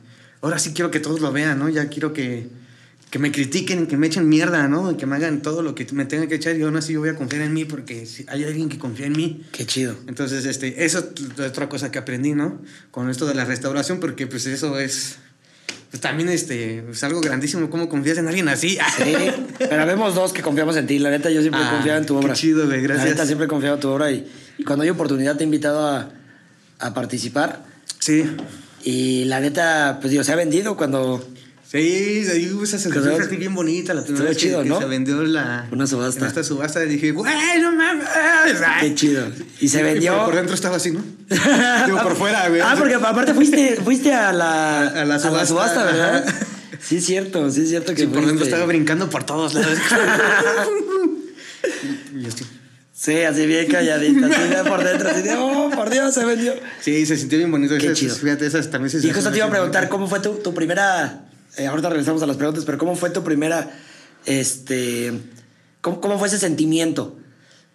ahora 0.42 0.58
sí 0.58 0.72
quiero 0.74 0.90
que 0.90 1.00
todos 1.00 1.20
lo 1.20 1.32
vean, 1.32 1.58
¿no? 1.58 1.68
Ya 1.68 1.88
quiero 1.88 2.12
que, 2.12 2.48
que 3.10 3.18
me 3.20 3.30
critiquen, 3.30 3.86
que 3.86 3.96
me 3.96 4.08
echen 4.08 4.28
mierda, 4.28 4.66
¿no? 4.68 4.96
Que 4.96 5.06
me 5.06 5.16
hagan 5.16 5.40
todo 5.40 5.62
lo 5.62 5.74
que 5.74 5.86
me 5.92 6.04
tenga 6.06 6.26
que 6.26 6.34
echar 6.34 6.56
y 6.56 6.62
aún 6.62 6.76
así 6.76 6.92
yo 6.92 7.00
voy 7.00 7.08
a 7.10 7.14
confiar 7.14 7.42
en 7.42 7.52
mí 7.54 7.64
porque 7.64 8.04
si 8.04 8.24
hay 8.28 8.44
alguien 8.44 8.68
que 8.68 8.78
confía 8.78 9.06
en 9.06 9.12
mí. 9.12 9.42
Qué 9.52 9.64
chido. 9.64 9.94
Entonces, 10.08 10.44
este, 10.44 10.84
eso 10.84 10.98
es 11.38 11.40
otra 11.40 11.68
cosa 11.68 11.90
que 11.92 11.98
aprendí, 11.98 12.32
¿no? 12.32 12.60
Con 12.90 13.08
esto 13.08 13.26
de 13.26 13.34
la 13.34 13.44
restauración, 13.44 14.00
porque 14.00 14.26
pues 14.26 14.46
eso 14.46 14.78
es, 14.80 15.16
pues 15.90 16.00
también 16.00 16.28
este, 16.28 16.84
es 16.90 17.04
algo 17.04 17.20
grandísimo, 17.20 17.70
¿cómo 17.70 17.88
confías 17.88 18.18
en 18.18 18.26
alguien 18.26 18.48
así? 18.48 18.76
Sí, 18.96 19.14
pero 19.58 19.86
vemos 19.86 20.16
dos 20.16 20.32
que 20.32 20.42
confiamos 20.42 20.76
en 20.76 20.88
ti. 20.88 20.98
La 20.98 21.10
neta, 21.10 21.30
yo 21.30 21.40
siempre 21.42 21.60
Ah, 21.64 21.70
confiado 21.70 21.98
en 22.00 22.06
tu 22.06 22.18
qué 22.18 22.24
obra. 22.26 22.34
chido, 22.34 22.66
güey, 22.66 22.82
gracias. 22.82 23.04
La 23.06 23.10
neta, 23.12 23.24
siempre 23.26 23.44
he 23.44 23.48
confiado 23.48 23.76
en 23.76 23.80
tu 23.80 23.88
obra 23.88 24.10
y, 24.10 24.26
y 24.58 24.64
cuando 24.64 24.82
hay 24.82 24.90
oportunidad 24.90 25.36
te 25.36 25.44
he 25.44 25.46
invitado 25.46 25.86
a, 25.86 26.10
a 26.80 26.92
participar. 26.92 27.64
Sí. 28.00 28.24
Y 28.82 29.24
la 29.26 29.38
neta, 29.40 29.98
pues 30.00 30.10
digo, 30.10 30.24
se 30.24 30.32
ha 30.32 30.36
vendido 30.36 30.76
cuando 30.76 31.24
Sí, 31.82 32.26
ahí 32.30 32.50
hubo 32.52 32.64
esa 32.64 32.78
sensación 32.78 33.20
así 33.20 33.36
bien 33.36 33.54
bonita 33.54 33.94
la 33.94 34.02
primera 34.02 34.24
vez 34.26 34.36
chido, 34.36 34.62
que, 34.62 34.68
¿no? 34.68 34.78
se 34.80 34.86
vendió 34.86 35.22
la... 35.22 35.66
Una 35.70 35.86
subasta. 35.86 36.20
En 36.20 36.26
esta 36.26 36.42
subasta 36.44 36.84
y 36.84 36.88
dije, 36.88 37.12
güey, 37.12 37.32
no 37.60 37.72
mames. 37.72 38.06
ay". 38.64 38.88
Qué 38.88 38.94
chido. 38.94 39.26
Y 39.60 39.68
se 39.68 39.82
vendió. 39.82 40.16
por, 40.16 40.26
por 40.26 40.34
dentro 40.36 40.54
estaba 40.54 40.76
así, 40.76 40.90
¿no? 40.92 41.02
Digo, 41.86 42.02
por 42.02 42.16
fuera, 42.16 42.48
güey. 42.48 42.60
Ah, 42.60 42.74
porque 42.78 42.94
aparte 42.94 43.34
fuiste, 43.34 43.76
fuiste 43.82 44.12
a 44.12 44.32
la, 44.32 44.86
A 44.88 45.04
la 45.04 45.18
subasta, 45.18 45.84
¿verdad? 45.84 46.24
ajá. 46.26 46.46
Sí, 46.80 46.96
es 46.96 47.04
cierto, 47.06 47.50
sí, 47.50 47.62
es 47.62 47.68
cierto 47.68 47.94
que 47.94 48.02
Sí, 48.02 48.06
por 48.06 48.24
dentro 48.24 48.44
estaba 48.44 48.66
brincando 48.66 49.10
por 49.10 49.24
todos 49.24 49.54
lados. 49.54 49.76
y 52.14 52.26
así. 52.26 52.44
Sí, 52.92 53.22
así 53.22 53.46
bien 53.46 53.66
calladita, 53.66 54.26
así 54.26 54.68
por 54.68 54.82
dentro, 54.84 55.10
así 55.10 55.22
de, 55.22 55.34
oh, 55.36 55.70
por 55.74 55.90
Dios, 55.90 56.14
se 56.14 56.24
vendió. 56.24 56.54
Sí, 56.80 57.04
se 57.04 57.16
sintió 57.16 57.38
bien 57.38 57.50
bonito. 57.50 57.76
Qué 57.76 57.86
Esas- 57.86 57.98
chido. 57.98 58.14
Fíjate, 58.14 58.46
esas 58.46 58.70
también 58.70 58.90
se 58.90 59.06
Y 59.06 59.10
justo 59.12 59.30
te 59.30 59.36
iba 59.36 59.46
a 59.46 59.50
preguntar, 59.50 59.88
¿cómo 59.88 60.06
fue 60.08 60.20
tu, 60.20 60.34
tu 60.36 60.54
primera... 60.54 61.24
eh, 61.56 61.66
ahorita 61.66 61.88
regresamos 61.88 62.22
a 62.22 62.26
las 62.26 62.36
preguntas, 62.36 62.64
pero 62.64 62.78
¿cómo 62.78 62.96
fue 62.96 63.10
tu 63.10 63.22
primera... 63.22 63.70
Este... 64.24 65.12
¿Cómo, 65.80 66.00
cómo 66.00 66.18
fue 66.18 66.28
ese 66.28 66.38
sentimiento? 66.38 67.16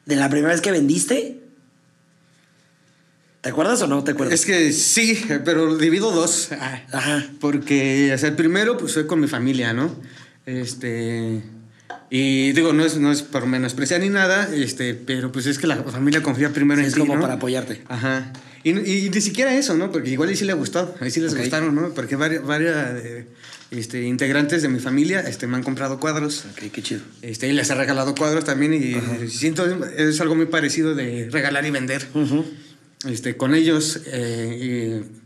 ¿De 0.05 0.15
la 0.15 0.29
primera 0.29 0.51
vez 0.53 0.61
que 0.61 0.71
vendiste? 0.71 1.41
¿Te 3.41 3.49
acuerdas 3.49 3.81
o 3.81 3.87
no 3.87 4.03
te 4.03 4.11
acuerdas? 4.11 4.39
Es 4.39 4.45
que 4.45 4.71
sí, 4.71 5.25
pero 5.43 5.75
divido 5.77 6.11
dos. 6.11 6.49
Ajá. 6.51 7.25
Porque, 7.39 8.11
o 8.13 8.17
sea, 8.17 8.29
el 8.29 8.35
primero, 8.35 8.77
pues 8.77 8.93
fue 8.93 9.07
con 9.07 9.19
mi 9.19 9.27
familia, 9.27 9.73
¿no? 9.73 9.95
Este. 10.45 11.41
Y 12.11 12.51
digo, 12.51 12.71
no 12.73 12.85
es, 12.85 12.97
no 12.97 13.11
es 13.11 13.23
por 13.23 13.47
menospreciar 13.47 14.01
ni 14.01 14.09
nada, 14.09 14.47
este, 14.53 14.93
pero 14.93 15.31
pues 15.31 15.45
es 15.47 15.57
que 15.57 15.65
la 15.65 15.77
familia 15.77 16.21
confía 16.21 16.49
primero 16.49 16.81
en 16.81 16.87
Es 16.87 16.93
ti, 16.93 16.99
como 16.99 17.15
¿no? 17.15 17.21
para 17.21 17.35
apoyarte. 17.35 17.81
Ajá. 17.87 18.31
Y, 18.63 18.71
y 18.71 19.09
ni 19.09 19.21
siquiera 19.21 19.55
eso, 19.55 19.75
¿no? 19.75 19.91
Porque 19.91 20.11
igual 20.11 20.29
y 20.29 20.35
sí 20.35 20.45
le 20.45 20.53
gustó, 20.53 20.93
ahí 20.99 21.09
sí 21.09 21.19
les 21.19 21.35
gustaron, 21.35 21.73
¿no? 21.73 21.93
Porque 21.95 22.15
varias, 22.15 22.45
varias 22.45 23.03
eh, 23.03 23.27
este, 23.71 24.03
integrantes 24.03 24.61
de 24.61 24.67
mi 24.69 24.79
familia 24.79 25.21
este, 25.21 25.47
me 25.47 25.55
han 25.57 25.63
comprado 25.63 25.99
cuadros. 25.99 26.45
Ok, 26.51 26.71
qué 26.71 26.81
chido. 26.83 27.01
Este, 27.21 27.47
y 27.47 27.53
les 27.53 27.69
he 27.69 27.75
regalado 27.75 28.13
cuadros 28.15 28.43
también 28.43 28.73
y 28.73 29.29
siento 29.29 29.65
es 29.97 30.19
algo 30.21 30.35
muy 30.35 30.45
parecido 30.47 30.93
de 30.93 31.29
regalar 31.31 31.65
y 31.65 31.71
vender 31.71 32.05
este, 33.09 33.37
con 33.37 33.53
ellos. 33.55 34.01
eh, 34.07 35.03
y- 35.07 35.21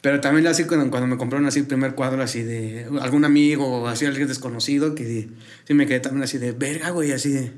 pero 0.00 0.20
también 0.20 0.46
así 0.46 0.62
cuando, 0.62 0.88
cuando 0.90 1.08
me 1.08 1.16
compraron 1.16 1.48
así 1.48 1.58
el 1.58 1.66
primer 1.66 1.96
cuadro 1.96 2.22
así 2.22 2.42
de 2.44 2.86
algún 3.00 3.24
amigo 3.24 3.66
o 3.82 3.88
así 3.88 4.06
alguien 4.06 4.28
desconocido 4.28 4.94
que 4.94 5.28
sí 5.66 5.74
me 5.74 5.86
quedé 5.88 5.98
también 5.98 6.22
así 6.22 6.38
de 6.38 6.52
verga, 6.52 6.90
güey, 6.90 7.10
así 7.10 7.30
de... 7.32 7.50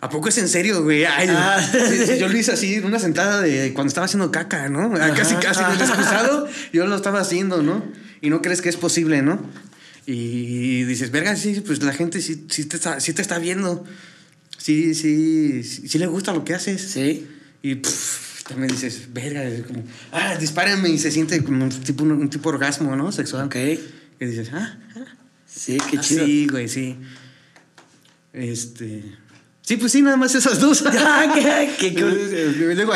¿A 0.00 0.08
poco 0.08 0.28
es 0.30 0.38
en 0.38 0.48
serio, 0.48 0.82
güey? 0.82 1.04
Ay, 1.04 1.28
Ah. 1.30 1.60
sí, 1.62 2.18
yo 2.18 2.28
lo 2.28 2.36
hice 2.36 2.52
así 2.52 2.74
en 2.76 2.86
una 2.86 2.98
sentada 2.98 3.42
de 3.42 3.72
cuando 3.74 3.88
estaba 3.88 4.06
haciendo 4.06 4.30
caca, 4.30 4.70
¿no? 4.70 4.94
Ah, 4.96 5.12
Casi, 5.14 5.34
casi 5.36 5.60
excusado, 5.62 6.48
yo 6.72 6.86
lo 6.86 6.96
estaba 6.96 7.20
haciendo, 7.20 7.62
¿no? 7.62 7.82
Y 8.22 8.30
no 8.30 8.40
crees 8.40 8.62
que 8.62 8.70
es 8.70 8.76
posible, 8.76 9.20
¿no? 9.20 9.38
Y 10.06 10.84
dices, 10.84 11.10
verga, 11.10 11.34
sí, 11.34 11.60
pues 11.66 11.82
la 11.82 11.92
gente 11.92 12.20
sí, 12.20 12.46
sí, 12.48 12.64
te, 12.64 12.76
está, 12.76 13.00
sí 13.00 13.12
te 13.12 13.22
está 13.22 13.38
viendo. 13.38 13.84
Sí, 14.56 14.94
sí, 14.94 15.64
sí, 15.64 15.88
sí 15.88 15.98
le 15.98 16.06
gusta 16.06 16.32
lo 16.32 16.44
que 16.44 16.54
haces. 16.54 16.80
Sí. 16.80 17.26
Y 17.62 17.74
pff, 17.74 18.44
también 18.44 18.68
dices, 18.68 19.12
verga, 19.12 19.44
como, 19.66 19.82
ah, 20.12 20.36
dispárenme 20.36 20.88
y 20.90 20.98
se 20.98 21.10
siente 21.10 21.42
como 21.42 21.64
un 21.64 21.70
tipo, 21.70 22.04
un 22.04 22.30
tipo 22.30 22.48
orgasmo, 22.48 22.94
¿no? 22.94 23.10
Sexual. 23.10 23.46
Ok. 23.46 23.56
Y 23.56 24.24
dices, 24.24 24.50
ah, 24.52 24.78
ah, 24.96 25.16
Sí, 25.46 25.78
qué 25.90 25.98
ah, 25.98 26.00
chido. 26.00 26.26
Sí, 26.26 26.46
güey, 26.48 26.68
sí. 26.68 26.96
Este. 28.32 29.02
Sí, 29.66 29.76
pues 29.78 29.90
sí, 29.90 30.00
nada 30.00 30.16
más 30.16 30.32
esas 30.32 30.60
dos. 30.60 30.80
Qué- 31.34 31.92
qué. 31.92 32.00
Luego, 32.74 32.92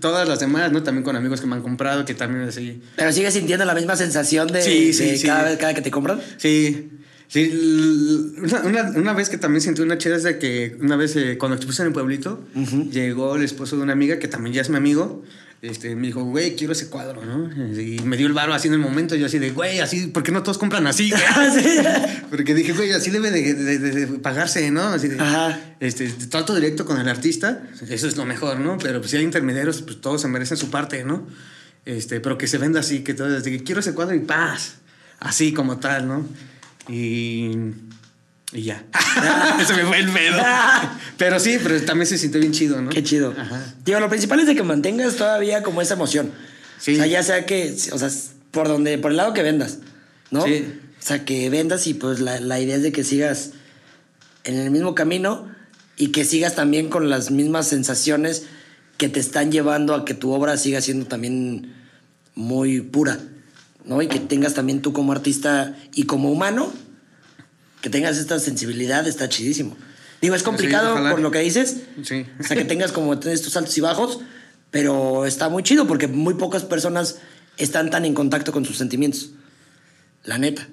todas 0.00 0.26
las 0.26 0.40
demás, 0.40 0.72
¿no? 0.72 0.82
También 0.82 1.04
con 1.04 1.14
amigos 1.16 1.42
que 1.42 1.46
me 1.46 1.54
han 1.54 1.60
comprado, 1.60 2.06
que 2.06 2.14
también 2.14 2.48
así. 2.48 2.80
Pero 2.96 3.12
sigues 3.12 3.34
sintiendo 3.34 3.66
la 3.66 3.74
misma 3.74 3.94
sensación 3.94 4.48
de, 4.48 4.62
Sí, 4.62 4.94
sí, 4.94 5.04
de 5.04 5.16
sí. 5.18 5.26
cada 5.26 5.44
vez 5.44 5.58
cada 5.58 5.74
que 5.74 5.82
te 5.82 5.90
compran. 5.90 6.20
Sí. 6.38 6.88
Sí, 7.28 7.40
l- 7.52 8.40
una, 8.42 8.60
una- 8.62 8.90
una 8.98 9.12
vez 9.12 9.28
que 9.28 9.36
también 9.36 9.60
sentí 9.60 9.82
una 9.82 9.98
chida 9.98 10.16
es 10.16 10.22
de 10.22 10.38
que 10.38 10.76
una 10.80 10.96
vez 10.96 11.14
eh, 11.16 11.36
cuando 11.36 11.56
expuse 11.56 11.82
en 11.82 11.88
el 11.88 11.92
pueblito, 11.92 12.42
llegó 12.90 13.36
el 13.36 13.42
esposo 13.42 13.76
de 13.76 13.82
una 13.82 13.92
amiga 13.92 14.18
que 14.18 14.28
también 14.28 14.54
ya 14.54 14.62
es 14.62 14.70
mi 14.70 14.76
amigo. 14.78 15.22
Este, 15.62 15.96
me 15.96 16.08
dijo, 16.08 16.22
güey, 16.24 16.56
quiero 16.56 16.74
ese 16.74 16.88
cuadro, 16.88 17.24
¿no? 17.24 17.50
Y 17.80 18.00
me 18.04 18.18
dio 18.18 18.26
el 18.26 18.34
varo 18.34 18.52
así 18.52 18.68
en 18.68 18.74
el 18.74 18.80
momento. 18.80 19.14
Yo 19.16 19.24
así 19.26 19.38
de, 19.38 19.50
güey, 19.50 19.80
así, 19.80 20.08
¿por 20.08 20.22
qué 20.22 20.30
no 20.30 20.42
todos 20.42 20.58
compran 20.58 20.86
así? 20.86 21.10
Sí. 21.58 21.78
Porque 22.28 22.54
dije, 22.54 22.72
güey, 22.72 22.92
así 22.92 23.10
debe 23.10 23.30
de, 23.30 23.54
de- 23.54 23.78
de- 23.78 24.06
de 24.06 24.06
pagarse, 24.18 24.70
¿no? 24.70 24.82
Así 24.82 25.08
de, 25.08 25.18
Ajá. 25.18 25.58
este, 25.80 26.08
trato 26.28 26.54
directo 26.54 26.84
con 26.84 27.00
el 27.00 27.08
artista, 27.08 27.62
eso 27.88 28.06
es 28.08 28.16
lo 28.16 28.26
mejor, 28.26 28.60
¿no? 28.60 28.76
Pero 28.76 28.98
pues, 29.00 29.10
si 29.12 29.16
hay 29.16 29.24
intermediarios, 29.24 29.80
pues 29.82 30.00
todos 30.02 30.20
se 30.20 30.28
merecen 30.28 30.56
su 30.58 30.68
parte, 30.70 31.02
¿no? 31.04 31.26
Este, 31.86 32.20
pero 32.20 32.36
que 32.36 32.46
se 32.46 32.58
venda 32.58 32.80
así, 32.80 33.00
que 33.00 33.14
todo, 33.14 33.30
desde 33.30 33.50
que 33.50 33.62
quiero 33.62 33.80
ese 33.80 33.94
cuadro 33.94 34.14
y 34.14 34.20
paz, 34.20 34.74
así 35.20 35.52
como 35.54 35.78
tal, 35.78 36.08
¿no? 36.08 36.26
Y, 36.88 37.52
y 38.54 38.62
ya. 38.62 38.84
se 39.66 39.74
me 39.74 39.84
fue 39.84 39.98
el 39.98 40.10
pedo. 40.10 40.38
pero 41.18 41.38
sí, 41.40 41.58
pero 41.62 41.80
también 41.82 42.06
se 42.06 42.16
sintió 42.16 42.40
bien 42.40 42.52
chido, 42.52 42.80
¿no? 42.80 42.88
Qué 42.88 43.02
chido. 43.02 43.34
Ajá. 43.36 43.74
Digo, 43.84 44.00
lo 44.00 44.08
principal 44.08 44.40
es 44.40 44.46
de 44.46 44.54
que 44.54 44.62
mantengas 44.62 45.16
todavía 45.16 45.62
como 45.62 45.82
esa 45.82 45.94
emoción. 45.94 46.32
Sí. 46.78 46.94
O 46.94 46.96
sea, 46.96 47.06
ya 47.06 47.22
sea 47.22 47.46
que, 47.46 47.74
o 47.92 47.98
sea, 47.98 48.08
por 48.50 48.68
donde, 48.68 48.96
por 48.98 49.10
el 49.10 49.16
lado 49.16 49.34
que 49.34 49.42
vendas, 49.42 49.78
¿no? 50.30 50.44
Sí. 50.44 50.64
O 50.98 51.06
sea, 51.06 51.24
que 51.24 51.50
vendas 51.50 51.86
y 51.86 51.94
pues 51.94 52.20
la, 52.20 52.40
la 52.40 52.60
idea 52.60 52.76
es 52.76 52.82
de 52.82 52.92
que 52.92 53.04
sigas 53.04 53.50
en 54.44 54.56
el 54.56 54.70
mismo 54.70 54.94
camino 54.94 55.48
y 55.96 56.08
que 56.08 56.24
sigas 56.24 56.54
también 56.54 56.88
con 56.88 57.10
las 57.10 57.30
mismas 57.30 57.66
sensaciones 57.66 58.44
que 58.96 59.08
te 59.08 59.20
están 59.20 59.50
llevando 59.50 59.94
a 59.94 60.04
que 60.04 60.14
tu 60.14 60.32
obra 60.32 60.56
siga 60.56 60.80
siendo 60.80 61.06
también 61.06 61.74
muy 62.34 62.80
pura, 62.80 63.18
¿no? 63.84 64.00
Y 64.02 64.08
que 64.08 64.20
tengas 64.20 64.54
también 64.54 64.82
tú 64.82 64.92
como 64.92 65.12
artista 65.12 65.76
y 65.94 66.04
como 66.04 66.30
humano, 66.30 66.72
que 67.84 67.90
tengas 67.90 68.16
esta 68.16 68.38
sensibilidad, 68.38 69.06
está 69.06 69.28
chidísimo. 69.28 69.76
Digo, 70.22 70.34
es 70.34 70.42
complicado 70.42 70.94
por 71.10 71.20
lo 71.20 71.30
que 71.30 71.40
dices, 71.40 71.82
Sí. 72.02 72.24
o 72.40 72.42
sea, 72.42 72.56
que 72.56 72.64
tengas 72.64 72.92
como 72.92 73.12
estos 73.12 73.54
altos 73.58 73.76
y 73.76 73.82
bajos, 73.82 74.20
pero 74.70 75.26
está 75.26 75.50
muy 75.50 75.62
chido 75.62 75.86
porque 75.86 76.08
muy 76.08 76.32
pocas 76.32 76.62
personas 76.64 77.18
están 77.58 77.90
tan 77.90 78.06
en 78.06 78.14
contacto 78.14 78.52
con 78.52 78.64
sus 78.64 78.78
sentimientos. 78.78 79.32
La 80.24 80.38
neta. 80.38 80.66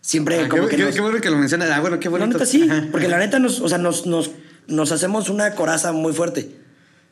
Siempre 0.00 0.40
Ah, 0.40 0.48
como 0.48 0.62
qué, 0.64 0.70
que 0.70 0.76
qué- 0.78 0.82
nos- 0.84 0.94
qué 0.94 1.00
bueno 1.02 1.20
que 1.20 1.28
lo 1.28 1.36
mencionas. 1.36 1.68
Ah, 1.70 1.80
bueno, 1.80 2.00
qué 2.00 2.06
La 2.06 2.12
bonito. 2.12 2.38
neta 2.38 2.46
sí, 2.46 2.66
porque 2.90 3.08
la 3.08 3.18
neta 3.18 3.38
nos, 3.38 3.60
o 3.60 3.68
sea, 3.68 3.76
nos, 3.76 4.06
nos, 4.06 4.30
nos 4.68 4.90
hacemos 4.90 5.28
una 5.28 5.54
coraza 5.54 5.92
muy 5.92 6.14
fuerte. 6.14 6.50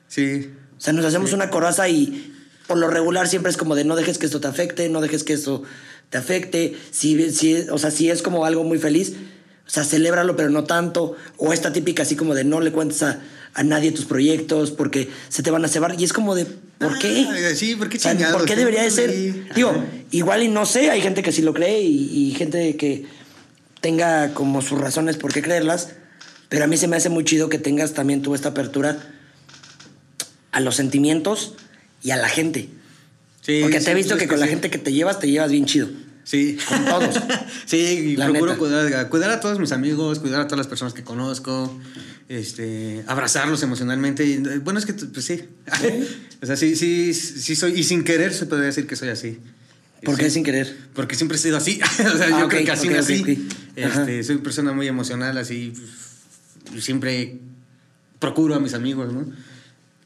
Sí. 0.08 0.50
O 0.78 0.80
sea, 0.80 0.94
nos 0.94 1.04
hacemos 1.04 1.34
una 1.34 1.50
coraza 1.50 1.90
y 1.90 2.32
por 2.66 2.78
lo 2.78 2.88
regular 2.88 3.28
siempre 3.28 3.50
es 3.50 3.58
como 3.58 3.74
de 3.74 3.84
no 3.84 3.96
dejes 3.96 4.16
que 4.16 4.24
esto 4.24 4.40
te 4.40 4.48
afecte, 4.48 4.88
no 4.88 5.02
dejes 5.02 5.24
que 5.24 5.34
esto 5.34 5.62
te 6.08 6.16
afecte. 6.16 6.74
Si, 6.90 7.30
si, 7.32 7.66
o 7.70 7.76
sea, 7.76 7.90
si 7.90 8.08
es 8.08 8.22
como 8.22 8.46
algo 8.46 8.64
muy 8.64 8.78
feliz, 8.78 9.12
o 9.66 9.70
sea, 9.70 9.84
celébralo, 9.84 10.36
pero 10.36 10.50
no 10.50 10.64
tanto. 10.64 11.16
O 11.38 11.52
esta 11.52 11.72
típica 11.72 12.02
así 12.02 12.16
como 12.16 12.34
de 12.34 12.44
no 12.44 12.60
le 12.60 12.72
cuentes 12.72 13.02
a, 13.02 13.20
a 13.54 13.62
nadie 13.62 13.92
tus 13.92 14.04
proyectos 14.04 14.70
porque 14.70 15.08
se 15.28 15.42
te 15.42 15.50
van 15.50 15.64
a 15.64 15.68
cebar. 15.68 15.98
Y 15.98 16.04
es 16.04 16.12
como 16.12 16.34
de, 16.34 16.46
¿por 16.78 16.98
qué? 16.98 17.26
Ah, 17.28 17.54
sí, 17.54 17.76
¿por 17.76 17.88
qué 17.88 17.98
O 17.98 18.00
sea, 18.00 18.12
chingados? 18.12 18.36
¿Por 18.36 18.46
qué 18.46 18.56
debería 18.56 18.82
de 18.82 18.90
ser? 18.90 19.10
Sí. 19.10 19.44
Digo, 19.54 19.70
Ajá. 19.70 19.84
igual 20.10 20.42
y 20.42 20.48
no 20.48 20.66
sé, 20.66 20.90
hay 20.90 21.00
gente 21.00 21.22
que 21.22 21.32
sí 21.32 21.42
lo 21.42 21.54
cree 21.54 21.80
y, 21.80 22.28
y 22.28 22.34
gente 22.34 22.76
que 22.76 23.06
tenga 23.80 24.34
como 24.34 24.62
sus 24.62 24.80
razones 24.80 25.16
por 25.16 25.32
qué 25.32 25.42
creerlas, 25.42 25.90
pero 26.48 26.64
a 26.64 26.66
mí 26.66 26.76
se 26.76 26.86
me 26.86 26.96
hace 26.96 27.08
muy 27.08 27.24
chido 27.24 27.48
que 27.48 27.58
tengas 27.58 27.94
también 27.94 28.22
tú 28.22 28.34
esta 28.34 28.50
apertura 28.50 28.98
a 30.52 30.60
los 30.60 30.76
sentimientos 30.76 31.54
y 32.02 32.10
a 32.10 32.16
la 32.16 32.28
gente. 32.28 32.68
Sí, 33.40 33.60
Porque 33.62 33.80
sí, 33.80 33.86
te 33.86 33.90
he 33.90 33.94
visto 33.94 34.14
pues 34.14 34.22
que 34.22 34.28
con 34.28 34.38
la 34.38 34.46
gente 34.46 34.70
que 34.70 34.78
te 34.78 34.92
llevas, 34.92 35.18
te 35.18 35.28
llevas 35.28 35.50
bien 35.50 35.66
chido. 35.66 35.88
Sí. 36.24 36.56
Con 36.68 36.84
todos. 36.84 37.16
sí, 37.66 37.76
y 37.76 38.16
La 38.16 38.28
procuro 38.28 38.56
cuidar, 38.58 39.08
cuidar 39.08 39.30
a 39.30 39.40
todos 39.40 39.58
mis 39.58 39.72
amigos, 39.72 40.18
cuidar 40.20 40.40
a 40.42 40.44
todas 40.46 40.58
las 40.58 40.66
personas 40.68 40.94
que 40.94 41.02
conozco, 41.02 41.76
este, 42.28 43.04
abrazarlos 43.06 43.62
emocionalmente. 43.62 44.24
y, 44.24 44.32
eh, 44.34 44.58
bueno, 44.62 44.78
es 44.78 44.86
que, 44.86 44.92
pues 44.94 45.24
sí. 45.24 45.44
o 46.42 46.46
sea, 46.46 46.56
sí, 46.56 46.76
sí, 46.76 47.12
sí 47.14 47.56
soy, 47.56 47.72
y 47.78 47.82
sin 47.84 48.04
querer 48.04 48.32
se 48.32 48.46
podría 48.46 48.66
decir 48.66 48.86
que 48.86 48.96
soy 48.96 49.08
así. 49.08 49.38
¿Por 50.04 50.16
qué 50.16 50.24
Sí. 50.26 50.30
sin 50.32 50.44
querer? 50.44 50.76
Porque 50.94 51.14
siempre 51.14 51.36
he 51.36 51.40
sido 51.40 51.56
así. 51.56 51.80
o 52.14 52.16
sea, 52.16 52.26
Ah, 52.26 52.40
yo 52.40 52.44
ok, 52.46 52.50
creo 52.50 52.64
que 52.64 52.72
así 52.72 52.88
ok, 52.88 52.94
ok, 52.94 52.98
nací. 53.00 53.22
ok. 53.22 53.84
Ajá. 53.84 54.00
Este, 54.00 54.22
soy 54.24 54.34
una 54.36 54.44
persona 54.44 54.72
muy 54.72 54.88
emocional, 54.88 55.38
así. 55.38 55.72
pues, 56.70 56.84
Siempre 56.84 57.38
procuro 58.18 58.54
a 58.54 58.60
mis 58.60 58.74
amigos, 58.74 59.12
¿no? 59.12 59.26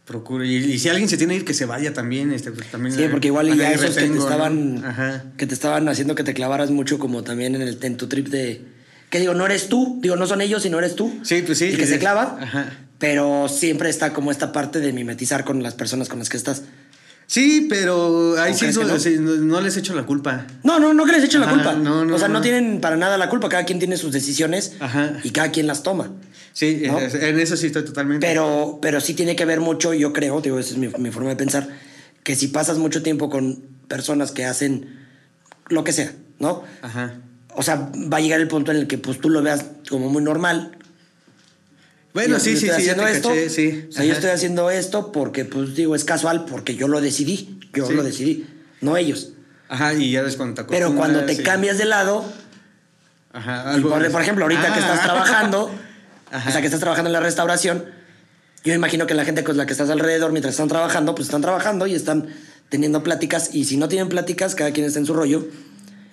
Procuro. 0.06 0.44
Y, 0.44 0.54
y 0.54 0.78
si 0.78 0.88
alguien 0.88 1.08
se 1.08 1.16
tiene 1.16 1.34
que 1.34 1.40
ir, 1.40 1.44
que 1.44 1.52
se 1.54 1.66
vaya 1.66 1.92
también. 1.92 2.32
Este, 2.32 2.52
pues, 2.52 2.70
también 2.70 2.94
Sí, 2.94 3.02
porque 3.10 3.26
igual 3.26 3.56
ya 3.58 3.72
esos 3.72 3.96
que 3.96 4.06
te 4.08 4.18
estaban 4.18 5.32
que 5.36 5.46
te 5.46 5.54
estaban 5.54 5.88
haciendo 5.88 6.14
que 6.14 6.22
te 6.24 6.32
clavaras 6.32 6.70
mucho 6.70 6.98
como 6.98 7.24
también 7.24 7.54
en 7.56 7.62
el 7.62 7.78
en 7.82 7.96
tu 7.96 8.06
trip 8.06 8.28
de 8.28 8.64
que 9.10 9.20
digo, 9.20 9.34
no 9.34 9.46
eres 9.46 9.68
tú, 9.68 9.98
digo, 10.00 10.16
no 10.16 10.26
son 10.26 10.40
ellos, 10.40 10.62
sino 10.62 10.78
eres 10.78 10.94
tú. 10.96 11.12
Sí, 11.22 11.42
pues 11.44 11.58
sí. 11.58 11.66
El 11.66 11.76
que 11.76 11.82
sí, 11.82 11.88
se 11.88 11.94
sí. 11.94 12.00
clava. 12.00 12.38
Ajá. 12.40 12.72
Pero 12.98 13.48
siempre 13.48 13.90
está 13.90 14.12
como 14.12 14.30
esta 14.30 14.52
parte 14.52 14.80
de 14.80 14.92
mimetizar 14.92 15.44
con 15.44 15.62
las 15.62 15.74
personas 15.74 16.08
con 16.08 16.18
las 16.18 16.28
que 16.28 16.36
estás. 16.36 16.62
Sí, 17.28 17.66
pero 17.68 18.40
ahí 18.40 18.52
¿O 18.52 18.56
sí, 18.56 18.66
no, 18.72 18.84
no? 18.84 18.98
sí, 19.00 19.16
no- 19.18 19.34
no 19.36 19.60
les 19.60 19.76
echo 19.76 19.94
la 19.94 20.04
culpa. 20.04 20.46
No, 20.62 20.78
no, 20.78 20.94
no 20.94 21.04
que 21.04 21.12
les 21.12 21.24
echen 21.24 21.40
la 21.40 21.50
culpa. 21.50 21.74
no, 21.74 22.04
no, 22.04 22.14
o 22.14 22.18
sea, 22.18 22.28
no. 22.28 22.34
no. 22.34 22.40
tienen 22.40 22.80
para 22.80 22.96
nada 22.96 23.18
la 23.18 23.28
culpa. 23.28 23.48
Cada 23.48 23.64
quien 23.64 23.80
tiene 23.80 23.96
sus 23.96 24.12
decisiones 24.12 24.74
Ajá. 24.78 25.18
y 25.24 25.30
cada 25.30 25.50
quien 25.50 25.66
las 25.66 25.82
toma. 25.82 26.12
Sí, 26.56 26.84
¿No? 26.86 26.98
es- 26.98 27.12
en 27.14 27.38
eso 27.38 27.54
sí 27.54 27.66
estoy 27.66 27.84
totalmente. 27.84 28.26
Pero, 28.26 28.78
pero 28.80 28.98
sí 29.02 29.12
tiene 29.12 29.36
que 29.36 29.44
ver 29.44 29.60
mucho, 29.60 29.92
yo 29.92 30.14
creo, 30.14 30.40
digo, 30.40 30.58
esa 30.58 30.70
es 30.70 30.78
mi, 30.78 30.88
mi 30.98 31.10
forma 31.10 31.28
de 31.28 31.36
pensar, 31.36 31.68
que 32.22 32.34
si 32.34 32.48
pasas 32.48 32.78
mucho 32.78 33.02
tiempo 33.02 33.28
con 33.28 33.62
personas 33.88 34.30
que 34.32 34.46
hacen 34.46 35.06
lo 35.68 35.84
que 35.84 35.92
sea, 35.92 36.12
¿no? 36.38 36.64
Ajá. 36.80 37.16
O 37.54 37.62
sea, 37.62 37.90
va 38.10 38.16
a 38.16 38.20
llegar 38.20 38.40
el 38.40 38.48
punto 38.48 38.70
en 38.70 38.78
el 38.78 38.86
que 38.86 38.96
pues 38.96 39.20
tú 39.20 39.28
lo 39.28 39.42
veas 39.42 39.66
como 39.90 40.08
muy 40.08 40.22
normal. 40.22 40.78
Bueno, 42.14 42.38
Yo 42.38 42.40
sí, 42.40 42.56
sí, 42.56 42.60
sí, 42.60 42.66
ya 42.68 42.72
te 42.76 42.80
haciendo 42.80 43.06
esto, 43.06 43.28
caché, 43.28 43.50
sí. 43.50 43.86
O 43.90 43.92
sea, 43.92 44.04
yo 44.06 44.12
Ajá. 44.12 44.18
estoy 44.20 44.30
haciendo 44.30 44.70
esto 44.70 45.12
porque, 45.12 45.44
pues 45.44 45.74
digo, 45.74 45.94
es 45.94 46.04
casual, 46.04 46.46
porque 46.46 46.74
yo 46.74 46.88
lo 46.88 47.02
decidí. 47.02 47.60
Yo 47.74 47.86
Sí. 47.86 47.92
lo 47.92 48.02
decidí, 48.02 48.46
no 48.80 48.96
ellos. 48.96 49.32
Ajá, 49.68 49.92
y 49.92 50.10
ya 50.12 50.22
ves 50.22 50.36
cuando 50.36 50.54
te 50.62 50.70
Pero 50.70 50.94
cuando 50.94 51.26
te 51.26 51.34
sí. 51.36 51.42
cambias 51.42 51.76
de 51.76 51.84
lado, 51.84 52.24
Ajá, 53.34 53.70
algo- 53.74 53.90
por, 53.90 54.10
por 54.10 54.22
ejemplo, 54.22 54.44
ahorita 54.46 54.62
que 54.62 54.68
Ah. 54.72 54.78
estás 54.78 55.02
trabajando, 55.02 55.70
Ajá. 56.30 56.48
o 56.48 56.52
sea, 56.52 56.60
que 56.60 56.66
estás 56.66 56.80
trabajando 56.80 57.08
en 57.08 57.12
la 57.12 57.20
restauración, 57.20 57.84
yo 58.64 58.74
imagino 58.74 59.06
que 59.06 59.14
la 59.14 59.24
gente 59.24 59.44
con 59.44 59.56
la 59.56 59.66
que 59.66 59.72
estás 59.72 59.90
alrededor 59.90 60.32
mientras 60.32 60.54
están 60.54 60.68
trabajando, 60.68 61.14
pues 61.14 61.28
están 61.28 61.40
trabajando 61.42 61.86
y 61.86 61.94
están 61.94 62.26
teniendo 62.68 63.02
pláticas. 63.02 63.50
Y 63.54 63.64
si 63.64 63.76
no 63.76 63.88
tienen 63.88 64.08
pláticas, 64.08 64.54
cada 64.56 64.72
quien 64.72 64.86
está 64.86 64.98
en 64.98 65.06
su 65.06 65.14
rollo, 65.14 65.46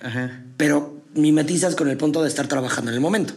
Ajá. 0.02 0.40
pero 0.56 1.02
mimetizas 1.14 1.74
con 1.74 1.88
el 1.88 1.96
punto 1.96 2.22
de 2.22 2.28
estar 2.28 2.46
trabajando 2.46 2.90
en 2.90 2.94
el 2.96 3.00
momento. 3.00 3.34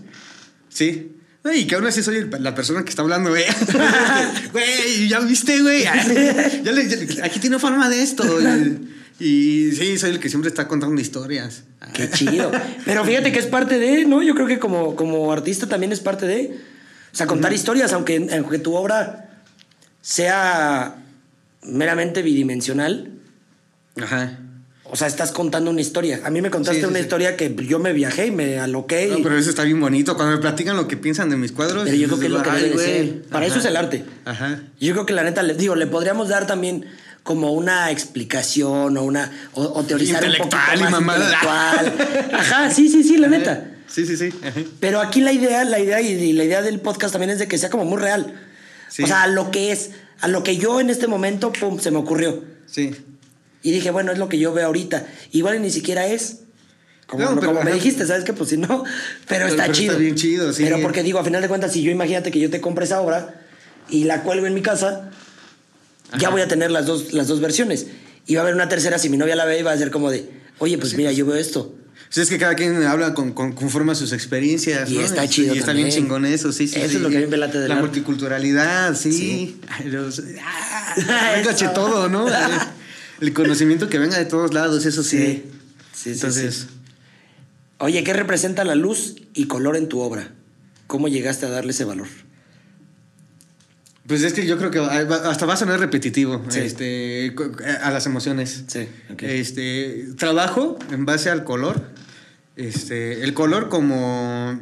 Sí. 0.69 1.13
Y 1.53 1.65
que 1.65 1.75
aún 1.75 1.87
así 1.87 2.03
soy 2.03 2.17
el- 2.17 2.29
la 2.43 2.53
persona 2.53 2.83
que 2.83 2.89
está 2.89 3.01
hablando, 3.03 3.29
güey. 3.29 3.45
Güey, 4.51 5.07
ya 5.07 5.19
viste, 5.21 5.61
güey. 5.61 5.83
Ya 6.63 6.71
le- 6.71 6.87
ya- 7.07 7.25
aquí 7.25 7.39
tiene 7.39 7.57
forma 7.59 7.89
de 7.89 8.01
esto. 8.03 8.23
Y 9.19 9.71
sí, 9.71 9.97
soy 9.97 10.11
el 10.11 10.19
que 10.19 10.29
siempre 10.29 10.49
está 10.49 10.67
contando 10.67 10.99
historias. 11.01 11.63
Qué 11.93 12.09
chido. 12.09 12.51
Pero 12.85 13.03
fíjate 13.05 13.31
que 13.31 13.39
es 13.39 13.45
parte 13.47 13.79
de, 13.79 14.05
¿no? 14.05 14.21
Yo 14.23 14.35
creo 14.35 14.47
que 14.47 14.59
como, 14.59 14.95
como 14.95 15.31
artista 15.31 15.67
también 15.67 15.91
es 15.91 15.99
parte 15.99 16.25
de. 16.25 16.57
O 17.13 17.15
sea, 17.17 17.25
contar 17.27 17.51
historias, 17.53 17.93
aunque, 17.93 18.27
aunque 18.31 18.59
tu 18.59 18.75
obra 18.75 19.29
sea 20.01 20.95
meramente 21.63 22.21
bidimensional. 22.21 23.11
Ajá. 24.01 24.39
O 24.89 24.95
sea, 24.95 25.07
estás 25.07 25.31
contando 25.33 25.69
una 25.69 25.81
historia. 25.81 26.21
A 26.23 26.29
mí 26.29 26.41
me 26.41 26.49
contaste 26.49 26.75
Sí, 26.79 26.81
sí, 26.85 26.87
una 26.89 26.99
sí. 26.99 27.03
historia 27.03 27.35
que 27.35 27.53
yo 27.67 27.77
me 27.79 27.91
viajé 27.91 28.27
y 28.27 28.31
me 28.31 28.57
aloqué. 28.59 29.07
No, 29.07 29.17
y- 29.17 29.23
pero 29.23 29.37
eso 29.37 29.49
está 29.49 29.63
bien 29.63 29.81
bonito. 29.81 30.15
Cuando 30.15 30.35
me 30.35 30.41
platican 30.41 30.77
lo 30.77 30.87
que 30.87 30.95
piensan 30.95 31.29
de 31.29 31.35
mis 31.35 31.51
cuadros. 31.51 31.83
Pero 31.83 31.95
yo 31.97 32.07
creo 32.07 32.19
que 32.19 32.25
es 32.27 32.31
lo 32.31 32.41
que 32.43 32.51
debe 32.51 32.77
ser. 32.77 33.21
Para 33.23 33.45
eso 33.47 33.59
es 33.59 33.65
el 33.65 33.75
arte. 33.75 34.05
Ajá. 34.23 34.61
Yo 34.79 34.93
creo 34.93 35.05
que 35.05 35.13
la 35.13 35.23
neta, 35.23 35.43
le 35.43 35.55
digo, 35.55 35.75
le 35.75 35.87
podríamos 35.87 36.29
dar 36.29 36.47
también 36.47 36.85
como 37.27 37.51
una 37.51 37.91
explicación 37.91 38.95
o 38.95 39.03
una 39.03 39.49
o, 39.51 39.61
o 39.61 39.83
teorizar 39.83 40.23
un 40.23 40.29
poquito 40.37 40.55
Intelectual 40.55 41.01
más 41.01 41.17
intelectual. 41.17 42.29
Ajá, 42.39 42.71
sí, 42.71 42.87
sí, 42.87 43.03
sí, 43.03 43.17
la 43.17 43.27
neta. 43.27 43.69
Sí, 43.85 44.05
sí, 44.05 44.15
sí. 44.15 44.29
Ajá. 44.41 44.61
Pero 44.79 45.01
aquí 45.01 45.19
la 45.19 45.33
idea, 45.33 45.65
la 45.65 45.77
idea 45.77 45.99
y, 45.99 46.31
la 46.31 46.45
idea 46.45 46.61
del 46.61 46.79
podcast 46.79 47.11
también 47.11 47.31
es 47.31 47.39
de 47.39 47.49
que 47.49 47.57
sea 47.57 47.69
como 47.69 47.83
muy 47.83 47.99
real. 47.99 48.33
Sí. 48.87 49.03
O 49.03 49.07
sea, 49.07 49.23
a 49.23 49.27
lo 49.27 49.51
que 49.51 49.73
es, 49.73 49.89
a 50.21 50.29
lo 50.29 50.41
que 50.41 50.55
yo 50.55 50.79
en 50.79 50.89
este 50.89 51.07
momento, 51.07 51.51
pum, 51.51 51.81
se 51.81 51.91
me 51.91 51.97
ocurrió. 51.97 52.45
Sí. 52.65 52.95
Y 53.61 53.71
dije, 53.71 53.91
bueno, 53.91 54.13
es 54.13 54.19
lo 54.19 54.29
que 54.29 54.39
yo 54.39 54.53
veo 54.53 54.67
ahorita. 54.67 55.05
Igual 55.33 55.61
ni 55.61 55.69
siquiera 55.69 56.07
es. 56.07 56.43
Como, 57.07 57.23
No, 57.25 57.35
pero 57.35 57.47
como 57.47 57.63
me 57.63 57.73
dijiste, 57.73 58.05
¿sabes 58.05 58.23
qué? 58.23 58.31
Pues 58.31 58.51
si 58.51 58.57
no, 58.57 58.85
pero, 59.27 59.47
está 59.47 59.63
pero 59.63 59.73
chido. 59.73 59.91
está 59.91 60.01
bien 60.01 60.15
chido, 60.15 60.53
sí. 60.53 60.63
Pero 60.63 60.81
porque 60.81 61.03
digo, 61.03 61.19
a 61.19 61.25
final 61.25 61.41
de 61.41 61.49
cuentas, 61.49 61.73
si 61.73 61.81
yo 61.81 61.91
imagínate 61.91 62.31
que 62.31 62.39
yo 62.39 62.49
te 62.49 62.61
compre 62.61 62.85
esa 62.85 63.01
obra 63.01 63.41
y 63.89 64.05
la 64.05 64.23
cuelgo 64.23 64.47
en 64.47 64.53
mi 64.53 64.61
casa, 64.61 65.11
ya 66.19 66.29
voy 66.29 66.41
a 66.41 66.47
tener 66.47 66.71
las 66.71 66.85
dos, 66.85 67.13
las 67.13 67.27
dos 67.27 67.39
versiones. 67.41 67.87
Y 68.25 68.35
va 68.35 68.41
a 68.41 68.43
haber 68.43 68.55
una 68.55 68.67
tercera, 68.69 68.99
si 68.99 69.09
mi 69.09 69.17
novia 69.17 69.35
la 69.35 69.45
ve, 69.45 69.59
y 69.59 69.63
va 69.63 69.71
a 69.71 69.77
ser 69.77 69.91
como 69.91 70.11
de, 70.11 70.29
oye, 70.59 70.77
pues 70.77 70.95
mira, 70.95 71.11
yo 71.11 71.25
veo 71.25 71.35
esto. 71.35 71.73
Sí, 72.09 72.21
es 72.21 72.29
que 72.29 72.37
cada 72.37 72.55
quien 72.55 72.81
habla 72.83 73.13
con, 73.13 73.33
con, 73.33 73.51
conforme 73.51 73.91
a 73.91 73.95
sus 73.95 74.13
experiencias. 74.13 74.89
Y 74.89 74.95
¿no? 74.95 75.01
está 75.01 75.25
Y- 75.25 75.29
chido 75.29 75.55
Y 75.55 75.59
está 75.59 75.73
bien 75.73 75.89
chingón 75.89 76.25
eso, 76.25 76.51
sí, 76.53 76.67
sí. 76.67 76.79
Eso 76.79 76.89
sí. 76.89 76.95
es 76.97 77.01
lo 77.01 77.09
que 77.09 77.17
a 77.17 77.19
mí 77.21 77.27
me 77.27 77.35
late 77.37 77.59
del 77.59 77.67
La 77.69 77.75
arte. 77.75 77.87
multiculturalidad, 77.87 78.95
sí. 78.95 79.11
Sí. 79.11 79.61
Los- 79.85 80.21
ah, 80.41 81.71
todo, 81.73 82.07
¿no? 82.09 82.27
El 83.21 83.33
conocimiento 83.33 83.89
que 83.89 83.97
venga 83.99 84.17
de 84.17 84.25
todos 84.25 84.53
lados, 84.53 84.85
eso 84.85 85.03
sí. 85.03 85.17
Sí, 85.17 85.43
sí, 85.93 86.09
Entonces. 86.11 86.67
Oye, 87.79 88.03
¿qué 88.03 88.13
representa 88.13 88.63
la 88.63 88.75
luz 88.75 89.15
y 89.33 89.45
color 89.47 89.75
en 89.75 89.87
tu 89.89 89.99
obra? 89.99 90.31
¿Cómo 90.87 91.07
llegaste 91.07 91.45
a 91.45 91.49
darle 91.49 91.71
ese 91.71 91.83
valor? 91.83 92.07
Pues 94.07 94.23
es 94.23 94.33
que 94.33 94.45
yo 94.47 94.57
creo 94.57 94.71
que 94.71 94.79
hasta 94.79 95.45
va 95.45 95.53
a 95.53 95.57
sonar 95.57 95.79
repetitivo 95.79 96.43
Sí. 96.49 96.59
este, 96.59 97.33
co- 97.35 97.51
a 97.83 97.91
las 97.91 98.05
emociones. 98.05 98.63
Sí, 98.67 98.87
ok. 99.11 99.23
Este, 99.23 100.07
trabajo 100.17 100.79
en 100.91 101.05
base 101.05 101.29
al 101.29 101.43
color. 101.43 101.81
Este, 102.55 103.23
el 103.23 103.33
color 103.33 103.69
como, 103.69 104.59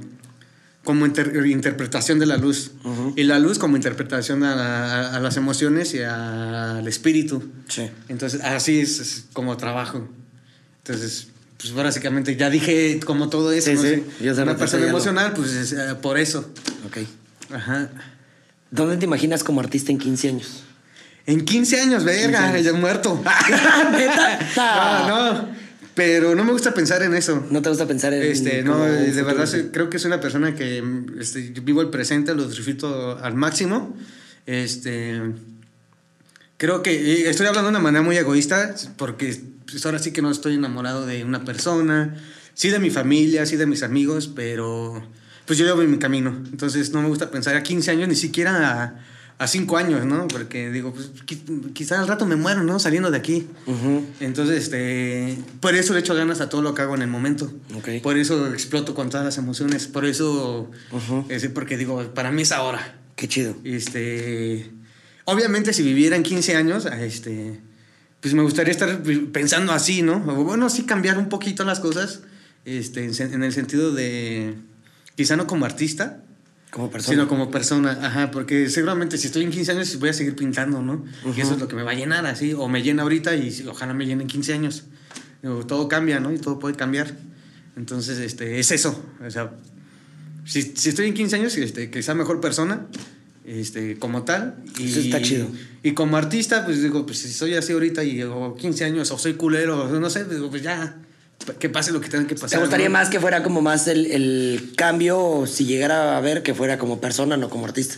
como 0.84 1.06
inter- 1.06 1.46
interpretación 1.46 2.20
de 2.20 2.26
la 2.26 2.38
luz. 2.38 2.72
Ujú. 2.84 3.14
Y 3.16 3.24
la 3.24 3.39
luz 3.39 3.58
como 3.60 3.76
interpretación 3.78 4.43
a, 4.43 4.54
a- 4.54 5.16
a 5.16 5.20
las 5.20 5.38
emociones 5.38 5.93
y 5.93 6.02
a- 6.02 6.78
al 6.80 6.88
espíritu. 6.88 7.43
Sí. 7.70 7.89
Entonces, 8.10 8.41
así 8.41 8.80
es, 8.82 9.00
es 9.00 9.26
como 9.34 9.56
trabajo. 9.58 10.08
Entonces, 10.80 11.28
pues 11.58 11.74
básicamente 11.74 12.36
ya 12.36 12.50
dije 12.50 13.00
como 13.06 13.30
todo 13.30 13.52
eso. 13.52 13.72
Sí, 13.72 13.76
¿no? 13.78 13.82
sí. 13.84 14.30
Una 14.41 14.58
persona 14.58 14.88
emocional, 14.88 15.34
pues 15.36 15.52
es, 15.52 15.72
eh, 15.72 15.96
por 16.02 16.18
eso. 16.18 16.50
Ok. 16.88 16.98
Ajá. 17.54 17.89
¿Dónde 18.72 18.97
te 18.97 19.05
imaginas 19.05 19.43
como 19.43 19.59
artista 19.61 19.91
en 19.91 19.97
15 19.99 20.30
años? 20.30 20.63
En 21.28 21.43
15 21.43 21.82
años, 21.82 22.03
verga, 22.03 22.39
15 22.39 22.53
años. 22.53 22.63
ya 22.66 22.74
muerto. 22.74 23.24
No, 24.57 25.07
no. 25.34 25.66
Pero 25.95 26.36
no 26.36 26.43
me 26.43 26.51
gusta 26.51 26.74
pensar 26.74 27.01
en 27.03 27.16
eso. 27.16 27.47
¿No 27.49 27.61
te 27.61 27.70
gusta 27.70 27.88
pensar 27.88 28.13
en 28.13 28.22
Este, 28.22 28.63
no, 28.63 28.84
de 28.84 29.05
futuro? 29.07 29.26
verdad 29.28 29.45
soy- 29.45 29.70
creo 29.72 29.89
que 29.89 29.97
soy 29.97 30.09
una 30.09 30.20
persona 30.20 30.53
que 30.53 30.84
este, 31.20 31.53
vivo 31.63 31.82
el 31.82 31.89
presente, 31.89 32.36
lo 32.36 32.45
disfruto 32.47 33.18
al 33.18 33.34
máximo. 33.36 33.95
Este, 34.45 35.22
creo 36.57 36.84
que 36.84 37.30
estoy 37.30 37.47
hablando 37.47 37.70
de 37.70 37.78
una 37.78 37.80
manera 37.80 38.01
muy 38.03 38.18
egoísta 38.18 38.76
porque 38.97 39.39
pues, 39.72 39.86
ahora 39.86 39.99
sí 39.99 40.11
que 40.11 40.22
no 40.22 40.30
estoy 40.32 40.55
enamorado 40.55 41.05
de 41.05 41.24
una 41.24 41.45
persona, 41.45 42.13
sí 42.53 42.70
de 42.70 42.80
mi 42.80 42.89
familia, 42.89 43.45
sí 43.45 43.55
de 43.55 43.66
mis 43.66 43.82
amigos, 43.82 44.28
pero 44.28 45.01
pues 45.46 45.58
yo 45.60 45.66
llevo 45.66 45.82
mi 45.84 45.98
camino. 46.00 46.30
Entonces 46.52 46.91
no 46.91 47.02
me 47.02 47.08
gusta 47.10 47.30
pensar 47.32 47.56
a 47.56 47.64
15 47.64 47.91
años, 47.91 48.08
ni 48.08 48.16
siquiera 48.16 48.84
a, 48.84 49.43
a 49.43 49.48
5 49.48 49.78
años, 49.78 50.06
¿no? 50.06 50.28
Porque 50.28 50.72
digo, 50.72 50.93
pues 50.93 51.12
qui- 51.26 51.74
quizá 51.74 52.00
al 52.00 52.08
rato 52.08 52.26
me 52.26 52.36
muero, 52.36 52.64
¿no? 52.64 52.80
Saliendo 52.80 53.12
de 53.12 53.18
aquí. 53.18 53.48
Entonces, 54.20 54.64
este, 54.64 55.38
por 55.60 55.76
eso 55.76 55.93
le 55.93 56.00
echo 56.00 56.16
ganas 56.16 56.41
a 56.41 56.50
todo 56.50 56.62
lo 56.62 56.74
que 56.74 56.82
hago 56.82 56.96
en 56.96 57.02
el 57.02 57.10
momento. 57.10 57.52
Por 58.02 58.18
eso 58.18 58.48
exploto 58.54 58.96
con 58.96 59.10
todas 59.10 59.26
las 59.26 59.38
emociones. 59.38 59.88
Por 59.88 60.06
eso, 60.06 60.72
Ujú. 60.91 61.26
es 61.30 61.46
porque 61.50 61.78
digo, 61.78 62.02
para 62.14 62.32
mí 62.32 62.41
es 62.43 62.52
ahora. 62.52 62.98
Qué 63.16 63.28
chido. 63.28 63.56
Este, 63.64 64.72
obviamente, 65.26 65.74
si 65.74 65.84
viviera 65.84 66.16
en 66.16 66.24
15 66.24 66.56
años, 66.56 66.86
este, 66.86 67.60
pues 68.22 68.34
me 68.34 68.41
gustaría 68.41 68.72
estar 68.72 69.02
pensando 69.32 69.72
así, 69.74 70.02
¿no? 70.02 70.20
Bueno, 70.20 70.70
sí 70.70 70.84
cambiar 70.84 71.18
un 71.18 71.30
poquito 71.30 71.64
las 71.66 71.80
cosas, 71.80 72.22
este, 72.66 73.06
en 73.06 73.43
el 73.43 73.54
sentido 73.54 73.91
de, 73.93 74.56
quizá 75.16 75.36
no 75.36 75.47
como 75.47 75.66
artista, 75.66 76.24
Como 76.72 76.91
persona. 76.91 77.16
sino 77.16 77.28
como 77.28 77.51
persona, 77.51 77.99
ajá, 78.01 78.32
porque 78.32 78.70
seguramente 78.70 79.18
si 79.18 79.28
estoy 79.28 79.43
en 79.43 79.51
15 79.51 79.72
años 79.72 79.99
voy 79.99 80.09
a 80.09 80.13
seguir 80.13 80.36
pintando, 80.36 80.82
¿no? 80.82 81.05
Y 81.36 81.41
eso 81.41 81.53
es 81.53 81.59
lo 81.59 81.68
que 81.68 81.76
me 81.76 81.84
va 81.84 81.91
a 81.91 81.95
llenar, 81.95 82.26
así, 82.26 82.53
o 82.53 82.68
me 82.68 82.84
llena 82.84 83.03
ahorita 83.03 83.36
y 83.36 83.66
ojalá 83.68 83.93
me 83.93 84.05
llene 84.05 84.24
en 84.24 84.28
15 84.28 84.53
años. 84.53 84.84
Digo, 85.41 85.66
todo 85.66 85.88
cambia, 85.88 86.20
¿no? 86.20 86.34
Y 86.34 86.38
todo 86.38 86.59
puede 86.59 86.76
cambiar. 86.76 87.16
Entonces, 87.76 88.20
este, 88.20 88.59
es 88.59 88.72
eso, 88.72 89.03
o 89.26 89.30
sea, 89.30 89.51
si, 90.45 90.61
si 90.61 90.89
estoy 90.89 91.07
en 91.07 91.13
15 91.13 91.36
años, 91.36 91.57
este, 91.57 91.89
que 91.89 92.03
sea 92.03 92.13
mejor 92.13 92.39
persona, 92.39 92.88
este, 93.45 93.97
como 93.97 94.24
tal. 94.24 94.55
Y, 94.80 94.89
Eso 94.89 94.99
está 94.99 95.22
chido. 95.22 95.47
Y 95.84 95.93
como 95.93 96.18
artista, 96.18 96.66
pues 96.66 96.82
digo, 96.82 97.05
pues 97.05 97.20
si 97.20 97.32
soy 97.32 97.55
así 97.55 97.74
ahorita 97.74 98.03
y 98.03 98.24
o 98.24 98.55
15 98.55 98.86
años 98.86 99.11
o 99.11 99.18
soy 99.18 99.34
culero, 99.34 99.84
o 99.84 99.99
no 99.99 100.09
sé, 100.09 100.26
pues 100.26 100.61
ya, 100.61 100.97
que 101.60 101.70
pase 101.70 101.91
lo 101.91 102.02
que 102.02 102.10
tenga 102.10 102.28
que 102.28 102.36
pasar. 102.36 102.50
¿Te 102.52 102.58
gustaría 102.58 102.88
¿no? 102.88 102.93
más 102.93 103.10
que 103.10 103.20
fuera 103.20 103.43
como 103.43 103.62
más 103.62 103.88
el, 103.88 104.06
el 104.08 104.74
cambio, 104.76 105.46
si 105.48 105.66
llegara 105.66 106.18
a 106.18 106.22
ver 106.22 106.43
que 106.43 106.54
fuera 106.54 106.78
como 106.78 107.00
persona, 107.00 107.38
no 107.38 107.50
como 107.50 107.66
artista? 107.66 107.96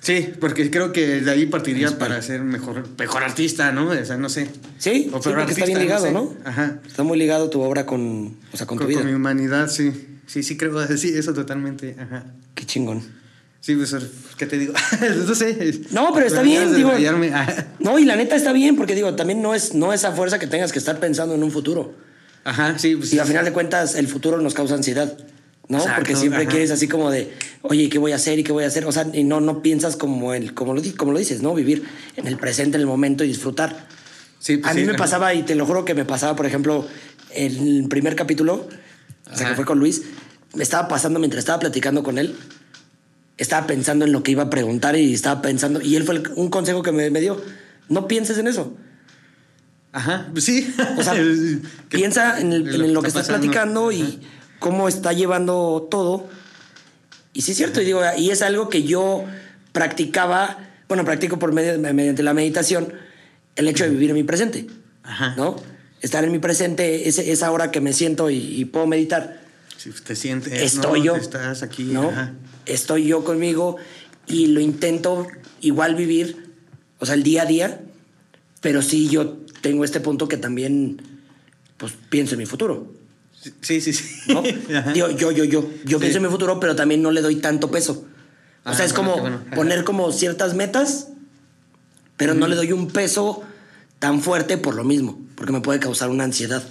Sí, 0.00 0.32
porque 0.38 0.70
creo 0.70 0.92
que 0.92 1.22
de 1.22 1.30
ahí 1.30 1.46
partiría 1.46 1.88
Inspira. 1.88 2.08
para 2.08 2.22
ser 2.22 2.42
mejor, 2.42 2.86
mejor 2.98 3.22
artista, 3.24 3.72
¿no? 3.72 3.88
O 3.88 4.04
sea, 4.04 4.18
no 4.18 4.28
sé. 4.28 4.48
Sí, 4.76 5.04
sí, 5.04 5.08
porque 5.10 5.30
está 5.30 5.64
bien 5.64 5.78
artista, 5.78 5.78
ligado, 5.78 6.10
no 6.12 6.24
¿no? 6.24 6.28
sé. 6.28 6.36
Ajá. 6.44 6.80
Está 6.86 7.02
muy 7.04 7.18
ligado 7.18 7.48
tu 7.48 7.62
obra 7.62 7.86
con, 7.86 8.36
o 8.52 8.56
sea, 8.56 8.66
con, 8.66 8.76
Con, 8.76 8.86
tu 8.86 8.88
vida. 8.90 9.00
con 9.00 9.08
mi 9.08 9.14
humanidad, 9.14 9.68
sí. 9.68 9.92
Sí, 10.26 10.42
sí, 10.42 10.58
creo, 10.58 10.86
sí, 10.98 11.16
eso 11.16 11.32
totalmente. 11.32 11.96
Ajá. 11.98 12.26
Qué 12.54 12.66
chingón. 12.66 13.02
Sí, 13.60 13.74
pues, 13.76 13.96
¿qué 14.36 14.44
te 14.44 14.58
digo? 14.58 14.74
no 15.26 15.34
sé. 15.34 15.80
No, 15.90 16.12
pero 16.12 16.26
está 16.26 16.42
bien, 16.42 16.74
digo. 16.76 16.92
No, 17.78 17.98
y 17.98 18.04
la 18.04 18.14
neta 18.16 18.36
está 18.36 18.52
bien, 18.52 18.76
porque 18.76 18.94
digo, 18.94 19.14
también 19.14 19.40
no 19.40 19.54
es, 19.54 19.72
no 19.72 19.94
es 19.94 20.04
a 20.04 20.12
fuerza 20.12 20.38
que 20.38 20.46
tengas 20.46 20.70
que 20.70 20.78
estar 20.78 21.00
pensando 21.00 21.34
en 21.34 21.42
un 21.42 21.50
futuro. 21.50 21.94
Ajá, 22.44 22.78
sí, 22.78 22.96
pues. 22.96 23.12
Y 23.12 23.18
al 23.18 23.26
final 23.26 23.44
de 23.44 23.52
cuentas, 23.52 23.94
el 23.96 24.06
futuro 24.08 24.38
nos 24.40 24.54
causa 24.54 24.74
ansiedad. 24.74 25.16
¿No? 25.66 25.78
Exacto, 25.78 26.00
Porque 26.00 26.14
siempre 26.14 26.42
ajá. 26.42 26.50
quieres 26.50 26.70
así 26.70 26.88
como 26.88 27.10
de, 27.10 27.32
oye, 27.62 27.88
¿qué 27.88 27.98
voy 27.98 28.12
a 28.12 28.16
hacer 28.16 28.38
y 28.38 28.44
qué 28.44 28.52
voy 28.52 28.64
a 28.64 28.66
hacer? 28.66 28.84
O 28.84 28.92
sea, 28.92 29.06
y 29.14 29.24
no, 29.24 29.40
no 29.40 29.62
piensas 29.62 29.96
como 29.96 30.34
el, 30.34 30.52
como 30.52 30.74
lo, 30.74 30.82
como 30.98 31.12
lo 31.12 31.18
dices, 31.18 31.40
¿no? 31.40 31.54
Vivir 31.54 31.84
en 32.16 32.26
el 32.26 32.36
presente, 32.36 32.76
en 32.76 32.82
el 32.82 32.86
momento 32.86 33.24
y 33.24 33.28
disfrutar. 33.28 33.86
Sí, 34.38 34.58
pues 34.58 34.70
a 34.70 34.74
mí 34.74 34.80
sí, 34.80 34.86
me 34.86 34.92
ajá. 34.92 34.98
pasaba, 34.98 35.32
y 35.32 35.42
te 35.42 35.54
lo 35.54 35.64
juro 35.64 35.86
que 35.86 35.94
me 35.94 36.04
pasaba, 36.04 36.36
por 36.36 36.44
ejemplo, 36.44 36.86
el 37.34 37.86
primer 37.88 38.14
capítulo, 38.14 38.68
o 39.32 39.34
sea, 39.36 39.48
que 39.48 39.54
fue 39.54 39.64
con 39.64 39.78
Luis, 39.78 40.02
me 40.54 40.62
estaba 40.62 40.86
pasando 40.86 41.18
mientras 41.18 41.38
estaba 41.38 41.60
platicando 41.60 42.02
con 42.02 42.18
él, 42.18 42.36
estaba 43.38 43.66
pensando 43.66 44.04
en 44.04 44.12
lo 44.12 44.22
que 44.22 44.32
iba 44.32 44.42
a 44.42 44.50
preguntar 44.50 44.96
y 44.96 45.14
estaba 45.14 45.40
pensando, 45.40 45.80
y 45.80 45.96
él 45.96 46.04
fue 46.04 46.16
el- 46.16 46.28
un 46.36 46.50
consejo 46.50 46.82
que 46.82 46.92
me, 46.92 47.08
me 47.08 47.20
dio, 47.22 47.40
no 47.88 48.06
pienses 48.06 48.36
en 48.36 48.48
eso. 48.48 48.76
Ajá, 49.96 50.28
pues 50.32 50.44
sí. 50.44 50.74
O 50.98 51.02
sea, 51.02 51.14
piensa 51.88 52.40
en, 52.40 52.52
el- 52.52 52.82
en 52.84 52.92
lo 52.92 53.00
que 53.00 53.08
está 53.08 53.20
estás 53.20 53.34
pasando. 53.36 53.46
platicando 53.50 53.92
y 53.92 54.20
cómo 54.58 54.88
está 54.88 55.12
llevando 55.12 55.86
todo. 55.90 56.28
Y 57.32 57.42
sí 57.42 57.52
es 57.52 57.56
cierto, 57.56 57.80
y 57.80 57.84
digo, 57.84 58.00
y 58.18 58.30
es 58.30 58.42
algo 58.42 58.68
que 58.68 58.82
yo 58.82 59.24
practicaba, 59.72 60.58
bueno, 60.88 61.04
practico 61.04 61.38
por 61.38 61.52
medio, 61.52 61.78
mediante 61.78 62.22
la 62.22 62.32
meditación, 62.34 62.92
el 63.56 63.68
hecho 63.68 63.84
de 63.84 63.90
vivir 63.90 64.10
en 64.10 64.16
mi 64.16 64.22
presente. 64.24 64.66
Ajá. 65.02 65.34
¿No? 65.36 65.56
Estar 66.00 66.24
en 66.24 66.32
mi 66.32 66.38
presente, 66.38 67.08
ese- 67.08 67.30
esa 67.32 67.50
hora 67.50 67.70
que 67.70 67.80
me 67.80 67.92
siento 67.92 68.30
y, 68.30 68.36
y 68.36 68.64
puedo 68.66 68.86
meditar. 68.86 69.40
Si 69.76 69.90
te 69.90 70.14
sientes. 70.16 70.52
Estoy 70.52 71.00
¿no? 71.00 71.06
yo. 71.06 71.16
Estás 71.16 71.62
aquí. 71.62 71.84
¿no? 71.84 72.08
Ajá. 72.10 72.32
Estoy 72.66 73.06
yo 73.06 73.24
conmigo 73.24 73.76
y 74.26 74.46
lo 74.48 74.60
intento 74.60 75.26
igual 75.60 75.94
vivir, 75.94 76.50
o 76.98 77.06
sea, 77.06 77.14
el 77.14 77.22
día 77.22 77.42
a 77.42 77.46
día, 77.46 77.80
pero 78.60 78.80
sí 78.80 79.08
yo 79.08 79.38
tengo 79.64 79.82
este 79.82 79.98
punto 80.00 80.28
que 80.28 80.36
también, 80.36 81.00
pues, 81.78 81.94
pienso 82.10 82.34
en 82.34 82.40
mi 82.40 82.46
futuro. 82.46 82.92
Sí, 83.62 83.80
sí, 83.80 83.92
sí. 83.94 84.04
¿no? 84.32 84.42
Ajá. 84.78 84.92
Digo, 84.92 85.08
yo, 85.10 85.32
yo, 85.32 85.44
yo, 85.44 85.66
yo 85.86 85.98
Sí. 85.98 86.02
pienso 86.02 86.18
en 86.18 86.24
mi 86.24 86.28
futuro, 86.30 86.60
pero 86.60 86.76
también 86.76 87.00
no 87.00 87.10
le 87.10 87.22
doy 87.22 87.36
tanto 87.36 87.70
peso. 87.70 88.04
O 88.64 88.70
Ah, 88.70 88.74
sea, 88.74 88.84
es 88.84 88.92
bueno, 88.92 89.10
como 89.12 89.22
bueno. 89.22 89.40
Ajá. 89.46 89.56
poner 89.56 89.84
como 89.84 90.12
ciertas 90.12 90.54
metas, 90.54 91.08
pero 92.18 92.34
no 92.34 92.46
le 92.46 92.56
doy 92.56 92.72
un 92.72 92.88
peso 92.88 93.42
tan 93.98 94.20
fuerte 94.20 94.58
por 94.58 94.74
lo 94.74 94.84
mismo, 94.84 95.18
porque 95.34 95.52
me 95.52 95.62
puede 95.62 95.80
causar 95.80 96.10
una 96.10 96.24
ansiedad. 96.24 96.62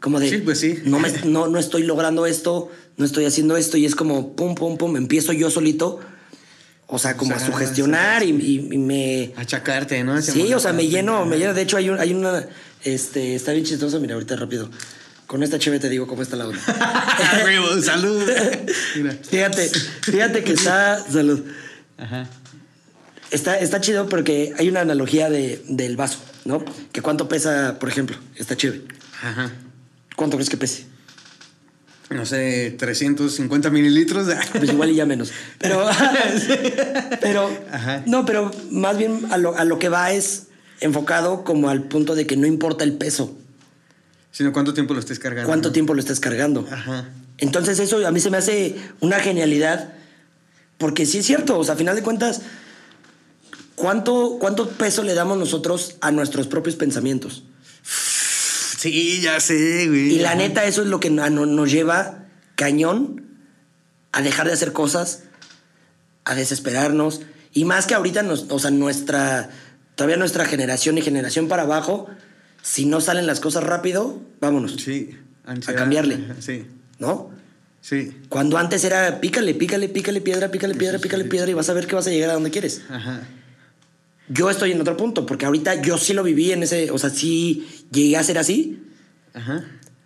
Como 0.00 0.20
de, 0.20 0.30
Sí, 0.30 0.38
pues 0.38 0.60
sí. 0.60 0.78
no, 0.84 1.00
me- 1.00 1.10
no, 1.26 1.48
no 1.48 1.58
estoy 1.58 1.82
logrando 1.82 2.24
esto, 2.24 2.70
no 2.98 3.04
estoy 3.04 3.24
haciendo 3.24 3.56
esto, 3.56 3.76
y 3.76 3.84
es 3.84 3.96
como, 3.96 4.36
pum, 4.36 4.54
pum, 4.54 4.76
pum, 4.78 4.96
empiezo 4.96 5.32
yo 5.32 5.50
solito, 5.50 5.98
o 6.90 6.98
sea, 6.98 7.16
como 7.16 7.34
O 7.34 7.38
sea, 7.38 7.46
a 7.46 7.50
sugestionar 7.50 8.22
y, 8.22 8.30
y- 8.30 8.68
y 8.72 8.78
me... 8.78 9.32
Achacarte, 9.36 10.02
¿no? 10.02 10.16
Ese 10.18 10.32
Sí, 10.32 10.52
o 10.54 10.58
sea, 10.58 10.72
me 10.72 10.88
lleno, 10.88 11.24
me 11.26 11.38
lleno. 11.38 11.52
De 11.54 11.62
hecho, 11.62 11.76
hay, 11.76 11.90
un- 11.90 11.98
hay 12.00 12.12
una. 12.14 12.46
Este, 12.82 13.34
está 13.34 13.52
bien 13.52 13.64
chistoso, 13.64 14.00
mira, 14.00 14.14
ahorita 14.14 14.36
rápido. 14.36 14.70
Con 15.26 15.42
esta 15.42 15.58
cheve 15.58 15.78
te 15.78 15.90
digo 15.90 16.06
cómo 16.06 16.22
está 16.22 16.36
la 16.36 16.48
onda. 16.48 16.58
Huevo, 17.44 17.80
salud. 17.82 18.22
Fíjate, 19.28 19.68
fíjate 20.02 20.42
que 20.42 20.52
está. 20.54 21.04
Salud. 21.10 21.44
Ajá. 21.98 22.26
Está, 23.30 23.58
está 23.58 23.80
chido 23.82 24.08
porque 24.08 24.54
hay 24.58 24.70
una 24.70 24.80
analogía 24.80 25.28
de, 25.28 25.62
del 25.68 25.96
vaso, 25.98 26.18
¿no? 26.46 26.64
Que 26.92 27.02
cuánto 27.02 27.28
pesa, 27.28 27.78
por 27.78 27.90
ejemplo, 27.90 28.16
esta 28.36 28.56
cheve. 28.56 28.82
Ajá. 29.22 29.52
¿Cuánto 30.16 30.38
crees 30.38 30.48
que 30.48 30.56
pese? 30.56 30.86
No 32.10 32.24
sé, 32.24 32.74
350 32.78 33.70
mililitros. 33.70 34.26
Pues 34.52 34.70
igual 34.70 34.90
y 34.90 34.94
ya 34.94 35.06
menos. 35.06 35.32
Pero. 35.58 35.86
pero. 37.20 37.50
Ajá. 37.70 38.02
No, 38.06 38.24
pero 38.24 38.50
más 38.70 38.96
bien 38.96 39.26
a 39.30 39.36
lo, 39.36 39.56
a 39.56 39.64
lo 39.64 39.78
que 39.78 39.88
va 39.88 40.12
es 40.12 40.48
enfocado 40.80 41.44
como 41.44 41.68
al 41.68 41.84
punto 41.84 42.14
de 42.14 42.26
que 42.26 42.36
no 42.36 42.46
importa 42.46 42.84
el 42.84 42.94
peso, 42.94 43.36
Sino 44.30 44.52
cuánto 44.52 44.74
tiempo 44.74 44.94
lo 44.94 45.00
estés 45.00 45.18
cargando. 45.18 45.48
cuánto 45.48 45.72
tiempo 45.72 45.94
lo 45.94 46.00
estás 46.00 46.20
cargando. 46.20 46.66
Ajá. 46.70 47.08
Entonces 47.38 47.78
eso 47.80 48.06
a 48.06 48.10
mí 48.10 48.20
se 48.20 48.30
me 48.30 48.36
hace 48.36 48.76
una 49.00 49.18
genialidad, 49.18 49.92
porque 50.76 51.06
sí 51.06 51.18
es 51.18 51.26
cierto, 51.26 51.58
o 51.58 51.64
sea, 51.64 51.74
a 51.74 51.76
final 51.76 51.96
de 51.96 52.02
cuentas, 52.02 52.42
¿cuánto, 53.74 54.36
cuánto 54.38 54.68
peso 54.68 55.02
le 55.02 55.14
damos 55.14 55.38
nosotros 55.38 55.96
a 56.00 56.10
nuestros 56.10 56.46
propios 56.46 56.76
pensamientos? 56.76 57.44
Sí, 58.78 59.20
ya 59.20 59.40
sé, 59.40 59.86
güey. 59.88 60.14
Y 60.14 60.18
la 60.20 60.34
neta, 60.36 60.64
eso 60.64 60.82
es 60.82 60.88
lo 60.88 61.00
que 61.00 61.10
no- 61.10 61.28
no- 61.30 61.46
nos 61.46 61.70
lleva 61.70 62.26
cañón 62.54 63.24
a 64.12 64.22
dejar 64.22 64.46
de 64.46 64.52
hacer 64.52 64.72
cosas, 64.72 65.24
a 66.24 66.34
desesperarnos, 66.34 67.22
y 67.52 67.64
más 67.64 67.86
que 67.86 67.94
ahorita, 67.94 68.22
nos, 68.22 68.46
o 68.50 68.58
sea, 68.58 68.70
nuestra, 68.70 69.50
todavía 69.96 70.16
nuestra 70.16 70.44
generación 70.44 70.96
y 70.96 71.02
generación 71.02 71.48
para 71.48 71.62
abajo, 71.64 72.06
si 72.62 72.86
no 72.86 73.00
salen 73.00 73.26
las 73.26 73.40
cosas 73.40 73.64
rápido, 73.64 74.20
vámonos, 74.40 74.76
Sí. 74.76 75.10
ansiedad. 75.44 75.78
cambiarle. 75.80 76.18
Sí. 76.40 76.66
¿no? 76.98 77.30
Sí. 77.80 78.12
Cuando 78.28 78.58
antes 78.58 78.84
era 78.84 79.20
pícale, 79.20 79.54
pícale, 79.54 79.88
pícale 79.88 80.20
piedra, 80.20 80.50
pícale 80.50 80.74
piedra, 80.74 80.98
pícale 80.98 81.24
piedra 81.24 81.50
y 81.50 81.54
vas 81.54 81.68
a 81.68 81.72
ver 81.72 81.86
que 81.86 81.94
vas 81.94 82.06
a 82.06 82.10
llegar 82.10 82.30
a 82.30 82.34
donde 82.34 82.50
quieres. 82.50 82.82
Ajá. 82.90 83.22
Yo 84.28 84.50
estoy 84.50 84.72
en 84.72 84.80
otro 84.80 84.96
punto, 84.96 85.24
porque 85.26 85.46
ahorita 85.46 85.80
yo 85.82 85.96
sí 85.98 86.12
lo 86.12 86.22
viví 86.22 86.52
en 86.52 86.62
ese, 86.62 86.90
o 86.90 86.98
sea, 86.98 87.10
sí 87.10 87.66
llegué 87.90 88.16
a 88.16 88.22
ser 88.22 88.38
así. 88.38 88.82
Ajá. 89.34 89.64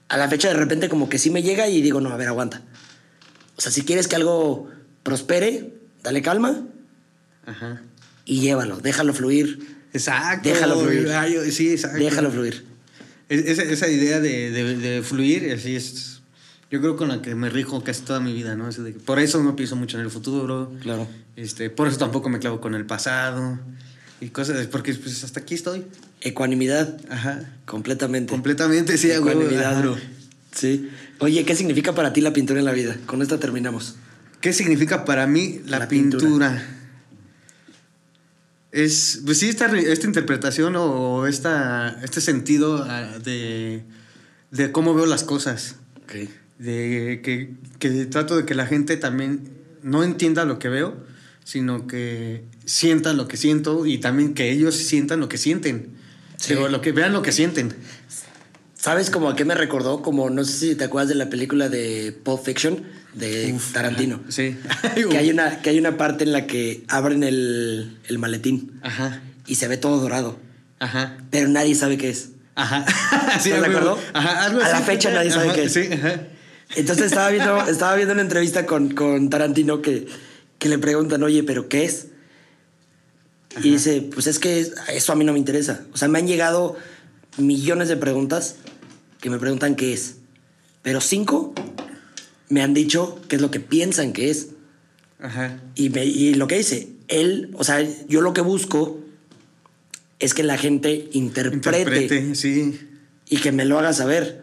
A 0.08 0.16
la 0.16 0.28
fecha 0.28 0.48
de 0.48 0.54
repente 0.54 0.88
como 0.88 1.08
que 1.08 1.18
sí 1.18 1.30
me 1.30 1.42
llega 1.42 1.68
y 1.68 1.80
digo, 1.82 2.00
no, 2.00 2.10
a 2.10 2.16
ver, 2.16 2.28
aguanta. 2.28 2.62
O 3.56 3.60
sea, 3.60 3.72
si 3.72 3.82
quieres 3.82 4.08
que 4.08 4.16
algo 4.16 4.68
prospere, 5.02 5.74
dale 6.02 6.22
calma 6.22 6.64
Ajá. 7.46 7.82
y 8.24 8.40
llévalo, 8.40 8.78
déjalo 8.78 9.12
fluir, 9.14 9.80
Exacto. 9.94 10.48
Déjalo 10.48 10.78
fluir. 10.80 11.08
Ay, 11.12 11.50
sí, 11.50 11.70
exacto. 11.70 11.98
déjalo 11.98 12.30
fluir. 12.30 12.64
Es- 13.28 13.44
Esa, 13.46 13.62
esa 13.62 13.88
idea 13.88 14.20
de, 14.20 14.50
de, 14.50 14.76
de 14.78 15.02
fluir, 15.02 15.52
así 15.52 15.76
es. 15.76 16.22
Yo 16.70 16.80
creo 16.80 16.96
con 16.96 17.08
la 17.08 17.20
que 17.20 17.34
me 17.34 17.50
rijo 17.50 17.84
casi 17.84 18.00
toda 18.02 18.18
mi 18.20 18.32
vida, 18.32 18.56
¿no? 18.56 18.70
De 18.72 18.92
por 18.92 19.18
eso 19.18 19.42
no 19.42 19.54
pienso 19.54 19.76
mucho 19.76 19.98
en 19.98 20.04
el 20.04 20.10
futuro. 20.10 20.72
Claro. 20.80 21.06
Este, 21.36 21.68
por 21.68 21.88
eso 21.88 21.98
tampoco 21.98 22.30
me 22.30 22.38
clavo 22.38 22.60
con 22.62 22.74
el 22.74 22.86
pasado. 22.86 23.58
Y 24.22 24.28
cosas, 24.28 24.68
porque 24.68 24.94
pues 24.94 25.24
hasta 25.24 25.40
aquí 25.40 25.56
estoy. 25.56 25.84
Ecuanimidad, 26.20 26.96
Ajá. 27.10 27.56
completamente. 27.64 28.30
Completamente, 28.30 28.96
sí, 28.96 29.10
Ecuanimidad, 29.10 29.82
bro. 29.82 29.96
Sí. 30.54 30.88
Oye, 31.18 31.44
¿qué 31.44 31.56
significa 31.56 31.92
para 31.92 32.12
ti 32.12 32.20
la 32.20 32.32
pintura 32.32 32.60
en 32.60 32.64
la 32.64 32.70
vida? 32.72 32.96
Con 33.06 33.20
esta 33.20 33.40
terminamos. 33.40 33.96
¿Qué 34.40 34.52
significa 34.52 35.04
para 35.04 35.26
mí 35.26 35.60
la, 35.66 35.80
La 35.80 35.88
pintura? 35.88 36.22
pintura. 36.24 36.62
Es, 38.70 39.22
pues 39.24 39.38
sí, 39.38 39.48
esta, 39.48 39.76
esta 39.76 40.06
interpretación 40.06 40.76
o 40.76 41.26
esta, 41.26 41.98
este 42.04 42.20
sentido 42.20 42.86
ah, 42.88 43.18
de, 43.24 43.82
de 44.52 44.70
cómo 44.70 44.94
veo 44.94 45.06
las 45.06 45.24
cosas. 45.24 45.74
Ok. 46.04 46.28
De 46.60 47.20
que, 47.24 47.54
que 47.80 48.06
trato 48.06 48.36
de 48.36 48.44
que 48.46 48.54
la 48.54 48.66
gente 48.66 48.96
también 48.96 49.50
no 49.82 50.04
entienda 50.04 50.44
lo 50.44 50.60
que 50.60 50.68
veo, 50.68 50.96
sino 51.42 51.88
que 51.88 52.44
sienta 52.64 53.12
lo 53.12 53.28
que 53.28 53.36
siento 53.36 53.86
y 53.86 53.98
también 53.98 54.34
que 54.34 54.50
ellos 54.50 54.74
sientan 54.76 55.20
lo 55.20 55.28
que 55.28 55.38
sienten. 55.38 55.90
Sí. 56.36 56.54
Digo, 56.54 56.68
lo 56.68 56.80
que 56.80 56.92
vean 56.92 57.12
lo 57.12 57.22
que 57.22 57.32
sienten. 57.32 57.74
¿Sabes 58.74 59.10
como 59.10 59.28
a 59.28 59.36
qué 59.36 59.44
me 59.44 59.54
recordó? 59.54 60.02
Como, 60.02 60.28
no 60.30 60.44
sé 60.44 60.52
si 60.70 60.74
te 60.74 60.84
acuerdas 60.84 61.08
de 61.08 61.14
la 61.14 61.30
película 61.30 61.68
de 61.68 62.16
Pulp 62.24 62.44
Fiction 62.44 62.82
de 63.14 63.52
Uf, 63.54 63.72
Tarantino. 63.72 64.16
ajá, 64.22 64.32
Sí. 64.32 64.56
Que 65.10 65.18
hay, 65.18 65.30
una, 65.30 65.62
que 65.62 65.70
hay 65.70 65.78
una 65.78 65.96
parte 65.96 66.24
en 66.24 66.32
la 66.32 66.46
que 66.46 66.82
abren 66.88 67.22
el, 67.22 67.96
el 68.08 68.18
maletín 68.18 68.80
Ajá. 68.82 69.22
y 69.46 69.54
se 69.54 69.68
ve 69.68 69.76
todo 69.76 70.00
dorado, 70.00 70.38
Ajá. 70.80 71.16
pero 71.30 71.48
nadie 71.48 71.74
sabe 71.76 71.96
qué 71.96 72.10
es. 72.10 72.30
Ajá. 72.56 72.84
¿Estás 73.36 73.44
de 73.44 73.54
acuerdo? 73.54 73.98
Ajá, 74.14 74.44
algo 74.46 74.60
A 74.62 74.68
la 74.68 74.80
fecha 74.80 75.10
nadie 75.12 75.30
sabe 75.30 75.46
Ajá, 75.46 75.54
qué 75.54 75.64
es. 75.64 75.72
Sí, 75.72 75.88
ajá. 75.92 76.22
Entonces 76.74 77.06
estaba 77.06 77.28
viendo, 77.30 77.64
estaba 77.68 77.94
viendo 77.94 78.14
una 78.14 78.22
entrevista 78.22 78.66
con, 78.66 78.90
con 78.94 79.30
Tarantino 79.30 79.80
que, 79.80 80.06
que 80.58 80.68
le 80.68 80.78
preguntan, 80.78 81.22
oye, 81.22 81.44
¿pero 81.44 81.68
qué 81.68 81.84
es? 81.84 82.08
Y 83.60 83.70
dice, 83.72 84.00
pues 84.00 84.26
es 84.26 84.38
que 84.38 84.66
eso 84.92 85.12
a 85.12 85.14
mí 85.16 85.24
no 85.24 85.32
me 85.32 85.38
interesa. 85.38 85.84
O 85.92 85.96
sea, 85.96 86.08
me 86.08 86.18
han 86.18 86.26
llegado 86.26 86.76
millones 87.38 87.88
de 87.88 87.96
preguntas 87.96 88.56
que 89.20 89.30
me 89.30 89.38
preguntan 89.38 89.74
qué 89.76 89.92
es. 89.92 90.16
Pero 90.82 91.00
cinco 91.00 91.52
me 92.48 92.62
han 92.62 92.74
dicho 92.74 93.20
qué 93.28 93.36
es 93.36 93.42
lo 93.42 93.50
que 93.50 93.60
piensan 93.60 94.12
que 94.12 94.30
es. 94.30 94.48
Ajá. 95.20 95.60
Y, 95.74 95.90
me- 95.90 96.04
y 96.06 96.34
lo 96.34 96.46
que 96.48 96.58
dice, 96.58 96.88
él, 97.08 97.50
o 97.54 97.64
sea, 97.64 97.86
yo 98.08 98.20
lo 98.22 98.32
que 98.32 98.40
busco 98.40 98.98
es 100.18 100.34
que 100.34 100.42
la 100.42 100.56
gente 100.58 101.08
interprete, 101.12 101.56
Interprete, 101.80 102.34
sí. 102.34 102.78
y 103.28 103.36
que 103.38 103.52
me 103.52 103.64
lo 103.64 103.78
haga 103.78 103.92
saber. 103.92 104.42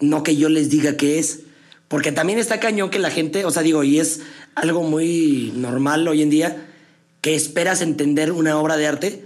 no 0.00 0.22
que 0.22 0.36
yo 0.36 0.48
les 0.48 0.70
diga 0.70 0.96
qué 0.96 1.18
es. 1.18 1.40
Porque 1.88 2.12
también 2.12 2.38
está 2.38 2.60
cañón 2.60 2.90
que 2.90 2.98
la 2.98 3.10
gente, 3.10 3.44
o 3.44 3.50
sea, 3.50 3.62
digo, 3.62 3.84
y 3.84 4.00
es 4.00 4.20
algo 4.54 4.82
muy 4.82 5.52
normal 5.56 6.06
hoy 6.08 6.22
en 6.22 6.30
día, 6.30 6.66
que 7.24 7.34
esperas 7.34 7.80
entender 7.80 8.32
una 8.32 8.58
obra 8.58 8.76
de 8.76 8.86
arte 8.86 9.24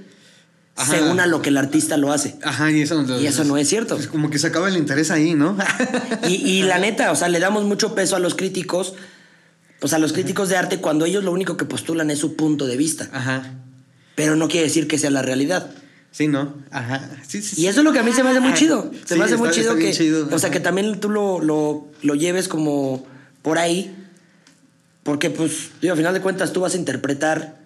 Ajá. 0.76 0.92
según 0.94 1.18
a 1.18 1.26
lo 1.26 1.42
que 1.42 1.48
el 1.48 1.56
artista 1.56 1.96
lo 1.96 2.12
hace. 2.12 2.36
Ajá, 2.44 2.70
y 2.70 2.80
eso, 2.82 3.04
Y 3.20 3.26
eso 3.26 3.42
no 3.42 3.56
es 3.56 3.68
cierto. 3.68 3.96
Es 3.96 4.06
como 4.06 4.30
que 4.30 4.38
se 4.38 4.46
acaba 4.46 4.68
el 4.68 4.76
interés 4.76 5.10
ahí, 5.10 5.34
¿no? 5.34 5.56
Y, 6.28 6.34
y 6.48 6.62
la 6.62 6.78
neta, 6.78 7.10
o 7.10 7.16
sea, 7.16 7.26
le 7.28 7.40
damos 7.40 7.64
mucho 7.64 7.96
peso 7.96 8.14
a 8.14 8.20
los 8.20 8.36
críticos, 8.36 8.94
sea, 9.84 9.96
a 9.96 9.98
los 9.98 10.12
críticos 10.12 10.48
de 10.48 10.56
arte 10.56 10.78
cuando 10.78 11.06
ellos 11.06 11.24
lo 11.24 11.32
único 11.32 11.56
que 11.56 11.64
postulan 11.64 12.08
es 12.12 12.20
su 12.20 12.36
punto 12.36 12.68
de 12.68 12.76
vista. 12.76 13.08
Ajá. 13.12 13.54
Pero 14.14 14.36
no 14.36 14.46
quiere 14.46 14.68
decir 14.68 14.86
que 14.86 14.96
sea 14.96 15.10
la 15.10 15.22
realidad. 15.22 15.68
Sí, 16.12 16.28
¿no? 16.28 16.54
Ajá. 16.70 17.10
Sí, 17.26 17.42
sí, 17.42 17.60
Y 17.60 17.66
eso 17.66 17.80
es 17.80 17.84
lo 17.84 17.92
que 17.92 17.98
a 17.98 18.04
mí 18.04 18.12
se 18.12 18.22
me 18.22 18.30
hace 18.30 18.38
muy 18.38 18.52
Ah, 18.52 18.54
chido. 18.54 18.92
Se 19.06 19.14
sí, 19.14 19.18
me 19.18 19.24
hace 19.24 19.36
muy 19.36 19.48
está- 19.48 19.60
chido 19.60 19.70
está 19.72 19.78
bien 19.80 19.90
que. 19.90 19.98
chido. 19.98 20.28
O 20.30 20.38
sea, 20.38 20.50
que 20.52 20.60
también 20.60 21.00
tú 21.00 21.10
lo, 21.10 21.40
lo, 21.40 21.88
lo 22.02 22.14
lleves 22.14 22.46
como 22.46 23.04
por 23.42 23.58
ahí. 23.58 23.92
Porque, 25.02 25.30
pues, 25.30 25.70
digo, 25.80 25.94
al 25.94 25.98
final 25.98 26.14
de 26.14 26.20
cuentas, 26.20 26.52
tú 26.52 26.60
vas 26.60 26.74
a 26.74 26.76
interpretar 26.76 27.58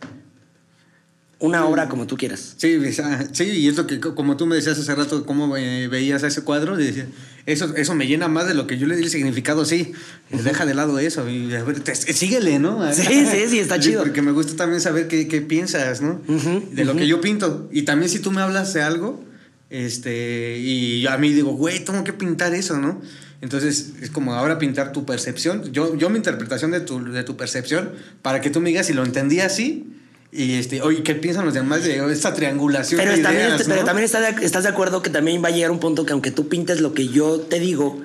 una 1.42 1.66
obra 1.66 1.88
como 1.88 2.06
tú 2.06 2.16
quieras. 2.16 2.54
Sí, 2.56 2.76
o 2.76 2.92
sea, 2.92 3.28
sí, 3.32 3.44
y 3.44 3.68
eso 3.68 3.86
que 3.86 4.00
co- 4.00 4.14
como 4.14 4.36
tú 4.36 4.46
me 4.46 4.56
decías 4.56 4.78
hace 4.78 4.94
rato, 4.94 5.26
cómo 5.26 5.56
eh, 5.56 5.88
veías 5.88 6.22
ese 6.22 6.42
cuadro, 6.42 6.80
y 6.80 6.84
decías, 6.86 7.06
eso, 7.46 7.74
eso 7.76 7.94
me 7.94 8.06
llena 8.06 8.28
más 8.28 8.46
de 8.46 8.54
lo 8.54 8.66
que 8.66 8.78
yo 8.78 8.86
le 8.86 8.96
di 8.96 9.02
el 9.02 9.10
significado, 9.10 9.64
sí, 9.64 9.92
deja 10.30 10.64
de 10.66 10.74
lado 10.74 10.98
eso, 10.98 11.28
y 11.28 11.52
a 11.54 11.62
ver, 11.64 11.80
te- 11.80 11.94
síguele, 11.94 12.58
¿no? 12.58 12.90
Sí, 12.94 13.02
sí, 13.30 13.44
sí, 13.48 13.58
está 13.58 13.78
chido. 13.78 14.02
Porque 14.02 14.22
me 14.22 14.32
gusta 14.32 14.54
también 14.56 14.80
saber 14.80 15.08
qué, 15.08 15.28
qué 15.28 15.42
piensas, 15.42 16.00
¿no? 16.00 16.20
Ujú, 16.28 16.68
de 16.72 16.84
lo 16.84 16.94
que 16.96 17.06
yo 17.06 17.20
pinto. 17.20 17.68
Y 17.72 17.82
también 17.82 18.08
si 18.10 18.20
tú 18.20 18.30
me 18.30 18.40
hablas 18.40 18.72
de 18.72 18.82
algo, 18.82 19.22
este, 19.70 20.58
y 20.58 21.06
a 21.06 21.16
mí 21.18 21.32
digo, 21.32 21.52
güey, 21.54 21.84
tengo 21.84 22.04
que 22.04 22.12
pintar 22.12 22.54
eso, 22.54 22.76
¿no? 22.78 23.00
Entonces 23.40 23.94
es 24.00 24.10
como 24.10 24.34
ahora 24.34 24.58
pintar 24.58 24.92
tu 24.92 25.04
percepción, 25.04 25.72
yo, 25.72 25.96
yo 25.96 26.08
mi 26.10 26.18
interpretación 26.18 26.70
de 26.70 26.80
tu, 26.80 27.02
de 27.02 27.24
tu 27.24 27.36
percepción, 27.36 27.90
para 28.22 28.40
que 28.40 28.50
tú 28.50 28.60
me 28.60 28.68
digas 28.68 28.86
si 28.86 28.92
lo 28.92 29.02
entendí 29.04 29.40
así. 29.40 29.88
Y 30.34 30.54
este, 30.54 30.80
oye, 30.80 31.02
¿qué 31.02 31.14
piensan 31.14 31.44
los 31.44 31.52
demás 31.52 31.84
de 31.84 32.10
esta 32.10 32.32
triangulación? 32.32 32.98
Pero, 32.98 33.14
de 33.14 33.22
también, 33.22 33.48
ideas, 33.48 33.62
pero 33.66 33.80
¿no? 33.80 33.84
también 33.84 34.04
está 34.06 34.18
de- 34.20 34.44
estás 34.46 34.62
de 34.62 34.70
acuerdo 34.70 35.02
que 35.02 35.10
también 35.10 35.44
va 35.44 35.48
a 35.48 35.50
llegar 35.50 35.70
un 35.70 35.78
punto 35.78 36.06
que 36.06 36.12
aunque 36.14 36.30
tú 36.30 36.48
pintes 36.48 36.80
lo 36.80 36.94
que 36.94 37.08
yo 37.08 37.38
te 37.40 37.60
digo, 37.60 38.00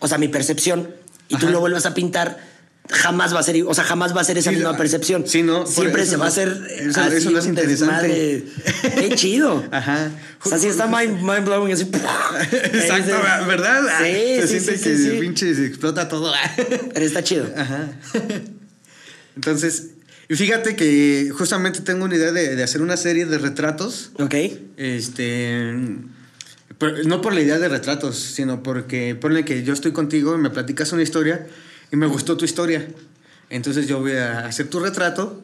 o 0.00 0.08
sea, 0.08 0.18
mi 0.18 0.26
percepción, 0.26 0.90
y 1.28 1.36
tú 1.36 1.46
Ajá. 1.46 1.52
lo 1.52 1.60
vuelvas 1.60 1.86
a 1.86 1.94
pintar, 1.94 2.38
jamás 2.90 3.32
va 3.32 3.38
a 3.38 3.42
ser, 3.44 3.62
o 3.62 3.72
sea, 3.74 3.84
jamás 3.84 4.14
va 4.14 4.22
a 4.22 4.24
ser 4.24 4.38
esa 4.38 4.50
Sí, 4.50 4.56
misma 4.56 4.70
ah, 4.70 4.76
percepción. 4.76 5.22
sí, 5.24 5.44
no, 5.44 5.64
Siempre 5.64 6.04
se 6.04 6.16
va 6.16 6.24
a 6.24 6.26
no- 6.26 6.32
hacer 6.32 6.48
eso- 6.80 7.00
así 7.00 7.16
eso 7.18 7.30
no 7.30 7.38
es 7.38 7.46
interesante. 7.46 8.08
desmadre. 8.08 8.44
Qué 9.08 9.14
chido. 9.14 9.64
Ajá. 9.70 10.10
O 10.44 10.48
sea, 10.48 10.58
sí 10.58 10.66
está 10.66 10.88
mind, 10.88 11.22
mind 11.22 11.44
blowing 11.44 11.72
así. 11.72 11.84
Exacto, 11.84 13.14
¿verdad? 13.46 13.82
Sí, 14.00 14.40
se 14.40 14.48
sí, 14.48 14.60
siente 14.60 14.96
sí, 14.98 15.10
que 15.10 15.20
pinche 15.20 15.54
se 15.54 15.64
explota 15.66 16.08
todo. 16.08 16.32
Pero 16.92 17.06
está 17.06 17.22
chido. 17.22 17.46
Ajá. 17.56 17.86
Entonces, 19.36 19.90
y 20.32 20.36
fíjate 20.36 20.76
que 20.76 21.30
justamente 21.36 21.80
tengo 21.80 22.06
una 22.06 22.16
idea 22.16 22.32
de, 22.32 22.56
de 22.56 22.62
hacer 22.62 22.80
una 22.80 22.96
serie 22.96 23.26
de 23.26 23.36
retratos. 23.36 24.12
Ok. 24.18 24.34
Este. 24.78 25.74
pero 26.78 27.04
no 27.04 27.20
por 27.20 27.34
la 27.34 27.42
idea 27.42 27.58
de 27.58 27.68
retratos, 27.68 28.16
sino 28.16 28.62
porque 28.62 29.14
ponle 29.14 29.44
que 29.44 29.62
yo 29.62 29.74
estoy 29.74 29.92
contigo 29.92 30.34
y 30.34 30.38
me 30.38 30.48
platicas 30.48 30.92
una 30.92 31.02
historia 31.02 31.46
y 31.92 31.96
me 31.96 32.06
gustó 32.06 32.38
tu 32.38 32.46
historia. 32.46 32.88
Entonces 33.50 33.86
yo 33.86 34.00
voy 34.00 34.12
a 34.12 34.46
hacer 34.46 34.68
tu 34.68 34.80
retrato 34.80 35.42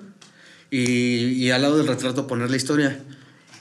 y, 0.71 1.33
y 1.35 1.51
al 1.51 1.61
lado 1.61 1.77
del 1.77 1.87
retrato 1.87 2.27
poner 2.27 2.49
la 2.51 2.57
historia. 2.57 2.99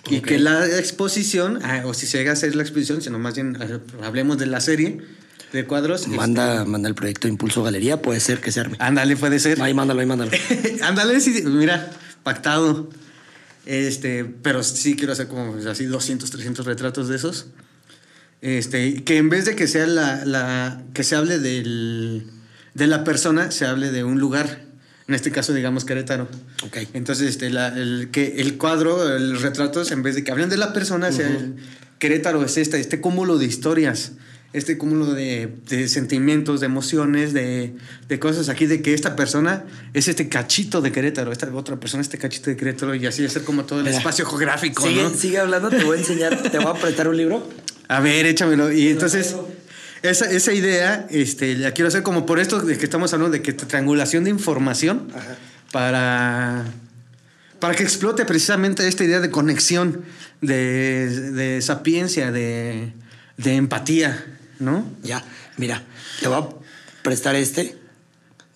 Y 0.10 0.20
Ok. 0.20 0.26
que 0.28 0.40
la 0.40 0.66
exposición, 0.80 1.60
ah, 1.64 1.82
o 1.84 1.94
si 1.94 2.08
se 2.08 2.20
llega 2.20 2.30
a 2.30 2.34
hacer 2.34 2.56
la 2.56 2.64
exposición, 2.64 3.02
sino 3.02 3.20
más 3.20 3.36
bien 3.36 3.58
eh, 3.62 3.80
hablemos 4.02 4.38
de 4.38 4.46
la 4.46 4.62
serie 4.62 5.02
de 5.58 5.66
cuadros. 5.68 6.02
este, 6.04 6.16
Manda, 6.16 6.64
manda 6.66 6.88
el 6.88 6.96
proyecto 6.96 7.28
Impulso 7.28 7.64
Galería, 7.64 8.02
puede 8.02 8.20
ser 8.20 8.40
que 8.42 8.52
se 8.52 8.60
arme. 8.62 8.78
ándale, 8.80 9.16
puede 9.18 9.40
ser. 9.40 9.62
Ahí 9.62 9.74
mándalo, 9.74 10.00
ahí 10.00 10.06
mándalo. 10.06 10.32
Ándale, 10.84 11.20
sí, 11.20 11.44
mira, 11.46 11.90
pactado. 12.24 12.90
Este, 13.66 14.24
pero 14.24 14.64
sí 14.64 14.96
quiero 14.96 15.12
hacer 15.14 15.28
como 15.28 15.52
pues, 15.52 15.66
así 15.66 15.86
200, 15.86 16.30
300 16.32 16.66
retratos 16.66 17.10
de 17.10 17.18
esos. 17.18 17.48
Este, 18.42 19.04
que 19.04 19.18
en 19.18 19.30
vez 19.30 19.46
de 19.46 19.56
que 19.56 19.68
sea 19.68 19.88
la, 19.88 20.24
la 20.26 20.84
que 20.94 21.04
se 21.04 21.16
hable 21.16 21.40
del, 21.40 22.28
de 22.76 22.88
la 22.88 23.04
persona, 23.04 23.52
se 23.52 23.66
hable 23.66 23.92
de 23.92 24.04
un 24.04 24.20
lugar. 24.20 24.62
En 25.08 25.16
este 25.16 25.32
caso, 25.32 25.54
digamos 25.54 25.86
Querétaro. 25.86 26.28
Ok. 26.66 26.78
Entonces, 26.94 27.30
este, 27.30 27.50
la- 27.50 27.70
el, 27.70 28.10
que 28.12 28.36
el 28.42 28.58
cuadro, 28.58 29.16
el 29.16 29.40
retratos, 29.42 29.92
en 29.92 30.04
vez 30.04 30.16
de 30.16 30.24
que 30.24 30.32
hablen 30.32 30.50
de 30.50 30.58
la 30.58 30.74
persona, 30.74 31.12
sea 31.12 31.28
el- 31.28 31.56
Querétaro 31.98 32.44
es 32.44 32.58
este, 32.58 32.80
este 32.80 33.02
cúmulo 33.02 33.38
de 33.40 33.46
historias, 33.46 34.12
este 34.54 34.78
cúmulo 34.78 35.14
de, 35.14 35.54
de 35.70 35.88
sentimientos, 35.88 36.62
de 36.62 36.66
emociones, 36.68 37.34
de, 37.34 37.76
de 38.08 38.20
cosas 38.20 38.50
aquí, 38.50 38.66
de 38.66 38.82
que 38.82 38.94
esta 38.94 39.16
persona 39.16 39.66
es 39.94 40.08
este 40.08 40.30
cachito 40.30 40.82
de 40.82 40.92
Querétaro, 40.92 41.32
esta 41.32 41.54
otra 41.54 41.80
persona 41.80 42.02
este 42.02 42.18
cachito 42.18 42.50
de 42.50 42.56
Querétaro, 42.56 42.96
y 42.96 43.06
así 43.06 43.26
hacer 43.26 43.44
como 43.44 43.66
todo 43.66 43.80
el 43.80 43.86
Mira, 43.86 43.98
espacio 43.98 44.26
geográfico, 44.26 44.84
Sigue, 44.88 45.04
¿no? 45.04 45.10
sigue 45.10 45.40
hablando, 45.40 45.70
te 45.70 45.84
voy 45.84 45.98
a 45.98 46.00
enseñar, 46.00 46.42
te 46.42 46.58
voy 46.58 46.68
a 46.68 46.74
prestar 46.74 47.08
un 47.08 47.18
libro. 47.18 47.48
A 47.88 48.00
ver, 48.00 48.26
échamelo. 48.26 48.72
Y 48.72 48.90
entonces, 48.90 49.36
esa, 50.02 50.30
esa 50.32 50.54
idea, 50.54 51.08
este, 51.10 51.56
la 51.56 51.72
quiero 51.72 51.88
hacer 51.90 52.04
como 52.04 52.26
por 52.26 52.40
esto 52.40 52.60
de 52.60 52.78
que 52.78 52.84
estamos 52.86 53.14
hablando 53.14 53.32
de 53.32 53.42
que 53.42 53.54
triangulación 53.54 54.24
de 54.24 54.30
información 54.30 55.08
para, 55.72 56.66
para 57.60 57.76
que 57.76 57.84
explote 57.84 58.26
precisamente 58.26 58.88
esta 58.88 59.04
idea 59.04 59.20
de 59.20 59.30
conexión, 59.30 60.04
de, 60.42 61.32
de 61.32 61.62
sapiencia, 61.62 62.32
de, 62.32 62.94
de 63.38 63.56
empatía, 63.56 64.37
¿no? 64.60 64.86
Ya, 65.04 65.24
mira, 65.58 65.84
te 66.22 66.28
voy 66.28 66.38
a 66.42 66.48
prestar 67.04 67.36
este 67.36 67.78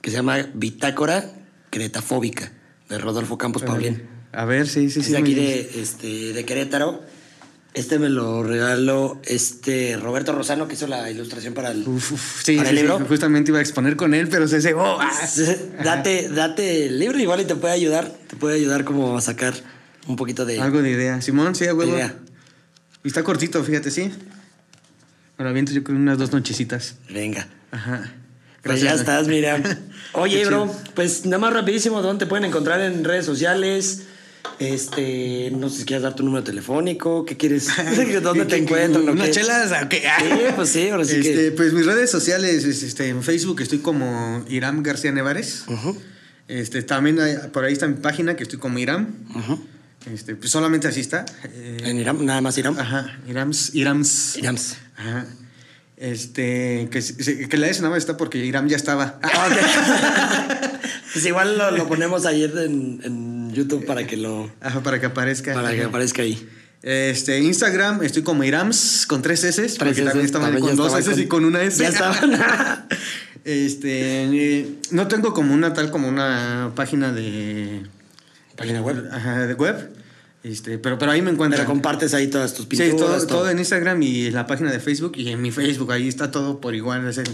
que 0.01 0.09
se 0.09 0.17
llama 0.17 0.37
Bitácora 0.53 1.31
Cretafóbica 1.69 2.51
de 2.89 2.97
Rodolfo 2.97 3.37
Campos 3.37 3.63
Paulín. 3.63 4.03
A 4.33 4.45
ver, 4.45 4.67
sí, 4.67 4.89
sí, 4.89 4.99
Es 5.01 5.05
sí. 5.07 5.11
de 5.11 5.17
aquí 5.17 5.33
de, 5.33 5.81
este, 5.81 6.07
de 6.33 6.45
Querétaro. 6.45 7.01
Este 7.73 7.99
me 7.99 8.09
lo 8.09 8.43
regaló 8.43 9.21
este 9.23 9.95
Roberto 9.95 10.33
Rosano, 10.33 10.67
que 10.67 10.73
hizo 10.73 10.87
la 10.87 11.09
ilustración 11.09 11.53
para 11.53 11.71
el, 11.71 11.87
Uf, 11.87 12.11
uf, 12.11 12.43
sí, 12.43 12.57
para 12.57 12.69
sí, 12.69 12.75
el 12.75 12.81
libro. 12.81 12.97
sí, 12.99 13.05
justamente 13.07 13.51
iba 13.51 13.59
a 13.59 13.61
exponer 13.61 13.95
con 13.95 14.13
él, 14.13 14.27
pero 14.27 14.45
se 14.49 14.59
cegó. 14.61 14.99
Ah. 14.99 15.09
date, 15.81 16.27
date 16.27 16.87
el 16.87 16.99
libro 16.99 17.17
igual 17.19 17.39
y 17.39 17.45
te 17.45 17.55
puede 17.55 17.73
ayudar. 17.73 18.11
Te 18.27 18.35
puede 18.35 18.55
ayudar 18.57 18.83
como 18.83 19.17
a 19.17 19.21
sacar 19.21 19.53
un 20.07 20.17
poquito 20.17 20.45
de, 20.45 20.59
Algo 20.59 20.81
de 20.81 20.91
idea. 20.91 21.21
Simón, 21.21 21.55
sí, 21.55 21.65
a 21.67 21.73
huevo. 21.73 21.93
idea. 21.93 22.13
Y 23.05 23.07
está 23.07 23.23
cortito, 23.23 23.63
fíjate, 23.63 23.89
sí. 23.89 24.11
Ahora 25.41 25.53
viento 25.53 25.71
yo 25.71 25.83
con 25.83 25.95
unas 25.95 26.19
dos 26.19 26.31
nochecitas. 26.31 26.97
Venga. 27.09 27.47
Ajá. 27.71 28.13
Pues 28.61 28.79
ya 28.79 28.89
Gracias. 28.93 28.99
estás, 28.99 29.27
mira. 29.27 29.59
Oye, 30.13 30.45
bro, 30.45 30.71
pues 30.93 31.25
nada 31.25 31.39
más 31.39 31.51
rapidísimo, 31.51 32.03
¿dónde 32.03 32.25
te 32.25 32.29
pueden 32.29 32.45
encontrar 32.45 32.79
en 32.79 33.03
redes 33.03 33.25
sociales? 33.25 34.03
Este, 34.59 35.49
no 35.51 35.67
sé 35.69 35.79
si 35.79 35.85
quieres 35.85 36.03
dar 36.03 36.13
tu 36.15 36.21
número 36.23 36.43
telefónico, 36.43 37.25
¿qué 37.25 37.37
quieres? 37.37 37.69
¿Dónde 38.21 38.45
te 38.45 38.49
¿Qué- 38.49 38.49
qué- 38.49 38.57
encuentran? 38.57 39.09
¿Unas 39.09 39.31
chelas? 39.31 39.71
¿O 39.83 39.89
qué? 39.89 40.01
Sí, 40.19 40.29
pues 40.55 40.69
sí, 40.69 40.89
ahora 40.89 41.05
sí 41.05 41.15
Este, 41.15 41.33
que. 41.33 41.51
Pues 41.53 41.73
mis 41.73 41.87
redes 41.87 42.11
sociales, 42.11 42.63
es, 42.65 42.83
este, 42.83 43.07
en 43.09 43.23
Facebook 43.23 43.61
estoy 43.61 43.79
como 43.79 44.45
Iram 44.47 44.83
García 44.83 45.11
Nevares. 45.11 45.63
Ujú, 45.67 45.99
Este, 46.47 46.83
también 46.83 47.19
hay- 47.19 47.37
por 47.51 47.65
ahí 47.65 47.73
está 47.73 47.87
mi 47.87 47.95
página 47.95 48.35
que 48.35 48.43
estoy 48.43 48.59
como 48.59 48.77
Iram. 48.77 49.07
ujú. 49.35 49.65
Este, 50.11 50.35
pues 50.35 50.49
solamente 50.51 50.87
así 50.87 50.99
está. 50.99 51.25
Eh, 51.45 51.77
En 51.85 51.97
Iram, 51.99 52.23
nada 52.25 52.41
más 52.41 52.57
Iram. 52.57 52.77
Ajá, 52.77 53.19
Irams. 53.27 53.73
Irams. 53.75 54.35
Irams. 54.37 54.75
Ajá. 55.01 55.25
Este, 55.97 56.87
que, 56.91 57.47
que 57.47 57.57
la 57.57 57.67
S 57.67 57.79
nada 57.81 57.91
más 57.93 57.99
está 57.99 58.17
porque 58.17 58.37
Iram 58.43 58.67
ya 58.67 58.75
estaba. 58.75 59.19
Ah, 59.21 59.47
ok. 59.51 60.71
pues 61.13 61.25
igual 61.25 61.57
lo, 61.57 61.71
lo 61.71 61.87
ponemos 61.87 62.25
ayer 62.25 62.51
en, 62.57 63.01
en 63.03 63.53
YouTube 63.53 63.85
para 63.85 64.05
que 64.07 64.17
lo. 64.17 64.51
Ajá, 64.61 64.81
para 64.81 64.99
que 64.99 65.05
aparezca. 65.07 65.53
Para 65.53 65.71
que 65.73 65.83
aparezca 65.83 66.21
ahí. 66.23 66.47
Este, 66.81 67.39
Instagram, 67.41 68.01
estoy 68.03 68.23
como 68.23 68.43
Irams 68.43 69.05
con 69.07 69.21
tres 69.21 69.43
S, 69.43 69.61
porque 69.77 70.01
también 70.01 70.25
estaba 70.25 70.45
también 70.45 70.65
con 70.65 70.75
dos 70.75 70.97
S 70.97 71.11
y 71.11 71.27
con- 71.27 71.41
con 71.41 71.45
una 71.45 71.61
S. 71.61 71.83
Ya 71.83 71.89
estaba. 71.89 72.15
este, 73.45 74.23
eh, 74.23 74.75
no 74.89 75.07
tengo 75.07 75.33
como 75.33 75.53
una 75.53 75.73
tal 75.73 75.91
como 75.91 76.07
una 76.07 76.71
página 76.75 77.11
de 77.13 77.83
Página 78.55 78.81
web. 78.81 79.07
Ajá, 79.11 79.45
de 79.45 79.53
web. 79.53 79.91
Este, 80.43 80.79
pero, 80.79 80.97
pero 80.97 81.11
ahí 81.11 81.21
me 81.21 81.29
encuentran. 81.31 81.61
Pero 81.61 81.69
compartes 81.69 82.13
ahí 82.15 82.27
todas 82.27 82.53
tus 82.53 82.63
Sí, 82.65 82.69
pinturas. 82.77 82.97
todo, 82.97 83.27
todo 83.27 83.49
en 83.49 83.59
Instagram 83.59 84.01
y 84.01 84.25
en 84.27 84.33
la 84.33 84.47
página 84.47 84.71
de 84.71 84.79
Facebook 84.79 85.13
y 85.15 85.29
en 85.29 85.41
mi 85.41 85.51
Facebook, 85.51 85.91
ahí 85.91 86.07
está 86.07 86.31
todo 86.31 86.59
por 86.59 86.73
igual. 86.73 87.07
es 87.07 87.19
el- 87.19 87.27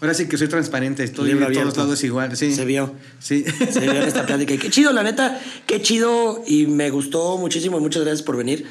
ahora 0.00 0.14
sí 0.14 0.26
que 0.28 0.36
soy 0.36 0.46
transparente, 0.48 1.02
estoy 1.02 1.30
en 1.32 1.40
todos 1.40 1.76
lados 1.76 2.04
igual, 2.04 2.36
sí. 2.36 2.54
Se 2.54 2.64
vio. 2.64 2.94
Sí. 3.18 3.44
Se 3.70 3.80
vio 3.80 3.92
en 3.94 4.02
esta 4.02 4.24
plática. 4.26 4.54
Y 4.54 4.58
qué 4.58 4.70
chido, 4.70 4.92
la 4.92 5.02
neta, 5.02 5.40
qué 5.66 5.82
chido 5.82 6.42
y 6.46 6.66
me 6.68 6.90
gustó 6.90 7.38
muchísimo. 7.38 7.80
Muchas 7.80 8.02
gracias 8.04 8.22
por 8.22 8.36
venir. 8.36 8.66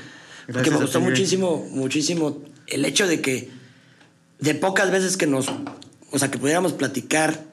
porque 0.45 0.53
Gracias 0.69 0.72
me 0.72 0.77
a 0.77 0.81
gustó 0.84 0.99
ti, 0.99 1.05
muchísimo, 1.05 1.68
muchísimo 1.72 2.41
el 2.68 2.85
hecho 2.85 3.05
de 3.07 3.19
que 3.19 3.49
de 4.39 4.55
pocas 4.55 4.91
veces 4.91 5.18
que 5.18 5.27
nos, 5.27 5.47
o 6.11 6.19
sea, 6.19 6.31
que 6.31 6.38
pudiéramos 6.38 6.72
platicar 6.73 7.43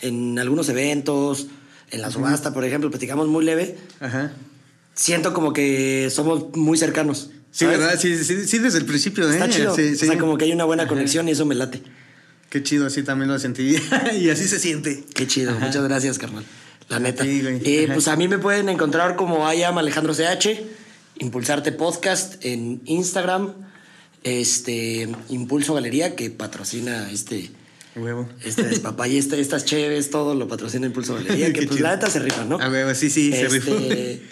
en 0.00 0.38
algunos 0.38 0.68
eventos, 0.70 1.46
en 1.90 2.00
la 2.00 2.10
subasta, 2.10 2.54
por 2.54 2.64
ejemplo, 2.64 2.90
platicamos 2.90 3.28
muy 3.28 3.44
leve. 3.44 3.76
Ajá. 4.00 4.32
Siento 4.94 5.34
como 5.34 5.52
que 5.52 6.08
somos 6.10 6.56
muy 6.56 6.78
cercanos. 6.78 7.30
Sí, 7.50 7.64
¿sabes? 7.64 7.78
¿verdad? 7.78 7.98
Sí, 8.00 8.16
sí, 8.24 8.46
sí, 8.46 8.58
desde 8.58 8.78
el 8.78 8.84
principio, 8.84 9.28
¿eh? 9.28 9.34
Está 9.34 9.48
chido. 9.48 9.74
Sí, 9.74 9.96
sí. 9.96 10.06
O 10.06 10.08
sea, 10.08 10.18
como 10.18 10.38
que 10.38 10.44
hay 10.44 10.52
una 10.52 10.64
buena 10.64 10.86
conexión 10.86 11.28
y 11.28 11.32
eso 11.32 11.44
me 11.46 11.54
late. 11.54 11.82
Qué 12.50 12.62
chido, 12.62 12.86
así 12.86 13.02
también 13.02 13.30
lo 13.30 13.38
sentí. 13.38 13.76
y 14.20 14.30
así 14.30 14.46
se 14.46 14.58
siente. 14.58 15.04
Qué 15.14 15.26
chido, 15.26 15.52
muchas 15.58 15.82
gracias, 15.82 16.18
carnal. 16.18 16.44
La 16.88 17.00
neta. 17.00 17.24
ti, 17.24 17.42
güey. 17.42 17.60
Eh, 17.64 17.88
pues 17.92 18.08
a 18.08 18.16
mí 18.16 18.28
me 18.28 18.38
pueden 18.38 18.68
encontrar 18.68 19.16
como 19.16 19.52
I 19.52 19.62
am 19.62 19.78
Alejandro 19.78 20.14
CH, 20.14 20.60
Impulsarte 21.18 21.72
Podcast 21.72 22.44
en 22.44 22.82
Instagram, 22.84 23.54
este 24.22 25.08
Impulso 25.28 25.74
Galería 25.74 26.14
que 26.14 26.30
patrocina 26.30 27.10
este 27.10 27.50
Huevo. 27.96 28.28
este 28.44 28.62
este, 29.18 29.40
estas 29.40 29.64
chéves, 29.64 30.10
todo 30.10 30.34
lo 30.34 30.48
patrocina 30.48 30.86
Impulso 30.86 31.14
Galería, 31.14 31.52
que 31.52 31.62
pues 31.66 31.76
chido. 31.76 31.88
la 31.88 31.94
neta 31.96 32.10
se 32.10 32.18
rifa, 32.18 32.44
¿no? 32.44 32.58
A 32.60 32.68
huevo, 32.68 32.94
sí, 32.94 33.08
sí, 33.10 33.30
se 33.30 33.46
Este, 33.46 33.48
rifó. 33.48 33.74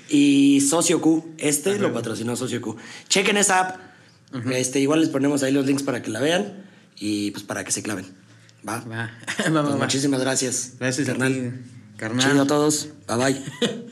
Y 0.09 0.61
Socio 0.63 1.01
Q, 1.01 1.35
este 1.39 1.79
lo 1.79 1.93
patrocinó 1.93 2.35
Socio 2.37 2.61
Q. 2.61 2.77
Chequen 3.09 3.37
esa 3.37 3.61
app. 3.61 3.81
Este, 4.53 4.81
igual 4.81 5.01
les 5.01 5.09
ponemos 5.11 5.43
ahí 5.43 5.53
los 5.53 5.67
links 5.67 5.83
para 5.83 6.03
que 6.03 6.11
la 6.11 6.21
vean 6.21 6.65
y 6.99 7.31
pues 7.33 7.45
para 7.45 7.65
que 7.65 7.71
se 7.73 7.83
claven. 7.83 8.07
Va. 8.67 8.81
Va, 8.81 8.87
va, 8.91 9.11
Pues 9.37 9.53
va, 9.55 9.77
muchísimas 9.77 10.21
gracias. 10.21 10.73
Gracias 10.79 11.07
carnal. 11.07 11.61
carnal. 11.97 12.31
Chido 12.31 12.43
a 12.43 12.47
todos. 12.47 12.89
Bye 13.09 13.17
bye. 13.17 13.83